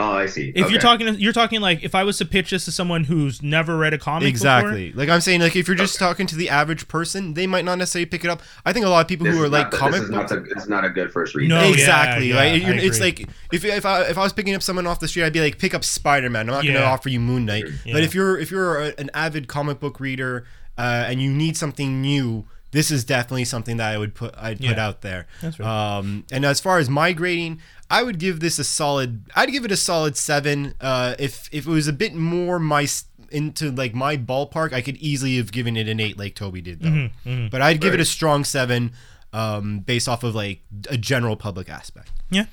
Oh, 0.00 0.12
I 0.12 0.26
see. 0.26 0.50
if 0.50 0.56
you're 0.56 0.66
Okay. 0.66 0.78
talking 0.78 1.14
you're 1.18 1.32
talking 1.32 1.60
like 1.60 1.82
if 1.82 1.92
I 1.94 2.04
was 2.04 2.18
to 2.18 2.24
pitch 2.24 2.50
this 2.50 2.64
to 2.66 2.72
someone 2.72 3.04
who's 3.04 3.42
never 3.42 3.76
read 3.76 3.92
a 3.94 3.98
comic 3.98 4.22
book. 4.22 4.28
exactly 4.30 4.92
like 4.92 5.08
i'm 5.08 5.20
saying 5.20 5.40
like 5.40 5.56
if 5.56 5.66
you're 5.66 5.76
just 5.76 5.96
Okay. 5.96 6.04
talking 6.08 6.26
to 6.28 6.36
the 6.36 6.48
average 6.48 6.86
person 6.86 7.34
they 7.34 7.48
might 7.48 7.64
not 7.64 7.78
necessarily 7.78 8.06
pick 8.06 8.24
it 8.24 8.30
up 8.30 8.40
i 8.64 8.72
think 8.72 8.86
a 8.86 8.88
lot 8.88 9.00
of 9.00 9.08
people 9.08 9.26
This 9.26 9.34
who 9.36 9.42
are 9.42 9.48
like 9.48 9.64
not 9.64 9.70
the- 9.72 9.76
comic 9.76 9.94
this 9.94 10.04
is 10.04 10.10
not 10.10 10.28
books 10.28 10.48
the, 10.48 10.56
it's 10.56 10.68
not 10.68 10.84
a 10.84 10.90
good 10.90 11.10
first 11.12 11.34
read. 11.34 11.48
No. 11.48 11.58
Oh, 11.58 11.64
yeah, 11.64 11.72
exactly. 11.74 12.28
yeah, 12.28 12.36
like 12.36 12.62
it's 12.64 13.00
like 13.00 13.28
if 13.52 13.64
if 13.64 13.84
I 13.84 14.02
if 14.02 14.16
I 14.16 14.22
was 14.22 14.32
picking 14.32 14.54
up 14.54 14.62
someone 14.62 14.86
off 14.86 15.00
the 15.00 15.08
street, 15.08 15.24
I'd 15.24 15.32
be 15.32 15.40
like, 15.40 15.58
pick 15.58 15.74
up 15.74 15.82
Spider 15.82 16.30
Man. 16.30 16.48
I'm 16.48 16.54
not 16.54 16.62
going 16.62 16.74
to 16.76 16.84
offer 16.84 17.08
you 17.08 17.18
Moon 17.18 17.44
Knight. 17.44 17.64
Yeah. 17.84 17.92
But 17.94 18.02
if 18.04 18.14
you're 18.14 18.38
if 18.38 18.50
you're 18.52 18.80
a, 18.80 18.94
an 18.98 19.10
avid 19.14 19.48
comic 19.48 19.80
book 19.80 19.98
reader 19.98 20.44
uh, 20.78 21.06
and 21.08 21.20
you 21.20 21.30
need 21.32 21.56
something 21.56 22.00
new, 22.00 22.46
this 22.70 22.90
is 22.90 23.04
definitely 23.04 23.44
something 23.44 23.76
that 23.78 23.92
I 23.92 23.98
would 23.98 24.14
put 24.14 24.34
I'd 24.36 24.58
put 24.58 24.66
Yeah. 24.76 24.86
out 24.86 25.02
there. 25.02 25.26
That's 25.40 25.58
right. 25.58 25.96
Um, 25.98 26.24
and 26.30 26.44
as 26.44 26.60
far 26.60 26.78
as 26.78 26.88
my 26.90 27.12
grading, 27.12 27.60
I 27.90 28.02
would 28.02 28.18
give 28.18 28.40
this 28.40 28.58
a 28.58 28.64
solid. 28.64 29.22
I'd 29.34 29.50
give 29.50 29.64
it 29.64 29.72
a 29.72 29.76
solid 29.76 30.16
seven. 30.16 30.74
Uh, 30.80 31.14
if 31.18 31.48
if 31.52 31.66
it 31.66 31.70
was 31.70 31.88
a 31.88 31.92
bit 31.92 32.14
more 32.14 32.58
my 32.58 32.86
into 33.30 33.70
like 33.70 33.94
my 33.94 34.16
ballpark, 34.16 34.72
I 34.72 34.80
could 34.82 34.96
easily 34.98 35.36
have 35.36 35.52
given 35.52 35.76
it 35.76 35.88
an 35.88 36.00
eight, 36.00 36.18
like 36.18 36.34
Toby 36.34 36.60
did, 36.60 36.80
though. 36.80 36.88
Mm-hmm, 36.88 37.28
mm. 37.28 37.50
But 37.50 37.62
I'd 37.62 37.80
give 37.80 37.94
it 37.94 38.00
a 38.00 38.04
strong 38.04 38.44
seven, 38.44 38.92
um, 39.32 39.80
based 39.80 40.08
off 40.08 40.22
of 40.24 40.34
like 40.34 40.60
a 40.88 40.96
general 40.96 41.36
public 41.36 41.68
aspect. 41.68 42.10
Yeah. 42.30 42.46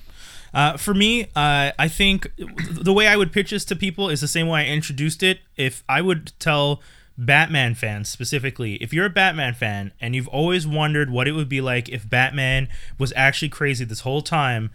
Uh, 0.54 0.76
for 0.78 0.94
me, 0.94 1.24
uh, 1.36 1.72
I 1.78 1.88
think 1.88 2.30
the 2.70 2.92
way 2.92 3.06
I 3.08 3.16
would 3.16 3.32
pitch 3.32 3.50
this 3.50 3.64
to 3.66 3.76
people 3.76 4.08
is 4.08 4.20
the 4.22 4.28
same 4.28 4.48
way 4.48 4.62
I 4.62 4.66
introduced 4.72 5.22
it. 5.22 5.40
If 5.56 5.82
I 5.88 6.00
would 6.00 6.32
tell 6.38 6.80
Batman 7.18 7.74
fans 7.74 8.08
specifically, 8.08 8.74
if 8.74 8.92
you're 8.92 9.06
a 9.06 9.10
Batman 9.10 9.54
fan 9.54 9.92
and 10.00 10.14
you've 10.14 10.28
always 10.28 10.66
wondered 10.66 11.10
what 11.10 11.26
it 11.26 11.32
would 11.32 11.48
be 11.48 11.60
like 11.60 11.88
if 11.88 12.08
Batman 12.08 12.68
was 12.98 13.12
actually 13.16 13.48
crazy 13.48 13.84
this 13.84 14.00
whole 14.00 14.22
time, 14.22 14.70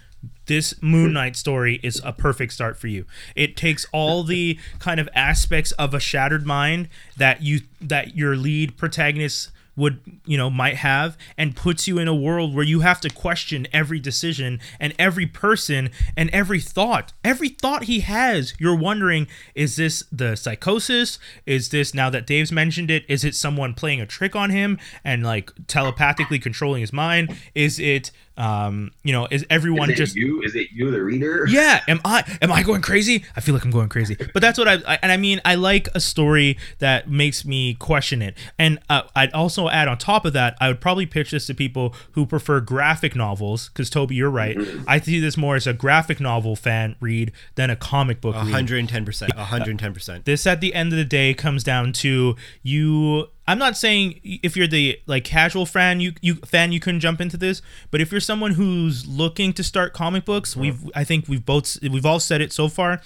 this 0.46 0.80
Moon 0.82 1.14
Knight 1.14 1.36
story 1.36 1.80
is 1.84 2.02
a 2.04 2.14
perfect 2.14 2.54
start 2.54 2.78
for 2.78 2.88
you. 2.88 3.06
It 3.36 3.56
takes 3.56 3.86
all 3.92 4.24
the 4.24 4.60
kind 4.80 5.00
of 5.00 5.10
aspects 5.16 5.72
of 5.74 5.94
a 5.94 6.00
shattered 6.00 6.46
mind 6.46 6.90
that 7.18 7.42
you 7.42 7.62
that 7.80 8.16
your 8.16 8.36
lead 8.36 8.78
protagonist 8.78 9.52
would 9.82 10.00
you 10.26 10.38
know 10.38 10.50
might 10.50 10.76
have 10.76 11.18
and 11.38 11.56
puts 11.56 11.88
you 11.88 11.98
in 11.98 12.08
a 12.08 12.14
world 12.14 12.54
where 12.54 12.64
you 12.64 12.82
have 12.82 13.02
to 13.02 13.10
question 13.10 13.68
every 13.74 14.00
decision 14.00 14.60
and 14.80 14.94
every 15.00 15.26
person 15.26 15.90
and 16.16 16.30
every 16.30 16.60
thought. 16.60 17.14
Every 17.24 17.50
thought 17.50 17.86
he 17.86 18.02
has 18.02 18.54
you're 18.60 18.76
wondering 18.76 19.28
is 19.56 19.76
this 19.76 20.04
the 20.12 20.36
psychosis? 20.36 21.18
Is 21.48 21.70
this 21.70 21.96
now 21.96 22.12
that 22.12 22.28
dave's 22.28 22.52
mentioned 22.52 22.92
it 22.92 23.04
is 23.10 23.24
it 23.24 23.34
someone 23.34 23.74
playing 23.74 24.00
a 24.00 24.06
trick 24.06 24.36
on 24.36 24.52
him 24.52 24.78
and 25.04 25.24
like 25.24 25.52
telepathically 25.66 26.38
controlling 26.38 26.82
his 26.82 26.94
mind? 26.94 27.36
Is 27.56 27.80
it 27.80 28.12
um 28.38 28.92
you 29.04 29.12
know 29.12 29.28
is 29.30 29.46
everyone 29.50 29.90
Is 29.90 29.96
it 29.96 30.04
just 30.04 30.16
you? 30.16 30.42
Is 30.42 30.56
it 30.56 30.70
you, 30.72 30.90
the 30.92 31.04
reader? 31.04 31.46
yeah. 31.50 31.82
Am 31.88 32.00
i 32.06 32.24
am 32.42 32.52
i 32.52 32.64
going 32.64 32.82
crazy? 32.82 33.26
I 33.36 33.42
feel 33.42 33.54
like 33.54 33.64
i'm 33.64 33.72
going 33.72 33.90
crazy. 33.90 34.16
But 34.34 34.42
that's 34.42 34.58
what 34.58 34.68
I, 34.68 34.76
I 34.88 35.00
and 35.02 35.12
i 35.12 35.18
mean 35.18 35.42
i 35.46 35.56
like 35.56 35.88
a 35.94 36.00
story 36.00 36.58
that 36.80 37.10
makes 37.10 37.46
me 37.46 37.74
question 37.74 38.22
it. 38.22 38.38
And 38.58 38.80
uh, 38.90 39.04
i'd 39.16 39.34
also 39.34 39.70
add 39.70 39.88
on 39.88 39.98
top 39.98 40.26
of 40.26 40.34
that 40.34 40.56
i 40.62 40.68
would 40.68 40.82
probably 40.82 41.06
pitch 41.06 41.32
this 41.32 41.48
to 41.48 41.54
people 41.54 41.94
who 42.12 42.26
prefer 42.26 42.60
graphic 42.62 43.16
novels 43.16 43.70
because 43.70 43.90
toby 43.90 44.16
you're 44.16 44.30
right. 44.30 44.58
I 44.88 45.00
see 45.00 45.20
this 45.20 45.38
more 45.38 45.56
as 45.56 45.68
a 45.68 45.74
graphic 45.74 46.20
novel 46.20 46.56
fan 46.56 46.96
read 47.00 47.32
than 47.56 47.70
a 47.70 47.76
comic 47.76 48.22
book 48.22 48.36
110 48.36 49.06
percent. 49.06 49.36
110 49.36 49.94
percent. 49.94 50.26
This 50.26 50.48
at 50.48 50.62
the 50.62 50.74
end 50.74 50.94
of 50.94 50.98
the 50.98 51.06
day 51.06 51.34
comes 51.34 51.64
down 51.64 51.94
to 51.94 52.36
you 52.64 53.28
i'm 53.48 53.58
not 53.58 53.76
saying 53.76 54.20
if 54.24 54.56
you're 54.56 54.68
the 54.68 55.00
like 55.06 55.24
casual 55.24 55.66
fan 55.66 56.00
you 56.00 56.14
you 56.22 56.36
fan 56.36 56.72
you 56.72 56.80
couldn't 56.80 57.00
jump 57.00 57.20
into 57.20 57.38
this 57.38 57.62
but 57.90 58.02
if 58.02 58.12
you're 58.12 58.22
someone 58.22 58.54
who's 58.54 59.08
looking 59.08 59.54
to 59.54 59.64
start 59.64 59.94
comic 59.94 60.26
books 60.26 60.56
we've 60.56 60.90
i 60.96 61.04
think 61.04 61.28
we've 61.28 61.46
both 61.46 61.78
we've 61.82 62.06
all 62.06 62.20
said 62.20 62.42
it 62.42 62.52
so 62.54 62.68
far 62.68 63.02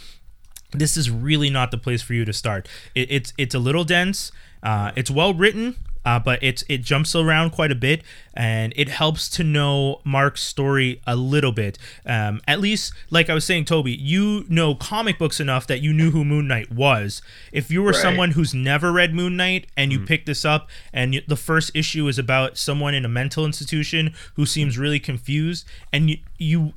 this 0.79 0.97
is 0.97 1.09
really 1.09 1.49
not 1.49 1.71
the 1.71 1.77
place 1.77 2.01
for 2.01 2.13
you 2.13 2.25
to 2.25 2.33
start. 2.33 2.67
It, 2.93 3.11
it's 3.11 3.33
it's 3.37 3.55
a 3.55 3.59
little 3.59 3.83
dense. 3.83 4.31
Uh, 4.61 4.91
it's 4.95 5.11
well 5.11 5.33
written 5.33 5.75
uh, 6.05 6.19
but 6.19 6.39
it's 6.43 6.63
it 6.69 6.83
jumps 6.83 7.15
around 7.15 7.49
quite 7.49 7.71
a 7.71 7.75
bit 7.75 8.03
and 8.33 8.73
it 8.75 8.89
helps 8.89 9.27
to 9.29 9.43
know 9.43 10.01
mark's 10.03 10.43
story 10.43 11.01
a 11.07 11.15
little 11.15 11.51
bit. 11.51 11.77
Um, 12.05 12.41
at 12.47 12.59
least 12.59 12.93
like 13.09 13.29
i 13.29 13.33
was 13.33 13.43
saying 13.45 13.65
toby 13.65 13.91
you 13.93 14.45
know 14.49 14.75
comic 14.75 15.17
books 15.17 15.39
enough 15.39 15.65
that 15.67 15.81
you 15.81 15.91
knew 15.93 16.11
who 16.11 16.23
moon 16.23 16.47
knight 16.47 16.71
was. 16.71 17.21
If 17.51 17.71
you 17.71 17.81
were 17.81 17.91
Right. 17.91 18.01
someone 18.01 18.31
who's 18.31 18.53
never 18.53 18.91
read 18.91 19.13
moon 19.13 19.35
knight 19.37 19.67
and 19.75 19.91
you 19.91 19.99
pick 19.99 20.25
this 20.25 20.45
up 20.45 20.69
and 20.93 21.15
you, 21.15 21.21
the 21.27 21.35
first 21.35 21.71
issue 21.73 22.07
is 22.07 22.19
about 22.19 22.57
someone 22.57 22.93
in 22.93 23.03
a 23.05 23.09
mental 23.09 23.45
institution 23.45 24.13
who 24.35 24.45
seems 24.45 24.77
really 24.77 24.99
confused 24.99 25.65
and 25.91 26.09
you 26.09 26.17
you, 26.37 26.73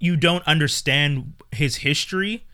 you 0.00 0.16
don't 0.16 0.46
understand 0.46 1.34
his 1.52 1.76
history 1.76 2.44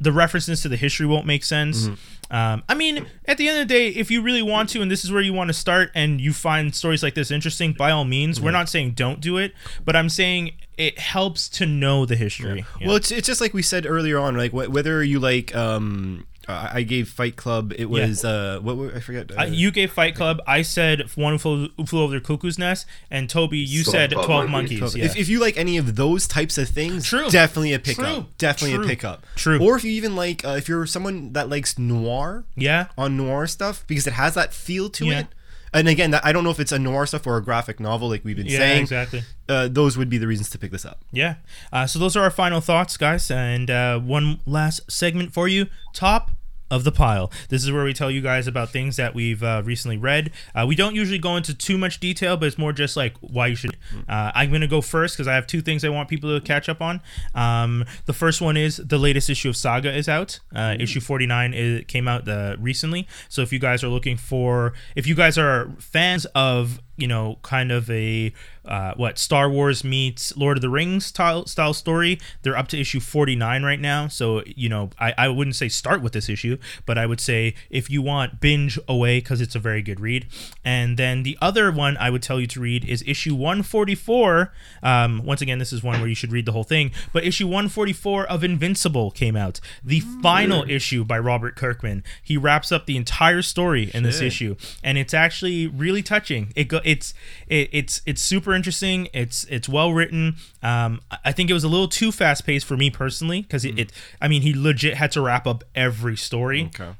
the 0.00 0.10
references 0.12 0.60
to 0.62 0.68
the 0.68 0.76
history 0.76 1.06
won't 1.06 1.26
make 1.26 1.44
sense. 1.44 1.88
Um, 2.32 2.64
I 2.68 2.74
mean, 2.74 3.06
at 3.26 3.36
the 3.36 3.46
end 3.48 3.60
of 3.60 3.68
the 3.68 3.74
day, 3.74 3.88
if 3.88 4.10
you 4.10 4.22
really 4.22 4.40
want 4.42 4.70
to, 4.70 4.80
and 4.80 4.90
this 4.90 5.04
is 5.04 5.12
where 5.12 5.20
you 5.20 5.34
want 5.34 5.48
to 5.48 5.54
start, 5.54 5.90
and 5.94 6.18
you 6.18 6.32
find 6.32 6.74
stories 6.74 7.02
like 7.02 7.14
this 7.14 7.30
interesting, 7.30 7.74
by 7.74 7.90
all 7.90 8.06
means, 8.06 8.40
we're 8.40 8.50
not 8.52 8.70
saying 8.70 8.92
don't 8.92 9.20
do 9.20 9.36
it, 9.36 9.52
but 9.84 9.94
I'm 9.94 10.08
saying 10.08 10.52
it 10.78 10.98
helps 10.98 11.48
to 11.50 11.66
know 11.66 12.06
the 12.06 12.16
history. 12.16 12.64
Yeah. 12.80 12.86
Well, 12.86 12.96
it's 12.96 13.10
it's 13.12 13.26
just 13.26 13.42
like 13.42 13.52
we 13.52 13.60
said 13.62 13.84
earlier 13.86 14.18
on, 14.18 14.36
like 14.36 14.52
wh- 14.52 14.72
whether 14.72 15.04
you 15.04 15.20
like 15.20 15.54
um 15.54 16.26
I 16.48 16.70
I 16.74 16.82
gave 16.82 17.08
Fight 17.08 17.36
Club. 17.36 17.72
It 17.76 17.88
was 17.90 18.24
uh 18.24 18.58
what 18.62 18.76
were, 18.76 18.92
I 18.94 19.00
forget. 19.00 19.30
Uh, 19.30 19.42
Uh, 19.42 19.44
you 19.44 19.70
gave 19.70 19.92
Fight 19.92 20.14
Club. 20.14 20.40
I 20.46 20.62
said 20.62 21.02
One 21.16 21.38
Flew, 21.38 21.68
Flew 21.86 22.02
Over 22.02 22.14
the 22.14 22.20
Cuckoo's 22.20 22.58
Nest, 22.58 22.86
and 23.10 23.28
Toby, 23.30 23.58
you 23.58 23.84
Twelve- 23.84 23.92
said 23.92 24.10
twelve 24.12 24.48
Monkeys. 24.50 24.80
Monkeys. 24.80 24.96
yeah. 24.96 25.04
If, 25.04 25.16
if 25.16 25.28
you 25.28 25.38
like 25.40 25.56
any 25.56 25.76
of 25.78 25.96
those 25.96 26.26
types 26.26 26.58
of 26.58 26.68
things, 26.68 27.06
True. 27.06 27.28
definitely 27.30 27.72
a 27.74 27.78
True. 27.78 27.94
pickup. 27.94 28.38
Definitely 28.38 28.76
True. 28.76 28.84
a 28.84 28.88
pickup. 28.88 29.26
True. 29.36 29.58
Or 29.60 29.76
if 29.76 29.84
you 29.84 29.92
even 29.92 30.16
like, 30.16 30.44
uh, 30.44 30.50
if 30.58 30.68
you're 30.68 30.86
someone 30.86 31.32
that 31.34 31.48
likes 31.48 31.78
noir 31.78 32.44
yeah, 32.56 32.86
on 32.98 33.16
noir 33.16 33.46
stuff, 33.46 33.84
because 33.86 34.06
it 34.06 34.14
has 34.14 34.34
that 34.34 34.52
feel 34.52 34.88
to 34.90 35.06
Yeah. 35.06 35.20
it. 35.20 35.26
And 35.74 35.88
again, 35.88 36.10
that, 36.10 36.24
I 36.24 36.32
don't 36.32 36.44
know 36.44 36.50
if 36.50 36.60
it's 36.60 36.72
a 36.72 36.78
noir 36.78 37.06
stuff 37.06 37.26
or 37.26 37.36
a 37.36 37.42
graphic 37.42 37.80
novel, 37.80 38.08
like 38.08 38.24
we've 38.24 38.36
been 38.36 38.46
yeah, 38.46 38.58
saying. 38.58 38.82
exactly. 38.82 39.22
Uh, 39.48 39.68
those 39.68 39.96
would 39.96 40.10
be 40.10 40.18
the 40.18 40.26
reasons 40.26 40.50
to 40.50 40.58
pick 40.58 40.70
this 40.70 40.84
up. 40.84 41.00
Yeah. 41.12 41.36
Uh, 41.72 41.86
so 41.86 41.98
those 41.98 42.16
are 42.16 42.22
our 42.22 42.30
final 42.30 42.60
thoughts, 42.60 42.96
guys. 42.96 43.30
And 43.30 43.70
uh, 43.70 43.98
one 43.98 44.40
last 44.44 44.90
segment 44.90 45.32
for 45.32 45.48
you. 45.48 45.66
Top 45.94 46.30
of 46.72 46.84
the 46.84 46.90
pile. 46.90 47.30
This 47.50 47.62
is 47.62 47.70
where 47.70 47.84
we 47.84 47.92
tell 47.92 48.10
you 48.10 48.22
guys 48.22 48.46
about 48.46 48.70
things 48.70 48.96
that 48.96 49.14
we've 49.14 49.42
uh, 49.42 49.62
recently 49.62 49.98
read. 49.98 50.32
Uh, 50.54 50.64
we 50.66 50.74
don't 50.74 50.94
usually 50.94 51.18
go 51.18 51.36
into 51.36 51.52
too 51.54 51.76
much 51.76 52.00
detail, 52.00 52.38
but 52.38 52.46
it's 52.46 52.56
more 52.56 52.72
just 52.72 52.96
like 52.96 53.14
why 53.20 53.48
you 53.48 53.54
should. 53.54 53.76
Uh, 54.08 54.32
I'm 54.34 54.48
going 54.48 54.62
to 54.62 54.66
go 54.66 54.80
first 54.80 55.14
because 55.14 55.28
I 55.28 55.34
have 55.34 55.46
two 55.46 55.60
things 55.60 55.84
I 55.84 55.90
want 55.90 56.08
people 56.08 56.34
to 56.34 56.44
catch 56.44 56.70
up 56.70 56.80
on. 56.80 57.02
Um, 57.34 57.84
the 58.06 58.14
first 58.14 58.40
one 58.40 58.56
is 58.56 58.78
the 58.78 58.98
latest 58.98 59.28
issue 59.28 59.50
of 59.50 59.56
Saga 59.56 59.94
is 59.94 60.08
out. 60.08 60.40
Uh, 60.56 60.74
issue 60.80 61.00
49 61.00 61.52
is, 61.52 61.84
came 61.86 62.08
out 62.08 62.26
uh, 62.26 62.56
recently. 62.58 63.06
So 63.28 63.42
if 63.42 63.52
you 63.52 63.58
guys 63.58 63.84
are 63.84 63.88
looking 63.88 64.16
for, 64.16 64.72
if 64.96 65.06
you 65.06 65.14
guys 65.14 65.36
are 65.36 65.70
fans 65.78 66.24
of 66.34 66.80
you 66.96 67.08
know, 67.08 67.38
kind 67.42 67.72
of 67.72 67.90
a 67.90 68.32
uh, 68.66 68.92
what 68.96 69.18
Star 69.18 69.48
Wars 69.48 69.82
meets 69.84 70.36
Lord 70.36 70.58
of 70.58 70.60
the 70.60 70.68
Rings 70.68 71.06
style, 71.06 71.46
style 71.46 71.72
story. 71.72 72.18
They're 72.42 72.56
up 72.56 72.68
to 72.68 72.78
issue 72.80 73.00
49 73.00 73.62
right 73.62 73.80
now. 73.80 74.08
So, 74.08 74.42
you 74.44 74.68
know, 74.68 74.90
I, 74.98 75.14
I 75.16 75.28
wouldn't 75.28 75.56
say 75.56 75.68
start 75.68 76.02
with 76.02 76.12
this 76.12 76.28
issue, 76.28 76.58
but 76.84 76.98
I 76.98 77.06
would 77.06 77.20
say 77.20 77.54
if 77.70 77.90
you 77.90 78.02
want, 78.02 78.40
binge 78.40 78.78
away 78.86 79.18
because 79.20 79.40
it's 79.40 79.54
a 79.54 79.58
very 79.58 79.80
good 79.80 80.00
read. 80.00 80.26
And 80.64 80.98
then 80.98 81.22
the 81.22 81.38
other 81.40 81.72
one 81.72 81.96
I 81.96 82.10
would 82.10 82.22
tell 82.22 82.40
you 82.40 82.46
to 82.48 82.60
read 82.60 82.84
is 82.84 83.02
issue 83.06 83.34
144. 83.34 84.52
Um, 84.82 85.24
once 85.24 85.40
again, 85.40 85.58
this 85.58 85.72
is 85.72 85.82
one 85.82 86.00
where 86.00 86.08
you 86.08 86.14
should 86.14 86.32
read 86.32 86.46
the 86.46 86.52
whole 86.52 86.64
thing, 86.64 86.90
but 87.12 87.24
issue 87.24 87.46
144 87.46 88.26
of 88.26 88.44
Invincible 88.44 89.10
came 89.10 89.36
out. 89.36 89.60
The 89.82 90.00
final 90.00 90.64
issue 90.68 91.04
by 91.04 91.18
Robert 91.18 91.56
Kirkman. 91.56 92.04
He 92.22 92.36
wraps 92.36 92.70
up 92.70 92.86
the 92.86 92.96
entire 92.96 93.40
story 93.42 93.90
in 93.94 94.02
this 94.02 94.18
Shit. 94.18 94.26
issue 94.26 94.42
issue, 94.42 94.56
and 94.82 94.98
it's 94.98 95.14
actually 95.14 95.66
really 95.66 96.02
touching. 96.02 96.52
It 96.56 96.64
go, 96.64 96.80
it's 96.84 97.14
it, 97.46 97.68
it's 97.72 98.02
it's 98.06 98.22
super 98.22 98.51
interesting. 98.54 99.08
It's 99.12 99.44
it's 99.44 99.68
well 99.68 99.92
written. 99.92 100.36
Um, 100.62 101.00
I- 101.10 101.32
think 101.32 101.50
it 101.50 101.54
was 101.54 101.64
a 101.64 101.68
little 101.68 101.88
too 101.88 102.12
fast 102.12 102.44
paced 102.46 102.66
for 102.66 102.76
me 102.76 102.90
personally 102.90 103.42
because 103.42 103.64
it, 103.64 103.78
it. 103.78 103.92
I 104.20 104.28
mean, 104.28 104.42
he 104.42 104.54
legit 104.54 104.94
had 104.94 105.12
to 105.12 105.20
wrap 105.22 105.46
up 105.46 105.64
every 105.74 106.16
story 106.16 106.70
Okay. 106.74 106.92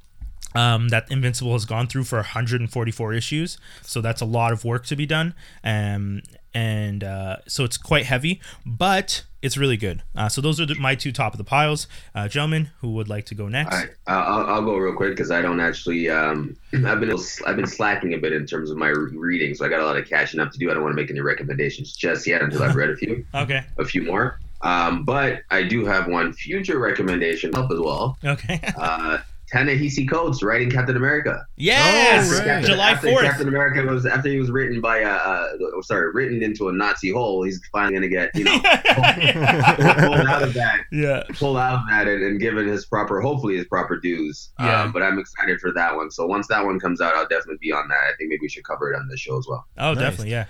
Um, 0.54 0.88
that 0.88 1.10
Invincible 1.10 1.52
has 1.52 1.64
gone 1.64 1.86
through 1.86 2.04
for 2.04 2.16
144 2.16 3.12
issues. 3.12 3.58
So 3.82 4.00
that's 4.00 4.20
a 4.20 4.26
lot 4.26 4.52
of 4.52 4.64
work 4.64 4.86
to 4.86 4.96
be 4.96 5.06
done. 5.06 5.34
Um, 5.64 6.22
and 6.54 7.02
uh, 7.02 7.36
so 7.48 7.64
it's 7.64 7.76
quite 7.78 8.04
heavy, 8.04 8.40
but 8.66 9.24
it's 9.40 9.56
really 9.56 9.76
good. 9.76 10.02
Uh, 10.14 10.28
so 10.28 10.40
those 10.40 10.60
are 10.60 10.66
the, 10.66 10.74
my 10.74 10.94
two 10.94 11.10
top 11.10 11.32
of 11.34 11.38
the 11.38 11.44
piles. 11.44 11.86
Uh, 12.14 12.28
gentlemen, 12.28 12.70
who 12.80 12.92
would 12.92 13.08
like 13.08 13.24
to 13.26 13.34
go 13.34 13.48
next? 13.48 13.74
All 13.74 13.80
right, 13.80 13.90
I'll, 14.06 14.46
I'll 14.46 14.62
go 14.62 14.76
real 14.76 14.94
quick 14.94 15.10
because 15.10 15.30
I 15.30 15.40
don't 15.42 15.60
actually. 15.60 16.10
Um, 16.10 16.56
I've 16.86 17.00
been 17.00 17.14
I've 17.46 17.56
been 17.56 17.66
slacking 17.66 18.14
a 18.14 18.18
bit 18.18 18.32
in 18.32 18.46
terms 18.46 18.70
of 18.70 18.76
my 18.76 18.88
reading, 18.88 19.54
so 19.54 19.64
I 19.64 19.68
got 19.68 19.80
a 19.80 19.84
lot 19.84 19.96
of 19.96 20.06
catching 20.08 20.40
up 20.40 20.52
to 20.52 20.58
do. 20.58 20.70
I 20.70 20.74
don't 20.74 20.82
want 20.82 20.94
to 20.94 21.02
make 21.02 21.10
any 21.10 21.20
recommendations 21.20 21.96
just 21.96 22.26
yet 22.26 22.42
until 22.42 22.62
I've 22.62 22.76
read 22.76 22.90
a 22.90 22.96
few, 22.96 23.24
Okay. 23.34 23.64
a 23.78 23.84
few 23.84 24.02
more. 24.02 24.38
Um, 24.60 25.04
but 25.04 25.40
I 25.50 25.64
do 25.64 25.84
have 25.86 26.06
one 26.06 26.32
future 26.32 26.78
recommendation 26.78 27.54
up 27.56 27.70
as 27.70 27.80
well. 27.80 28.16
Okay. 28.24 28.60
Uh, 28.78 29.18
Ta-Nehisi 29.52 30.08
Coates 30.08 30.42
writing 30.42 30.70
Captain 30.70 30.96
America. 30.96 31.44
yes. 31.56 32.30
Oh, 32.32 32.46
right. 32.46 32.64
July 32.64 32.94
4th. 32.94 33.22
Captain 33.22 33.48
America 33.48 33.82
was 33.82 34.06
after 34.06 34.30
he 34.30 34.38
was 34.38 34.50
written 34.50 34.80
by 34.80 34.98
a 35.00 35.10
uh, 35.10 35.48
sorry 35.82 36.10
written 36.12 36.42
into 36.42 36.68
a 36.68 36.72
Nazi 36.72 37.10
hole. 37.10 37.42
He's 37.42 37.60
finally 37.70 37.94
gonna 37.94 38.08
get 38.08 38.34
you 38.34 38.44
know 38.44 38.52
pulled 38.62 40.26
out 40.26 40.42
of 40.42 40.54
that 40.54 40.80
yeah. 40.90 41.22
pull 41.34 41.56
out 41.56 41.74
of 41.74 41.80
that 41.90 42.08
and, 42.08 42.22
and 42.22 42.40
given 42.40 42.66
his 42.66 42.86
proper, 42.86 43.20
hopefully 43.20 43.56
his 43.56 43.66
proper 43.66 43.98
dues. 43.98 44.50
Yeah. 44.58 44.82
Um, 44.82 44.92
but 44.92 45.02
I'm 45.02 45.18
excited 45.18 45.60
for 45.60 45.72
that 45.72 45.94
one. 45.94 46.10
So 46.10 46.26
once 46.26 46.46
that 46.48 46.64
one 46.64 46.80
comes 46.80 47.00
out, 47.00 47.14
I'll 47.14 47.28
definitely 47.28 47.58
be 47.60 47.72
on 47.72 47.88
that. 47.88 47.94
I 47.94 48.12
think 48.18 48.30
maybe 48.30 48.40
we 48.42 48.48
should 48.48 48.64
cover 48.64 48.92
it 48.92 48.96
on 48.96 49.08
this 49.08 49.20
show 49.20 49.38
as 49.38 49.46
well. 49.48 49.66
Oh, 49.78 49.92
Nice. 49.92 49.98
definitely. 50.02 50.30
Yeah. 50.30 50.46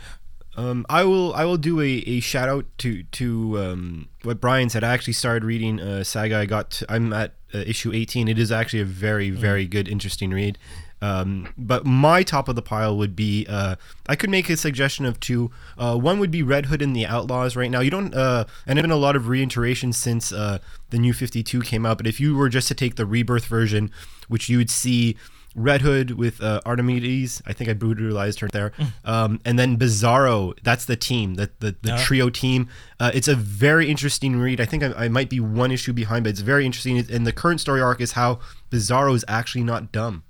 Um, 0.55 0.84
I 0.90 1.05
will 1.05 1.32
I 1.34 1.44
will 1.46 1.57
do 1.57 1.80
a, 1.80 1.88
a 1.88 2.20
shout 2.20 2.48
out 2.48 2.66
to 2.78 3.03
to 3.05 3.59
um, 3.59 4.09
what 4.22 4.38
Brian 4.40 4.68
said. 4.68 4.84
I 4.84 4.92
actually 4.92 5.14
started 5.14 5.44
reading 5.44 5.80
uh, 5.80 6.05
Saga. 6.05 6.36
I 6.36 6.46
got 6.46 6.70
to, 6.72 6.86
I'm 6.92 7.11
at 7.14 7.32
uh, 7.55 7.59
issue 7.59 7.92
18. 7.92 8.28
It 8.28 8.38
is 8.38 8.53
actually 8.53 8.80
a 8.80 8.84
very 8.84 9.30
very 9.30 9.66
good 9.66 9.88
interesting 9.88 10.30
read. 10.30 10.59
Um, 11.03 11.53
but 11.59 11.84
my 11.84 12.22
top 12.22 12.48
of 12.48 12.55
the 12.55 12.62
pile 12.62 12.96
would 12.96 13.16
be 13.16 13.44
uh, 13.48 13.74
I 14.09 14.14
could 14.14 14.30
make 14.30 14.48
a 14.48 14.57
suggestion 14.57 15.05
of 15.05 15.18
two. 15.18 15.50
Uh, 15.76 15.96
one 15.96 16.20
would 16.20 16.30
be 16.30 16.44
Red 16.44 16.66
Hood 16.66 16.80
and 16.80 16.94
the 16.94 17.07
Outlaws. 17.07 17.57
Right 17.57 17.70
now, 17.70 17.80
you 17.80 17.90
don't 17.90 18.14
uh, 18.14 18.44
and 18.66 18.76
there's 18.76 18.84
been 18.84 18.92
a 18.92 18.96
lot 18.96 19.16
of 19.16 19.26
reiteration 19.28 19.92
since 19.92 20.32
uh, 20.32 20.59
the 20.90 20.98
new 20.98 21.12
52 21.12 21.62
came 21.62 21.84
out. 21.84 21.96
But 21.96 22.07
if 22.07 22.20
you 22.20 22.36
were 22.36 22.48
just 22.48 22.68
to 22.68 22.74
take 22.74 22.94
the 22.94 23.05
rebirth 23.05 23.46
version, 23.46 23.90
which 24.28 24.48
you 24.48 24.59
would 24.59 24.70
see 24.70 25.16
Red 25.55 25.82
Hood 25.82 26.12
with 26.12 26.42
uh, 26.42 26.61
Artemides. 26.64 27.42
I 27.46 27.53
think 27.53 27.68
I 27.68 27.74
brutalized 27.74 28.40
her 28.40 28.48
there. 28.48 28.72
Um, 29.05 29.40
and 29.44 29.59
then 29.59 29.76
Bizarro. 29.76 30.55
That's 30.62 30.84
the 30.86 30.96
team, 30.96 31.34
the 31.34 31.50
the, 31.61 31.76
the 31.82 31.94
Oh. 31.94 31.98
trio 31.98 32.30
team. 32.30 32.68
Uh, 32.98 33.11
it's 33.12 33.28
a 33.28 33.34
very 33.34 33.90
interesting 33.90 34.36
read. 34.36 34.61
I 34.61 34.64
think 34.64 34.82
I, 34.82 34.92
I 34.96 35.09
might 35.09 35.28
be 35.28 35.40
one 35.40 35.70
issue 35.70 35.92
behind, 35.92 36.24
but 36.24 36.30
it's 36.30 36.40
very 36.40 36.64
interesting. 36.64 36.98
And 37.11 37.26
the 37.26 37.32
current 37.32 37.61
story 37.61 37.80
arc 37.80 38.00
is 38.00 38.12
how 38.12 38.40
Bizarro 38.70 39.14
is 39.14 39.24
actually 39.28 39.64
not 39.64 39.92
dumb. 39.92 40.24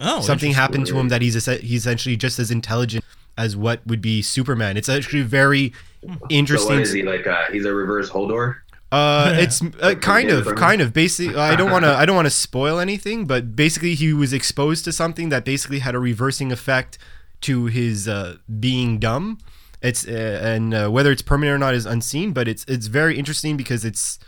Oh, 0.00 0.20
Something 0.22 0.52
happened 0.54 0.86
to 0.86 0.98
him 0.98 1.08
that 1.08 1.22
he's 1.22 1.36
es- 1.36 1.60
he's 1.60 1.82
essentially 1.82 2.16
just 2.16 2.38
as 2.38 2.50
intelligent 2.50 3.04
as 3.36 3.56
what 3.56 3.86
would 3.86 4.00
be 4.00 4.22
Superman. 4.22 4.76
It's 4.76 4.88
actually 4.88 5.22
very 5.22 5.72
So 6.02 6.08
what 6.08 6.32
interesting. 6.32 6.80
is 6.80 6.92
he 6.92 7.02
like? 7.02 7.26
Uh, 7.26 7.42
he's 7.52 7.64
a 7.64 7.72
reverse 7.74 8.08
Hodor. 8.10 8.56
Uh, 8.94 9.32
it's 9.38 9.60
uh, 9.80 9.94
kind 9.96 10.30
of, 10.30 10.38
Different. 10.38 10.58
kind 10.58 10.80
of. 10.80 10.92
Basically, 10.92 11.34
I 11.36 11.56
don't 11.56 11.70
want 11.70 11.84
to, 11.84 11.94
I 12.00 12.06
don't 12.06 12.16
want 12.16 12.26
to 12.26 12.30
spoil 12.30 12.78
anything, 12.78 13.26
but 13.26 13.56
basically, 13.56 13.94
he 13.94 14.12
was 14.12 14.32
exposed 14.32 14.84
to 14.84 14.92
something 14.92 15.30
that 15.30 15.44
basically 15.44 15.80
had 15.80 15.94
a 15.94 15.98
reversing 15.98 16.52
effect 16.52 16.98
to 17.42 17.66
his 17.66 18.08
uh, 18.08 18.36
being 18.60 18.98
dumb. 18.98 19.38
It's 19.82 20.06
uh, 20.06 20.40
and 20.42 20.72
uh, 20.72 20.88
whether 20.88 21.10
it's 21.12 21.22
permanent 21.22 21.56
or 21.56 21.58
not 21.58 21.74
is 21.74 21.86
unseen, 21.86 22.32
but 22.32 22.48
it's 22.48 22.64
it's 22.66 22.86
very 22.86 23.18
interesting 23.18 23.56
because 23.56 23.84
it's 23.84 24.18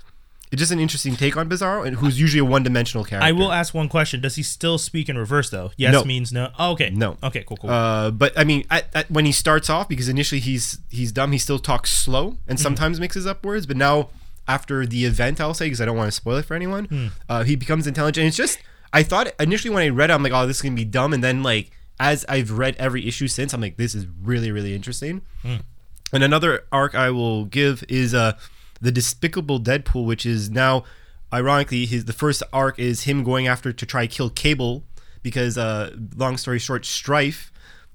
it's 0.53 0.61
just 0.61 0.71
an 0.71 0.79
interesting 0.79 1.17
take 1.17 1.37
on 1.37 1.49
Bizarro, 1.49 1.87
and 1.87 1.97
who's 1.97 2.21
usually 2.21 2.41
a 2.41 2.45
one-dimensional 2.45 3.05
character. 3.05 3.27
I 3.27 3.33
will 3.33 3.51
ask 3.51 3.75
one 3.75 3.89
question. 3.89 4.21
Does 4.21 4.37
he 4.37 4.43
still 4.43 4.79
speak 4.79 5.09
in 5.09 5.19
reverse 5.19 5.51
though? 5.51 5.73
Yes 5.77 5.93
No. 5.93 6.05
means 6.05 6.33
no. 6.33 6.51
Oh, 6.59 6.73
okay. 6.73 6.91
No. 6.91 7.17
Okay. 7.23 7.43
Cool. 7.47 7.57
Cool. 7.57 7.71
Uh, 7.71 8.11
but 8.11 8.39
I 8.39 8.45
mean, 8.45 8.65
at, 8.71 8.89
at, 8.95 9.11
when 9.11 9.25
he 9.25 9.33
starts 9.33 9.69
off, 9.69 9.89
because 9.89 10.09
initially 10.09 10.41
he's 10.41 10.79
he's 10.91 11.11
dumb, 11.11 11.33
he 11.33 11.39
still 11.39 11.59
talks 11.59 11.91
slow 11.93 12.37
and 12.47 12.61
sometimes 12.61 13.01
mixes 13.01 13.27
up 13.27 13.45
words. 13.45 13.67
But 13.67 13.77
now, 13.77 14.11
after 14.49 14.87
the 14.87 15.05
event, 15.05 15.41
I'll 15.41 15.55
say 15.55 15.67
because 15.67 15.81
I 15.81 15.85
don't 15.85 15.97
want 15.97 16.09
to 16.09 16.13
spoil 16.13 16.37
it 16.37 16.45
for 16.45 16.55
anyone, 16.55 17.13
uh, 17.29 17.43
he 17.45 17.57
becomes 17.57 17.87
intelligent. 17.87 18.27
It's 18.27 18.37
just 18.37 18.59
I 18.93 19.03
thought 19.03 19.29
initially 19.41 19.75
when 19.75 19.83
I 19.83 19.89
read 19.89 20.11
it, 20.11 20.13
I'm 20.15 20.23
like, 20.23 20.33
oh, 20.33 20.47
this 20.47 20.57
is 20.57 20.63
gonna 20.63 20.75
be 20.75 20.85
dumb, 20.85 21.13
and 21.13 21.23
then 21.23 21.43
like 21.43 21.71
as 21.99 22.25
I've 22.29 22.51
read 22.53 22.77
every 22.79 23.07
issue 23.09 23.27
since, 23.29 23.53
I'm 23.55 23.61
like, 23.61 23.77
this 23.77 23.95
is 23.95 24.07
really 24.23 24.51
really 24.53 24.75
interesting. 24.75 25.23
And 26.13 26.23
another 26.23 26.65
arc 26.71 26.95
I 26.95 27.11
will 27.11 27.45
give 27.47 27.85
is 27.89 28.15
uh 28.15 28.33
the 28.81 28.93
Despicable 28.93 29.59
Deadpool, 29.61 30.05
which 30.07 30.25
is 30.27 30.51
now 30.51 30.85
ironically 31.33 31.87
his 31.87 32.05
the 32.05 32.13
first 32.13 32.43
arc 32.53 32.79
is 32.79 33.03
him 33.03 33.25
going 33.25 33.47
after 33.49 33.73
to 33.73 33.87
try 33.87 34.07
kill 34.07 34.31
Cable 34.31 34.85
because 35.23 35.59
uh 35.59 35.91
long 36.17 36.37
story 36.37 36.59
short, 36.61 36.83
Stryfe 36.85 37.51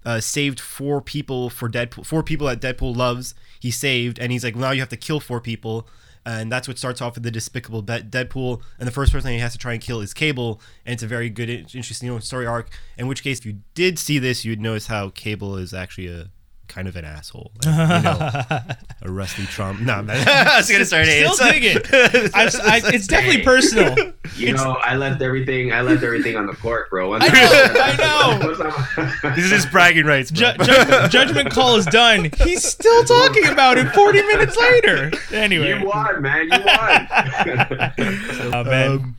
uh, 0.05 0.19
saved 0.19 0.59
four 0.59 1.01
people 1.01 1.49
for 1.49 1.69
Deadpool, 1.69 2.05
four 2.05 2.23
people 2.23 2.47
that 2.47 2.59
Deadpool 2.59 2.95
loves. 2.95 3.35
He 3.59 3.69
saved, 3.71 4.19
and 4.19 4.31
he's 4.31 4.43
like, 4.43 4.55
well, 4.55 4.63
now 4.63 4.71
you 4.71 4.79
have 4.79 4.89
to 4.89 4.97
kill 4.97 5.19
four 5.19 5.39
people, 5.39 5.87
and 6.25 6.51
that's 6.51 6.67
what 6.67 6.77
starts 6.77 7.01
off 7.01 7.15
with 7.15 7.23
the 7.23 7.31
Despicable 7.31 7.83
Deadpool. 7.83 8.61
And 8.79 8.87
the 8.87 8.91
first 8.91 9.11
person 9.11 9.31
he 9.31 9.39
has 9.39 9.53
to 9.53 9.57
try 9.57 9.73
and 9.73 9.81
kill 9.81 10.01
is 10.01 10.13
Cable, 10.13 10.61
and 10.85 10.93
it's 10.93 11.03
a 11.03 11.07
very 11.07 11.29
good, 11.29 11.49
interesting 11.49 12.07
you 12.07 12.13
know, 12.13 12.19
story 12.19 12.45
arc. 12.45 12.69
In 12.97 13.07
which 13.07 13.23
case, 13.23 13.39
if 13.39 13.45
you 13.45 13.59
did 13.73 13.97
see 13.97 14.19
this, 14.19 14.45
you'd 14.45 14.61
notice 14.61 14.87
how 14.87 15.09
Cable 15.09 15.57
is 15.57 15.73
actually 15.73 16.07
a 16.07 16.29
kind 16.71 16.87
of 16.87 16.95
an 16.95 17.03
asshole, 17.03 17.51
like, 17.65 17.65
you 17.65 18.03
know, 18.03 18.59
a 19.01 19.11
rusty 19.11 19.45
Trump. 19.45 19.81
No, 19.81 20.01
man. 20.03 20.25
I 20.27 20.57
was 20.57 20.71
gonna 20.71 20.85
start 20.85 21.05
it. 21.07 21.29
Still 21.29 21.51
dig 21.51 21.63
it. 21.65 21.89
I, 22.33 22.43
I, 22.43 22.81
it's 22.93 23.07
definitely 23.07 23.43
personal. 23.43 23.95
You 24.37 24.53
know, 24.53 24.77
I 24.81 24.95
left 24.95 25.21
everything. 25.21 25.73
I 25.73 25.81
left 25.81 26.01
everything 26.01 26.37
on 26.37 26.47
the 26.47 26.53
court, 26.53 26.89
bro. 26.89 27.09
Once 27.09 27.25
I 27.27 27.95
know, 27.97 28.39
I 28.39 29.21
know. 29.21 29.35
This 29.35 29.45
is 29.45 29.51
his 29.51 29.65
bragging 29.65 30.05
rights. 30.05 30.31
Ju- 30.31 30.53
ju- 30.63 31.07
judgment 31.09 31.51
call 31.51 31.75
is 31.75 31.85
done. 31.87 32.29
He's 32.37 32.63
still 32.63 33.03
talking 33.03 33.47
about 33.47 33.77
it 33.77 33.93
40 33.93 34.21
minutes 34.23 34.57
later. 34.57 35.11
Anyway. 35.33 35.77
you 35.79 35.85
won, 35.85 36.21
man. 36.21 36.45
You 36.45 36.59
won. 36.63 38.53
Oh, 38.53 38.63
man. 38.63 38.91
Um, 38.91 39.15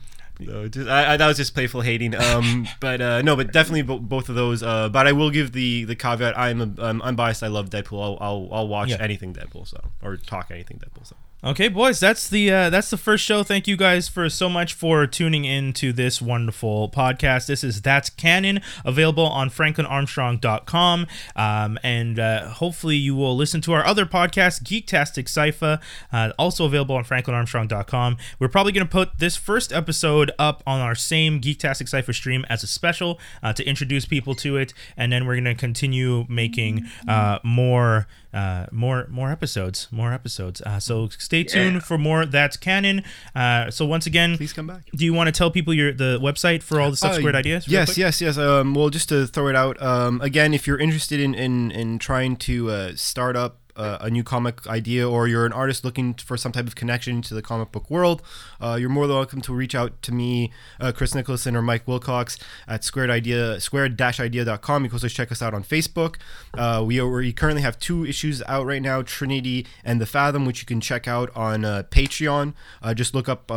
no, 0.47 0.67
just, 0.67 0.89
I, 0.89 1.13
I, 1.13 1.17
that 1.17 1.27
was 1.27 1.37
just 1.37 1.53
playful 1.53 1.81
hating. 1.81 2.15
Um, 2.15 2.67
but 2.79 3.01
uh, 3.01 3.21
no, 3.21 3.35
but 3.35 3.51
definitely 3.51 3.81
bo- 3.83 3.99
both 3.99 4.29
of 4.29 4.35
those. 4.35 4.61
Uh, 4.63 4.89
but 4.89 5.07
I 5.07 5.11
will 5.11 5.29
give 5.31 5.51
the 5.51 5.83
the 5.85 5.95
caveat. 5.95 6.37
I'm 6.37 6.61
a, 6.61 6.81
um, 6.83 7.01
unbiased. 7.01 7.43
I 7.43 7.47
love 7.47 7.69
Deadpool. 7.69 8.01
I'll 8.01 8.17
I'll, 8.21 8.49
I'll 8.51 8.67
watch 8.67 8.89
Yeah. 8.89 8.97
anything 8.99 9.33
Deadpool. 9.33 9.67
So 9.67 9.79
or 10.01 10.17
talk 10.17 10.51
anything 10.51 10.79
Deadpool. 10.79 11.07
So. 11.07 11.15
Okay, 11.45 11.67
boys, 11.67 11.99
that's 11.99 12.29
the 12.29 12.49
uh, 12.49 12.69
that's 12.69 12.89
the 12.89 12.95
first 12.95 13.25
show. 13.25 13.43
Thank 13.43 13.67
you 13.67 13.75
guys 13.75 14.07
for 14.07 14.29
so 14.29 14.47
much 14.47 14.73
for 14.73 15.05
tuning 15.05 15.43
in 15.43 15.73
to 15.73 15.91
this 15.91 16.21
wonderful 16.21 16.87
podcast. 16.87 17.47
This 17.47 17.65
is 17.65 17.81
That's 17.81 18.09
Canon, 18.09 18.61
available 18.85 19.25
on 19.25 19.49
franklinarmstrong.com. 19.49 21.05
Um, 21.35 21.79
and 21.83 22.17
uh, 22.17 22.47
hopefully 22.47 22.95
you 22.95 23.13
will 23.13 23.35
listen 23.35 23.59
to 23.59 23.73
our 23.73 23.85
other 23.85 24.05
podcast, 24.05 24.63
Geektastic 24.63 25.27
Cypher, 25.27 25.81
uh, 26.13 26.31
also 26.39 26.63
available 26.63 26.95
on 26.95 27.03
franklinarmstrong.com. 27.03 28.15
We're 28.39 28.47
probably 28.47 28.71
going 28.71 28.87
to 28.87 28.91
put 28.91 29.19
this 29.19 29.35
first 29.35 29.73
episode 29.73 30.31
up 30.39 30.63
on 30.65 30.79
our 30.79 30.95
same 30.95 31.41
Geektastic 31.41 31.89
Cypher 31.89 32.13
stream 32.13 32.45
as 32.47 32.63
a 32.63 32.67
special 32.67 33.19
uh, 33.41 33.51
to 33.51 33.65
introduce 33.65 34.05
people 34.05 34.33
to 34.35 34.55
it. 34.55 34.73
And 34.95 35.11
then 35.11 35.25
we're 35.25 35.35
going 35.35 35.43
to 35.43 35.55
continue 35.55 36.25
making 36.29 36.85
uh, 37.05 37.39
more 37.43 38.07
uh, 38.33 38.65
more 38.71 39.07
more 39.09 39.29
episodes, 39.31 39.87
more 39.91 40.11
episodes. 40.13 40.61
Uh, 40.61 40.79
so 40.79 41.07
stay 41.17 41.43
tuned 41.43 41.75
Yeah. 41.75 41.79
for 41.81 41.97
more. 41.97 42.25
That's 42.25 42.57
canon. 42.57 43.03
Uh, 43.35 43.69
so 43.71 43.85
once 43.85 44.05
again, 44.07 44.37
Please 44.37 44.53
come 44.53 44.67
back. 44.67 44.89
do 44.95 45.05
you 45.05 45.13
want 45.13 45.27
to 45.27 45.31
tell 45.31 45.51
people 45.51 45.73
your 45.73 45.93
the 45.93 46.19
website 46.21 46.63
for 46.63 46.81
all 46.81 46.89
the 46.89 46.97
stuff 46.97 47.11
Uh, 47.13 47.17
squared 47.17 47.35
ideas? 47.35 47.67
Yes, 47.67 47.97
yes, 47.97 48.21
yes. 48.21 48.37
Um, 48.37 48.73
well, 48.73 48.89
just 48.89 49.09
to 49.09 49.27
throw 49.27 49.47
it 49.49 49.55
out 49.55 49.81
um, 49.81 50.19
again, 50.21 50.53
if 50.53 50.65
you're 50.67 50.79
interested 50.79 51.19
in 51.19 51.33
in, 51.35 51.71
in 51.71 51.99
trying 51.99 52.35
to 52.37 52.69
uh, 52.71 52.91
start 52.95 53.35
up 53.35 53.59
uh, 53.75 53.97
a 54.01 54.09
new 54.09 54.23
comic 54.23 54.65
idea, 54.67 55.09
or 55.09 55.27
you're 55.27 55.45
an 55.45 55.53
artist 55.53 55.83
looking 55.83 56.13
for 56.13 56.37
some 56.37 56.51
type 56.51 56.67
of 56.67 56.75
connection 56.75 57.21
to 57.23 57.33
the 57.33 57.41
comic 57.41 57.71
book 57.71 57.89
world, 57.89 58.21
uh, 58.61 58.77
you're 58.79 58.89
more 58.89 59.07
than 59.07 59.15
welcome 59.15 59.41
to 59.41 59.53
reach 59.53 59.75
out 59.75 60.01
to 60.01 60.11
me, 60.11 60.51
uh, 60.79 60.91
Chris 60.91 61.15
Nicholson, 61.15 61.55
or 61.55 61.61
Mike 61.61 61.87
Wilcox 61.87 62.37
at 62.67 62.83
squared 62.83 63.09
idea 63.09 63.59
squared-idea.com. 63.59 64.83
You 64.83 64.89
can 64.89 64.95
also 64.95 65.07
check 65.07 65.31
us 65.31 65.41
out 65.41 65.53
on 65.53 65.63
Facebook. 65.63 66.15
Uh, 66.53 66.83
we, 66.85 66.99
are, 66.99 67.09
we 67.09 67.33
currently 67.33 67.61
have 67.61 67.79
two 67.79 68.05
issues 68.05 68.41
out 68.47 68.65
right 68.65 68.81
now, 68.81 69.01
Trinity 69.01 69.65
and 69.83 69.99
The 69.99 70.05
Fathom, 70.05 70.45
which 70.45 70.61
you 70.61 70.65
can 70.65 70.81
check 70.81 71.07
out 71.07 71.35
on 71.35 71.65
uh, 71.65 71.83
Patreon. 71.89 72.53
Uh, 72.81 72.93
just 72.93 73.13
look 73.13 73.29
up. 73.29 73.49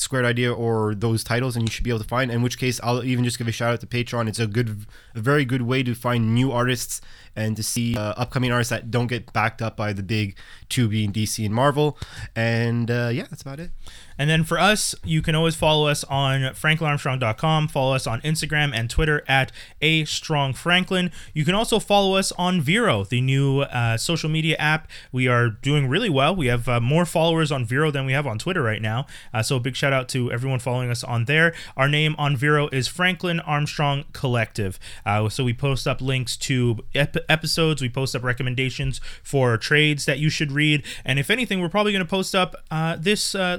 Squared 0.00 0.24
Idea 0.24 0.50
or 0.50 0.94
those 0.94 1.22
titles, 1.22 1.56
and 1.56 1.68
you 1.68 1.70
should 1.70 1.84
be 1.84 1.90
able 1.90 2.00
to 2.00 2.08
find. 2.08 2.30
In 2.30 2.40
which 2.40 2.58
case, 2.58 2.80
I'll 2.82 3.04
even 3.04 3.22
just 3.22 3.36
give 3.36 3.46
a 3.46 3.52
shout 3.52 3.74
out 3.74 3.80
to 3.80 3.86
Patreon. 3.86 4.28
It's 4.28 4.38
a 4.38 4.46
good, 4.46 4.86
a 5.14 5.20
very 5.20 5.44
good 5.44 5.60
way 5.60 5.82
to 5.82 5.94
find 5.94 6.34
new 6.34 6.50
artists 6.50 7.02
and 7.36 7.54
to 7.56 7.62
see 7.62 7.96
uh, 7.96 8.14
upcoming 8.16 8.50
artists 8.50 8.70
that 8.70 8.90
don't 8.90 9.08
get 9.08 9.30
backed 9.34 9.60
up 9.60 9.76
by 9.76 9.92
the 9.92 10.02
big 10.02 10.36
Tubi 10.70 11.04
and 11.04 11.12
DC 11.12 11.44
and 11.44 11.54
Marvel. 11.54 11.98
And 12.34 12.90
uh, 12.90 13.10
yeah, 13.12 13.26
that's 13.28 13.42
about 13.42 13.60
it. 13.60 13.72
And 14.20 14.28
then 14.28 14.44
for 14.44 14.58
us, 14.58 14.94
you 15.02 15.22
can 15.22 15.34
always 15.34 15.54
follow 15.54 15.86
us 15.86 16.04
on 16.04 16.42
franklinarmstrong.com. 16.42 17.68
Follow 17.68 17.94
us 17.94 18.06
on 18.06 18.20
Instagram 18.20 18.70
and 18.74 18.90
Twitter 18.90 19.24
at 19.26 19.50
a 19.80 20.04
strong 20.04 20.52
franklin. 20.52 21.10
You 21.32 21.46
can 21.46 21.54
also 21.54 21.78
follow 21.78 22.16
us 22.16 22.30
on 22.32 22.60
Vero, 22.60 23.04
the 23.04 23.22
new 23.22 23.62
uh, 23.62 23.96
social 23.96 24.28
media 24.28 24.56
app. 24.58 24.90
We 25.10 25.26
are 25.26 25.48
doing 25.48 25.88
really 25.88 26.10
well. 26.10 26.36
We 26.36 26.48
have 26.48 26.68
uh, 26.68 26.80
more 26.80 27.06
followers 27.06 27.50
on 27.50 27.64
Vero 27.64 27.90
than 27.90 28.04
we 28.04 28.12
have 28.12 28.26
on 28.26 28.38
Twitter 28.38 28.62
right 28.62 28.82
now. 28.82 29.06
Uh, 29.32 29.42
so 29.42 29.56
a 29.56 29.60
big 29.60 29.74
shout 29.74 29.94
out 29.94 30.06
to 30.10 30.30
everyone 30.30 30.58
following 30.58 30.90
us 30.90 31.02
on 31.02 31.24
there. 31.24 31.54
Our 31.74 31.88
name 31.88 32.14
on 32.18 32.36
Vero 32.36 32.68
is 32.72 32.88
Franklin 32.88 33.40
Armstrong 33.40 34.04
Collective. 34.12 34.78
Uh, 35.06 35.30
so 35.30 35.44
we 35.44 35.54
post 35.54 35.86
up 35.86 36.02
links 36.02 36.36
to 36.36 36.80
ep- 36.94 37.16
episodes. 37.30 37.80
We 37.80 37.88
post 37.88 38.14
up 38.14 38.22
recommendations 38.22 39.00
for 39.22 39.56
trades 39.56 40.04
that 40.04 40.18
you 40.18 40.28
should 40.28 40.52
read. 40.52 40.82
And 41.06 41.18
if 41.18 41.30
anything, 41.30 41.62
we're 41.62 41.70
probably 41.70 41.92
going 41.92 42.04
to 42.04 42.10
post 42.10 42.34
up 42.34 42.54
uh, 42.70 42.96
this 43.00 43.34
uh, 43.34 43.56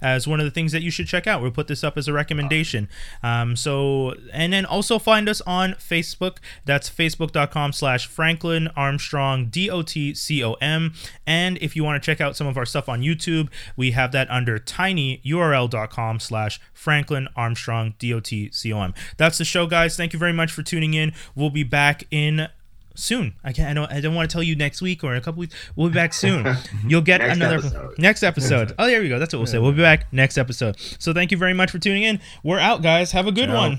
As 0.00 0.26
one 0.26 0.40
of 0.40 0.44
the 0.44 0.50
things 0.50 0.72
that 0.72 0.82
you 0.82 0.90
should 0.90 1.06
check 1.06 1.26
out. 1.26 1.42
We'll 1.42 1.50
put 1.50 1.68
this 1.68 1.82
up 1.82 1.96
as 1.96 2.08
a 2.08 2.12
recommendation. 2.12 2.88
Um, 3.22 3.56
so, 3.56 4.14
and 4.32 4.52
then 4.52 4.64
also 4.64 4.98
find 4.98 5.28
us 5.28 5.40
on 5.42 5.72
Facebook. 5.74 6.38
That's 6.64 6.90
facebook.com 6.90 7.72
slash 7.72 8.06
Franklin 8.06 8.68
Armstrong, 8.76 9.46
D 9.46 9.70
O 9.70 9.82
T 9.82 10.14
C 10.14 10.42
O 10.44 10.54
M. 10.54 10.94
And 11.26 11.58
if 11.58 11.76
you 11.76 11.84
want 11.84 12.02
to 12.02 12.06
check 12.06 12.20
out 12.20 12.36
some 12.36 12.46
of 12.46 12.56
our 12.56 12.66
stuff 12.66 12.88
on 12.88 13.02
YouTube, 13.02 13.48
we 13.76 13.92
have 13.92 14.12
that 14.12 14.30
under 14.30 14.58
tinyurl.com 14.58 16.20
slash 16.20 16.60
Franklin 16.72 17.28
Armstrong, 17.36 17.94
D 17.98 18.12
O 18.12 18.20
T 18.20 18.50
C 18.50 18.72
O 18.72 18.80
M. 18.82 18.94
That's 19.16 19.38
the 19.38 19.44
show, 19.44 19.66
guys. 19.66 19.96
Thank 19.96 20.12
you 20.12 20.18
very 20.18 20.32
much 20.32 20.52
for 20.52 20.62
tuning 20.62 20.94
in. 20.94 21.12
We'll 21.34 21.50
be 21.50 21.64
back 21.64 22.04
in 22.10 22.48
soon. 22.96 23.34
I 23.44 23.52
can't. 23.52 23.68
I 23.70 23.74
don't. 23.74 23.92
I 23.92 24.00
don't 24.00 24.14
want 24.14 24.28
to 24.28 24.32
tell 24.32 24.42
you 24.42 24.56
next 24.56 24.82
week 24.82 25.04
or 25.04 25.12
in 25.12 25.18
a 25.18 25.20
couple 25.20 25.40
weeks. 25.40 25.54
We'll 25.76 25.88
be 25.88 25.94
back 25.94 26.12
soon. 26.14 26.46
You'll 26.86 27.00
get 27.02 27.18
Next 27.20 27.36
another 27.36 27.56
episode. 27.58 27.98
next 27.98 28.22
episode. 28.22 28.74
Oh, 28.78 28.86
there 28.86 29.00
we 29.00 29.08
go. 29.08 29.18
That's 29.18 29.32
what 29.32 29.38
we'll 29.40 29.46
say. 29.46 29.58
We'll 29.58 29.72
be 29.72 29.82
back 29.82 30.12
next 30.12 30.38
episode. 30.38 30.76
So 30.98 31.12
thank 31.12 31.30
you 31.30 31.38
very 31.38 31.54
much 31.54 31.70
for 31.70 31.78
tuning 31.78 32.02
in. 32.02 32.20
We're 32.42 32.58
out, 32.58 32.82
guys. 32.82 33.12
Have 33.12 33.26
a 33.26 33.32
good 33.32 33.48
Ciao. 33.48 33.56
one. 33.56 33.78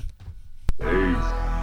Peace. 0.79 1.56